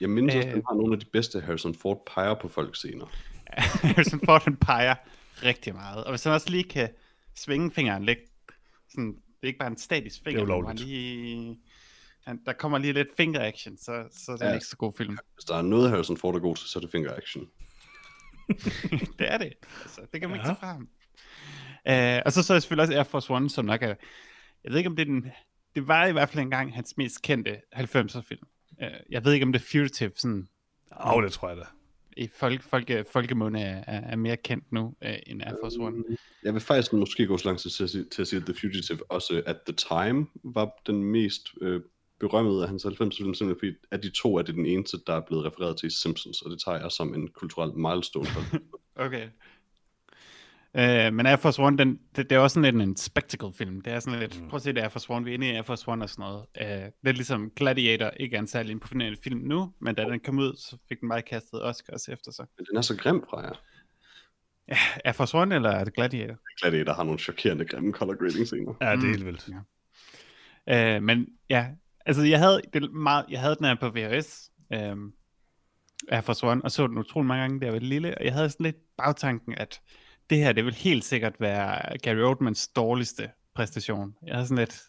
Jeg 0.00 0.10
mindes 0.10 0.34
også, 0.34 0.48
Øh. 0.48 0.52
at 0.52 0.54
den 0.54 0.64
har 0.68 0.74
nogle 0.74 0.92
af 0.94 1.00
de 1.00 1.06
bedste 1.06 1.40
Harrison 1.40 1.74
Ford 1.74 2.02
peger 2.14 2.34
på 2.34 2.48
folk 2.48 2.76
scener. 2.76 3.06
Harrison 3.86 4.20
Ford, 4.24 4.44
han 4.44 4.56
peger 4.56 4.94
rigtig 5.42 5.74
meget. 5.74 6.04
Og 6.04 6.12
hvis 6.12 6.24
han 6.24 6.32
også 6.32 6.50
lige 6.50 6.64
kan 6.64 6.88
svinge 7.36 7.70
fingeren 7.70 8.04
lidt, 8.04 8.18
sådan, 8.90 9.08
det 9.14 9.42
er 9.42 9.46
ikke 9.46 9.58
bare 9.58 9.70
en 9.70 9.78
statisk 9.78 10.20
finger, 10.24 10.40
men 10.40 10.44
ulovligt. 10.50 10.80
han 10.80 10.88
lige, 10.88 11.58
han, 12.28 12.40
der 12.46 12.52
kommer 12.52 12.78
lige 12.78 12.92
lidt 12.92 13.08
finger 13.16 13.46
action, 13.46 13.76
så, 13.78 14.04
så 14.12 14.32
er 14.32 14.36
det 14.36 14.44
Ja. 14.44 14.50
en 14.50 14.56
ekstra 14.56 14.76
god 14.78 14.92
film. 14.96 15.18
Hvis 15.34 15.44
der 15.44 15.56
er 15.56 15.62
noget, 15.62 15.90
Harrison 15.90 16.16
Ford 16.16 16.34
er 16.34 16.38
god 16.40 16.56
til, 16.56 16.68
så 16.68 16.78
er 16.78 16.80
det 16.80 16.90
finger 16.90 17.14
action. 17.16 17.44
det 19.18 19.32
er 19.32 19.38
det. 19.38 19.52
Altså, 19.82 20.00
det 20.12 20.20
kan 20.20 20.30
man 20.30 20.38
ikke 20.38 20.48
Ja. 20.48 20.54
tage 20.54 20.60
fra 20.60 20.72
ham. 20.72 20.88
Uh, 22.18 22.22
og 22.26 22.32
så 22.32 22.42
så 22.42 22.54
er 22.54 22.58
selvfølgelig 22.58 22.82
også 22.82 22.94
Air 22.98 23.02
Force 23.04 23.32
One, 23.32 23.50
som 23.50 23.64
nok 23.64 23.82
er, 23.82 23.86
jeg 24.64 24.70
ved 24.70 24.78
ikke 24.78 24.90
om 24.90 24.96
det 24.96 25.02
er 25.02 25.06
den, 25.12 25.30
det 25.74 25.88
var 25.88 26.06
i 26.06 26.12
hvert 26.12 26.28
fald 26.28 26.42
engang 26.42 26.74
hans 26.74 26.94
mest 26.96 27.22
kendte 27.22 27.56
90'er 27.76 28.20
film. 28.20 28.46
Uh, 28.82 28.86
jeg 29.10 29.24
ved 29.24 29.32
ikke 29.32 29.46
om 29.46 29.52
det 29.52 29.62
Fugitive 29.62 30.12
sådan, 30.16 30.48
Åh, 31.00 31.16
oh, 31.16 31.22
det 31.22 31.32
tror 31.32 31.48
jeg 31.48 31.56
da. 31.56 31.62
i 32.16 32.28
folk, 32.36 32.62
folke, 32.62 33.04
folkemunde 33.12 33.60
er, 33.60 33.84
er, 33.86 34.00
er 34.00 34.16
mere 34.16 34.36
kendt 34.36 34.72
nu 34.72 34.80
uh, 34.86 35.08
end 35.26 35.42
Air 35.42 35.54
Force 35.62 35.80
One. 35.80 36.04
Jeg 36.42 36.52
vil 36.54 36.60
faktisk 36.62 36.92
måske 36.92 37.26
gå 37.26 37.38
så 37.38 37.44
langt 37.48 37.60
til 37.60 37.82
at 37.84 37.90
sige, 37.90 38.04
til 38.04 38.22
at 38.22 38.28
sige 38.28 38.40
at 38.40 38.46
The 38.46 38.54
Fugitive 38.60 39.10
også 39.12 39.42
at 39.46 39.56
The 39.66 39.74
Time 39.76 40.26
var 40.44 40.70
den 40.86 41.04
mest 41.04 41.42
øh, 41.60 41.80
berømmede 42.20 42.62
af 42.62 42.68
hans 42.68 42.82
90 42.82 43.16
film, 43.16 43.34
simpelthen 43.34 43.58
fordi 43.60 43.86
at 43.90 44.02
de 44.02 44.10
to 44.10 44.36
er 44.36 44.42
det 44.42 44.54
den 44.54 44.66
eneste, 44.66 44.98
der 45.06 45.14
er 45.14 45.20
blevet 45.20 45.44
refereret 45.44 45.76
til 45.76 45.86
i 45.86 45.90
Simpsons, 45.90 46.42
og 46.42 46.50
det 46.50 46.60
tager 46.64 46.80
jeg 46.80 46.90
som 46.92 47.14
en 47.14 47.28
kulturel 47.28 47.72
milestone. 47.78 48.26
For. 48.26 48.42
Okay. 49.00 49.28
Uh, 50.74 51.14
men 51.14 51.26
Air 51.26 51.36
Force 51.36 51.62
One, 51.62 51.78
den, 51.78 52.00
det, 52.16 52.30
det 52.30 52.36
er 52.36 52.40
også 52.40 52.54
sådan 52.54 52.74
lidt 52.74 52.88
en 52.88 52.96
spectacle-film. 52.96 53.80
Det 53.80 53.92
er 53.92 54.00
sådan 54.00 54.20
lidt, 54.20 54.42
mm. 54.42 54.48
prøv 54.48 54.56
at 54.56 54.62
se 54.62 54.72
det 54.72 54.80
Air 54.80 54.88
Force 54.88 55.10
One, 55.10 55.24
vi 55.24 55.30
er 55.30 55.34
inde 55.34 55.46
i 55.46 55.50
Air 55.50 55.62
Force 55.62 55.88
One 55.88 56.04
og 56.04 56.10
sådan 56.10 56.22
noget. 56.22 56.84
Uh, 56.86 56.92
lidt 57.04 57.16
ligesom 57.16 57.50
Gladiator 57.56 58.10
ikke 58.10 58.36
er 58.36 58.40
en 58.40 58.46
særlig 58.46 58.70
imponerende 58.70 59.18
film 59.24 59.40
nu, 59.40 59.72
men 59.80 59.94
da 59.94 60.04
den 60.04 60.20
kom 60.20 60.38
ud, 60.38 60.56
så 60.56 60.76
fik 60.88 61.00
den 61.00 61.08
bare 61.08 61.22
kastet 61.22 61.62
Oscars 61.64 62.08
efter 62.08 62.32
sig. 62.32 62.46
Men 62.58 62.66
den 62.66 62.76
er 62.76 62.80
så 62.82 62.96
grim 62.96 63.24
fra 63.30 63.40
jer. 63.40 63.62
Ja, 64.68 64.76
Air 65.04 65.12
Force 65.12 65.36
One, 65.38 65.54
eller 65.54 65.70
er 65.70 65.84
det 65.84 65.94
Gladiator? 65.94 66.36
Gladiator 66.60 66.92
har 66.92 67.02
nogle 67.04 67.18
chokerende 67.18 67.64
grimme 67.64 67.92
color 67.92 68.14
grading 68.14 68.46
scener. 68.46 68.74
Ja, 68.80 68.86
det 68.86 68.92
er 68.92 68.96
Mm. 68.96 69.10
helt 69.10 69.24
vildt. 69.26 69.48
Uh, 70.98 71.02
men 71.02 71.26
ja, 71.50 71.66
altså 72.08 72.22
jeg 72.22 72.38
havde, 72.38 72.60
det 72.72 72.92
meget, 72.92 73.24
jeg 73.28 73.40
havde 73.40 73.56
den 73.56 73.64
her 73.64 73.74
på 73.74 73.88
VHS, 73.88 74.50
um, 74.92 75.12
Air 76.08 76.20
Force 76.20 76.46
One, 76.46 76.64
og 76.64 76.70
så 76.70 76.86
den 76.86 76.98
utrolig 76.98 77.26
mange 77.26 77.40
gange, 77.40 77.60
da 77.60 77.64
jeg 77.64 77.72
var 77.72 77.80
lille, 77.80 78.18
og 78.18 78.24
jeg 78.24 78.32
havde 78.32 78.50
sådan 78.50 78.64
lidt 78.64 78.76
bagtanken, 78.96 79.54
at 79.54 79.80
det 80.30 80.38
her, 80.38 80.52
det 80.52 80.64
vil 80.64 80.74
helt 80.74 81.04
sikkert 81.04 81.40
være 81.40 81.98
Gary 81.98 82.16
Oldmans 82.16 82.68
dårligste 82.68 83.30
præstation. 83.54 84.14
Jeg 84.26 84.34
havde 84.34 84.46
sådan 84.46 84.58
lidt, 84.58 84.80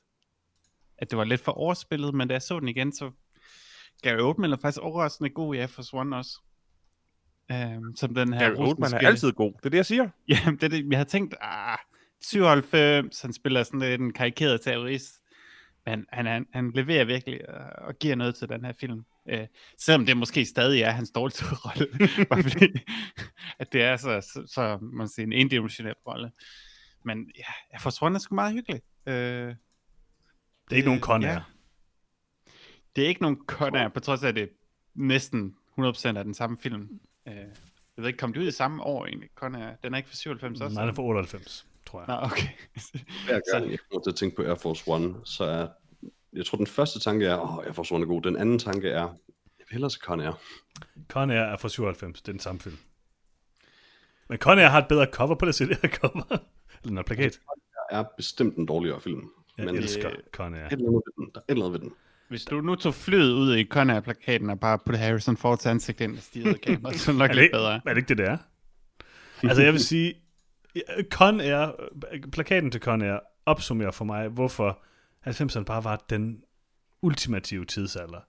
at 0.98 1.10
det 1.10 1.18
var 1.18 1.24
lidt 1.24 1.42
for 1.42 1.52
overspillet, 1.52 2.14
men 2.14 2.28
da 2.28 2.34
jeg 2.34 2.42
så 2.42 2.60
den 2.60 2.68
igen, 2.68 2.94
så 2.94 3.12
Gary 4.02 4.20
Oldman 4.20 4.52
er 4.52 4.58
faktisk 4.58 4.82
overraskende 4.82 5.30
god 5.30 5.56
i 5.56 5.58
Air 5.58 5.68
Force 5.68 5.94
One 5.94 6.16
også. 6.16 6.42
Um, 7.54 7.96
som 7.96 8.16
den 8.16 8.34
her 8.34 8.50
Gary 8.50 8.68
Oldman 8.68 8.94
er 8.94 9.08
altid 9.08 9.32
god. 9.32 9.54
Det 9.54 9.66
er 9.66 9.70
det, 9.70 9.78
jeg 9.78 9.86
siger. 9.86 10.10
Jamen, 10.30 10.56
det 10.56 10.64
er 10.64 10.70
det. 10.70 10.88
Jeg 10.90 10.98
havde 10.98 11.10
tænkt, 11.10 11.36
ah, 11.42 11.78
97, 12.22 13.22
han 13.22 13.34
spiller 13.34 13.64
sådan 13.64 13.80
lidt 13.80 14.02
en 14.02 14.14
karikeret 14.14 14.62
terrorist. 14.62 15.19
Men 15.86 16.06
han, 16.12 16.26
han, 16.26 16.48
han 16.54 16.72
leverer 16.72 17.06
virkelig 17.06 17.42
øh, 17.50 17.56
og 17.78 18.00
giver 18.00 18.16
noget 18.16 18.36
til 18.36 18.50
den 18.50 18.66
her 18.66 18.74
film. 18.80 19.06
Øh, 19.30 19.48
selvom 19.78 20.06
det 20.06 20.18
måske 20.18 20.46
stadig 20.46 20.82
er 20.82 20.92
hans 20.92 21.12
dårligste 21.12 21.46
rolle. 21.66 21.88
Bare 22.26 22.44
fordi, 22.44 22.68
at 23.60 23.74
det 23.74 23.84
er 23.84 23.98
så, 23.98 24.22
så, 24.34 24.54
så 24.54 24.78
man 24.82 25.08
siger, 25.08 25.26
en 25.26 25.34
endimensionel 25.34 25.96
rolle. 26.08 26.32
Men 27.06 27.32
ja, 27.38 27.44
jeg 27.72 27.82
får 27.82 28.14
er 28.16 28.20
sgu 28.20 28.36
meget 28.36 28.54
hyggelig. 28.54 28.82
Øh, 29.06 29.14
Det 29.14 29.56
er 30.72 30.76
ikke 30.76 30.88
nogen 30.88 31.02
con 31.02 31.22
ja. 31.22 31.42
det 32.96 33.04
er 33.04 33.08
ikke 33.08 33.22
nogen 33.22 33.38
Conair, 33.48 33.88
på 33.88 34.00
trods 34.00 34.24
af, 34.24 34.28
at 34.28 34.36
det 34.36 34.44
er 34.44 34.48
næsten 34.96 35.56
100% 35.80 36.18
af 36.18 36.24
den 36.24 36.34
samme 36.34 36.58
film. 36.58 37.00
Øh, 37.28 37.36
jeg 37.36 37.48
ved 37.98 38.08
ikke, 38.08 38.18
kom 38.18 38.34
det 38.34 38.42
ud 38.42 38.48
i 38.48 38.52
samme 38.52 38.84
år 38.84 39.06
egentlig? 39.06 39.30
Conair, 39.36 39.76
den 39.84 39.94
er 39.94 39.98
ikke 39.98 40.10
fra 40.10 40.16
97 40.16 40.62
også? 40.62 40.76
Nej, 40.76 40.84
den 40.84 40.90
er 40.90 40.96
fra 40.96 41.04
98, 41.04 41.68
tror 41.92 42.00
jeg. 42.00 42.08
Nå, 42.08 42.26
okay. 42.26 42.48
Hver 43.28 43.40
gang 43.54 43.72
jeg 43.72 43.80
kommer 43.92 44.04
til 44.04 44.10
at 44.12 44.16
tænke 44.16 44.36
på 44.36 44.42
Air 44.44 44.56
Force 44.56 44.84
One, 44.88 45.16
så 45.26 45.44
er, 45.44 45.68
jeg 46.34 46.46
tror 46.46 46.56
den 46.58 46.68
første 46.68 47.00
tanke 47.00 47.26
er, 47.26 47.38
åh, 47.40 47.66
Air 47.66 47.74
Force 47.74 47.96
One 47.96 48.04
er 48.04 48.08
god. 48.08 48.22
Den 48.22 48.38
anden 48.38 48.60
tanke 48.60 48.90
er, 48.90 49.02
jeg 49.60 49.66
vil 49.70 49.72
hellere 49.72 49.92
se 49.92 50.00
Con 50.00 50.20
Air. 50.22 50.40
Con 51.08 51.30
Air 51.32 51.40
er 51.42 51.58
fra 51.58 51.70
97, 51.70 52.22
det 52.22 52.28
er 52.28 52.32
den 52.34 52.40
samme 52.40 52.62
film. 52.62 52.78
Men 54.30 54.38
Con 54.38 54.60
Air 54.60 54.68
har 54.68 54.82
et 54.82 54.88
bedre 54.88 55.08
cover 55.12 55.36
på 55.36 55.46
det 55.46 55.56
CD 55.56 55.74
cover. 55.96 56.38
Eller 56.84 57.00
en 57.00 57.06
plakat. 57.06 57.40
er 57.92 58.04
bestemt 58.18 58.56
en 58.58 58.66
dårligere 58.66 59.02
film. 59.02 59.30
Jeg 59.58 59.66
men 59.66 59.76
elsker 59.76 60.10
øh, 60.10 60.16
Con 60.32 60.54
Air. 60.56 60.66
et 60.66 60.72
eller 60.72 60.88
andet 60.88 61.02
ved 61.06 61.14
den. 61.26 61.32
Der 61.36 61.40
er 61.40 61.44
et 61.48 61.52
eller 61.52 61.66
andet 61.66 61.82
ved 61.82 61.90
den. 61.90 61.96
Hvis 62.30 62.46
du 62.46 62.62
nu 62.62 62.76
tog 62.76 62.94
flyet 62.94 63.32
ud 63.34 63.56
i 63.56 63.64
Conair-plakaten 63.64 64.50
og 64.50 64.60
bare 64.60 64.80
putte 64.86 64.98
Harrison 64.98 65.38
Fords 65.38 65.66
ansigt 65.66 66.02
ind 66.02 66.18
og 66.18 66.24
stirrede 66.24 66.58
kameraet, 66.58 67.00
så 67.00 67.12
er 67.12 67.14
det 67.14 67.20
nok 67.20 67.30
Er 67.30 67.34
det, 67.34 67.36
lidt 67.36 67.44
ikke, 67.44 67.54
bedre. 67.54 67.74
er 67.76 67.80
det 67.94 67.98
ikke 67.98 68.08
det, 68.08 68.18
det 68.18 68.28
er? 68.28 68.38
altså, 69.44 69.62
jeg 69.64 69.74
vil 69.74 69.84
sige, 69.84 70.14
Con 71.10 71.40
Air, 71.40 71.72
plakaten 72.32 72.72
til 72.72 72.82
Con 72.82 73.02
Air 73.02 73.20
opsummerer 73.46 73.92
for 73.92 74.06
mig, 74.06 74.28
hvorfor 74.30 74.84
90'erne 75.28 75.64
bare 75.64 75.84
var 75.84 76.06
den 76.10 76.44
ultimative 77.02 77.66
tidsalder. 77.66 78.20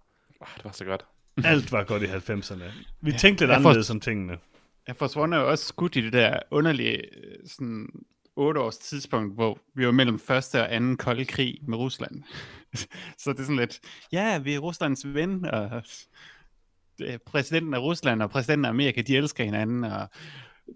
Oh, 0.41 0.49
det 0.57 0.65
var 0.65 0.73
så 0.73 0.85
godt. 0.85 1.05
Alt 1.45 1.73
var 1.73 1.85
godt 1.85 2.03
i 2.03 2.07
90'erne. 2.07 2.65
Vi 3.01 3.11
Ja, 3.11 3.17
tænkte 3.17 3.45
lidt 3.45 3.53
anderledes 3.57 3.91
om 3.91 4.01
tingene. 4.01 4.39
Jeg 4.87 4.97
forsvandt 4.97 5.35
jo 5.35 5.51
også 5.51 5.65
skudt 5.67 5.97
i 5.97 6.01
det 6.01 6.13
der 6.13 6.39
underlige 6.51 6.97
øh, 7.17 7.35
sådan 7.47 7.89
8 8.37 8.61
års 8.61 8.79
tidspunkt, 8.79 9.35
hvor 9.35 9.59
vi 9.75 9.87
var 9.87 9.93
mellem 9.93 10.19
første 10.19 10.61
og 10.61 10.75
anden 10.75 10.97
kolde 10.97 11.25
krig 11.25 11.59
med 11.63 11.79
Rusland. 11.79 12.23
så 13.19 13.33
det 13.33 13.39
er 13.39 13.43
sådan 13.43 13.57
lidt, 13.57 13.81
ja, 14.13 14.39
vi 14.39 14.55
er 14.55 14.59
Ruslands 14.59 15.07
ven, 15.15 15.45
og 15.45 15.83
præsidenten 17.27 17.75
af 17.75 17.79
Rusland 17.79 18.23
og 18.23 18.31
præsidenten 18.31 18.65
af 18.65 18.69
Amerika, 18.69 19.03
de 19.03 19.17
elsker 19.17 19.45
hinanden, 19.45 19.85
og 19.85 20.09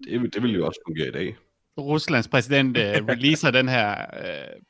Det, 0.05 0.21
vil- 0.21 0.35
det 0.35 0.43
vil 0.43 0.55
jo 0.55 0.67
også 0.67 0.81
fungere 0.87 1.09
i 1.09 1.13
dag. 1.13 1.37
Ruslands 1.79 2.29
præsident 2.29 2.77
øh, 2.77 2.85
releaser 2.85 3.51
den 3.51 3.69
her 3.69 4.01
øh, 4.01 4.61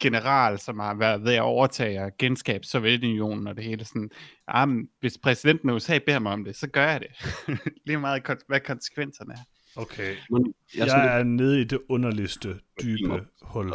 general, 0.00 0.58
som 0.58 0.78
har 0.78 0.94
været 0.94 1.24
ved 1.24 1.34
at 1.34 1.42
overtage 1.42 2.02
og 2.04 2.10
genskabe 2.18 2.64
Sovjetunionen 2.66 3.46
og 3.46 3.56
det 3.56 3.64
hele 3.64 3.84
sådan, 3.84 4.10
ah, 4.48 4.68
men 4.68 4.88
hvis 5.00 5.18
præsidenten 5.18 5.70
af 5.70 5.74
USA 5.74 5.98
beder 5.98 6.18
mig 6.18 6.32
om 6.32 6.44
det, 6.44 6.56
så 6.56 6.66
gør 6.66 6.90
jeg 6.90 7.00
det. 7.00 7.08
Lige 7.86 7.98
meget, 7.98 8.22
hvad 8.48 8.60
konsekvenserne 8.60 9.32
er. 9.32 9.38
Okay. 9.76 10.14
Men 10.30 10.54
jeg, 10.76 10.86
Jeg 10.86 11.18
er 11.18 11.22
nede 11.24 11.60
i 11.60 11.64
det 11.64 11.78
underligste, 11.88 12.48
dybe 12.82 13.20
hul. 13.42 13.72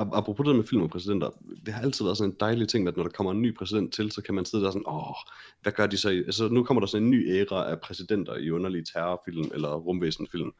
Ap- 0.00 0.16
Apropos 0.16 0.46
det 0.46 0.56
med 0.56 0.64
film 0.64 0.82
og 0.82 0.90
præsidenter, 0.90 1.30
det 1.66 1.74
har 1.74 1.82
altid 1.82 2.04
været 2.04 2.16
sådan 2.16 2.30
en 2.30 2.36
dejlig 2.40 2.68
ting, 2.68 2.88
at 2.88 2.96
når 2.96 3.02
der 3.02 3.10
kommer 3.10 3.32
en 3.32 3.42
ny 3.42 3.56
præsident 3.56 3.92
til, 3.94 4.12
så 4.12 4.22
kan 4.22 4.34
man 4.34 4.44
sidde 4.44 4.64
der 4.64 4.70
sådan, 4.70 4.86
åh, 4.86 5.14
hvad 5.62 5.72
gør 5.72 5.86
de 5.86 5.96
så? 5.96 6.10
i-" 6.10 6.18
Altså, 6.24 6.48
nu 6.48 6.64
kommer 6.64 6.80
der 6.80 6.86
sådan 6.86 7.04
en 7.04 7.10
ny 7.10 7.30
æra 7.30 7.70
af 7.70 7.80
præsidenter 7.80 8.36
i 8.36 8.50
underlige 8.50 8.84
terrorfilm 8.84 9.50
eller 9.54 9.74
rumvæsenfilm. 9.74 10.50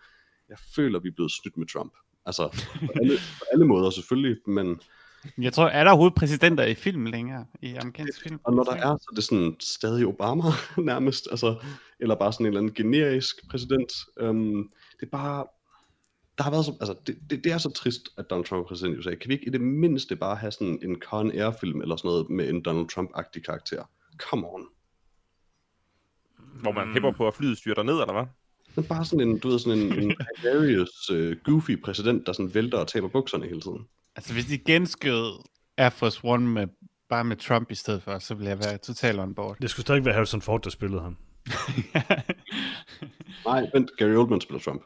Jeg 0.50 0.58
føler, 0.76 0.98
vi 0.98 1.08
er 1.08 1.12
blevet 1.12 1.32
snydt 1.32 1.56
med 1.56 1.66
Trump. 1.66 1.92
Altså, 2.26 2.48
på 2.86 2.92
alle, 3.00 3.16
på 3.38 3.44
alle 3.52 3.66
måder 3.66 3.90
selvfølgelig, 3.90 4.36
men 4.46 4.80
Jeg 5.38 5.52
tror, 5.52 5.66
er 5.66 5.84
der 5.84 5.90
overhovedet 5.90 6.14
præsidenter 6.14 6.64
i 6.64 6.74
film 6.74 7.06
længere? 7.06 7.46
I 7.62 7.74
amerikansk 7.74 8.22
film? 8.22 8.40
og 8.44 8.54
når 8.54 8.64
der 8.64 8.72
er, 8.72 8.96
så 8.96 9.06
er 9.10 9.14
det 9.14 9.24
sådan 9.24 9.56
stadig 9.60 10.06
Obama 10.06 10.42
nærmest, 10.90 11.28
altså, 11.30 11.56
eller 12.00 12.14
bare 12.14 12.32
sådan 12.32 12.46
en 12.46 12.48
eller 12.48 12.60
anden 12.60 12.74
generisk 12.74 13.48
præsident. 13.50 13.92
Um, 14.20 14.70
det 15.00 15.06
er 15.06 15.10
bare, 15.10 15.46
der 16.38 16.44
har 16.44 16.50
været 16.50 16.64
så, 16.64 16.76
altså, 16.80 16.94
det, 17.06 17.18
det, 17.30 17.44
det, 17.44 17.52
er 17.52 17.58
så 17.58 17.70
trist, 17.70 18.08
at 18.18 18.30
Donald 18.30 18.46
Trump 18.46 18.64
er 18.64 18.68
præsident 18.68 18.96
i 18.96 18.98
USA. 18.98 19.14
Kan 19.14 19.28
vi 19.28 19.34
ikke 19.34 19.46
i 19.46 19.50
det 19.50 19.60
mindste 19.60 20.16
bare 20.16 20.36
have 20.36 20.52
sådan 20.52 20.78
en 20.82 21.00
Con 21.00 21.30
Air-film 21.30 21.80
eller 21.80 21.96
sådan 21.96 22.08
noget 22.08 22.30
med 22.30 22.48
en 22.48 22.62
Donald 22.62 22.88
Trump-agtig 22.92 23.42
karakter? 23.42 23.82
Come 24.18 24.48
on. 24.48 24.66
Hvor 26.62 26.72
man 26.72 26.92
hæpper 26.92 27.12
på, 27.12 27.28
at 27.28 27.34
flyet 27.34 27.58
styrter 27.58 27.82
ned, 27.82 27.94
eller 27.94 28.12
hvad? 28.12 28.26
Men 28.74 28.84
bare 28.84 29.04
sådan 29.04 29.28
en, 29.28 29.38
du 29.38 29.48
ved, 29.48 29.58
sådan 29.58 29.78
en, 29.78 29.92
en 30.02 30.16
hilarious, 30.36 31.10
uh, 31.10 31.32
goofy 31.44 31.82
præsident, 31.82 32.26
der 32.26 32.32
sådan 32.32 32.54
vælter 32.54 32.78
og 32.78 32.88
taber 32.88 33.08
bukserne 33.08 33.46
hele 33.46 33.60
tiden. 33.60 33.86
Altså, 34.16 34.32
hvis 34.32 34.46
de 34.46 34.58
genskød 34.58 35.42
Air 35.76 35.90
Force 35.90 36.20
One 36.22 36.46
med, 36.46 36.66
bare 37.08 37.24
med 37.24 37.36
Trump 37.36 37.70
i 37.70 37.74
stedet 37.74 38.02
for, 38.02 38.18
så 38.18 38.34
ville 38.34 38.48
jeg 38.48 38.58
være 38.58 38.78
totalt 38.78 39.20
on 39.20 39.34
board. 39.34 39.56
Det 39.62 39.70
skulle 39.70 39.84
stadig 39.84 40.04
være 40.04 40.14
Harrison 40.14 40.42
Ford, 40.42 40.62
der 40.62 40.70
spillede 40.70 41.02
ham. 41.02 41.16
Nej, 43.46 43.70
vent, 43.74 43.90
Gary 43.96 44.14
Oldman 44.14 44.40
spiller 44.40 44.60
Trump. 44.60 44.82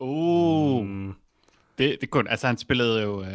uh, 0.00 0.86
Mm, 0.86 1.14
det, 1.78 1.98
det 2.00 2.10
kunne, 2.10 2.30
altså 2.30 2.46
han 2.46 2.58
spillede 2.58 3.02
jo 3.02 3.20
uh, 3.20 3.26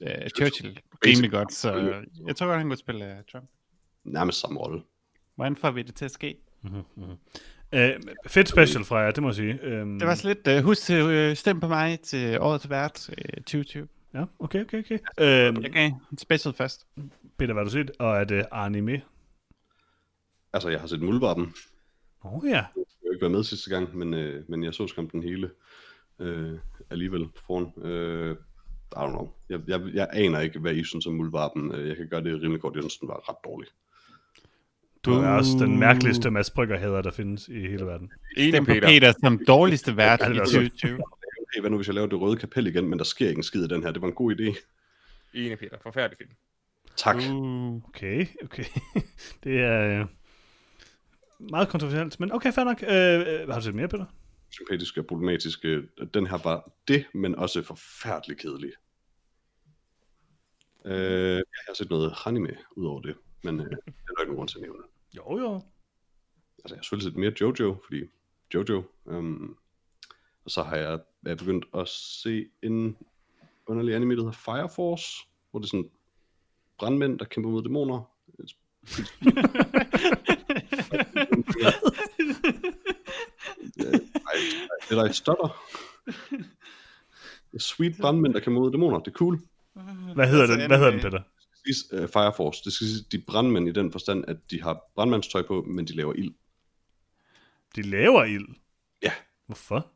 uh, 0.00 0.28
Churchill 0.36 0.80
rimelig 1.06 1.30
godt, 1.30 1.52
så 1.52 1.72
jeg 2.26 2.36
tror 2.36 2.46
godt, 2.46 2.58
han 2.58 2.66
kunne 2.68 2.76
spille 2.76 3.04
uh, 3.04 3.24
Trump. 3.32 3.50
Nærmest 4.04 4.40
samme 4.40 4.60
rolle. 4.60 4.82
Hvordan 5.34 5.56
får 5.56 5.70
vi 5.70 5.82
det 5.82 5.94
til 5.94 6.04
at 6.04 6.10
ske? 6.10 6.36
Uh, 7.72 7.80
fedt 8.26 8.48
special 8.48 8.84
fra 8.84 8.98
jer, 8.98 9.10
det 9.10 9.22
må 9.22 9.28
jeg 9.28 9.34
sige. 9.34 9.82
Um, 9.82 9.98
Det 9.98 10.08
var 10.08 10.14
så 10.14 10.28
lidt, 10.28 10.58
uh, 10.58 10.64
husk 10.64 10.82
til 10.82 11.30
uh, 11.30 11.36
stem 11.36 11.60
på 11.60 11.68
mig 11.68 12.00
til 12.00 12.38
året 12.40 12.60
til 12.60 12.70
vært 12.70 13.08
uh, 13.08 13.34
2020. 13.36 13.88
Ja, 14.14 14.24
okay, 14.38 14.60
okay, 14.64 14.78
okay. 14.78 14.98
Jeg 15.62 15.72
gav 15.72 15.86
en 15.86 16.18
special 16.18 16.54
først. 16.54 16.86
Peter, 17.38 17.52
hvad 17.52 17.60
har 17.62 17.64
du 17.64 17.70
set? 17.70 17.90
Og 17.98 18.16
er 18.16 18.24
det 18.24 18.46
anime? 18.52 19.02
Altså, 20.52 20.68
jeg 20.68 20.80
har 20.80 20.86
set 20.86 21.02
Muldvarpen. 21.02 21.54
Åh 22.24 22.34
oh, 22.34 22.40
ja. 22.44 22.50
Jeg 22.50 22.62
har 22.76 23.12
ikke 23.12 23.20
været 23.20 23.32
med 23.32 23.44
sidste 23.44 23.70
gang, 23.70 23.96
men, 23.96 24.14
øh, 24.14 24.44
men 24.50 24.64
jeg 24.64 24.74
så 24.74 24.86
skam 24.86 25.10
den 25.10 25.22
hele 25.22 25.50
øh, 26.18 26.58
alligevel 26.90 27.24
på 27.28 27.42
forhånd. 27.46 27.84
Øh, 27.84 28.36
I 28.92 28.96
don't 28.96 29.08
know. 29.10 29.30
Jeg, 29.48 29.60
jeg, 29.66 29.80
jeg 29.94 30.08
aner 30.12 30.40
ikke, 30.40 30.58
hvad 30.58 30.74
I 30.74 30.84
synes 30.84 31.06
om 31.06 31.12
Muldvarpen. 31.14 31.74
Øh, 31.74 31.88
Jeg 31.88 31.96
kan 31.96 32.08
gøre 32.08 32.24
det 32.24 32.42
rimelig 32.42 32.60
godt. 32.60 32.74
Jeg 32.74 32.82
synes, 32.82 32.96
den 32.96 33.08
var 33.08 33.28
ret 33.30 33.36
dårlig. 33.44 33.68
Du 35.04 35.12
er 35.12 35.28
også 35.28 35.50
den 35.58 35.78
mærkeligste 35.78 36.30
Mads 36.30 36.50
Brygger 36.50 37.02
der 37.02 37.10
findes 37.10 37.48
i 37.48 37.60
hele 37.60 37.86
verden. 37.86 38.12
Enig, 38.36 38.52
Stem 38.52 38.64
på 38.64 38.72
Peter. 38.72 38.88
Peter 38.88 39.12
som 39.20 39.40
dårligste 39.46 39.96
vært 39.96 40.20
i 40.20 40.28
vil 40.28 40.34
jeg 40.34 40.42
også. 40.42 40.52
2020. 40.52 40.90
Hey, 41.54 41.60
hvad 41.60 41.70
nu, 41.70 41.76
hvis 41.76 41.86
jeg 41.86 41.94
laver 41.94 42.06
det 42.06 42.20
røde 42.20 42.36
kapel 42.36 42.66
igen, 42.66 42.88
men 42.88 42.98
der 42.98 43.04
sker 43.04 43.28
ikke 43.28 43.38
en 43.38 43.42
skid 43.42 43.64
i 43.64 43.68
den 43.68 43.82
her. 43.82 43.90
Det 43.90 44.02
var 44.02 44.08
en 44.08 44.14
god 44.14 44.34
idé. 44.34 44.60
Enig, 45.34 45.58
Peter. 45.58 45.76
Forfærdelig 45.82 46.18
film. 46.18 46.30
Tak. 46.96 47.16
Uh. 47.16 47.88
Okay, 47.88 48.26
okay. 48.44 48.64
det 49.44 49.60
er 49.60 50.00
øh, 50.00 50.06
meget 51.38 51.68
kontroversielt, 51.68 52.20
men 52.20 52.32
okay, 52.32 52.52
fair 52.52 52.64
nok. 52.64 52.82
Øh, 52.82 53.48
har 53.48 53.58
du 53.58 53.64
set 53.64 53.74
mere, 53.74 53.88
Peter? 53.88 54.04
Sympatisk 54.50 54.98
og 54.98 55.06
problematisk. 55.06 55.64
Øh, 55.64 55.84
Den 56.14 56.26
her 56.26 56.38
var 56.44 56.70
det, 56.88 57.04
men 57.14 57.34
også 57.34 57.62
forfærdeligt 57.62 58.40
kedelig. 58.40 58.72
Øh, 60.84 61.36
jeg 61.36 61.64
har 61.66 61.74
set 61.74 61.90
noget 61.90 62.14
anime 62.26 62.56
ud 62.76 62.86
over 62.86 63.00
det, 63.00 63.14
men 63.42 63.60
øh, 63.60 63.66
det 63.66 63.72
er 63.72 63.76
der 63.86 64.20
ikke 64.20 64.32
nogen 64.32 64.36
grund 64.36 64.48
til 64.48 64.58
at 64.58 64.62
nævne. 64.62 64.82
Jo, 65.16 65.38
jo. 65.38 65.54
altså 66.64 66.74
jeg 66.74 66.76
har 66.76 66.82
selvfølgelig 66.82 67.12
set 67.12 67.16
mere 67.16 67.32
Jojo, 67.40 67.76
fordi 67.84 68.02
Jojo, 68.54 68.82
um, 69.04 69.56
og 70.44 70.50
så 70.50 70.62
har 70.62 70.76
jeg, 70.76 71.00
jeg 71.24 71.32
er 71.32 71.36
begyndt 71.36 71.64
at 71.74 71.88
se 71.88 72.46
en 72.62 72.96
underlig 73.66 73.94
anime, 73.94 74.16
der 74.16 74.20
hedder 74.20 74.32
Fire 74.32 74.68
Force, 74.68 75.26
hvor 75.50 75.60
det 75.60 75.66
er 75.66 75.70
sådan 75.70 75.90
brandmænd, 76.78 77.18
der 77.18 77.24
kæmper 77.24 77.50
mod 77.50 77.62
dæmoner. 77.62 78.02
Det 84.88 84.90
er 84.90 85.02
der 85.02 85.04
et 85.04 85.14
stotter. 85.14 85.64
Sweet 87.58 87.96
brandmænd, 88.00 88.34
der 88.34 88.40
kan 88.40 88.52
møde 88.52 88.72
dæmoner. 88.72 88.98
Det 88.98 89.10
er 89.10 89.14
cool. 89.16 89.40
Hvad 90.14 90.28
hedder 90.28 90.46
den, 90.46 90.66
hvad 90.66 90.78
hedder 90.78 90.90
den, 90.90 91.00
Peter? 91.00 91.22
Siges, 91.66 91.92
uh, 91.92 92.08
Fire 92.08 92.32
Force. 92.36 92.64
Det 92.64 92.72
skal 92.72 92.86
sige, 92.86 93.04
de 93.12 93.16
er 93.16 93.20
brandmænd 93.26 93.68
i 93.68 93.72
den 93.72 93.92
forstand, 93.92 94.24
at 94.28 94.36
de 94.50 94.62
har 94.62 94.80
brandmandstøj 94.94 95.42
på, 95.42 95.62
men 95.62 95.86
de 95.86 95.96
laver 95.96 96.12
ild. 96.12 96.34
De 97.76 97.82
laver 97.82 98.24
ild. 98.24 98.48
Ja. 99.02 99.12
Hvorfor? 99.46 99.86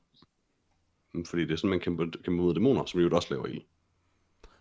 Fordi 1.26 1.42
det 1.42 1.52
er 1.52 1.56
sådan, 1.56 1.70
man 1.70 1.80
kan, 1.80 2.12
kan 2.24 2.32
møde 2.32 2.54
dæmoner, 2.54 2.84
som 2.84 3.00
jo 3.00 3.10
også 3.12 3.28
laver 3.30 3.46
ild. 3.46 3.62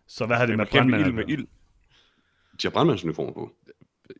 Så 0.07 0.25
hvad 0.25 0.37
har 0.37 0.45
det 0.45 0.57
med 0.57 0.65
brandmænd 0.65 1.01
ild 1.01 1.07
at 1.07 1.15
med 1.15 1.23
gøre? 1.23 1.33
ild. 1.33 1.47
De 2.61 2.63
har 2.63 2.69
brandmandsuniformer 2.69 3.33
på. 3.33 3.55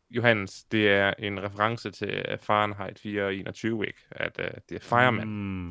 Johannes, 0.09 0.63
det 0.63 0.89
er 0.89 1.13
en 1.19 1.43
reference 1.43 1.91
til 1.91 2.37
Fahrenheit 2.41 2.99
421, 2.99 3.87
ikke? 3.87 3.99
At 4.11 4.39
uh, 4.39 4.45
det 4.69 4.75
er 4.75 4.79
firemen. 4.79 5.27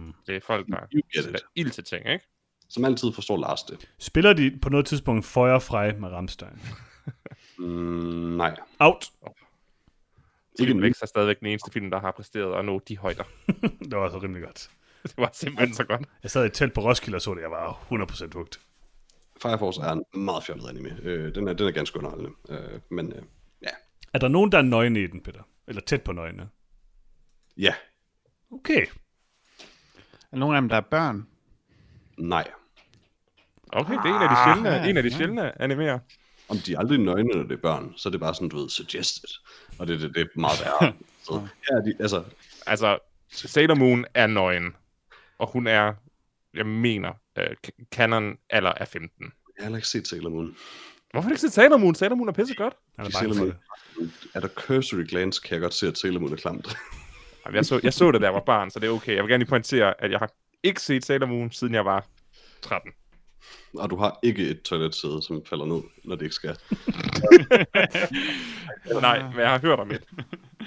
Mm. 0.06 0.12
Det 0.26 0.36
er 0.36 0.40
folk, 0.40 0.66
der 0.66 0.78
sætter 1.14 1.40
ild 1.54 1.70
til 1.70 1.84
ting, 1.84 2.08
ikke? 2.08 2.24
Som 2.68 2.84
altid 2.84 3.12
forstår 3.12 3.36
Lars 3.36 3.62
det. 3.62 3.90
Spiller 3.98 4.32
de 4.32 4.58
på 4.62 4.68
noget 4.68 4.86
tidspunkt 4.86 5.24
Feuerfrei 5.24 5.92
med 5.92 6.08
Rammstein? 6.08 6.60
Mm, 7.58 8.36
nej. 8.36 8.56
Out. 8.78 9.10
Ikke. 10.60 10.80
Vækst 10.82 11.02
er 11.02 11.06
stadigvæk 11.06 11.40
den 11.40 11.46
eneste 11.46 11.72
film, 11.72 11.90
der 11.90 12.00
har 12.00 12.10
præsteret 12.10 12.58
at 12.58 12.64
nå 12.64 12.80
de 12.88 12.98
højder. 12.98 13.24
Det 13.90 13.96
var 13.96 14.10
så 14.10 14.18
rimelig 14.18 14.42
godt. 14.42 14.70
det 15.02 15.16
var 15.16 15.30
simpelthen 15.32 15.74
så 15.74 15.84
godt. 15.84 16.02
Jeg 16.22 16.30
sad 16.30 16.42
i 16.42 16.46
et 16.46 16.52
telt 16.52 16.74
på 16.74 16.80
Roskilde 16.80 17.16
og 17.16 17.22
så 17.22 17.34
det. 17.34 17.40
Jeg 17.40 17.50
var 17.50 17.72
100% 17.92 18.32
hugt. 18.34 18.60
Fire 19.42 19.58
Force 19.58 19.80
er 19.80 19.92
en 19.92 20.04
meget 20.14 20.44
fjollet 20.44 20.68
anime. 20.68 20.98
Øh, 21.02 21.34
den, 21.34 21.48
er, 21.48 21.52
den 21.52 21.66
er 21.66 21.70
ganske 21.70 21.98
underholdende. 21.98 22.30
Øh, 22.48 22.80
men 22.90 23.12
øh, 23.12 23.22
ja. 23.62 23.68
Er 24.12 24.18
der 24.18 24.28
nogen, 24.28 24.52
der 24.52 24.58
er 24.58 24.62
nøgne 24.62 25.02
i 25.02 25.06
den, 25.06 25.20
Peter? 25.22 25.42
Eller 25.66 25.82
tæt 25.82 26.02
på 26.02 26.12
nøgne? 26.12 26.48
Ja. 27.56 27.74
Okay. 28.52 28.86
Er 30.32 30.36
nogen 30.36 30.56
af 30.56 30.62
dem, 30.62 30.68
der 30.68 30.76
er 30.76 30.80
børn? 30.80 31.26
Nej. 32.18 32.48
Okay, 33.72 33.92
det 33.92 34.10
er 34.10 34.16
en 34.16 34.22
af 34.22 34.28
de 34.28 34.36
sjældne, 34.44 34.80
Ah, 34.80 34.88
en 34.88 34.96
af 34.96 35.02
de 35.02 35.08
ja. 35.08 35.16
sjældne 35.16 35.62
animerer. 35.62 35.98
Om 36.48 36.58
de 36.58 36.74
er 36.74 36.78
aldrig 36.78 36.98
nøgne, 36.98 37.28
når 37.34 37.42
det 37.42 37.52
er 37.52 37.62
børn, 37.62 37.92
så 37.96 38.08
er 38.08 38.10
det 38.10 38.20
bare 38.20 38.34
sådan, 38.34 38.48
du 38.48 38.56
ved, 38.58 38.68
suggested. 38.68 39.28
Og 39.78 39.86
det, 39.86 40.00
det, 40.00 40.14
det 40.14 40.20
er 40.22 40.40
meget 40.40 40.58
værre. 40.64 40.92
Så 41.24 41.40
her 41.68 41.76
er 41.76 41.82
de, 41.82 41.94
altså, 42.00 42.24
Altså, 42.66 42.98
Sailor 43.30 43.74
Moon 43.74 44.04
er 44.14 44.26
nøgen, 44.26 44.76
og 45.38 45.48
hun 45.48 45.66
er, 45.66 45.94
jeg 46.54 46.66
mener, 46.66 47.10
uh, 47.38 47.44
canon 47.94 48.36
alder 48.50 48.72
er 48.76 48.84
15. 48.84 49.32
jeg 49.58 49.66
har 49.66 49.76
ikke 49.76 49.88
set 49.88 50.08
Sailor 50.08 50.30
Moon. 50.30 50.56
Hvorfor 51.10 51.22
har 51.22 51.28
du 51.28 51.32
ikke 51.32 51.40
set 51.40 51.52
Sailor 51.52 51.76
Moon? 51.76 51.94
Sailor 51.94 52.16
Moon 52.16 52.28
er 52.28 52.32
pisse 52.32 52.54
godt. 52.54 52.74
Han 52.96 53.06
er 53.06 53.08
De 53.10 53.14
bange 53.14 53.34
Sailor 53.34 53.46
Moon. 53.98 54.12
Er 54.34 54.40
der 54.40 54.48
cursory 54.48 55.04
glance, 55.08 55.42
kan 55.42 55.52
jeg 55.54 55.60
godt 55.60 55.74
se, 55.74 55.86
at 55.86 55.98
Sailor 55.98 56.20
Moon 56.20 56.32
er 56.32 56.36
klamt. 56.36 56.66
Jamen, 57.46 57.56
Jeg 57.56 57.66
så, 57.66 57.80
jeg 57.82 57.92
så 57.92 58.10
det, 58.12 58.20
da 58.20 58.26
jeg 58.26 58.34
var 58.34 58.40
barn, 58.46 58.70
så 58.70 58.78
det 58.78 58.86
er 58.86 58.90
okay. 58.90 59.14
Jeg 59.14 59.22
vil 59.24 59.30
gerne 59.30 59.42
lige 59.44 59.48
pointere, 59.48 60.00
at 60.02 60.10
jeg 60.10 60.18
har 60.18 60.30
ikke 60.62 60.82
set 60.82 61.04
Sailor 61.04 61.26
Moon, 61.26 61.52
siden 61.52 61.74
jeg 61.74 61.84
var 61.84 62.06
13. 62.62 62.92
Og 63.74 63.90
du 63.90 63.96
har 63.96 64.18
ikke 64.22 64.48
et 64.48 64.62
toiletsæde, 64.62 65.22
som 65.22 65.42
falder 65.46 65.64
ned, 65.64 65.82
når 66.04 66.16
det 66.16 66.22
ikke 66.22 66.34
skal. 66.34 66.50
Nej, 69.00 69.22
men 69.22 69.40
jeg 69.40 69.50
har 69.50 69.58
hørt 69.58 69.78
om 69.78 69.88
det. 69.88 70.02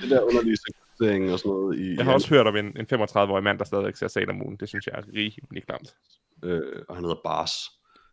Det 0.01 0.09
der 0.09 0.21
underlige 0.21 0.57
seksualisering 0.57 1.33
og 1.33 1.39
sådan 1.39 1.49
noget 1.49 1.79
i... 1.79 1.95
Jeg 1.95 2.05
har 2.05 2.13
også 2.13 2.29
hørt 2.29 2.47
om 2.47 2.55
en, 2.55 2.65
en 2.65 2.87
35-årig 2.93 3.43
mand, 3.43 3.59
der 3.59 3.65
stadigvæk 3.65 3.95
ser 3.95 4.07
Sailor 4.07 4.33
Moon. 4.33 4.57
Det 4.59 4.69
synes 4.69 4.87
jeg 4.87 4.95
er 4.97 5.01
rimelig 5.07 5.63
klamt. 5.65 5.95
Øh, 6.43 6.61
og 6.89 6.95
han 6.95 7.03
hedder 7.03 7.19
Bars. 7.23 7.51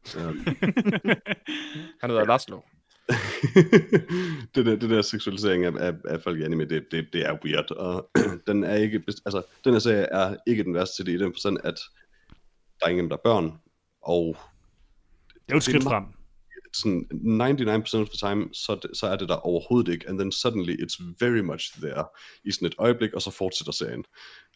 Han 2.00 2.10
hedder 2.10 2.24
Laszlo. 2.24 2.60
det, 4.54 4.66
der, 4.66 4.76
det 4.76 4.90
der 4.90 5.02
seksualisering 5.02 5.64
af, 5.64 5.72
af, 5.78 5.94
af 6.04 6.22
folk 6.22 6.40
i 6.40 6.42
anime, 6.42 6.64
det, 6.64 6.86
det, 6.90 7.08
det 7.12 7.26
er 7.26 7.38
weird. 7.44 7.70
Og 7.70 8.10
den 8.46 8.64
er 8.64 8.74
ikke... 8.74 9.02
Altså, 9.08 9.42
den 9.64 9.72
her 9.72 9.78
serie 9.78 10.02
er 10.02 10.36
ikke 10.46 10.64
den 10.64 10.74
værste 10.74 10.96
til 10.96 11.06
det 11.06 11.20
i 11.20 11.24
den 11.24 11.32
forstand, 11.32 11.58
at 11.64 11.80
der 12.80 12.86
er 12.86 12.90
ingen, 12.90 13.08
der 13.08 13.16
er 13.16 13.20
børn, 13.24 13.52
og 14.02 14.36
Det 15.46 15.52
er 15.52 15.54
jo 15.54 15.56
et 15.56 15.62
skridt 15.62 15.82
frem. 15.84 16.04
sådan 16.74 17.08
99% 17.10 18.00
of 18.00 18.08
the 18.08 18.28
time, 18.28 18.54
så, 18.54 18.72
er 18.72 18.76
det- 18.76 18.96
så 18.96 19.06
er 19.06 19.16
det 19.16 19.28
der 19.28 19.34
overhovedet 19.34 19.92
ikke, 19.92 20.08
and 20.08 20.18
then 20.18 20.32
suddenly 20.32 20.74
it's 20.82 21.14
very 21.20 21.38
much 21.40 21.78
there 21.80 22.04
i 22.44 22.50
sådan 22.50 22.66
et 22.66 22.74
øjeblik, 22.78 23.12
og 23.12 23.22
så 23.22 23.30
fortsætter 23.30 23.72
serien. 23.72 24.04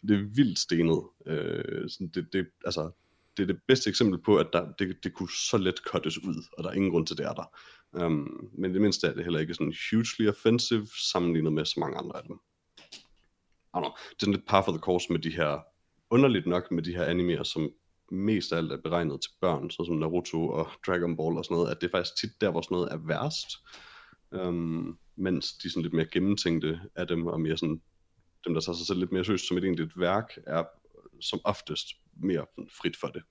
Det 0.07 0.15
er 0.19 0.29
vildt 0.35 0.59
stenet. 0.59 1.01
Øh, 1.27 1.89
sådan 1.89 2.07
det, 2.13 2.27
det, 2.33 2.47
altså, 2.65 2.91
det 3.37 3.43
er 3.43 3.47
det 3.47 3.59
bedste 3.67 3.89
eksempel 3.89 4.21
på, 4.21 4.37
at 4.37 4.47
der, 4.53 4.71
det, 4.79 4.97
det 5.03 5.13
kunne 5.13 5.29
så 5.49 5.57
let 5.57 5.77
cuttes 5.77 6.17
ud, 6.23 6.43
og 6.57 6.63
der 6.63 6.69
er 6.69 6.73
ingen 6.73 6.91
grund 6.91 7.07
til, 7.07 7.17
det 7.17 7.25
er 7.25 7.33
der. 7.33 7.55
Um, 8.05 8.49
men 8.57 8.73
det 8.73 8.81
mindste 8.81 9.07
er 9.07 9.13
det 9.13 9.23
heller 9.23 9.39
ikke 9.39 9.53
sådan 9.53 9.73
hugely 9.91 10.29
offensive, 10.29 10.87
sammenlignet 11.11 11.53
med 11.53 11.65
så 11.65 11.79
mange 11.79 11.97
andre 11.97 12.17
af 12.17 12.23
dem. 12.27 12.35
I 12.35 13.77
don't 13.77 13.79
know. 13.79 13.91
Det 14.09 14.15
er 14.15 14.19
sådan 14.19 14.33
lidt 14.33 14.47
par 14.47 14.61
for 14.65 14.71
the 14.71 14.79
course 14.79 15.11
med 15.11 15.19
de 15.19 15.29
her, 15.31 15.59
underligt 16.09 16.45
nok 16.47 16.71
med 16.71 16.83
de 16.83 16.95
her 16.95 17.03
animer, 17.05 17.43
som 17.43 17.69
mest 18.11 18.51
af 18.51 18.57
alt 18.57 18.71
er 18.71 18.77
beregnet 18.77 19.21
til 19.21 19.31
børn, 19.41 19.69
såsom 19.69 19.95
Naruto 19.95 20.49
og 20.49 20.69
Dragon 20.87 21.17
Ball 21.17 21.37
og 21.37 21.45
sådan 21.45 21.55
noget, 21.55 21.71
at 21.71 21.81
det 21.81 21.87
er 21.87 21.91
faktisk 21.91 22.17
tit 22.17 22.41
der, 22.41 22.51
hvor 22.51 22.61
sådan 22.61 22.75
noget 22.75 22.91
er 22.91 22.97
værst. 22.97 23.57
Um, 24.31 24.97
mens 25.15 25.53
de 25.53 25.69
sådan 25.69 25.83
lidt 25.83 25.93
mere 25.93 26.07
gennemtænkte 26.11 26.81
af 26.95 27.07
dem, 27.07 27.27
og 27.27 27.41
mere 27.41 27.57
sådan, 27.57 27.81
dem 28.45 28.53
der 28.53 28.61
tager 28.61 28.75
sig 28.75 28.87
selv 28.87 28.99
lidt 28.99 29.11
mere 29.11 29.25
seriøst 29.25 29.47
som 29.47 29.57
et 29.57 29.63
egentligt 29.63 29.99
værk, 29.99 30.37
er 30.47 30.63
som 31.21 31.39
oftest 31.43 31.87
mere 32.13 32.45
sådan 32.55 32.69
frit 32.81 32.97
for 32.97 33.07
det. 33.07 33.23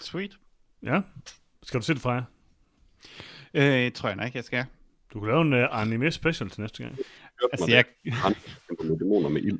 Sweet. 0.00 0.38
Ja. 0.82 1.00
Skal 1.62 1.80
du 1.80 1.84
se 1.84 1.94
det 1.94 2.02
fra 2.02 2.12
jer? 2.12 2.24
Øh, 3.54 3.92
tror 3.92 4.08
jeg 4.08 4.16
nok, 4.16 4.34
jeg 4.34 4.44
skal. 4.44 4.64
Du 5.12 5.20
kan 5.20 5.28
lave 5.28 5.40
en 5.40 5.52
uh, 5.52 5.80
anime 5.80 6.10
special 6.10 6.50
til 6.50 6.60
næste 6.60 6.82
gang. 6.82 6.98
Altså, 7.52 7.66
jeg, 7.70 7.84
Han 8.12 8.34
med 8.84 8.98
dæmoner 8.98 9.28
med 9.28 9.42
ild. 9.42 9.58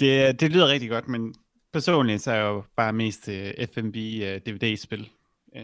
det, 0.00 0.40
det 0.40 0.52
lyder 0.52 0.68
rigtig 0.68 0.90
godt, 0.90 1.08
men 1.08 1.34
personligt 1.72 2.22
så 2.22 2.30
er 2.30 2.34
jeg 2.36 2.44
jo 2.44 2.62
bare 2.76 2.92
mest 2.92 3.22
til 3.22 3.68
FMV 3.74 3.94
uh, 4.22 4.52
DVD-spil. 4.52 5.08
Uh, 5.46 5.60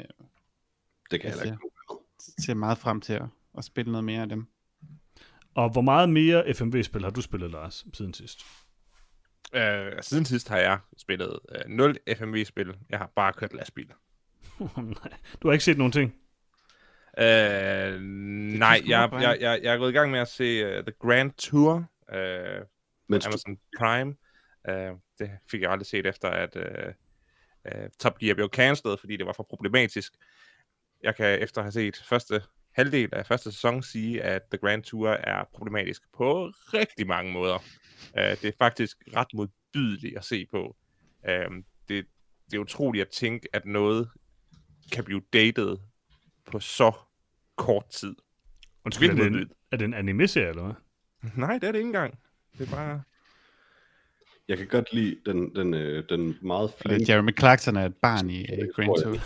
Det 1.11 1.20
kan 1.20 1.31
jeg 1.31 1.39
heller 1.39 1.43
Altså, 1.43 1.45
ikke. 2.28 2.43
ser 2.43 2.55
meget 2.55 2.78
frem 2.78 3.01
til 3.01 3.12
at, 3.12 3.27
at 3.59 3.65
spille 3.65 3.93
noget 3.93 4.05
mere 4.05 4.23
af 4.23 4.28
dem. 4.28 4.47
Og 5.55 5.70
hvor 5.70 5.81
meget 5.81 6.09
mere 6.09 6.55
FMV-spil 6.55 7.03
har 7.03 7.11
du 7.11 7.20
spillet, 7.23 7.51
Lars, 7.51 7.87
siden 7.95 8.15
sidst? 8.15 8.41
Øh, 9.55 9.93
siden 10.03 10.24
sidst 10.24 10.49
har 10.49 10.59
jeg 10.59 10.78
spillet 10.97 11.39
øh, 11.55 11.61
0 11.69 11.97
FMV-spil. 12.19 12.77
Jeg 12.91 12.99
har 12.99 13.12
bare 13.16 13.33
kørt 13.33 13.53
lastbil. 13.53 13.93
Nej, 14.59 14.69
du 15.43 15.49
har 15.49 15.53
ikke 15.53 15.65
set 15.65 15.78
nogen 15.78 15.93
ting? 15.93 16.15
Øh, 17.19 18.01
nej, 18.01 18.83
jeg, 18.87 19.09
jeg, 19.12 19.37
jeg, 19.41 19.61
jeg 19.62 19.74
er 19.74 19.78
gået 19.78 19.91
i 19.91 19.93
gang 19.93 20.11
med 20.11 20.20
at 20.20 20.28
se 20.28 20.65
uh, 20.78 20.85
The 20.85 20.93
Grand 21.01 21.31
Tour 21.33 21.74
uh, 22.12 22.19
Mens 23.09 23.24
du, 23.24 23.28
Amazon 23.28 23.59
Prime. 23.78 24.15
Uh, 24.69 24.99
det 25.19 25.31
fik 25.51 25.63
jeg 25.63 25.71
aldrig 25.71 25.87
set 25.87 26.07
efter, 26.07 26.29
at 26.29 26.57
uh, 26.57 26.93
uh, 27.65 27.89
Top 27.99 28.19
Gear 28.19 28.35
blev 28.35 28.49
cancelled, 28.53 28.97
fordi 28.99 29.17
det 29.17 29.27
var 29.27 29.33
for 29.33 29.43
problematisk. 29.43 30.13
Jeg 31.03 31.17
kan 31.17 31.43
efter 31.43 31.61
at 31.61 31.65
have 31.65 31.73
set 31.73 32.05
første 32.09 32.43
halvdel 32.73 33.09
af 33.13 33.27
første 33.27 33.53
sæson 33.53 33.83
sige, 33.83 34.23
at 34.23 34.43
The 34.43 34.59
Grand 34.59 34.83
Tour 34.83 35.09
er 35.09 35.45
problematisk 35.55 36.03
på 36.13 36.47
rigtig 36.49 37.07
mange 37.07 37.33
måder. 37.33 37.59
Uh, 38.15 38.23
det 38.23 38.45
er 38.45 38.53
faktisk 38.59 39.03
ret 39.17 39.35
modbydeligt 39.35 40.17
at 40.17 40.25
se 40.25 40.47
på. 40.47 40.77
Uh, 41.29 41.57
det, 41.89 42.07
det 42.51 42.55
er 42.55 42.59
utroligt 42.59 43.03
at 43.03 43.09
tænke, 43.09 43.49
at 43.53 43.65
noget 43.65 44.11
kan 44.93 45.05
blive 45.05 45.23
datet 45.33 45.83
på 46.45 46.61
så 46.61 46.93
kort 47.57 47.89
tid. 47.89 48.17
Undskyld, 48.85 49.11
er 49.11 49.15
det, 49.15 49.27
en, 49.27 49.51
er 49.73 49.77
det 49.77 49.85
en 49.85 49.95
anime-serie, 49.95 50.49
eller 50.49 50.63
hvad? 50.63 50.75
Nej, 51.35 51.59
det 51.59 51.65
er 51.65 51.73
det 51.73 51.79
ikke 51.79 51.87
engang. 51.87 52.19
Det 52.59 52.67
er 52.67 52.71
bare... 52.71 53.03
jeg 54.48 54.59
kan 54.59 54.66
godt 54.66 54.93
lide 54.93 55.16
den, 55.27 55.55
den, 55.55 55.74
øh, 55.74 56.05
den 56.09 56.39
meget 56.40 56.68
Uh, 56.68 56.81
flinke... 56.81 57.12
Jeremy 57.12 57.39
Clarkson 57.39 57.77
er 57.77 57.86
et 57.86 57.97
barn 57.97 58.31
i 58.31 58.40
uh, 58.43 58.68
Grand 58.74 59.02
Tour. 59.02 59.16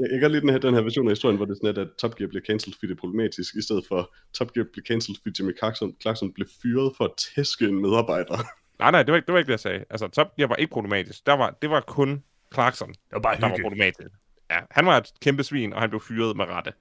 Jeg 0.00 0.10
kan 0.10 0.20
godt 0.20 0.32
lide 0.32 0.40
den 0.40 0.50
her, 0.50 0.58
den 0.58 0.74
her 0.74 0.80
version 0.80 1.06
af 1.06 1.12
historien, 1.12 1.36
hvor 1.36 1.46
det 1.46 1.52
er 1.52 1.56
sådan, 1.56 1.68
at, 1.68 1.78
at 1.78 1.88
Top 1.98 2.16
Gear 2.16 2.28
bliver 2.28 2.44
cancelled, 2.44 2.74
fordi 2.74 2.86
det 2.86 2.96
er 2.96 3.00
problematisk, 3.00 3.54
i 3.54 3.62
stedet 3.62 3.84
for 3.88 4.14
Top 4.34 4.52
Gear 4.52 4.66
bliver 4.72 4.84
cancelled, 4.84 5.16
fordi 5.22 5.42
Jimmy 5.42 5.58
Clarkson, 5.58 5.96
Clarkson 6.02 6.32
blev 6.32 6.46
fyret 6.62 6.92
for 6.96 7.04
at 7.04 7.10
tæske 7.34 7.64
en 7.64 7.82
medarbejder. 7.82 8.38
Nej, 8.78 8.90
nej, 8.90 9.02
det 9.02 9.12
var, 9.12 9.16
ikke, 9.16 9.26
det 9.26 9.32
var 9.32 9.38
ikke 9.38 9.46
det, 9.46 9.52
jeg 9.52 9.60
sagde. 9.60 9.84
Altså, 9.90 10.08
Top 10.08 10.36
Gear 10.36 10.48
var 10.48 10.56
ikke 10.56 10.72
problematisk. 10.72 11.26
Der 11.26 11.32
var, 11.32 11.50
det 11.62 11.70
var 11.70 11.80
kun 11.80 12.22
Clarkson, 12.54 12.88
Det 12.88 12.98
var 13.12 13.20
bare 13.20 13.36
der 13.36 13.48
var 13.48 13.58
problematisk. 13.62 14.10
Ja, 14.50 14.58
han 14.70 14.86
var 14.86 14.96
et 14.96 15.10
kæmpe 15.20 15.44
svin, 15.44 15.72
og 15.72 15.80
han 15.80 15.90
blev 15.90 16.00
fyret 16.00 16.36
med 16.36 16.44
rette. 16.44 16.72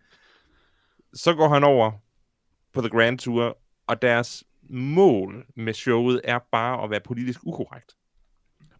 Så 1.13 1.33
går 1.33 1.49
han 1.49 1.63
over 1.63 1.91
på 2.73 2.81
The 2.81 2.89
Grand 2.89 3.19
Tour, 3.19 3.57
og 3.87 4.01
deres 4.01 4.43
mål 4.71 5.45
med 5.55 5.73
showet 5.73 6.21
er 6.23 6.39
bare 6.51 6.83
at 6.83 6.89
være 6.89 6.99
politisk 7.01 7.39
ukorrekt. 7.43 7.91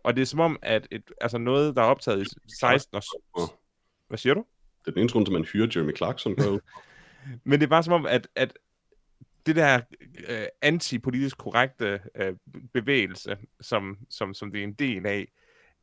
Og 0.03 0.15
det 0.15 0.22
er 0.22 0.26
som 0.26 0.39
om, 0.39 0.59
at 0.61 0.88
et, 0.91 1.11
altså 1.22 1.38
noget, 1.38 1.76
der 1.76 1.81
er 1.81 1.85
optaget 1.85 2.27
i 2.27 2.30
16 2.59 2.95
og... 2.95 3.03
s- 3.03 3.07
Hvad 4.07 4.18
siger 4.18 4.34
du? 4.34 4.45
Det 4.81 4.88
er 4.88 4.91
den 4.91 4.99
eneste 4.99 5.13
grund 5.13 5.26
til, 5.26 5.34
man 5.34 5.45
hyrer 5.45 5.68
Jeremy 5.76 5.97
Clarkson. 5.97 6.35
fra. 6.39 6.59
Men 7.43 7.59
det 7.59 7.65
er 7.65 7.69
bare 7.69 7.84
som 7.84 7.93
om, 7.93 8.05
at, 8.05 8.27
at 8.35 8.53
det 9.45 9.55
der 9.55 9.81
øh, 10.27 10.45
antipolitisk 10.61 11.38
korrekte 11.38 11.99
øh, 12.15 12.35
bevægelse, 12.73 13.38
som, 13.61 13.97
som, 14.09 14.34
som 14.34 14.51
det 14.51 14.59
er 14.59 14.63
en 14.63 14.73
del 14.73 15.05
af, 15.05 15.31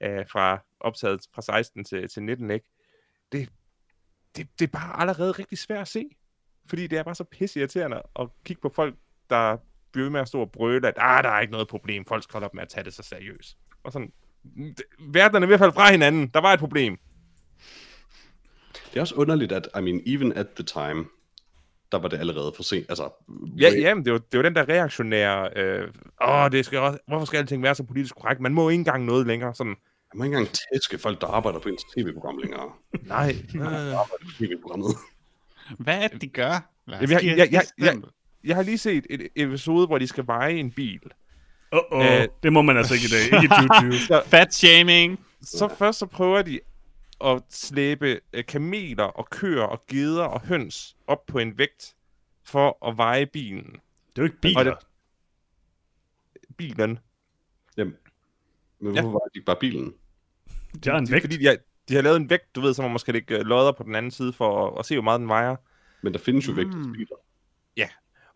øh, 0.01 0.27
fra 0.29 0.65
optaget 0.81 1.21
fra 1.35 1.43
16 1.43 1.85
til, 1.85 2.09
til 2.09 2.23
19, 2.23 2.51
ikke? 2.51 2.67
Det, 3.33 3.49
det, 4.37 4.49
det 4.59 4.67
er 4.67 4.71
bare 4.79 5.01
allerede 5.01 5.33
rigtig 5.33 5.59
svært 5.59 5.81
at 5.81 5.89
se. 5.89 6.05
Fordi 6.67 6.87
det 6.87 6.99
er 6.99 7.03
bare 7.03 7.15
så 7.15 7.25
pisse 7.25 7.61
irriterende 7.61 8.03
at 8.19 8.29
kigge 8.45 8.61
på 8.63 8.69
folk, 8.69 8.95
der 9.31 9.57
blive 9.93 10.05
ved 10.05 10.11
med 10.11 10.21
at 10.21 10.29
stå 10.29 10.41
og 10.41 10.51
brøle, 10.53 10.89
at 10.89 10.95
ah, 10.97 11.25
der 11.25 11.31
er 11.31 11.41
ikke 11.41 11.53
noget 11.53 11.69
problem, 11.69 12.05
folk 12.05 12.23
skal 12.23 12.33
holde 12.33 12.45
op 12.45 12.55
med 12.55 12.63
at 12.63 12.69
tage 12.69 12.85
det 12.85 12.95
så 12.95 13.03
seriøst. 13.03 13.57
Og 13.85 13.93
sådan, 13.93 14.13
verden 15.01 15.43
er 15.43 15.47
i 15.47 15.47
hvert 15.47 15.59
fald 15.61 15.73
fra 15.73 15.91
hinanden, 15.91 16.27
der 16.29 16.41
var 16.41 16.53
et 16.53 16.59
problem. 16.61 16.99
Det 18.93 18.97
er 18.97 19.01
også 19.01 19.15
underligt, 19.15 19.53
at, 19.53 19.69
I 19.79 19.81
mean, 19.81 20.03
even 20.07 20.33
at 20.33 20.47
the 20.57 20.65
time, 20.65 21.05
der 21.93 21.99
var 21.99 22.09
det 22.09 22.19
allerede 22.19 22.53
for 22.57 22.63
sent. 22.63 22.87
Altså, 22.89 23.09
Ja, 23.59 23.71
ja, 23.71 23.95
men 23.95 24.05
det 24.05 24.13
var, 24.13 24.19
det 24.19 24.39
var 24.39 24.43
den 24.43 24.55
der 24.55 24.69
reaktionære, 24.69 25.51
øh, 25.57 25.89
åh, 26.29 26.51
det 26.53 26.65
skal 26.65 26.79
også, 26.79 26.99
hvorfor 27.09 27.27
skal 27.27 27.39
alting 27.39 27.63
være 27.63 27.75
så 27.75 27.83
politisk 27.83 28.15
korrekt? 28.15 28.41
Man 28.41 28.55
må 28.55 28.69
ikke 28.69 28.79
engang 28.81 29.05
noget 29.05 29.27
længere, 29.27 29.55
sådan, 29.55 29.77
Jeg 30.13 30.19
må 30.19 30.25
ikke 30.25 30.37
engang 30.37 30.57
tæske 30.75 30.99
folk, 30.99 31.21
der 31.21 31.27
arbejder 31.27 31.59
på 31.59 31.69
ens 31.69 31.83
tv-program 31.97 32.39
længere. 32.39 32.73
nej, 33.03 33.35
øh, 33.55 33.61
Arbejder 33.67 34.25
på 34.25 34.31
tv-programmet. 34.39 34.97
Hvad 35.79 36.03
er 36.05 36.09
det, 36.09 36.23
de 36.23 36.29
gør? 36.29 36.71
Jamen, 36.89 37.11
jeg- 37.11 37.25
jeg- 37.25 37.49
jeg- 37.53 37.63
jeg-. 37.79 38.03
Jeg 38.45 38.57
har 38.57 38.63
lige 38.63 38.79
set 38.79 39.07
et 39.11 39.29
episode, 39.37 39.87
hvor 39.87 39.99
de 39.99 40.07
skal 40.07 40.27
veje 40.27 40.53
en 40.53 40.71
bil. 40.73 41.01
Uh-oh, 41.75 42.21
Øh. 42.23 42.29
det 42.43 42.53
må 42.53 42.63
man 42.63 42.77
altså 42.77 42.95
ikke 42.95 43.07
i 43.07 43.09
dag. 43.11 43.43
Ikke 43.43 43.55
i 43.55 43.59
2020. 43.69 43.93
Så, 43.99 44.23
Fat 44.27 44.55
shaming. 44.55 45.21
så 45.43 45.69
først 45.79 45.99
så 45.99 46.07
prøver 46.07 46.43
de 46.43 46.61
at 47.25 47.43
slæbe 47.51 48.21
øh, 48.33 48.45
kameler 48.47 49.05
og 49.05 49.31
køer 49.31 49.63
og 49.63 49.83
geder 49.87 50.25
og 50.25 50.41
høns 50.41 50.97
op 51.07 51.27
på 51.27 51.39
en 51.39 51.59
vægt 51.59 51.95
for 52.45 52.89
at 52.89 52.97
veje 52.97 53.27
bilen. 53.27 53.65
Det 53.67 54.19
er 54.19 54.23
jo 54.23 54.25
ikke 54.25 54.41
biler. 54.41 54.59
Og 54.59 54.65
det- 54.65 54.75
Bilen. 56.57 56.99
Jamen, 57.77 57.95
men 58.81 58.93
hvorfor 58.93 59.11
var 59.11 59.19
det 59.19 59.31
ikke 59.37 59.47
bare 59.47 59.57
bilen? 59.61 59.95
Det 60.75 60.87
er 60.87 60.95
en 60.97 61.11
vægt. 61.11 61.23
fordi, 61.25 61.37
de 61.37 61.47
har, 61.47 61.57
de 61.89 61.95
har 61.95 62.03
lavet 62.03 62.17
en 62.17 62.31
vægt, 62.31 62.55
du 62.55 62.61
ved, 62.61 62.75
så 62.75 62.83
man 62.83 62.91
måske 62.91 63.13
lægge 63.13 63.35
øh, 63.39 63.41
lodder 63.45 63.73
på 63.73 63.83
den 63.83 63.95
anden 63.95 64.11
side 64.11 64.33
for 64.33 64.67
at, 64.67 64.79
at 64.79 64.87
se, 64.87 64.95
hvor 64.95 65.03
meget 65.03 65.21
den 65.21 65.29
vejer. 65.29 65.57
Men 66.03 66.13
der 66.13 66.19
findes 66.19 66.47
jo 66.47 66.53
Mm. 66.53 66.57
vægtige 66.57 66.93
biler. 66.93 67.17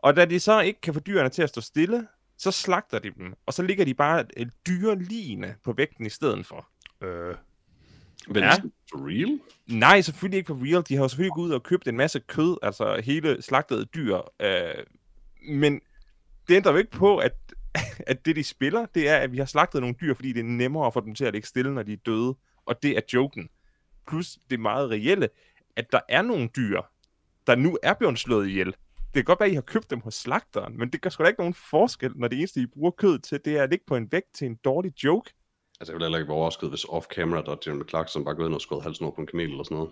Og 0.02 0.16
da 0.16 0.24
de 0.24 0.40
så 0.40 0.60
ikke 0.60 0.80
kan 0.80 0.94
få 0.94 1.00
dyrene 1.00 1.28
til 1.28 1.42
at 1.42 1.48
stå 1.48 1.60
stille, 1.60 2.08
så 2.38 2.50
slagter 2.50 2.98
de 2.98 3.10
dem, 3.10 3.34
og 3.46 3.54
så 3.54 3.62
ligger 3.62 3.84
de 3.84 3.94
bare 3.94 4.24
et 4.36 4.50
dyreligne 4.66 5.54
på 5.64 5.72
vægten 5.72 6.06
i 6.06 6.10
stedet 6.10 6.46
for. 6.46 6.68
Øh, 7.00 7.34
Men 8.28 8.36
Ja. 8.36 8.46
ja. 8.46 8.54
for 8.90 9.08
real? 9.08 9.40
Nej, 9.66 10.00
selvfølgelig 10.00 10.38
ikke 10.38 10.46
for 10.46 10.58
real. 10.62 10.84
De 10.88 10.94
har 10.96 11.02
jo 11.04 11.08
selvfølgelig 11.08 11.32
gået 11.34 11.46
ud 11.46 11.52
og 11.52 11.62
købt 11.62 11.88
en 11.88 11.96
masse 11.96 12.20
kød, 12.20 12.56
altså 12.62 13.00
hele 13.04 13.42
slagtede 13.42 13.84
dyr. 13.84 14.18
Øh, 14.40 14.74
men 15.48 15.80
det 16.48 16.54
ændrer 16.56 16.72
jo 16.72 16.78
ikke 16.78 16.90
på, 16.90 17.16
at, 17.18 17.34
at 18.10 18.24
det 18.26 18.36
de 18.36 18.44
spiller, 18.44 18.86
det 18.94 19.08
er, 19.08 19.16
at 19.16 19.32
vi 19.32 19.38
har 19.38 19.44
slagtet 19.44 19.80
nogle 19.80 19.96
dyr, 20.00 20.14
fordi 20.14 20.32
det 20.32 20.40
er 20.40 20.44
nemmere 20.44 20.86
at 20.86 20.92
få 20.92 21.00
dem 21.00 21.14
til 21.14 21.24
at 21.24 21.32
ligge 21.32 21.48
stille, 21.48 21.74
når 21.74 21.82
de 21.82 21.92
er 21.92 21.96
døde. 22.06 22.34
Og 22.66 22.82
det 22.82 22.96
er 22.96 23.00
joken. 23.12 23.48
Plus 24.08 24.38
det 24.50 24.60
meget 24.60 24.90
reelle, 24.90 25.28
at 25.76 25.92
der 25.92 26.00
er 26.08 26.22
nogle 26.22 26.48
dyr, 26.56 26.80
der 27.46 27.54
nu 27.54 27.78
er 27.82 27.94
blevet 27.94 28.18
slået 28.18 28.48
ihjel. 28.48 28.74
Det 29.14 29.20
kan 29.20 29.24
godt 29.24 29.40
være, 29.40 29.46
at 29.46 29.52
I 29.52 29.54
har 29.54 29.62
købt 29.62 29.90
dem 29.90 30.00
hos 30.00 30.14
slagteren, 30.14 30.78
men 30.78 30.88
det 30.90 31.00
gør 31.00 31.10
sgu 31.10 31.22
da 31.22 31.28
ikke 31.28 31.40
nogen 31.40 31.54
forskel, 31.54 32.12
når 32.14 32.28
det 32.28 32.38
eneste, 32.38 32.60
I 32.60 32.66
bruger 32.66 32.90
kød 32.90 33.18
til, 33.18 33.40
det 33.44 33.58
er 33.58 33.62
at 33.62 33.70
ligge 33.70 33.84
på 33.88 33.96
en 33.96 34.08
vægt 34.12 34.34
til 34.34 34.46
en 34.46 34.54
dårlig 34.64 35.04
joke. 35.04 35.30
Altså, 35.80 35.92
jeg 35.92 35.94
ville 35.94 36.04
heller 36.06 36.18
ikke 36.18 36.28
være 36.28 36.36
overrasket, 36.36 36.68
hvis 36.68 36.84
off-camera, 36.84 37.44
der 37.46 37.56
Jeremy 37.66 37.88
Clarkson 37.88 38.24
bare 38.24 38.34
gået 38.34 38.46
ind 38.46 38.54
og 38.54 38.60
skåret 38.60 38.82
halsen 38.82 39.04
over 39.04 39.14
på 39.14 39.20
en 39.20 39.26
kamel 39.26 39.50
eller 39.50 39.64
sådan 39.64 39.74
noget. 39.76 39.90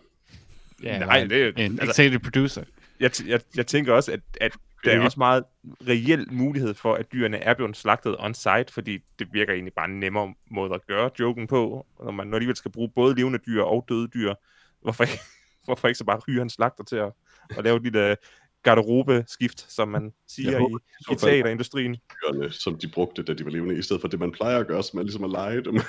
Ja, 0.82 0.98
Nej, 0.98 1.16
eller 1.20 1.28
det 1.52 1.60
er- 1.60 1.64
En 1.66 1.80
altså- 1.80 2.02
executive 2.02 2.20
producer. 2.20 2.64
jeg, 3.00 3.10
t- 3.16 3.28
jeg, 3.28 3.40
jeg 3.56 3.66
tænker 3.66 3.92
også, 3.92 4.12
at, 4.12 4.20
at 4.40 4.52
der 4.84 4.90
er 4.92 5.00
også 5.00 5.18
meget 5.20 5.44
reel 5.88 6.32
mulighed 6.32 6.74
for, 6.74 6.94
at 6.94 7.12
dyrene 7.12 7.36
er 7.38 7.54
blevet 7.54 7.76
slagtet 7.76 8.16
on-site, 8.18 8.72
fordi 8.72 8.98
det 9.18 9.28
virker 9.32 9.52
egentlig 9.52 9.72
bare 9.74 9.88
en 9.90 10.00
nemmere 10.00 10.34
måde 10.50 10.74
at 10.74 10.86
gøre 10.86 11.10
joken 11.20 11.46
på, 11.46 11.86
når 12.04 12.10
man 12.10 12.26
nu 12.26 12.36
alligevel 12.36 12.56
skal 12.56 12.70
bruge 12.70 12.90
både 12.94 13.14
levende 13.14 13.38
dyr 13.46 13.62
og 13.62 13.84
døde 13.88 14.08
dyr. 14.08 14.34
Hvorfor 14.82 15.04
ikke, 15.04 15.18
hvorfor 15.64 15.88
ikke 15.88 15.98
så 15.98 16.04
bare 16.04 16.20
hyre 16.26 16.42
en 16.42 16.50
slagter 16.50 16.84
til 16.84 16.96
at, 16.96 17.12
at 17.58 17.64
lave 17.64 17.76
et 17.76 17.82
lille 17.82 18.16
garderobeskift, 18.62 19.72
som 19.72 19.88
man 19.88 20.12
siger 20.28 20.50
Jeg 20.50 20.60
håber, 20.60 20.78
i, 21.10 21.12
i 21.12 21.16
teaterindustrien. 21.16 21.96
Dyrene, 22.22 22.50
som 22.50 22.78
de 22.78 22.88
brugte, 22.88 23.22
da 23.22 23.34
de 23.34 23.44
var 23.44 23.50
levende, 23.50 23.78
i 23.78 23.82
stedet 23.82 24.00
for 24.00 24.08
det, 24.08 24.20
man 24.20 24.32
plejer 24.32 24.58
at 24.58 24.66
gøre, 24.66 24.82
som 24.82 24.98
er 24.98 25.02
ligesom 25.02 25.24
at 25.24 25.30
lege 25.30 25.60
dem. 25.64 25.74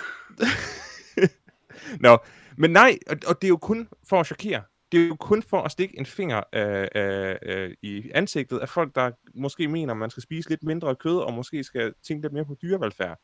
Nå, 2.06 2.18
men 2.58 2.72
nej, 2.72 2.98
og, 3.08 3.18
og 3.28 3.42
det 3.42 3.48
er 3.48 3.50
jo 3.50 3.58
kun 3.58 3.88
for 4.10 4.20
at 4.20 4.26
chokere. 4.26 4.62
Det 4.92 5.04
er 5.04 5.08
jo 5.08 5.16
kun 5.16 5.44
for 5.44 5.62
at 5.62 5.72
stikke 5.72 6.00
en 6.00 6.06
finger 6.06 6.44
øh, 6.54 6.88
øh, 6.96 7.36
øh, 7.42 7.76
i 7.82 8.12
ansigtet 8.14 8.60
af 8.60 8.70
folk, 8.70 8.96
der 8.96 9.12
måske 9.36 9.68
mener, 9.68 9.94
at 9.94 9.98
man 9.98 10.10
skal 10.10 10.24
spise 10.24 10.50
lidt 10.50 10.64
mindre 10.64 10.96
kød, 10.96 11.18
og 11.18 11.34
måske 11.34 11.64
skal 11.64 11.94
tænke 12.08 12.22
lidt 12.22 12.34
mere 12.34 12.46
på 12.46 12.58
dyrevelfærd. 12.62 13.20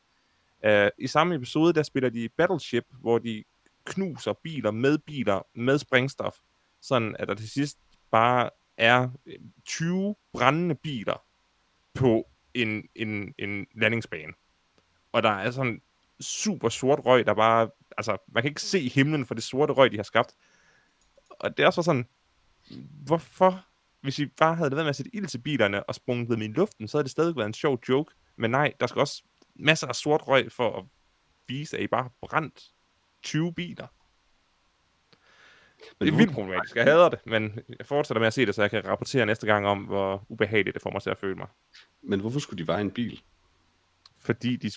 Uh, 0.66 1.04
I 1.04 1.06
samme 1.06 1.34
episode, 1.34 1.72
der 1.72 1.82
spiller 1.82 2.10
de 2.10 2.28
Battleship, 2.36 2.84
hvor 3.00 3.18
de 3.18 3.44
knuser 3.84 4.32
biler 4.42 4.70
med 4.70 4.98
biler 4.98 5.46
med 5.54 5.78
sprængstof, 5.78 6.36
sådan 6.82 7.16
at 7.18 7.28
der 7.28 7.34
til 7.34 7.50
sidst 7.50 7.78
bare 8.10 8.50
er 8.78 9.08
øh, 9.26 9.34
20 9.64 10.14
brændende 10.32 10.74
biler 10.74 11.22
på 11.94 12.28
en, 12.54 12.88
en, 12.94 13.34
en 13.38 13.66
landingsbane. 13.74 14.32
Og 15.12 15.22
der 15.22 15.30
er 15.30 15.50
sådan 15.50 15.82
super 16.20 16.68
sort 16.68 17.00
røg, 17.06 17.26
der 17.26 17.34
bare, 17.34 17.70
altså, 17.96 18.16
man 18.28 18.42
kan 18.42 18.50
ikke 18.50 18.62
se 18.62 18.88
himlen 18.88 19.26
for 19.26 19.34
det 19.34 19.44
sorte 19.44 19.72
røg, 19.72 19.92
de 19.92 19.96
har 19.96 20.02
skabt. 20.02 20.34
Og 21.30 21.56
det 21.56 21.62
er 21.62 21.66
også 21.66 21.82
sådan, 21.82 22.06
hvorfor, 23.04 23.64
hvis 24.00 24.18
I 24.18 24.26
bare 24.26 24.54
havde 24.54 24.70
været 24.70 24.84
med 24.84 24.90
at 24.90 24.96
sætte 24.96 25.14
ild 25.14 25.26
til 25.26 25.38
bilerne 25.38 25.84
og 25.84 25.94
sprunget 25.94 26.28
dem 26.28 26.42
i 26.42 26.46
luften, 26.46 26.88
så 26.88 26.96
havde 26.96 27.04
det 27.04 27.10
stadig 27.10 27.36
været 27.36 27.46
en 27.46 27.54
sjov 27.54 27.78
joke. 27.88 28.14
Men 28.36 28.50
nej, 28.50 28.72
der 28.80 28.86
skal 28.86 29.00
også 29.00 29.22
masser 29.54 29.86
af 29.86 29.94
sort 29.94 30.28
røg 30.28 30.52
for 30.52 30.78
at 30.78 30.84
vise, 31.48 31.76
at 31.76 31.82
I 31.82 31.86
bare 31.86 32.02
har 32.02 32.12
brændt 32.20 32.72
20 33.22 33.54
biler. 33.54 33.86
Det 36.00 36.08
er 36.08 36.16
vildt 36.16 36.32
problematisk. 36.32 36.76
Jeg 36.76 36.84
hader 36.84 37.08
det, 37.08 37.18
men 37.26 37.58
jeg 37.78 37.86
fortsætter 37.86 38.20
med 38.20 38.26
at 38.26 38.32
se 38.32 38.46
det, 38.46 38.54
så 38.54 38.62
jeg 38.62 38.70
kan 38.70 38.86
rapportere 38.86 39.26
næste 39.26 39.46
gang 39.46 39.66
om, 39.66 39.78
hvor 39.78 40.24
ubehageligt 40.28 40.74
det 40.74 40.82
får 40.82 40.90
mig 40.90 41.02
til 41.02 41.10
at 41.10 41.18
føle 41.18 41.34
mig. 41.34 41.46
Men 42.02 42.20
hvorfor 42.20 42.40
skulle 42.40 42.58
de 42.58 42.66
veje 42.66 42.80
en 42.80 42.90
bil? 42.90 43.20
Fordi 44.16 44.56
de 44.56 44.70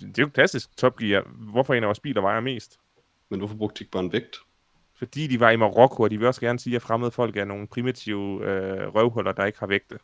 det 0.00 0.18
er 0.18 0.22
jo 0.22 0.28
klassisk 0.28 0.76
Top 0.76 0.96
Gear. 0.96 1.22
Hvorfor 1.28 1.74
en 1.74 1.82
af 1.82 1.86
vores 1.86 2.00
biler 2.00 2.20
vejer 2.20 2.40
mest? 2.40 2.78
Men 3.28 3.38
hvorfor 3.38 3.56
brugte 3.56 3.78
de 3.78 3.84
ikke 3.84 3.90
bare 3.90 4.02
en 4.04 4.12
vægt? 4.12 4.36
Fordi 4.94 5.26
de 5.26 5.40
var 5.40 5.50
i 5.50 5.56
Marokko, 5.56 6.02
og 6.02 6.10
de 6.10 6.18
vil 6.18 6.26
også 6.26 6.40
gerne 6.40 6.58
sige, 6.58 6.76
at 6.76 6.82
fremmede 6.82 7.10
folk 7.10 7.36
er 7.36 7.44
nogle 7.44 7.66
primitive 7.66 8.44
øh, 8.44 8.94
røvhuller, 8.94 9.32
der 9.32 9.44
ikke 9.44 9.58
har 9.58 9.66
vægte. 9.66 9.98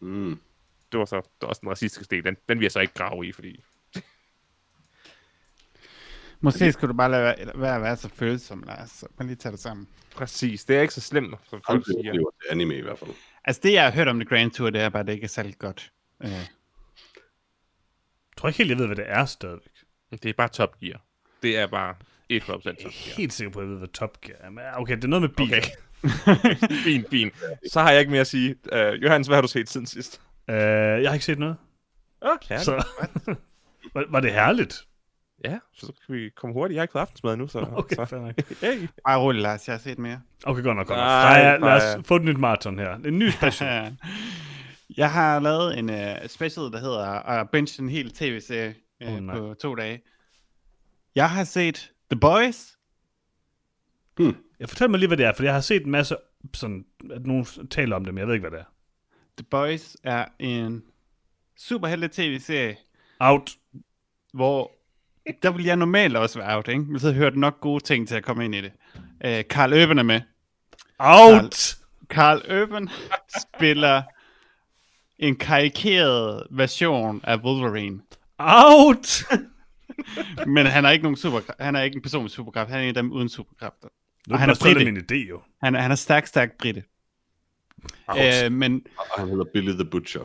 Mm. 0.00 0.40
Det 0.92 0.98
var 0.98 1.04
så 1.04 1.22
også 1.40 1.60
den 1.60 1.70
racistiske 1.70 2.16
del. 2.16 2.24
Den, 2.24 2.36
den 2.48 2.58
vil 2.58 2.64
jeg 2.64 2.72
så 2.72 2.80
ikke 2.80 2.94
grave 2.94 3.26
i, 3.26 3.32
fordi... 3.32 3.62
Måske 6.42 6.72
skulle 6.72 6.92
du 6.92 6.96
bare 6.96 7.10
lade 7.10 7.22
være, 7.22 7.36
være, 7.54 7.82
være 7.82 7.96
så 7.96 8.08
følsom, 8.14 8.62
Lars. 8.66 9.04
Man 9.18 9.26
lige 9.26 9.36
tage 9.36 9.52
det 9.52 9.60
sammen. 9.60 9.88
Præcis, 10.16 10.64
det 10.64 10.76
er 10.76 10.80
ikke 10.80 10.94
så 10.94 11.00
slemt, 11.00 11.30
som 11.50 11.60
folk 11.66 11.68
Aldrig 11.68 11.96
siger. 12.02 12.12
det 12.12 12.26
anime 12.50 12.76
i 12.76 12.80
hvert 12.80 12.98
fald. 12.98 13.10
Altså 13.44 13.60
det, 13.64 13.72
jeg 13.72 13.84
har 13.84 13.90
hørt 13.92 14.08
om 14.08 14.20
The 14.20 14.28
Grand 14.28 14.50
Tour, 14.50 14.70
det 14.70 14.80
er 14.80 14.88
bare, 14.88 15.00
at 15.00 15.06
det 15.06 15.12
ikke 15.12 15.24
er 15.24 15.28
særlig 15.28 15.58
godt. 15.58 15.92
Øh, 16.22 16.30
jeg 16.30 16.46
tror 18.36 18.48
ikke 18.48 18.58
helt, 18.58 18.70
jeg 18.70 18.78
ved, 18.78 18.86
hvad 18.86 18.96
det 18.96 19.04
er 19.08 19.24
stadigvæk. 19.24 19.72
Det 20.10 20.24
er 20.24 20.32
bare 20.36 20.48
Top 20.48 20.80
Gear. 20.80 21.00
Det 21.42 21.58
er 21.58 21.66
bare 21.66 21.94
100% 21.94 22.28
Jeg 22.30 22.40
Top 22.42 22.66
er 22.66 22.72
Gear. 22.74 23.16
helt 23.16 23.32
sikker 23.32 23.52
på, 23.52 23.58
at 23.58 23.64
jeg 23.64 23.70
ved, 23.70 23.78
hvad 23.78 23.88
Top 23.88 24.20
Gear 24.20 24.36
er. 24.40 24.50
Men 24.50 24.64
okay, 24.76 24.96
det 24.96 25.04
er 25.04 25.08
noget 25.08 25.22
med 25.22 25.28
biler. 25.28 25.56
Okay. 25.58 26.56
fint, 26.84 27.10
fint. 27.10 27.34
Så 27.72 27.80
har 27.80 27.90
jeg 27.90 28.00
ikke 28.00 28.10
mere 28.10 28.20
at 28.20 28.26
sige. 28.26 28.56
Uh, 28.72 29.02
Johannes, 29.02 29.26
hvad 29.26 29.36
har 29.36 29.42
du 29.42 29.48
set 29.48 29.68
siden 29.68 29.86
sidst? 29.86 30.20
Uh, 30.48 30.54
jeg 30.54 31.08
har 31.08 31.12
ikke 31.12 31.24
set 31.24 31.38
noget. 31.38 31.56
Okay. 32.20 32.58
Så... 32.58 32.64
Så 32.64 32.84
var, 33.94 34.04
var 34.08 34.20
det 34.20 34.32
herligt? 34.32 34.86
Ja, 35.44 35.58
så 35.72 35.92
kan 36.06 36.14
vi 36.14 36.30
komme 36.30 36.54
hurtigt. 36.54 36.74
Jeg 36.74 36.80
har 36.80 36.84
ikke 36.84 36.92
fået 36.92 37.02
aftensmad 37.02 37.36
nu, 37.36 37.46
så... 37.46 37.58
Okay, 37.72 37.96
så. 37.96 38.04
fair 38.04 38.20
nok. 38.20 38.34
Hey. 38.60 38.88
bare 39.04 39.18
rolig, 39.18 39.42
Lars. 39.42 39.68
Jeg 39.68 39.74
har 39.74 39.80
set 39.80 39.98
mere. 39.98 40.20
Okay, 40.44 40.62
godt 40.62 40.76
nok. 40.76 40.86
Godt 40.86 40.98
nok. 40.98 41.06
Freja, 41.06 41.56
lad 41.56 41.96
os 41.96 42.06
få 42.06 42.16
et 42.16 42.22
nyt 42.22 42.38
maraton 42.38 42.78
her. 42.78 42.94
En 42.94 43.18
ny 43.18 43.30
special. 43.30 43.96
jeg 44.96 45.12
har 45.12 45.40
lavet 45.40 45.78
en 45.78 45.90
uh, 45.90 46.26
special, 46.26 46.72
der 46.72 46.80
hedder 46.80 47.40
uh, 47.42 47.48
Bench 47.48 47.80
en 47.80 47.88
hel 47.88 48.10
tv-serie 48.10 48.74
uh, 49.04 49.12
oh, 49.12 49.20
nej. 49.20 49.38
på 49.38 49.54
to 49.54 49.74
dage. 49.74 50.02
Jeg 51.14 51.30
har 51.30 51.44
set 51.44 51.92
The 52.10 52.20
Boys. 52.20 52.76
Jeg 54.60 54.68
fortæl 54.68 54.90
mig 54.90 54.98
lige, 54.98 55.08
hvad 55.08 55.16
det 55.16 55.26
er, 55.26 55.32
for 55.32 55.42
jeg 55.42 55.54
har 55.54 55.60
set 55.60 55.84
en 55.84 55.90
masse, 55.90 56.16
sådan, 56.54 56.84
at 57.10 57.26
nogen 57.26 57.46
taler 57.70 57.96
om 57.96 58.04
det, 58.04 58.14
men 58.14 58.18
jeg 58.18 58.26
ved 58.26 58.34
ikke, 58.34 58.48
hvad 58.48 58.58
det 58.58 58.64
er. 58.66 58.72
The 59.36 59.46
Boys 59.50 59.96
er 60.02 60.26
en 60.38 60.82
superhelte 61.56 62.08
tv-serie, 62.08 62.76
Out. 63.20 63.50
hvor 64.32 64.72
der 65.42 65.50
vil 65.50 65.64
jeg 65.64 65.76
normalt 65.76 66.16
også 66.16 66.38
være 66.38 66.56
out, 66.56 66.68
ikke? 66.68 66.80
Men 66.82 67.00
så 67.00 67.12
hørt 67.12 67.36
nok 67.36 67.60
gode 67.60 67.84
ting 67.84 68.08
til 68.08 68.14
at 68.14 68.24
komme 68.24 68.44
ind 68.44 68.54
i 68.54 68.60
det. 68.60 68.72
Uh, 69.24 69.40
Carl 69.48 69.72
Urban 69.82 69.98
er 69.98 70.02
med. 70.02 70.20
Out! 70.98 71.76
Carl 72.08 72.62
Urban 72.62 72.88
spiller 73.42 74.02
en 75.18 75.36
karikeret 75.36 76.46
version 76.50 77.20
af 77.24 77.36
Wolverine. 77.36 78.00
Out! 78.38 79.24
Men 80.46 80.66
han 80.66 80.84
er 80.84 80.90
ikke 80.90 81.02
nogen 81.02 81.16
super, 81.16 81.40
han 81.60 81.76
er 81.76 81.82
ikke 81.82 81.96
en 81.96 82.02
person 82.02 82.22
med 82.22 82.30
superkraft, 82.30 82.70
han 82.70 82.78
er 82.78 82.82
en 82.82 82.88
af 82.88 82.94
dem 82.94 83.12
uden 83.12 83.28
superkræfter. 83.28 83.88
Nu 84.28 84.32
Og 84.32 84.34
er 84.34 84.38
han 84.38 84.48
det 84.48 84.56
er 84.60 84.74
brite. 84.74 84.84
min 84.92 84.96
idé, 85.12 85.28
jo. 85.28 85.40
Han, 85.62 85.74
er- 85.74 85.80
han 85.80 85.90
er 85.90 85.94
stærk, 85.94 86.26
stærk 86.26 86.50
britte. 86.58 86.82
Out. 88.08 88.44
Øh, 88.44 88.52
men 88.52 88.82
Og 88.98 89.04
han 89.20 89.28
hedder 89.28 89.44
Billy 89.52 89.70
the 89.72 89.84
Butcher. 89.84 90.20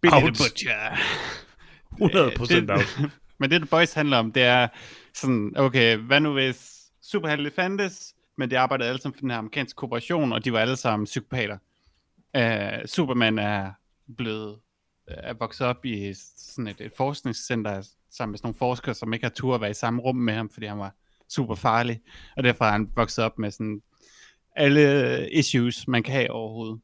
Billy 0.00 0.12
Out. 0.14 0.22
the 0.22 0.28
Butcher. 0.30 0.96
100 2.02 2.32
procent 2.36 2.70
Øh, 2.70 2.76
out 2.76 3.10
men 3.40 3.50
det, 3.50 3.60
The 3.60 3.66
Boys 3.66 3.92
handler 3.92 4.16
om, 4.16 4.32
det 4.32 4.42
er 4.42 4.68
sådan, 5.14 5.52
okay, 5.56 5.96
hvad 5.96 6.20
nu 6.20 6.32
hvis 6.32 6.80
superhelte 7.02 7.50
fandtes, 7.50 8.14
men 8.36 8.50
de 8.50 8.58
arbejdede 8.58 8.88
alle 8.88 9.00
sammen 9.00 9.14
for 9.14 9.20
den 9.20 9.30
her 9.30 9.38
amerikanske 9.38 9.76
korporation, 9.76 10.32
og 10.32 10.44
de 10.44 10.52
var 10.52 10.58
alle 10.58 10.76
sammen 10.76 11.04
psykopater. 11.04 11.58
Uh, 12.38 12.86
Superman 12.86 13.38
er 13.38 13.72
blevet 14.16 14.58
er 15.06 15.34
vokset 15.34 15.66
op 15.66 15.84
i 15.84 16.14
sådan 16.36 16.66
et, 16.66 16.80
et 16.80 16.92
forskningscenter 16.96 17.88
sammen 18.10 18.32
med 18.32 18.38
sådan 18.38 18.46
nogle 18.46 18.58
forskere, 18.58 18.94
som 18.94 19.12
ikke 19.12 19.24
har 19.24 19.30
tur 19.30 19.54
at 19.54 19.60
være 19.60 19.70
i 19.70 19.74
samme 19.74 20.02
rum 20.02 20.16
med 20.16 20.34
ham, 20.34 20.50
fordi 20.50 20.66
han 20.66 20.78
var 20.78 20.94
super 21.28 21.54
farlig. 21.54 22.00
Og 22.36 22.42
derfor 22.42 22.64
er 22.64 22.70
han 22.70 22.90
vokset 22.94 23.24
op 23.24 23.38
med 23.38 23.50
sådan 23.50 23.82
alle 24.56 25.30
issues, 25.32 25.88
man 25.88 26.02
kan 26.02 26.14
have 26.14 26.30
overhovedet. 26.30 26.80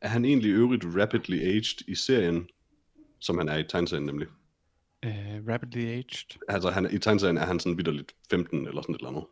Er 0.00 0.08
han 0.08 0.24
egentlig 0.24 0.50
øvrigt 0.50 0.84
rapidly 0.84 1.40
aged 1.40 1.88
i 1.88 1.94
serien, 1.94 2.48
som 3.20 3.38
han 3.38 3.48
er 3.48 3.56
i 3.56 3.64
tegneserien 3.64 4.06
nemlig? 4.06 4.26
Uh, 5.06 5.48
rapidly 5.48 5.78
aged. 5.86 6.38
Altså 6.48 6.70
han, 6.70 6.90
i 6.94 6.98
tegneserien 6.98 7.36
er 7.38 7.44
han 7.46 7.60
sådan 7.60 7.76
vidderligt 7.78 8.12
15 8.30 8.66
eller 8.68 8.82
sådan 8.82 8.94
et 8.94 8.98
eller 8.98 9.08
andet. 9.10 9.24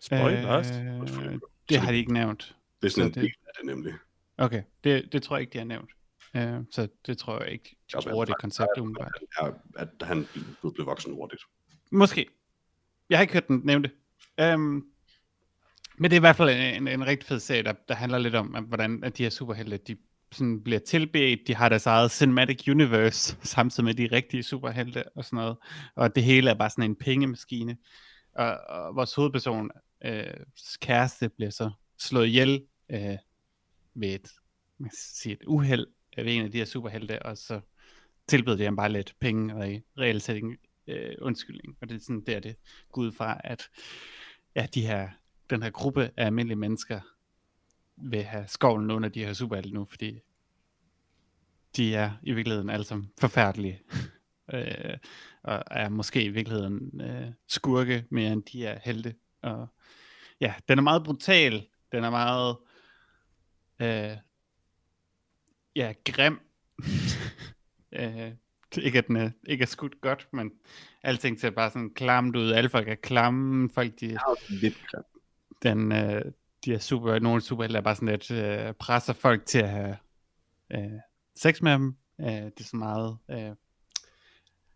Spoilers. 0.00 0.70
Øh, 0.70 1.38
det 1.68 1.76
har 1.78 1.92
de 1.92 1.98
ikke 1.98 2.12
nævnt. 2.12 2.56
Det 2.82 2.86
er 2.86 2.90
sådan 2.90 3.12
Så 3.12 3.20
en 3.20 3.24
det- 3.24 3.30
del 3.30 3.34
af 3.46 3.52
det 3.58 3.66
nemlig. 3.66 3.94
Okay, 4.38 4.62
det, 4.84 5.12
det 5.12 5.22
tror 5.22 5.36
jeg 5.36 5.40
ikke, 5.40 5.52
de 5.52 5.58
har 5.58 5.64
nævnt. 5.64 5.90
Uh, 6.34 6.64
så 6.70 6.88
det 7.06 7.18
tror 7.18 7.42
jeg 7.42 7.52
ikke, 7.52 7.76
de 7.92 8.10
bruger 8.10 8.24
det 8.24 8.34
koncept 8.40 8.68
umiddelbart. 8.80 9.12
Er, 9.38 9.52
at 9.76 9.88
han 10.02 10.26
blev, 10.60 10.74
blev 10.74 10.86
voksen 10.86 11.14
hurtigt. 11.14 11.42
Måske. 11.90 12.26
Jeg 13.10 13.18
har 13.18 13.22
ikke 13.22 13.32
hørt 13.32 13.48
den 13.48 13.60
nævnte. 13.64 13.90
Um, 14.42 14.86
men 15.96 16.10
det 16.10 16.12
er 16.12 16.20
i 16.20 16.20
hvert 16.20 16.36
fald 16.36 16.50
en, 16.76 16.88
en 16.88 17.06
rigtig 17.06 17.28
fed 17.28 17.40
serie, 17.40 17.62
der, 17.62 17.72
der 17.88 17.94
handler 17.94 18.18
lidt 18.18 18.34
om, 18.34 18.54
at, 18.54 18.62
hvordan 18.64 19.04
at 19.04 19.18
de 19.18 19.22
her 19.22 19.30
superhelte, 19.30 19.76
de 19.76 19.96
sådan 20.32 20.62
bliver 20.62 20.78
tilbedt, 20.78 21.40
de 21.46 21.54
har 21.54 21.68
deres 21.68 21.86
eget 21.86 22.10
cinematic 22.10 22.68
universe, 22.68 23.36
samtidig 23.42 23.84
med 23.84 23.94
de 23.94 24.08
rigtige 24.12 24.42
superhelte 24.42 25.08
og 25.08 25.24
sådan 25.24 25.36
noget. 25.36 25.56
Og 25.94 26.14
det 26.14 26.24
hele 26.24 26.50
er 26.50 26.54
bare 26.54 26.70
sådan 26.70 26.90
en 26.90 26.96
pengemaskine. 26.96 27.76
Og, 28.34 28.56
og 28.68 28.96
vores 28.96 29.14
hovedperson, 29.14 29.70
øh, 30.04 30.24
kæreste, 30.80 31.28
bliver 31.28 31.50
så 31.50 31.70
slået 31.98 32.26
ihjel 32.26 32.62
øh, 32.90 33.16
ved 33.94 34.08
et, 34.08 34.28
man 34.78 34.90
kan 34.90 34.96
sige, 34.96 35.32
et 35.32 35.44
uheld 35.46 35.86
ved 36.16 36.36
en 36.36 36.44
af 36.44 36.52
de 36.52 36.58
her 36.58 36.64
superhelte, 36.64 37.22
og 37.22 37.38
så 37.38 37.60
tilbød 38.28 38.58
de 38.58 38.64
ham 38.64 38.76
bare 38.76 38.92
lidt 38.92 39.14
penge 39.20 39.54
og 39.54 39.72
i 39.72 39.82
reelt 39.98 40.22
set 40.22 40.56
øh, 40.86 41.14
undskyldning. 41.20 41.76
Og 41.80 41.88
det 41.88 41.94
er 41.94 42.00
sådan 42.00 42.24
der, 42.26 42.40
det 42.40 42.56
går 42.92 43.02
ud 43.02 43.12
fra, 43.12 43.40
at 43.44 43.62
ja, 44.56 44.66
de 44.74 44.86
her, 44.86 45.08
den 45.50 45.62
her 45.62 45.70
gruppe 45.70 46.10
af 46.16 46.26
almindelige 46.26 46.58
mennesker 46.58 47.00
vil 48.02 48.22
have 48.22 48.44
skovlen 48.48 48.90
under 48.90 49.08
de 49.08 49.24
her 49.24 49.32
superhelte 49.32 49.74
nu, 49.74 49.84
fordi 49.84 50.20
de 51.76 51.94
er 51.94 52.10
i 52.22 52.32
virkeligheden 52.32 52.70
alle 52.70 52.84
sammen 52.84 53.12
forfærdelige. 53.20 53.82
øh, 54.54 54.96
og 55.42 55.62
er 55.70 55.88
måske 55.88 56.24
i 56.24 56.28
virkeligheden 56.28 57.00
øh, 57.00 57.28
skurke 57.46 58.04
mere 58.10 58.32
end 58.32 58.42
de 58.42 58.66
er 58.66 58.78
helte. 58.84 59.14
Og 59.42 59.68
ja, 60.40 60.54
den 60.68 60.78
er 60.78 60.82
meget 60.82 61.04
brutal. 61.04 61.66
Den 61.92 62.04
er 62.04 62.10
meget 62.10 62.56
øh, 63.80 64.16
ja, 65.76 65.92
grim. 66.04 66.40
øh, 67.92 68.32
ikke 68.78 68.98
at 68.98 69.06
den 69.06 69.16
er, 69.16 69.30
ikke 69.46 69.62
er 69.62 69.66
skudt 69.66 70.00
godt, 70.00 70.28
men 70.32 70.52
alting 71.02 71.40
ser 71.40 71.50
bare 71.50 71.70
sådan 71.70 71.94
klamt 71.94 72.36
ud. 72.36 72.50
Alle 72.50 72.70
folk 72.70 72.88
er 72.88 72.94
klamme. 72.94 73.70
Folk, 73.74 74.00
de, 74.00 74.18
Lidt 74.48 74.86
grim. 74.86 75.02
den, 75.62 75.92
øh, 75.92 76.32
de 76.64 76.74
er 76.74 76.78
super, 76.78 77.18
nogle 77.18 77.40
superhelte 77.40 77.76
er 77.76 77.82
bare 77.82 77.94
sådan 77.94 78.08
lidt, 78.08 78.30
øh, 78.30 78.74
presser 78.74 79.12
folk 79.12 79.46
til 79.46 79.58
at 79.58 79.70
have 79.70 79.96
øh, 80.72 81.00
sex 81.36 81.62
med 81.62 81.72
dem. 81.72 81.96
Øh, 82.20 82.26
det 82.26 82.60
er 82.60 82.64
så 82.64 82.76
meget 82.76 83.18
øh, 83.30 83.54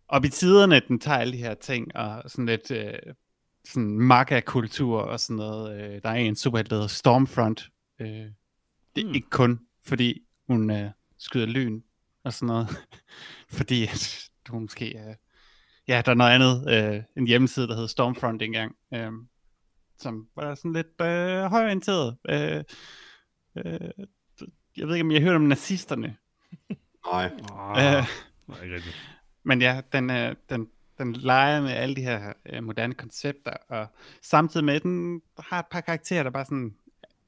op 0.09 0.25
i 0.25 0.29
tiderne, 0.29 0.81
den 0.89 1.01
tager 1.01 1.19
alle 1.19 1.33
de 1.33 1.39
her 1.39 1.55
ting, 1.55 1.97
og 1.97 2.31
sådan 2.31 2.47
lidt 2.47 2.71
øh, 2.71 2.93
sådan 3.65 3.99
maga-kultur 3.99 5.01
og 5.01 5.21
sådan 5.21 5.37
noget. 5.37 5.81
Øh, 5.81 6.03
der 6.03 6.09
er 6.09 6.15
en 6.15 6.37
superhelt, 6.37 6.71
der 6.71 6.77
hedder 6.77 6.89
Stormfront. 6.89 7.71
Øh, 8.01 8.09
det 8.09 8.33
er 8.97 9.03
Hmm. 9.03 9.15
ikke 9.15 9.31
kun, 9.31 9.61
fordi 9.87 10.23
hun 10.47 10.71
øh, 10.71 10.91
skyder 11.19 11.47
lyn 11.47 11.83
og 12.25 12.33
sådan 12.33 12.47
noget, 12.47 12.69
fordi 13.59 13.85
at 13.85 14.31
hun 14.49 14.63
måske 14.63 14.99
øh, 14.99 15.15
ja, 15.89 16.03
der 16.05 16.11
er 16.11 16.15
noget 16.15 16.31
andet, 16.31 16.71
øh, 16.71 17.03
en 17.17 17.27
hjemmeside, 17.27 17.69
der 17.69 17.75
hedder 17.75 17.89
Stormfront 17.89 18.43
engang, 18.43 18.77
øh, 18.95 19.13
som 19.99 20.29
var 20.37 20.55
sådan 20.55 20.73
lidt 20.73 21.01
øh, 21.01 21.45
højorienteret. 21.51 22.17
Øh, 22.29 22.65
øh, 23.57 23.91
jeg 24.77 24.87
ved 24.89 24.95
ikke, 24.95 25.05
om 25.05 25.11
jeg 25.11 25.21
har 25.21 25.29
hørt 25.29 25.37
om 25.37 25.43
nazisterne. 25.43 26.17
Nej. 27.07 27.31
Ah, 27.53 27.99
Øh, 27.99 28.05
nej, 28.49 28.63
ikke 28.63 28.75
rigtigt. 28.75 29.11
men 29.43 29.61
ja, 29.63 29.81
den, 29.93 30.11
øh, 30.11 30.37
den, 30.51 30.69
den 30.99 31.13
leger 31.13 31.63
med 31.63 31.71
alle 31.71 31.97
de 31.97 32.03
her 32.03 32.33
øh, 32.47 32.65
moderne 32.65 32.95
koncepter, 32.95 33.53
og 33.69 33.87
samtidig 34.23 34.65
med, 34.65 34.75
at 34.75 34.83
den 34.83 35.23
har 35.39 35.59
et 35.59 35.67
par 35.71 35.81
karakterer, 35.81 36.23
der 36.23 36.31
bare 36.31 36.45
sådan 36.45 36.75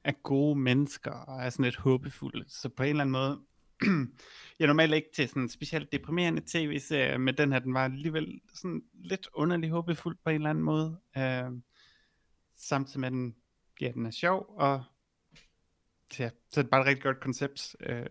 er 0.03 0.11
gode 0.23 0.59
mennesker, 0.59 1.11
og 1.11 1.41
er 1.43 1.49
sådan 1.49 1.63
lidt 1.63 1.75
håbefulde. 1.75 2.45
Så 2.47 2.69
på 2.69 2.83
en 2.83 2.89
eller 2.89 3.01
anden 3.01 3.11
måde, 3.11 3.39
jeg 4.59 4.63
er 4.65 4.67
normalt 4.67 4.93
ikke 4.93 5.09
til 5.15 5.27
sådan 5.29 5.41
en 5.41 5.49
specielt 5.49 5.91
deprimerende 5.91 6.41
tv-serie, 6.47 7.17
men 7.17 7.37
den 7.37 7.51
her, 7.51 7.59
den 7.59 7.73
var 7.73 7.83
alligevel 7.85 8.41
sådan 8.53 8.81
lidt 8.93 9.27
underlig 9.33 9.69
håbefuld 9.69 10.17
på 10.23 10.29
en 10.29 10.35
eller 10.35 10.49
anden 10.49 10.63
måde. 10.63 10.99
Øh, 11.17 11.51
samtidig 12.57 12.99
med, 12.99 13.07
at 13.07 13.11
den, 13.13 13.35
ja, 13.81 13.91
den 13.91 14.05
er 14.05 14.11
sjov, 14.11 14.45
og 14.57 14.83
ja, 16.19 16.29
så 16.51 16.59
er 16.59 16.63
det 16.63 16.69
bare 16.71 16.81
et 16.81 16.87
rigtig 16.87 17.03
godt 17.03 17.19
koncept. 17.19 17.75
Øh, 17.79 18.05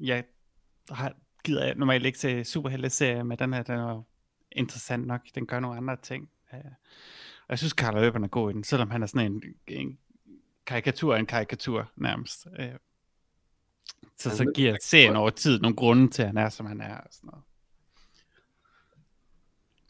jeg 0.00 0.24
har, 0.90 1.14
gider 1.44 1.64
jeg 1.66 1.74
normalt 1.74 2.06
ikke 2.06 2.18
se 2.18 2.44
superhelte-serier, 2.44 3.22
men 3.22 3.38
den 3.38 3.52
her, 3.52 3.62
den 3.62 3.74
er 3.78 4.02
interessant 4.52 5.06
nok. 5.06 5.20
Den 5.34 5.46
gør 5.46 5.60
nogle 5.60 5.76
andre 5.76 5.96
ting. 5.96 6.30
Øh, 6.54 6.60
og 7.40 7.48
jeg 7.48 7.58
synes, 7.58 7.72
Carl 7.72 8.06
Urban 8.08 8.24
er 8.24 8.28
god 8.28 8.50
i 8.50 8.54
den, 8.54 8.64
selvom 8.64 8.90
han 8.90 9.02
er 9.02 9.06
sådan 9.06 9.32
en, 9.32 9.42
en 9.68 9.98
karikatur 10.66 11.14
af 11.14 11.18
en 11.18 11.26
karikatur 11.26 11.92
nærmest. 11.96 12.46
Øh, 12.58 12.72
så, 14.18 14.36
så 14.36 14.42
er- 14.42 14.52
giver 14.54 14.76
serien 14.82 15.16
over 15.16 15.30
tid 15.30 15.60
nogle 15.60 15.76
grunde 15.76 16.10
til, 16.10 16.22
at 16.22 16.28
han 16.28 16.36
er, 16.36 16.48
som 16.48 16.66
han 16.66 16.80
er. 16.80 16.96
Og 16.98 17.08
sådan 17.10 17.28
noget. 17.28 17.44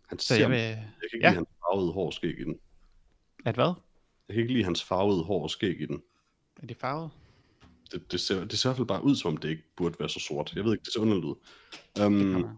Han 0.08 0.18
Så 0.18 0.26
ser, 0.26 0.34
jeg 0.34 0.42
jeg, 0.42 0.50
vil... 0.50 0.58
jeg 0.58 0.76
kan 0.76 1.08
ikke 1.14 1.26
ja. 1.26 1.28
lide 1.30 1.36
hans 1.36 1.48
farvede 1.48 1.92
hår 1.92 2.06
og 2.06 2.12
skæg 2.12 2.40
i 2.40 2.44
den. 2.44 2.58
At 3.44 3.54
hvad? 3.54 3.72
Jeg 4.28 4.34
kan 4.34 4.42
ikke 4.42 4.52
lide 4.52 4.64
hans 4.64 4.84
farvede 4.84 5.24
hår 5.24 5.42
og 5.42 5.50
skæg 5.50 5.80
i 5.80 5.86
den. 5.86 6.02
Er 6.62 6.66
det 6.66 6.76
farvet? 6.76 7.10
Det, 7.92 8.12
det, 8.12 8.20
ser, 8.20 8.44
det 8.44 8.58
ser 8.58 8.68
i 8.68 8.70
hvert 8.70 8.76
fald 8.76 8.88
bare 8.88 9.04
ud, 9.04 9.16
som 9.16 9.32
om 9.32 9.36
det 9.36 9.48
ikke 9.48 9.62
burde 9.76 9.96
være 9.98 10.08
så 10.08 10.20
sort. 10.20 10.52
Jeg 10.56 10.64
ved 10.64 10.72
ikke, 10.72 10.84
det 10.84 10.92
ser 10.92 11.00
underligt 11.00 11.24
ud. 11.26 11.34
Det 11.96 12.06
Um, 12.06 12.32
kommer. 12.32 12.56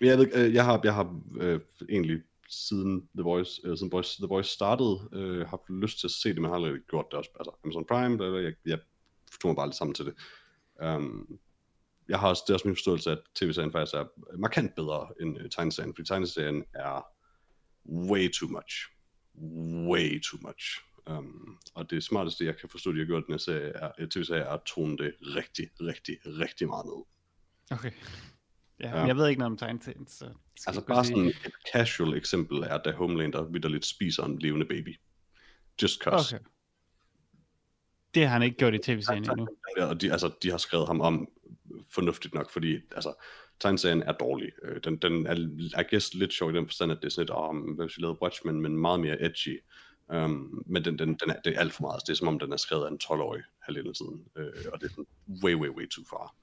jeg, 0.00 0.18
ved, 0.18 0.30
øh, 0.34 0.54
jeg 0.54 0.64
har, 0.64 0.80
jeg 0.84 0.94
har 0.94 1.20
øh, 1.40 1.60
egentlig 1.90 2.22
siden 2.48 3.08
The 3.14 3.22
Voice, 3.22 3.60
øh, 3.64 3.76
siden 3.78 3.92
Voice, 3.92 4.16
The 4.22 4.26
Voice 4.26 4.50
startede, 4.50 5.08
øh, 5.12 5.46
haft 5.46 5.62
lyst 5.70 6.00
til 6.00 6.06
at 6.06 6.10
se 6.10 6.28
det, 6.28 6.42
men 6.42 6.48
har 6.50 6.54
aldrig 6.56 6.80
gjort 6.90 7.06
det 7.10 7.18
også. 7.18 7.30
Altså 7.38 7.52
Amazon 7.64 7.84
Prime, 7.84 8.18
der, 8.18 8.38
jeg, 8.38 8.52
jeg 8.66 8.78
tog 9.42 9.48
mig 9.48 9.56
bare 9.56 9.66
lidt 9.66 9.76
sammen 9.76 9.94
til 9.94 10.04
det. 10.06 10.14
Um, 10.84 11.38
jeg 12.08 12.18
har 12.18 12.28
også, 12.28 12.42
det 12.46 12.52
er 12.52 12.54
også 12.54 12.68
min 12.68 12.76
forståelse, 12.76 13.10
at 13.10 13.18
tv-serien 13.34 13.72
faktisk 13.72 13.94
er 13.94 14.04
markant 14.38 14.74
bedre 14.74 15.08
end 15.20 15.38
øh, 15.40 15.50
tegneserien, 15.50 15.94
fordi 15.94 16.08
tegneserien 16.08 16.64
er 16.74 17.06
way 17.86 18.32
too 18.32 18.48
much. 18.48 18.90
Way 19.88 20.20
too 20.20 20.38
much. 20.42 20.80
Um, 21.06 21.58
og 21.74 21.90
det 21.90 22.04
smarteste, 22.04 22.44
jeg 22.44 22.56
kan 22.56 22.68
forstå, 22.68 22.92
de 22.92 22.98
har 22.98 23.06
gjort 23.06 23.22
i 23.22 23.26
den 23.26 23.34
her 23.34 23.38
serie, 23.38 23.68
er, 23.68 24.06
tv-serie, 24.10 24.42
er 24.42 24.48
at 24.50 24.62
tone 24.66 24.96
det 24.96 25.14
rigtig, 25.20 25.68
rigtig, 25.80 26.18
rigtig 26.24 26.68
meget 26.68 26.86
ned. 26.86 27.04
Okay. 27.70 27.90
Ja, 27.90 27.94
Ja. 28.80 29.04
Jeg 29.04 29.16
ved 29.16 29.28
ikke 29.28 29.38
noget 29.38 29.50
om 29.50 29.56
tegneserien, 29.58 30.06
så... 30.06 30.30
Altså 30.66 30.86
bare 30.86 31.04
sige. 31.04 31.16
sådan 31.16 31.28
et 31.28 31.52
casual 31.72 32.14
eksempel 32.14 32.58
er, 32.58 32.78
da 32.78 32.92
Homelander 32.92 33.44
vidderligt 33.44 33.84
spiser 33.84 34.24
en 34.24 34.38
levende 34.38 34.66
baby. 34.66 35.00
Just 35.82 36.02
cause. 36.02 36.36
Okay. 36.36 36.44
Det 38.14 38.26
har 38.26 38.32
han 38.32 38.42
ikke 38.42 38.56
gjort 38.56 38.74
i 38.74 38.78
tv-serien 38.78 39.30
endnu. 39.30 39.48
Ja, 39.76 39.84
og 39.84 40.00
de, 40.00 40.12
altså, 40.12 40.32
de 40.42 40.50
har 40.50 40.58
skrevet 40.58 40.86
ham 40.86 41.00
om 41.00 41.28
fornuftigt 41.90 42.34
nok, 42.34 42.50
fordi 42.50 42.80
altså, 42.92 43.14
tegneserien 43.60 44.02
er 44.02 44.12
dårlig. 44.12 44.52
Øh, 44.62 44.80
Den, 44.84 44.96
den 44.96 45.26
er, 45.26 45.34
I 45.80 45.84
guess, 45.90 46.14
lidt 46.14 46.32
sjov 46.32 46.50
i 46.50 46.54
den 46.54 46.66
forstand, 46.66 46.92
at 46.92 46.98
det 47.02 47.06
er 47.06 47.10
sådan 47.10 47.22
lidt, 47.22 47.30
om, 47.30 47.56
hvad 47.58 47.86
hvis 47.86 47.96
vi 47.96 48.02
lavede 48.02 48.22
Watchmen, 48.22 48.60
men 48.60 48.76
meget 48.78 49.00
mere 49.00 49.22
edgy. 49.22 49.62
Um, 50.08 50.62
men 50.66 50.84
den, 50.84 50.98
den, 50.98 51.08
den 51.08 51.30
er, 51.30 51.40
det 51.44 51.54
er 51.56 51.60
alt 51.60 51.72
for 51.72 51.82
meget. 51.82 52.02
Det 52.06 52.12
er 52.12 52.16
som 52.16 52.28
om, 52.28 52.38
den 52.38 52.52
er 52.52 52.56
skrevet 52.56 52.84
af 52.84 52.90
en 52.90 52.98
12-årig 53.04 53.42
halvdelen 53.62 53.94
tiden. 53.94 54.24
Uh, 54.36 54.72
og 54.72 54.80
det 54.80 54.86
er 54.86 54.90
sådan 54.90 55.06
way, 55.44 55.54
way, 55.54 55.68
way 55.68 55.88
too 55.88 56.04
far. 56.10 56.34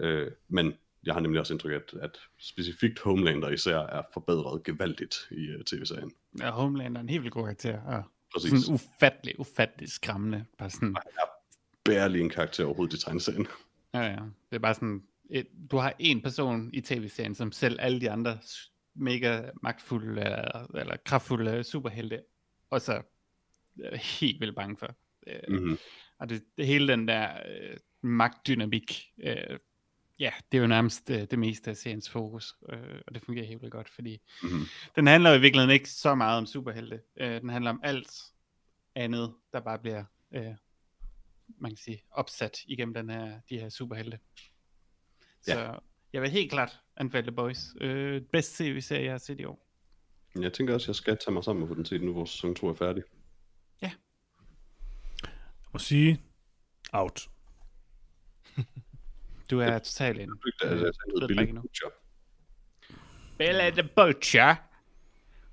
Uh, 0.00 0.32
men 0.48 0.74
jeg 1.06 1.14
har 1.14 1.20
nemlig 1.20 1.40
også 1.40 1.52
indtryk 1.54 1.72
af, 1.72 1.76
at, 1.76 1.94
at 2.02 2.18
specifikt 2.38 2.98
Homelander 3.00 3.48
især 3.48 3.76
er 3.78 4.02
forbedret 4.12 4.62
gevaldigt 4.62 5.28
i 5.30 5.54
uh, 5.54 5.60
tv-serien. 5.64 6.12
Ja, 6.40 6.50
Homelander 6.50 6.98
er 6.98 7.02
en 7.02 7.08
helt 7.08 7.22
vildt 7.22 7.34
god 7.34 7.42
karakter, 7.42 7.80
og 7.82 8.02
Præcis. 8.34 8.64
sådan 8.64 8.74
ufattelig, 8.74 9.40
ufattelig 9.40 9.88
skræmmende. 9.88 10.44
Bare 10.58 10.70
sådan, 10.70 10.96
Barely 11.84 12.16
en 12.18 12.30
karakter 12.30 12.64
overhovedet 12.64 12.94
i 12.94 13.04
tegneserien. 13.04 13.46
ja, 13.94 14.00
ja. 14.02 14.18
Det 14.50 14.56
er 14.56 14.58
bare 14.58 14.74
sådan, 14.74 15.02
et, 15.30 15.46
du 15.70 15.76
har 15.76 15.94
en 15.98 16.22
person 16.22 16.70
i 16.74 16.80
tv-serien, 16.80 17.34
som 17.34 17.52
selv 17.52 17.76
alle 17.80 18.00
de 18.00 18.10
andre 18.10 18.38
mega 18.94 19.50
magtfulde 19.62 20.22
eller, 20.22 20.66
eller 20.74 20.96
kraftfulde 21.04 21.64
superhelte, 21.64 22.22
og 22.70 22.80
så 22.80 22.92
er 22.92 23.90
jeg 23.90 23.98
helt 23.98 24.40
vildt 24.40 24.56
bange 24.56 24.76
for. 24.76 24.96
Øh, 25.26 25.40
Mm-hmm. 25.48 25.78
Og 26.18 26.28
det, 26.28 26.44
det 26.58 26.66
hele 26.66 26.88
den 26.92 27.08
der 27.08 27.32
øh, 27.48 27.76
magtdynamik, 28.00 29.12
øh, 29.18 29.58
ja, 30.18 30.32
det 30.52 30.58
er 30.58 30.62
jo 30.62 30.66
nærmest 30.66 31.10
øh, 31.10 31.20
det 31.30 31.38
meste 31.38 31.70
af 31.70 31.76
seriens 31.76 32.10
fokus, 32.10 32.54
øh, 32.68 33.00
og 33.06 33.14
det 33.14 33.22
fungerer 33.22 33.46
helt 33.46 33.60
vildt 33.62 33.72
godt, 33.72 33.88
fordi 33.88 34.20
Mm-hmm. 34.42 34.64
den 34.96 35.06
handler 35.06 35.30
jo 35.30 35.36
i 35.36 35.40
virkeligheden 35.40 35.74
ikke 35.74 35.90
så 35.90 36.14
meget 36.14 36.38
om 36.38 36.46
superhelte. 36.46 37.00
Øh, 37.16 37.40
den 37.40 37.48
handler 37.48 37.70
om 37.70 37.80
alt 37.84 38.10
andet, 38.94 39.34
der 39.52 39.60
bare 39.60 39.78
bliver, 39.78 40.04
øh, 40.32 40.54
man 41.58 41.70
kan 41.70 41.76
sige, 41.76 42.02
opsat 42.10 42.58
igennem 42.66 42.94
den 42.94 43.10
her, 43.10 43.40
de 43.50 43.58
her 43.58 43.68
superhelte. 43.68 44.18
Ja. 45.48 45.54
Så 45.54 45.78
Jeg 46.12 46.22
vil 46.22 46.30
helt 46.30 46.50
klart 46.50 46.80
anbefale 46.96 47.22
The 47.22 47.32
Boys. 47.32 47.58
Øh, 47.80 48.22
bedst 48.22 48.56
tv-serie, 48.56 49.04
jeg 49.04 49.12
har 49.12 49.18
set 49.18 49.40
i 49.40 49.44
år. 49.44 49.64
Jeg 50.40 50.52
tænker 50.52 50.74
også, 50.74 50.84
at 50.84 50.88
jeg 50.88 50.94
skal 50.94 51.18
tage 51.18 51.34
mig 51.34 51.44
sammen 51.44 51.62
og 51.62 51.68
få 51.68 51.74
den 51.74 51.84
set, 51.84 52.02
nu 52.02 52.12
vores 52.12 52.30
sæson 52.30 52.54
2 52.54 52.68
er 52.68 52.74
færdig. 52.74 53.02
Jeg 55.68 55.72
må 55.72 55.78
sige, 55.78 56.20
out. 56.92 57.28
Du 59.50 59.60
er 59.60 59.78
totalt 59.78 60.20
en. 60.20 60.28
Det 60.28 60.52
er, 60.62 60.70
at 60.70 61.30
jeg 61.30 61.40
ikke 61.40 61.52
nu. 61.52 61.60
Butcher. 61.60 61.88
Bella 63.38 63.70
the 63.70 63.88
Butcher. 63.96 64.54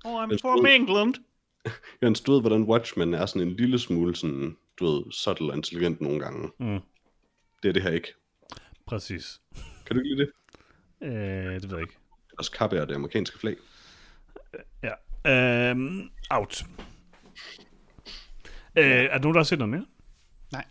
Oh, 0.04 0.24
I'm 0.24 0.38
from 0.40 0.66
England. 0.66 1.14
Jeg 2.02 2.16
stod, 2.16 2.40
hvordan 2.40 2.62
Watchmen 2.62 3.14
er 3.14 3.26
sådan 3.26 3.48
en 3.48 3.56
lille 3.56 3.78
smule 3.78 4.16
sådan, 4.16 4.56
du 4.80 4.86
ved, 4.86 5.12
subtle 5.12 5.50
og 5.50 5.56
intelligent 5.56 6.00
nogle 6.00 6.20
gange. 6.20 6.50
Mm. 6.58 6.80
Det 7.62 7.68
er 7.68 7.72
det 7.72 7.82
her 7.82 7.90
ikke. 7.90 8.08
Præcis. 8.86 9.40
Kan 9.86 9.96
du 9.96 10.02
ikke 10.02 10.14
lide 10.14 10.26
det? 10.26 10.32
Øh, 11.00 11.60
det 11.60 11.70
ved 11.70 11.78
jeg 11.78 11.80
ikke. 11.80 11.98
Også 12.38 12.52
kappe 12.52 12.76
er 12.76 12.84
det 12.84 12.94
amerikanske 12.94 13.38
flag. 13.38 13.56
Ja. 14.82 14.92
Øhm, 15.70 16.10
out. 16.30 16.66
Øh, 18.76 18.84
er 18.84 19.08
der 19.08 19.18
nogen, 19.18 19.34
der 19.34 19.40
har 19.40 19.44
set 19.44 19.58
noget 19.58 19.70
mere? 19.70 19.86
Nej. 20.52 20.64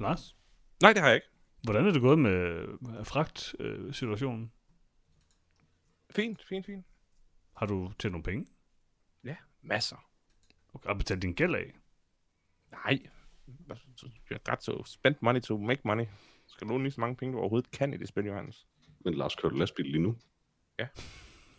Lars? 0.00 0.36
Nej, 0.82 0.92
det 0.92 1.02
har 1.02 1.08
jeg 1.08 1.14
ikke. 1.14 1.26
Hvordan 1.62 1.86
er 1.86 1.92
det 1.92 2.00
gået 2.00 2.18
med 2.18 2.66
fragt-situationen? 3.04 4.52
Fint, 6.10 6.44
fint, 6.48 6.66
fint. 6.66 6.86
Har 7.56 7.66
du 7.66 7.92
tjent 7.98 8.12
nogle 8.12 8.22
penge? 8.22 8.46
Ja, 9.24 9.36
masser. 9.62 10.10
Og 10.72 10.82
har 10.86 10.94
betalt 10.94 11.22
din 11.22 11.34
gæld 11.34 11.54
af? 11.54 11.72
Nej. 12.70 12.98
You 14.32 14.38
got 14.44 14.58
to 14.58 14.84
spend 14.84 15.16
money 15.20 15.40
to 15.40 15.56
make 15.56 15.80
money. 15.84 16.06
Skal 16.50 16.68
du 16.68 16.78
lige 16.78 16.90
så 16.90 17.00
mange 17.00 17.16
penge, 17.16 17.32
du 17.32 17.38
overhovedet 17.38 17.70
kan 17.70 17.94
i 17.94 17.96
det 17.96 18.08
spil, 18.08 18.26
Johannes? 18.26 18.66
Men 19.04 19.14
Lars 19.14 19.34
kører 19.34 19.50
du 19.50 19.58
lastbil 19.58 19.86
lige 19.86 20.02
nu. 20.02 20.16
Ja. 20.78 20.86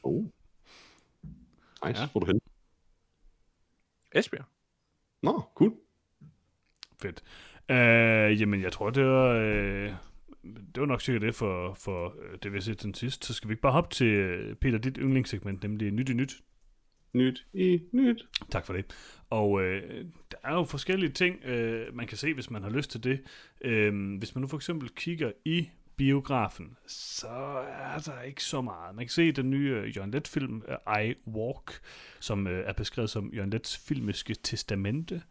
Oh. 0.03 0.23
Nice. 1.85 2.01
Ja. 2.01 2.07
Hvor 2.11 2.21
er 2.21 2.25
du 2.25 2.31
hen? 2.31 2.41
Esbjerg. 4.11 4.45
Nå, 5.23 5.41
cool. 5.55 5.73
Fedt. 7.01 7.23
Øh, 7.69 8.41
jamen, 8.41 8.61
jeg 8.61 8.71
tror, 8.71 8.89
det 8.89 9.05
var... 9.05 9.29
Øh, 9.31 9.93
det 10.43 10.79
var 10.81 10.85
nok 10.85 11.01
sikkert 11.01 11.21
det 11.21 11.35
for, 11.35 11.73
for 11.73 12.15
øh, 12.21 12.37
det, 12.43 12.51
vi 12.51 12.57
har 12.57 12.61
set 12.61 12.83
den 12.83 12.93
sidst. 12.93 13.25
Så 13.25 13.33
skal 13.33 13.47
vi 13.47 13.53
ikke 13.53 13.61
bare 13.61 13.71
hoppe 13.71 13.89
til, 13.89 14.07
øh, 14.07 14.55
Peter, 14.55 14.77
dit 14.77 14.97
yndlingssegment, 14.97 15.63
nemlig 15.63 15.91
Nyt 15.91 16.09
i 16.09 16.13
Nyt. 16.13 16.41
Nyt 17.13 17.45
i 17.53 17.81
nyt. 17.91 18.25
Tak 18.51 18.65
for 18.65 18.73
det. 18.73 18.85
Og 19.29 19.61
øh, 19.61 20.05
der 20.31 20.37
er 20.43 20.53
jo 20.53 20.63
forskellige 20.63 21.11
ting, 21.11 21.45
øh, 21.45 21.95
man 21.95 22.07
kan 22.07 22.17
se, 22.17 22.33
hvis 22.33 22.49
man 22.49 22.63
har 22.63 22.69
lyst 22.69 22.91
til 22.91 23.03
det. 23.03 23.21
Øh, 23.61 24.17
hvis 24.17 24.35
man 24.35 24.41
nu 24.41 24.47
for 24.47 24.57
eksempel 24.57 24.89
kigger 24.89 25.31
i 25.45 25.69
biografen, 25.95 26.77
så 26.87 27.27
er 27.67 27.99
der 27.99 28.21
ikke 28.21 28.43
så 28.43 28.61
meget. 28.61 28.95
Man 28.95 29.05
kan 29.05 29.11
se 29.11 29.31
den 29.31 29.49
nye 29.49 29.69
øh, 29.69 29.97
Jørgen 29.97 30.11
Let-film, 30.11 30.63
øh, 30.67 31.03
I 31.03 31.13
Walk, 31.27 31.81
som 32.19 32.47
øh, 32.47 32.67
er 32.67 32.73
beskrevet 32.73 33.09
som 33.09 33.33
Jørgen 33.33 33.49
Lets 33.49 33.77
filmiske 33.77 34.35
testamente. 34.43 35.21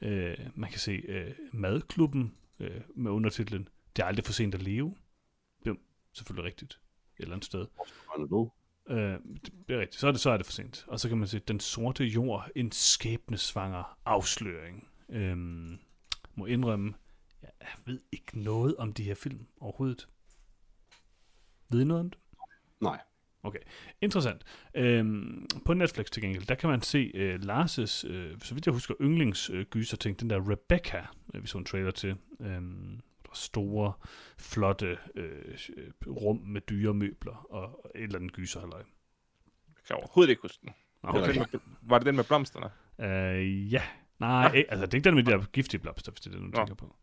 Øh, 0.00 0.36
man 0.54 0.70
kan 0.70 0.78
se 0.78 0.92
øh, 1.08 1.30
Madklubben 1.52 2.34
øh, 2.60 2.80
med 2.94 3.10
undertitlen 3.10 3.68
Det 3.96 4.02
er 4.02 4.06
aldrig 4.06 4.24
for 4.24 4.32
sent 4.32 4.54
at 4.54 4.62
leve. 4.62 4.94
Det 5.64 5.70
er 5.70 5.74
selvfølgelig 6.12 6.44
rigtigt. 6.46 6.72
Et 6.72 7.22
eller 7.22 7.34
andet 7.34 7.46
sted. 7.46 7.66
Øh, 8.90 9.18
det 9.68 9.76
er 9.76 9.80
rigtigt. 9.80 10.00
Så 10.00 10.08
er 10.08 10.12
det, 10.12 10.20
så 10.20 10.30
er 10.30 10.36
det 10.36 10.46
for 10.46 10.52
sent. 10.52 10.84
Og 10.88 11.00
så 11.00 11.08
kan 11.08 11.18
man 11.18 11.28
se 11.28 11.38
Den 11.38 11.60
Sorte 11.60 12.04
Jord, 12.04 12.48
en 12.56 12.72
skæbnesvanger 12.72 13.98
afsløring. 14.04 14.88
Øhm, 15.08 15.78
må 16.34 16.46
indrømme, 16.46 16.94
jeg 17.42 17.68
ved 17.86 18.00
ikke 18.12 18.42
noget 18.42 18.76
om 18.76 18.92
de 18.92 19.02
her 19.02 19.14
film 19.14 19.46
overhovedet. 19.60 20.08
Ved 21.70 21.80
I 21.80 21.84
noget 21.84 22.00
om 22.00 22.10
det? 22.10 22.18
Nej. 22.80 23.00
Okay, 23.42 23.58
interessant. 24.00 24.44
Øhm, 24.74 25.46
på 25.64 25.74
Netflix 25.74 26.06
til 26.06 26.22
gengæld, 26.22 26.46
der 26.46 26.54
kan 26.54 26.70
man 26.70 26.82
se 26.82 27.10
øh, 27.14 27.40
Lars' 27.42 28.06
øh, 28.08 28.40
så 28.40 28.54
vidt 28.54 28.66
jeg 28.66 28.72
husker, 28.72 28.94
yndlingsgyser 29.00 29.96
ting, 29.96 30.20
den 30.20 30.30
der 30.30 30.50
Rebecca, 30.50 31.06
øh, 31.34 31.42
vi 31.42 31.46
så 31.46 31.58
en 31.58 31.64
trailer 31.64 31.90
til. 31.90 32.16
Øhm, 32.40 33.00
store, 33.32 33.92
flotte 34.38 34.98
øh, 35.14 35.58
rum 36.06 36.36
med 36.36 36.60
dyre 36.60 36.94
møbler 36.94 37.46
og 37.52 37.90
et 37.94 38.02
eller 38.02 38.18
andet 38.18 38.32
gyserhalløj. 38.32 38.78
Jeg 38.78 39.84
kan 39.86 39.96
overhovedet 39.96 40.30
ikke 40.30 40.42
huske 40.42 40.58
den. 40.62 40.70
Nå, 41.02 41.12
Var 41.12 41.26
det, 41.26 41.34
den 41.34 41.46
med, 41.52 41.60
var 41.82 41.98
det 41.98 42.06
den 42.06 42.16
med 42.16 42.24
blomsterne? 42.24 42.70
Øh, 42.98 43.72
ja. 43.72 43.82
Nej, 44.18 44.50
ja. 44.54 44.62
altså 44.68 44.86
det 44.86 44.94
er 44.94 44.98
ikke 44.98 45.04
den 45.04 45.14
med 45.14 45.22
de 45.22 45.30
der 45.30 45.44
giftige 45.52 45.80
blomster, 45.80 46.12
hvis 46.12 46.20
det 46.20 46.26
er 46.34 46.38
det, 46.38 46.40
du 46.40 46.46
Nå. 46.46 46.56
tænker 46.56 46.74
på. 46.74 46.96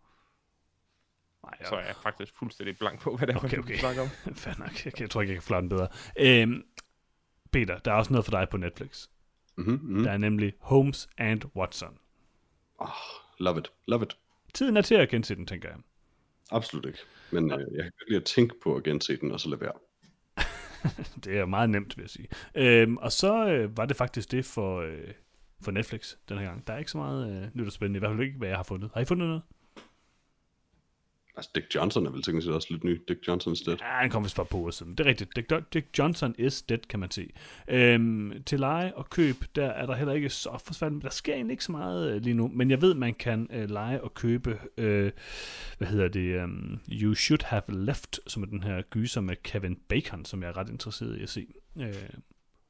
Nej, 1.44 1.64
Så 1.70 1.76
er 1.76 1.86
jeg 1.86 1.96
faktisk 2.04 2.34
fuldstændig 2.36 2.78
blank 2.78 3.02
på, 3.02 3.16
hvad 3.18 3.28
det 3.28 3.34
er, 3.34 3.38
Okay, 3.38 3.48
okay, 3.48 3.58
okay. 3.58 3.64
okay. 3.74 3.80
snakker 3.80 4.02
om. 4.02 4.08
Fair 4.44 4.54
nok. 4.60 4.86
Jeg, 4.86 5.02
jeg 5.02 5.10
tror 5.10 5.22
ikke, 5.22 5.34
jeg 5.34 5.42
kan 5.42 5.48
flare 5.48 5.62
den 5.62 5.70
bedre. 5.70 5.88
Øhm, 6.20 6.64
Peter, 7.52 7.78
der 7.78 7.92
er 7.92 7.96
også 7.96 8.14
noget 8.14 8.26
for 8.26 8.32
dig 8.32 8.48
på 8.52 8.58
Netflix. 8.58 9.08
Mm-hmm, 9.58 9.74
mm-hmm. 9.74 10.04
Der 10.04 10.12
er 10.12 10.18
nemlig 10.18 10.54
Holmes 10.60 11.10
and 11.18 11.42
Watson. 11.56 11.98
Oh, 12.78 12.88
love 13.40 13.60
it. 13.60 13.72
Love 13.88 14.04
it. 14.04 14.18
Tiden 14.54 14.78
er 14.78 14.82
til 14.82 14.96
at 14.96 15.10
gense 15.10 15.36
den, 15.36 15.46
tænker 15.48 15.70
jeg. 15.70 15.78
Absolut 16.52 16.86
ikke. 16.86 17.00
Men 17.32 17.52
øh, 17.52 17.60
jeg 17.60 17.84
kan 17.84 17.92
godt 18.00 18.10
lide 18.10 18.20
at 18.20 18.26
tænke 18.26 18.56
på 18.64 18.76
at 18.76 18.84
gense 18.84 19.18
den, 19.18 19.32
og 19.32 19.40
så 19.40 19.50
lade 19.50 19.62
være. 19.62 19.72
Det 21.24 21.38
er 21.38 21.46
meget 21.46 21.70
nemt, 21.70 21.98
vil 21.98 22.04
jeg 22.04 22.10
sige. 22.10 22.28
Øhm, 22.56 22.98
og 22.98 23.12
så 23.12 23.50
øh, 23.50 23.78
var 23.78 23.86
det 23.86 23.98
faktisk 23.98 24.32
det 24.32 24.46
for, 24.46 24.82
øh, 24.82 25.14
for 25.62 25.72
Netflix 25.72 26.16
den 26.30 26.38
her 26.38 26.46
gang. 26.46 26.68
Der 26.68 26.74
er 26.74 26.78
ikke 26.78 26.92
så 26.92 26.98
meget 26.98 27.44
øh, 27.44 27.50
nyt 27.54 27.66
og 27.66 27.72
spændende, 27.72 27.98
i 27.98 28.00
hvert 28.00 28.12
fald 28.12 28.28
ikke, 28.28 28.38
hvad 28.38 28.48
jeg 28.48 28.58
har 28.58 28.64
fundet. 28.64 28.90
Har 28.94 29.02
I 29.02 29.06
fundet 29.06 29.28
noget? 29.28 29.42
Altså, 31.38 31.52
Dick 31.56 31.76
Johnson 31.76 32.06
er 32.06 32.12
vel 32.12 32.22
teknisk 32.22 32.46
set 32.46 32.54
også 32.54 32.68
lidt 32.70 32.84
ny. 32.84 33.02
Dick 33.08 33.28
Johnson 33.28 33.54
is 33.54 33.62
dead. 33.62 33.78
Ja, 33.82 33.86
han 33.86 34.10
kom 34.10 34.24
vist 34.24 34.36
for 34.36 34.56
uger 34.56 34.72
siden. 34.72 34.92
Det 34.92 35.00
er 35.00 35.10
rigtigt. 35.10 35.36
Dick, 35.36 35.54
Dick 35.74 36.00
Johnson 36.00 36.36
is 36.38 36.62
dead, 36.62 36.80
kan 36.90 37.00
man 37.00 37.12
se. 37.12 37.30
Øhm, 37.68 38.44
til 38.46 38.60
leje 38.60 38.94
og 38.94 39.10
køb, 39.10 39.36
der 39.56 39.66
er 39.66 39.86
der 39.86 39.96
heller 39.96 40.14
ikke 40.14 40.30
så 40.30 40.62
forsvandt. 40.66 41.04
Der 41.04 41.10
sker 41.10 41.34
egentlig 41.34 41.54
ikke 41.54 41.64
så 41.64 41.72
meget 41.72 42.12
øh, 42.12 42.22
lige 42.22 42.34
nu. 42.34 42.48
Men 42.48 42.72
jeg 42.72 42.82
ved, 42.82 42.94
man 42.94 43.14
kan 43.14 43.48
øh, 43.54 43.70
lege 43.70 44.04
og 44.04 44.14
købe, 44.14 44.60
øh, 44.78 45.12
hvad 45.78 45.88
hedder 45.88 46.08
det, 46.08 46.44
um, 46.44 46.80
You 46.92 47.16
Should 47.16 47.44
Have 47.46 47.62
Left, 47.68 48.20
som 48.28 48.44
er 48.44 48.48
den 48.48 48.64
her 48.64 48.82
gyser 48.82 49.22
med 49.22 49.36
Kevin 49.44 49.78
Bacon, 49.90 50.26
som 50.26 50.42
jeg 50.42 50.50
er 50.50 50.58
ret 50.58 50.70
interesseret 50.70 51.18
i 51.18 51.24
at 51.24 51.30
se. 51.30 51.48
Øh, 51.80 51.96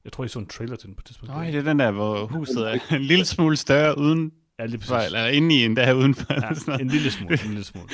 jeg 0.03 0.11
tror, 0.13 0.23
I 0.23 0.27
så 0.27 0.39
en 0.39 0.47
trailer 0.47 0.75
til 0.75 0.87
den 0.87 0.95
på 0.95 1.01
et 1.01 1.05
tidspunkt. 1.05 1.33
Nej, 1.33 1.51
det 1.51 1.55
er 1.55 1.63
den 1.63 1.79
der, 1.79 1.91
hvor 1.91 2.25
huset 2.25 2.67
er 2.67 2.79
en 2.95 3.01
lille 3.01 3.25
smule 3.25 3.57
større 3.57 3.97
uden 3.97 4.31
Ja, 4.59 4.65
lige 4.65 4.77
præcis. 4.77 5.05
eller 5.05 5.27
inde 5.27 5.55
i 5.55 5.65
en 5.65 5.75
der 5.75 5.93
udenfor. 5.93 6.33
Ja, 6.33 6.53
Sådan 6.53 6.63
noget. 6.67 6.81
en 6.81 6.87
lille 6.87 7.11
smule, 7.11 7.39
en 7.43 7.49
lille 7.49 7.63
smule. 7.63 7.87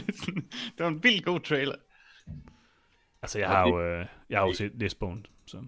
det 0.76 0.78
var 0.78 0.88
en 0.88 1.02
vildt 1.02 1.24
god 1.24 1.40
trailer. 1.40 1.74
Altså, 3.22 3.38
jeg 3.38 3.48
har 3.48 3.68
jo, 3.68 3.82
øh, 3.82 4.06
jeg 4.30 4.38
har 4.38 4.46
jo 4.46 4.54
set 4.54 4.72
læst 4.74 4.98
bogen, 4.98 5.26
så... 5.46 5.64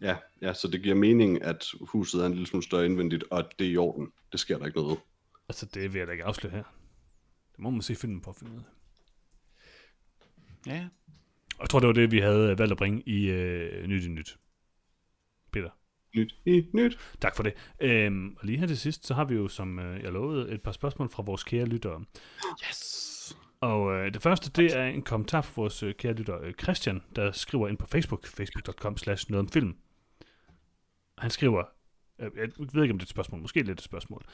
Ja, 0.00 0.16
ja, 0.42 0.52
så 0.52 0.68
det 0.68 0.82
giver 0.82 0.94
mening, 0.94 1.42
at 1.42 1.66
huset 1.80 2.22
er 2.22 2.26
en 2.26 2.32
lille 2.32 2.46
smule 2.46 2.62
større 2.64 2.84
indvendigt, 2.86 3.24
og 3.30 3.44
det 3.58 3.66
er 3.66 3.70
i 3.70 3.76
orden. 3.76 4.12
Det 4.32 4.40
sker 4.40 4.58
der 4.58 4.66
ikke 4.66 4.78
noget 4.78 4.90
ved. 4.90 4.96
Altså, 5.48 5.66
det 5.66 5.92
vil 5.92 5.98
jeg 5.98 6.06
da 6.06 6.12
ikke 6.12 6.24
afsløre 6.24 6.52
her. 6.52 6.62
Det 7.52 7.58
må 7.58 7.70
man 7.70 7.82
se 7.82 7.94
filmen 7.94 8.20
på 8.20 8.30
at 8.30 8.36
finde 8.36 8.52
ud 8.52 8.58
af. 8.58 8.64
Ja. 10.66 10.88
Og 11.56 11.60
jeg 11.60 11.70
tror, 11.70 11.80
det 11.80 11.86
var 11.86 11.92
det, 11.92 12.10
vi 12.10 12.18
havde 12.18 12.58
valgt 12.58 12.72
at 12.72 12.78
bringe 12.78 13.02
i 13.06 13.24
øh, 13.30 13.86
Nyt 13.86 14.04
i 14.04 14.08
Nyt. 14.08 14.38
Peter, 15.52 15.70
Nyt 16.14 16.34
i 16.46 16.66
nyt. 16.72 16.98
tak 17.20 17.36
for 17.36 17.42
det. 17.42 17.54
Øhm, 17.80 18.36
og 18.38 18.46
lige 18.46 18.58
her 18.58 18.66
til 18.66 18.78
sidst, 18.78 19.06
så 19.06 19.14
har 19.14 19.24
vi 19.24 19.34
jo, 19.34 19.48
som 19.48 19.78
øh, 19.78 20.02
jeg 20.02 20.12
lovede, 20.12 20.50
et 20.50 20.62
par 20.62 20.72
spørgsmål 20.72 21.10
fra 21.10 21.22
vores 21.22 21.44
kære 21.44 21.64
lyttere. 21.64 22.04
Yes. 22.68 23.36
Og 23.60 23.94
øh, 23.94 24.14
det 24.14 24.22
første, 24.22 24.50
det 24.50 24.76
er 24.76 24.84
en 24.84 25.02
kommentar 25.02 25.40
fra 25.40 25.52
vores 25.56 25.82
øh, 25.82 25.94
kære 25.94 26.12
lytter 26.12 26.40
øh, 26.42 26.52
Christian, 26.62 27.02
der 27.16 27.32
skriver 27.32 27.68
ind 27.68 27.78
på 27.78 27.86
Facebook, 27.86 28.26
facebook.com 28.26 28.96
slash 28.96 29.30
noget 29.30 29.40
om 29.46 29.48
film. 29.48 29.76
Han 31.18 31.30
skriver, 31.30 31.64
øh, 32.18 32.30
jeg 32.36 32.48
ved 32.72 32.82
ikke, 32.82 32.92
om 32.92 32.98
det 32.98 33.04
er 33.04 33.06
et 33.06 33.08
spørgsmål, 33.08 33.40
måske 33.40 33.62
lidt 33.62 33.78
et 33.78 33.84
spørgsmål. 33.84 34.24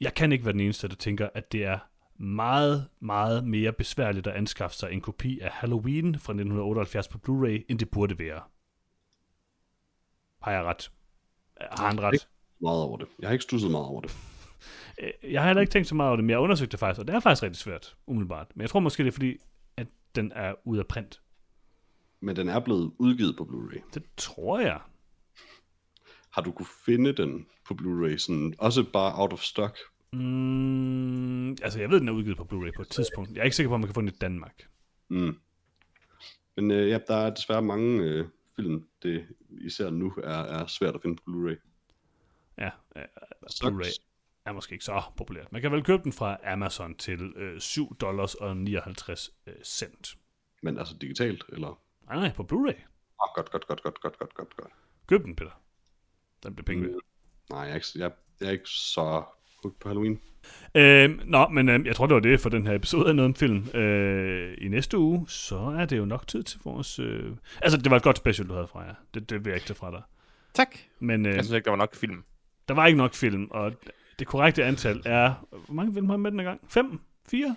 Jeg 0.00 0.14
kan 0.14 0.32
ikke 0.32 0.44
være 0.44 0.52
den 0.52 0.60
eneste, 0.60 0.88
der 0.88 0.94
tænker, 0.94 1.28
at 1.34 1.52
det 1.52 1.64
er 1.64 1.78
meget, 2.22 2.88
meget 3.00 3.44
mere 3.48 3.72
besværligt 3.72 4.26
at 4.26 4.34
anskaffe 4.34 4.76
sig 4.76 4.92
en 4.92 5.00
kopi 5.00 5.40
af 5.40 5.50
Halloween 5.50 6.14
fra 6.14 6.32
1978 6.32 7.08
på 7.08 7.18
Blu-ray, 7.18 7.64
end 7.68 7.78
det 7.78 7.90
burde 7.90 8.18
være. 8.18 8.40
Har 10.42 10.52
jeg 10.52 10.64
ret? 10.64 10.90
Har 11.60 11.88
han 11.88 12.00
ret? 12.02 12.28
Meget 12.60 12.82
over 12.82 12.96
det. 12.98 13.06
Jeg 13.18 13.28
har 13.28 13.32
ikke 13.32 13.42
stusset 13.42 13.70
meget 13.70 13.86
over 13.86 14.00
det. 14.00 14.16
Øh, 15.02 15.32
Jeg 15.32 15.40
har 15.42 15.48
heller 15.48 15.60
ikke 15.60 15.70
tænkt 15.72 15.88
så 15.88 15.94
meget 15.94 16.08
over 16.08 16.16
det, 16.16 16.24
men 16.24 16.30
jeg 16.30 16.36
har 16.36 16.42
undersøgt 16.42 16.72
det 16.72 16.80
faktisk, 16.80 17.00
og 17.00 17.06
det 17.06 17.14
er 17.14 17.20
faktisk 17.20 17.42
rigtig 17.42 17.60
svært, 17.60 17.96
umiddelbart. 18.06 18.46
Men 18.54 18.62
jeg 18.62 18.70
tror 18.70 18.80
måske, 18.80 19.02
det 19.02 19.08
er 19.08 19.12
fordi, 19.12 19.36
at 19.76 19.86
den 20.14 20.32
er 20.34 20.54
ude 20.64 20.80
af 20.80 20.86
print. 20.86 21.20
Men 22.20 22.36
den 22.36 22.48
er 22.48 22.60
blevet 22.60 22.92
udgivet 22.98 23.36
på 23.36 23.44
Blu-ray. 23.44 23.90
Det 23.94 24.02
tror 24.16 24.60
jeg. 24.60 24.80
Har 26.30 26.42
du 26.42 26.52
kunne 26.52 26.66
finde 26.84 27.12
den 27.12 27.46
på 27.68 27.74
Blu-ray, 27.82 28.16
sådan, 28.18 28.54
også 28.58 28.84
bare 28.92 29.12
out 29.20 29.32
of 29.32 29.40
stock? 29.40 29.78
Mm, 30.12 31.50
altså, 31.50 31.80
jeg 31.80 31.90
ved, 31.90 32.00
den 32.00 32.08
er 32.08 32.12
udgivet 32.12 32.36
på 32.36 32.42
Blu-ray 32.44 32.70
på 32.76 32.82
et 32.82 32.88
tidspunkt. 32.88 33.30
Jeg 33.30 33.40
er 33.40 33.44
ikke 33.44 33.56
sikker 33.56 33.68
på, 33.70 33.74
om 33.74 33.80
man 33.80 33.88
kan 33.88 33.94
få 33.94 34.00
den 34.00 34.08
i 34.08 34.18
Danmark. 34.20 34.62
Mm. 35.10 35.36
Men 36.56 36.70
øh, 36.70 36.88
ja, 36.88 36.98
der 37.08 37.16
er 37.16 37.34
desværre 37.34 37.62
mange 37.62 38.02
øh, 38.02 38.26
film, 38.56 38.88
det 39.02 39.26
især 39.50 39.90
nu 39.90 40.12
er, 40.16 40.38
er 40.38 40.66
svært 40.66 40.94
at 40.94 41.02
finde 41.02 41.16
på 41.16 41.22
Blu-ray. 41.30 41.56
Ja, 42.58 42.70
øh. 42.96 43.04
Blu-ray 43.62 44.04
er 44.44 44.52
måske 44.52 44.72
ikke 44.72 44.84
så 44.84 45.02
populært. 45.16 45.52
Man 45.52 45.62
kan 45.62 45.72
vel 45.72 45.84
købe 45.84 46.02
den 46.02 46.12
fra 46.12 46.52
Amazon 46.52 46.94
til 46.96 47.32
øh, 47.36 47.60
7 47.60 47.96
dollars 47.96 48.34
og 48.34 48.56
59 48.56 49.30
øh, 49.46 49.54
cent. 49.64 50.18
Men 50.62 50.78
altså 50.78 50.96
digitalt, 51.00 51.44
eller? 51.48 51.80
Nej, 52.06 52.16
nej, 52.16 52.32
på 52.32 52.42
Blu-ray. 52.42 52.80
Ah, 53.22 53.28
godt, 53.34 53.50
godt, 53.50 53.66
godt, 53.66 53.82
godt, 53.82 54.00
godt, 54.00 54.18
godt, 54.18 54.34
godt, 54.34 54.56
godt. 54.56 54.72
Køb 55.06 55.24
den, 55.24 55.36
Peter. 55.36 55.62
Den 56.42 56.54
bliver 56.54 56.64
penge 56.64 56.88
Mm. 56.88 57.00
Nej, 57.50 57.60
jeg 57.60 57.70
er 57.70 57.74
ikke, 57.74 57.86
jeg, 57.94 58.12
jeg 58.40 58.46
er 58.46 58.52
ikke 58.52 58.68
så 58.68 59.24
hooked 59.64 59.80
på 59.80 59.88
Halloween. 59.88 60.20
Øh, 60.74 61.26
nå, 61.28 61.48
men 61.48 61.68
øh, 61.68 61.86
jeg 61.86 61.96
tror, 61.96 62.06
det 62.06 62.14
var 62.14 62.20
det 62.20 62.40
for 62.40 62.48
den 62.48 62.66
her 62.66 62.74
episode 62.74 63.08
af 63.08 63.16
noget 63.16 63.28
om 63.28 63.34
film. 63.34 63.68
Øh, 63.80 64.54
I 64.58 64.68
næste 64.68 64.98
uge, 64.98 65.28
så 65.28 65.56
er 65.56 65.84
det 65.84 65.98
jo 65.98 66.04
nok 66.04 66.26
tid 66.28 66.42
til 66.42 66.60
vores... 66.64 66.98
Øh... 66.98 67.32
Altså, 67.62 67.78
det 67.78 67.90
var 67.90 67.96
et 67.96 68.02
godt 68.02 68.16
special, 68.16 68.48
du 68.48 68.52
havde 68.54 68.66
fra 68.68 68.80
jer. 68.80 68.94
Det, 69.14 69.30
det 69.30 69.44
vil 69.44 69.50
jeg 69.50 69.56
ikke 69.56 69.66
tage 69.66 69.76
fra 69.76 69.90
dig. 69.90 70.02
Tak. 70.54 70.68
Men 71.00 71.26
øh, 71.26 71.34
Jeg 71.34 71.44
synes 71.44 71.56
ikke, 71.56 71.64
der 71.64 71.70
var 71.70 71.76
nok 71.76 71.94
film. 71.94 72.24
der 72.68 72.74
var 72.74 72.86
ikke 72.86 72.96
nok 72.98 73.14
film, 73.14 73.48
og 73.50 73.72
det 74.18 74.26
korrekte 74.26 74.64
antal 74.64 75.02
er... 75.04 75.46
Hvor 75.50 75.74
mange 75.74 75.92
film 75.94 76.08
har 76.10 76.16
vi 76.16 76.22
med 76.22 76.30
den 76.30 76.40
her 76.40 76.46
gang? 76.46 76.60
Fem? 76.68 77.00
Fire? 77.28 77.56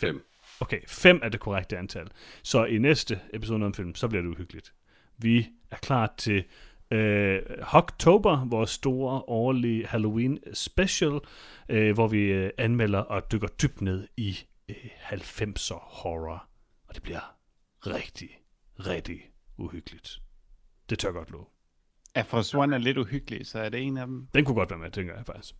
Fem. 0.00 0.26
Okay, 0.60 0.80
fem 0.88 1.20
er 1.22 1.28
det 1.28 1.40
korrekte 1.40 1.78
antal. 1.78 2.06
Så 2.42 2.64
i 2.64 2.78
næste 2.78 3.20
episode 3.32 3.64
om 3.66 3.74
film, 3.74 3.94
så 3.94 4.08
bliver 4.08 4.22
det 4.22 4.28
uhyggeligt. 4.28 4.72
Vi 5.18 5.46
er 5.70 5.76
klar 5.76 6.14
til 6.18 6.44
øh, 6.92 7.42
Hoktober, 7.62 8.44
vores 8.48 8.70
store 8.70 9.22
årlige 9.28 9.86
Halloween 9.86 10.38
special, 10.54 11.20
øh, 11.68 11.94
hvor 11.94 12.08
vi 12.08 12.22
øh, 12.22 12.50
anmelder 12.58 12.98
og 12.98 13.32
dykker 13.32 13.48
dybt 13.48 13.80
ned 13.80 14.08
i 14.16 14.38
øh, 14.68 14.76
90'er 15.12 15.78
horror. 15.80 16.48
Og 16.88 16.94
det 16.94 17.02
bliver 17.02 17.36
rigtig, 17.86 18.28
rigtig 18.78 19.20
uhyggeligt. 19.58 20.18
Det 20.90 20.98
tør 20.98 21.08
jeg 21.08 21.14
godt 21.14 21.30
love. 21.30 21.44
Afros 22.14 22.54
One 22.54 22.74
er 22.74 22.78
lidt 22.78 22.98
uhyggelig, 22.98 23.46
så 23.46 23.58
er 23.58 23.68
det 23.68 23.80
en 23.82 23.96
af 23.96 24.06
dem. 24.06 24.26
Den 24.34 24.44
kunne 24.44 24.54
godt 24.54 24.70
være 24.70 24.78
med, 24.78 24.90
tænker 24.90 25.14
jeg 25.16 25.26
faktisk. 25.26 25.54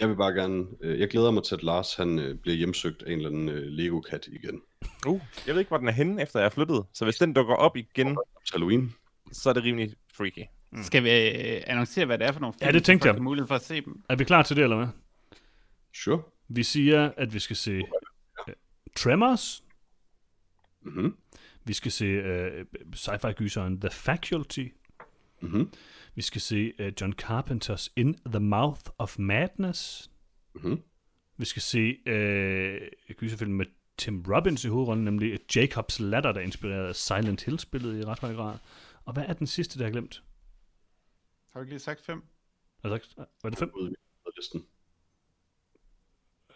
Jeg 0.00 0.08
vil 0.08 0.16
bare 0.16 0.32
gerne... 0.32 0.66
Øh, 0.80 1.00
jeg 1.00 1.08
glæder 1.08 1.30
mig 1.30 1.44
til, 1.44 1.54
at 1.54 1.62
Lars 1.62 1.94
han, 1.94 2.18
øh, 2.18 2.38
bliver 2.38 2.56
hjemsøgt 2.56 3.02
af 3.02 3.12
en 3.12 3.18
eller 3.18 3.30
anden 3.30 3.48
øh, 3.48 3.62
Lego-kat 3.66 4.28
igen. 4.32 4.60
Uh, 5.06 5.20
jeg 5.46 5.54
ved 5.54 5.60
ikke, 5.60 5.68
hvor 5.68 5.78
den 5.78 5.88
er 5.88 5.92
henne, 5.92 6.22
efter 6.22 6.38
jeg 6.40 6.46
er 6.46 6.50
flyttet. 6.50 6.84
Så 6.94 7.04
hvis 7.04 7.16
den 7.16 7.32
dukker 7.32 7.54
op 7.54 7.76
igen, 7.76 8.06
Til 8.46 8.52
Halloween. 8.52 8.94
så 9.32 9.48
er 9.48 9.52
det 9.52 9.64
rimelig 9.64 9.94
freaky. 10.16 10.44
Mm. 10.72 10.82
Skal 10.82 11.04
vi 11.04 11.10
øh, 11.10 11.62
annoncere, 11.66 12.06
hvad 12.06 12.18
det 12.18 12.26
er 12.26 12.32
for 12.32 12.40
nogle 12.40 12.54
film? 12.54 12.66
Ja, 12.66 12.72
det 12.72 12.84
tænkte 12.84 13.08
jeg. 13.08 13.22
mulighed 13.22 13.48
for 13.48 13.54
at 13.54 13.64
se 13.64 13.80
dem. 13.80 14.02
Er 14.08 14.16
vi 14.16 14.24
klar 14.24 14.42
til 14.42 14.56
det, 14.56 14.62
eller 14.62 14.76
hvad? 14.76 14.86
Sure. 15.94 16.22
Vi 16.48 16.62
siger, 16.62 17.10
at 17.16 17.34
vi 17.34 17.38
skal 17.38 17.56
se 17.56 17.70
øh, 18.48 18.54
Tremors, 18.96 19.64
Mhm. 20.84 21.16
Vi 21.64 21.72
skal 21.72 21.92
se 21.92 22.18
uh, 22.18 22.66
sci-fi-gyseren 22.94 23.80
The 23.80 23.90
Faculty. 23.90 24.66
Mhm. 25.40 25.70
Vi 26.14 26.22
skal 26.22 26.40
se 26.40 26.72
uh, 26.80 26.86
John 27.00 27.12
Carpenters 27.12 27.92
In 27.96 28.14
the 28.26 28.40
Mouth 28.40 28.80
of 28.98 29.18
Madness. 29.18 30.10
Mhm. 30.54 30.80
Vi 31.36 31.44
skal 31.44 31.62
se 31.62 31.96
uh, 32.06 33.14
gyserfilm 33.16 33.52
med 33.52 33.66
Tim 33.98 34.24
Robbins 34.28 34.64
i 34.64 34.68
hovedrollen, 34.68 35.04
nemlig 35.04 35.38
Jacobs 35.56 36.00
Ladder, 36.00 36.32
der 36.32 36.40
er 36.40 36.44
inspireret 36.44 36.88
af 36.88 36.96
Silent 36.96 37.44
Hill-spillet 37.44 38.00
i 38.00 38.04
ret 38.04 38.18
høj 38.18 38.34
grad. 38.34 38.56
Og 39.04 39.12
hvad 39.12 39.24
er 39.24 39.32
den 39.32 39.46
sidste, 39.46 39.78
der 39.78 39.86
er 39.86 39.90
glemt? 39.90 40.22
Har 41.48 41.60
du 41.60 41.62
ikke 41.62 41.72
lige 41.72 41.80
sagt 41.80 42.00
fem? 42.00 42.24
Altså, 42.84 43.26
var 43.42 43.50
det 43.50 43.58
fem? 43.58 43.72
Listen. 44.36 44.66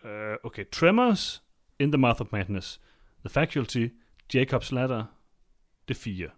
Uh, 0.05 0.11
okay, 0.45 0.65
Tremors, 0.73 1.43
In 1.79 1.93
the 1.93 1.99
Mouth 1.99 2.21
of 2.21 2.33
Madness, 2.33 2.81
The 3.21 3.29
Faculty, 3.29 3.89
Jacobs 4.35 4.73
Ladder, 4.73 5.05
det 5.89 5.97
fire. 5.97 6.31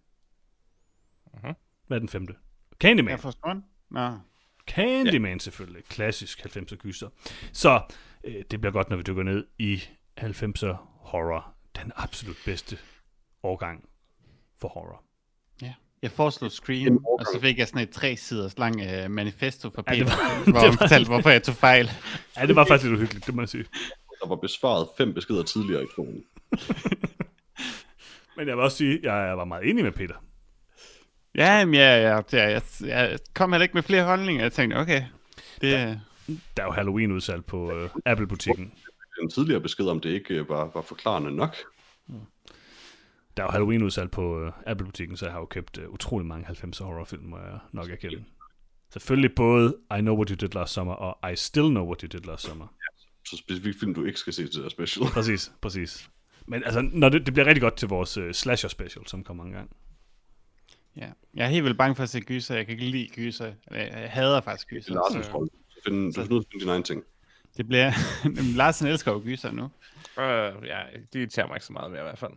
Mhm. 1.34 1.54
Hvad 1.86 1.96
er 1.96 1.98
den 1.98 2.08
femte? 2.08 2.34
Candyman. 2.80 3.10
Jeg 3.10 3.20
forstår 3.20 3.52
den. 3.52 3.64
Nå. 3.90 4.18
Candyman 4.66 5.32
ja. 5.32 5.38
selvfølgelig. 5.38 5.84
Klassisk 5.84 6.46
90'er 6.46 6.76
gyser. 6.76 7.08
Så 7.52 7.82
øh, 8.24 8.44
det 8.50 8.60
bliver 8.60 8.72
godt, 8.72 8.90
når 8.90 8.96
vi 8.96 9.02
dykker 9.02 9.22
ned 9.22 9.46
i 9.58 9.82
90'er 10.20 10.76
horror. 10.82 11.54
Den 11.76 11.92
absolut 11.96 12.36
bedste 12.44 12.78
årgang 13.42 13.88
for 14.58 14.68
horror. 14.68 15.07
Ja. 16.02 16.06
Jeg 16.06 16.10
foreslog 16.10 16.50
Scream, 16.52 16.96
og 17.04 17.26
så 17.34 17.38
fik 17.40 17.58
jeg 17.58 17.68
sådan 17.68 17.82
et 17.82 17.90
tre 17.90 18.16
siders 18.16 18.58
lang 18.58 18.76
uh, 19.04 19.10
manifesto 19.10 19.70
fra 19.70 19.82
Ja, 19.86 19.92
Peter, 19.92 20.04
ja, 20.04 20.28
var- 20.28 20.44
hvor 20.52 20.60
det 20.60 20.68
han 20.70 20.78
fortalte, 20.78 21.08
hvorfor 21.08 21.30
jeg 21.30 21.42
tog 21.42 21.54
fejl. 21.54 21.90
Ja, 22.36 22.46
det 22.46 22.56
var 22.56 22.64
faktisk 22.64 22.84
lidt 22.84 22.96
uhyggeligt, 22.96 23.26
det 23.26 23.34
må 23.34 23.42
jeg 23.42 23.48
sige. 23.48 23.64
Der 24.22 24.28
var 24.28 24.36
besvaret 24.36 24.88
fem 24.98 25.14
beskeder 25.14 25.42
tidligere 25.42 25.82
i 25.82 25.86
kronen. 25.94 26.24
Men 28.36 28.48
jeg 28.48 28.56
vil 28.56 28.64
også 28.64 28.76
sige, 28.76 28.94
at 28.94 29.04
jeg 29.28 29.38
var 29.38 29.44
meget 29.44 29.70
enig 29.70 29.84
med 29.84 29.92
Peter. 29.92 30.14
Ja, 31.34 31.64
men 31.64 31.74
jeg, 31.74 32.02
jeg, 32.02 32.24
jeg, 32.32 32.62
jeg, 32.80 32.88
jeg 32.90 33.18
kom 33.34 33.52
heller 33.52 33.62
ikke 33.62 33.74
med 33.74 33.82
flere 33.82 34.04
holdninger. 34.04 34.42
Jeg 34.42 34.52
tænkte, 34.52 34.76
okay, 34.76 35.02
det, 35.60 36.00
Der 36.56 36.62
er 36.62 36.66
jo 36.66 36.70
Halloween-udsalg 36.72 37.44
på 37.44 37.72
øh, 37.72 37.90
Apple-butikken. 38.04 38.72
En 39.22 39.30
tidligere 39.30 39.60
besked 39.60 39.86
om 39.86 40.00
det 40.00 40.10
ikke 40.10 40.34
øh, 40.34 40.48
var, 40.48 40.70
var 40.74 40.82
forklarende 40.82 41.36
nok. 41.36 41.56
Der 43.38 43.44
er 43.44 43.48
jo 43.48 43.52
Halloween-udsalg 43.52 44.10
på 44.10 44.40
øh, 44.40 44.52
Apple-butikken, 44.66 45.16
så 45.16 45.26
jeg 45.26 45.32
har 45.32 45.40
jo 45.40 45.46
købt 45.46 45.78
øh, 45.78 45.88
utrolig 45.88 46.26
mange 46.26 46.46
90'er 46.46 46.84
horrorfilm, 46.84 47.22
må 47.22 47.38
jeg 47.38 47.58
nok 47.72 47.90
erkende. 47.90 48.24
Selvfølgelig 48.92 49.34
både 49.34 49.76
I 49.98 50.00
Know 50.00 50.16
What 50.16 50.28
You 50.28 50.36
Did 50.36 50.48
Last 50.54 50.72
Summer 50.72 50.94
og 50.94 51.32
I 51.32 51.36
Still 51.36 51.68
Know 51.68 51.84
What 51.84 52.00
You 52.00 52.08
Did 52.08 52.20
Last 52.26 52.44
Summer. 52.44 52.66
Så 53.24 53.36
specifikt 53.36 53.80
film, 53.80 53.94
du 53.94 54.04
ikke 54.04 54.18
skal 54.18 54.32
se 54.32 54.48
til 54.48 54.62
det 54.62 54.70
special. 54.70 55.06
Præcis, 55.14 55.52
præcis. 55.60 56.10
Men 56.46 56.64
altså, 56.64 56.80
når 56.92 57.08
det, 57.08 57.26
det 57.26 57.34
bliver 57.34 57.46
rigtig 57.46 57.62
godt 57.62 57.76
til 57.76 57.88
vores 57.88 58.16
øh, 58.16 58.34
slasher 58.34 58.68
special, 58.68 59.06
som 59.06 59.24
kommer 59.24 59.44
en 59.44 59.52
gang. 59.52 59.70
ja. 60.96 61.10
Jeg 61.34 61.44
er 61.44 61.48
helt 61.48 61.64
vildt 61.64 61.78
bange 61.78 61.94
for 61.94 62.02
at 62.02 62.08
se 62.08 62.20
gyser. 62.20 62.54
Jeg 62.54 62.66
kan 62.66 62.72
ikke 62.72 62.84
lide 62.84 63.08
gyser. 63.14 63.52
Jeg, 63.70 63.90
jeg 63.92 64.10
hader 64.10 64.40
faktisk 64.40 64.68
gyser. 64.68 64.94
Larsens 64.94 65.26
så 65.26 65.32
rolle. 65.32 65.48
Du 65.48 65.80
skal 65.80 65.92
nødt 65.92 66.14
til 66.14 66.20
at 66.20 66.26
finde 66.26 66.44
dine 66.60 66.70
egne 66.72 66.84
ting. 66.84 67.02
det 67.56 67.66
bliver... 67.66 67.92
Larsen 68.58 68.86
elsker 68.86 69.12
jo 69.12 69.20
gyser 69.24 69.50
nu. 69.50 69.64
Uh, 69.64 70.66
ja, 70.66 70.82
det 71.12 71.18
irriterer 71.18 71.46
mig 71.46 71.56
ikke 71.56 71.66
så 71.66 71.72
meget 71.72 71.90
mere 71.90 72.00
i 72.00 72.04
hvert 72.04 72.18
fald. 72.18 72.32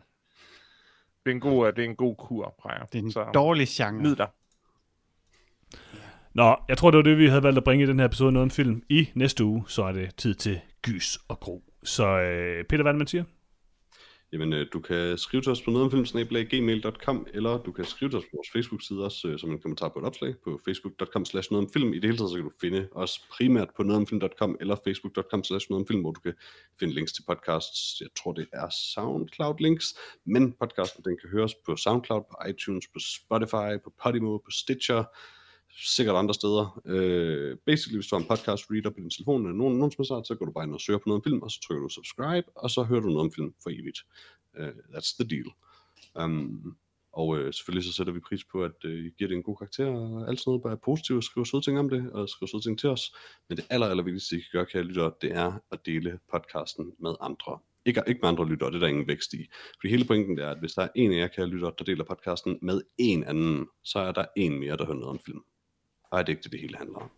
Det 1.26 1.32
er 1.32 1.36
en 1.36 1.42
god, 1.42 1.68
øh, 1.68 1.76
det 1.76 1.86
er 1.86 1.90
en 1.90 1.96
god 1.96 2.16
kur, 2.16 2.56
Freja. 2.62 2.84
Det 2.94 3.00
er 3.00 3.04
en 3.04 3.12
så 3.12 3.26
dårlig 3.34 3.68
genre. 3.68 4.02
nyd 4.02 4.16
dig. 4.16 4.28
Nå, 6.34 6.56
jeg 6.68 6.78
tror, 6.78 6.92
det 6.92 6.98
var 6.98 7.04
det, 7.04 7.18
vi 7.18 7.28
havde 7.28 7.44
valgt 7.44 7.58
at 7.58 7.64
bringe 7.64 7.84
i 7.84 7.88
den 7.88 8.00
her 8.00 8.06
episode 8.06 8.32
Noget 8.32 8.44
om 8.44 8.50
Film. 8.50 8.84
I 8.90 9.10
næste 9.16 9.46
uge, 9.46 9.64
så 9.68 9.84
er 9.84 9.92
det 9.92 10.16
tid 10.16 10.36
til 10.36 10.60
gys 10.82 11.18
og 11.28 11.40
gro. 11.40 11.64
Så 11.84 12.08
øh, 12.08 12.66
Peter, 12.66 12.84
hvad 12.84 12.92
er 12.92 12.94
det, 12.94 12.98
man 12.98 13.08
siger? 13.08 13.24
Jamen, 14.34 14.54
øh, 14.54 14.68
du 14.74 14.80
kan 14.80 15.18
skrive 15.18 15.42
til 15.42 15.52
os 15.52 15.62
på 15.62 15.72
nogetomfilm.gmail.com, 15.72 17.28
eller 17.34 17.58
du 17.58 17.72
kan 17.72 17.86
skrive 17.86 18.12
til 18.12 18.18
os 18.18 18.24
på 18.24 18.30
vores 18.34 18.50
Facebook-side 18.52 19.04
også, 19.06 19.28
øh, 19.28 19.40
som 19.40 19.52
en 19.52 19.60
kommentar 19.60 19.90
på 19.90 20.00
et 20.00 20.06
opslag 20.06 20.36
på 20.44 20.60
facebook.com 20.66 21.26
slash 21.26 21.52
nogetomfilm. 21.52 21.94
I 21.94 21.96
det 21.96 22.04
hele 22.04 22.18
taget, 22.18 22.32
så 22.32 22.36
kan 22.36 22.44
du 22.44 22.52
finde 22.62 22.88
os 22.92 23.20
primært 23.32 23.68
på 23.78 23.84
nogetomfilm.com 23.84 24.58
eller 24.60 24.76
facebook.com 24.84 25.44
slash 25.44 25.68
nogetomfilm, 25.70 26.02
hvor 26.02 26.12
du 26.12 26.20
kan 26.20 26.34
finde 26.80 26.94
links 26.94 27.14
til 27.14 27.24
podcasts. 27.28 28.02
Jeg 28.02 28.10
tror, 28.18 28.34
det 28.34 28.48
er 28.54 28.68
SoundCloud-links, 28.70 29.88
men 30.26 30.52
podcasten 30.52 31.04
den 31.06 31.18
kan 31.22 31.30
høres 31.30 31.56
på 31.66 31.76
SoundCloud, 31.76 32.22
på 32.22 32.36
iTunes, 32.50 32.88
på 32.88 33.00
Spotify, 33.00 33.72
på 33.84 33.94
Podimo, 34.04 34.38
på 34.38 34.52
Stitcher, 34.52 35.04
sikkert 35.78 36.16
andre 36.16 36.34
steder. 36.34 36.82
Øh, 36.86 37.58
basically, 37.66 37.98
hvis 37.98 38.08
du 38.08 38.16
har 38.16 38.22
en 38.22 38.28
podcast 38.28 38.72
reader 38.72 38.90
på 38.90 39.00
din 39.00 39.10
telefon, 39.10 39.42
eller 39.42 39.58
nogen, 39.58 39.78
nogen 39.78 39.92
som 39.92 40.06
sagt, 40.06 40.28
så 40.28 40.36
går 40.36 40.46
du 40.46 40.52
bare 40.52 40.64
ind 40.64 40.74
og 40.74 40.82
søger 40.82 41.00
på 41.00 41.04
noget 41.06 41.20
om 41.20 41.24
film, 41.24 41.42
og 41.42 41.52
så 41.52 41.62
trykker 41.62 41.84
du 41.84 41.90
subscribe, 41.90 42.48
og 42.56 42.70
så 42.70 42.84
hører 42.84 43.02
du 43.02 43.08
noget 43.08 43.20
om 43.20 43.32
film 43.32 43.54
for 43.64 43.70
evigt. 43.70 44.00
Uh, 44.60 44.74
that's 44.94 45.16
the 45.20 45.28
deal. 45.36 45.50
Um, 46.26 46.76
og 47.14 47.38
øh, 47.38 47.54
selvfølgelig 47.54 47.86
så 47.86 47.94
sætter 47.94 48.14
vi 48.14 48.20
pris 48.20 48.44
på, 48.44 48.64
at 48.64 48.86
øh, 48.86 49.06
I 49.06 49.10
giver 49.18 49.28
det 49.28 49.36
en 49.36 49.44
god 49.44 49.58
karakter, 49.58 49.86
og 49.86 50.30
alt 50.30 50.40
sådan 50.40 50.50
noget, 50.50 50.64
bare 50.64 50.74
er 50.74 50.86
positivt, 50.86 51.18
og 51.18 51.24
skriver 51.24 51.46
søde 51.46 51.62
ting 51.62 51.80
om 51.80 51.90
det, 51.90 52.12
og 52.12 52.30
skriver 52.30 52.48
søde 52.48 52.64
ting 52.64 52.80
til 52.80 52.90
os. 52.90 53.16
Men 53.50 53.58
det 53.58 53.66
aller, 53.70 53.88
aller 53.88 54.04
vigtigste, 54.04 54.36
I 54.36 54.40
kan 54.40 54.50
gøre, 54.52 54.66
kære 54.66 54.84
lyttere, 54.84 55.12
det 55.22 55.32
er 55.32 55.54
at 55.72 55.86
dele 55.86 56.20
podcasten 56.32 56.94
med 57.00 57.16
andre. 57.22 57.60
Ikke, 57.86 58.04
ikke 58.08 58.20
med 58.22 58.30
andre 58.30 58.48
lyttere, 58.48 58.70
det 58.70 58.76
er 58.76 58.80
der 58.80 58.88
ingen 58.88 59.08
vækst 59.08 59.34
i. 59.34 59.48
Fordi 59.80 59.90
hele 59.90 60.06
pointen 60.06 60.40
er, 60.40 60.50
at 60.50 60.60
hvis 60.60 60.74
der 60.74 60.82
er 60.82 60.90
en 60.96 61.14
af 61.14 61.18
jer, 61.18 61.28
kære 61.28 61.48
lyttere, 61.48 61.74
der 61.78 61.84
deler 61.84 62.04
podcasten 62.04 62.60
med 62.62 62.82
en 62.98 63.24
anden, 63.24 63.68
så 63.84 64.00
er 64.00 64.12
der 64.12 64.26
en 64.36 64.60
mere, 64.60 64.78
der 64.78 64.86
hører 64.86 64.98
noget 64.98 65.10
om 65.10 65.20
film. 65.26 65.42
Og 66.12 66.20
er 66.20 66.24
det 66.24 66.32
ikke 66.32 66.44
det, 66.44 66.52
det 66.52 66.60
hele 66.60 66.78
handler 66.78 67.00
om. 67.00 67.12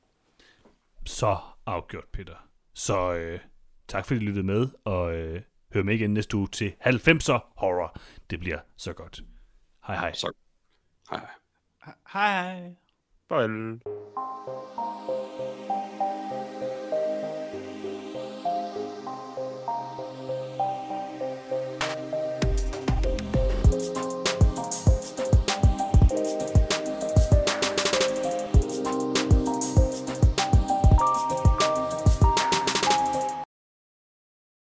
Så 1.06 1.38
afgjort, 1.66 2.06
Peter. 2.12 2.36
Så 2.74 3.14
øh, 3.14 3.40
tak 3.88 4.06
fordi 4.06 4.20
I 4.20 4.24
lyttede 4.24 4.46
med, 4.46 4.68
og 4.84 5.16
øh, 5.16 5.42
hør 5.74 5.84
med 5.84 5.94
igen 5.94 6.14
næste 6.14 6.38
uge 6.38 6.48
til 6.48 6.74
90'er 6.86 7.40
horror. 7.58 7.98
Det 8.30 8.40
bliver 8.40 8.60
så 8.78 8.94
godt. 8.94 9.22
Hej 9.88 9.96
hej. 9.96 10.14
Så, 10.14 10.34
hej 11.10 11.20
hej. 11.20 11.94
Hej. 12.14 12.76
Farvel. 13.30 13.82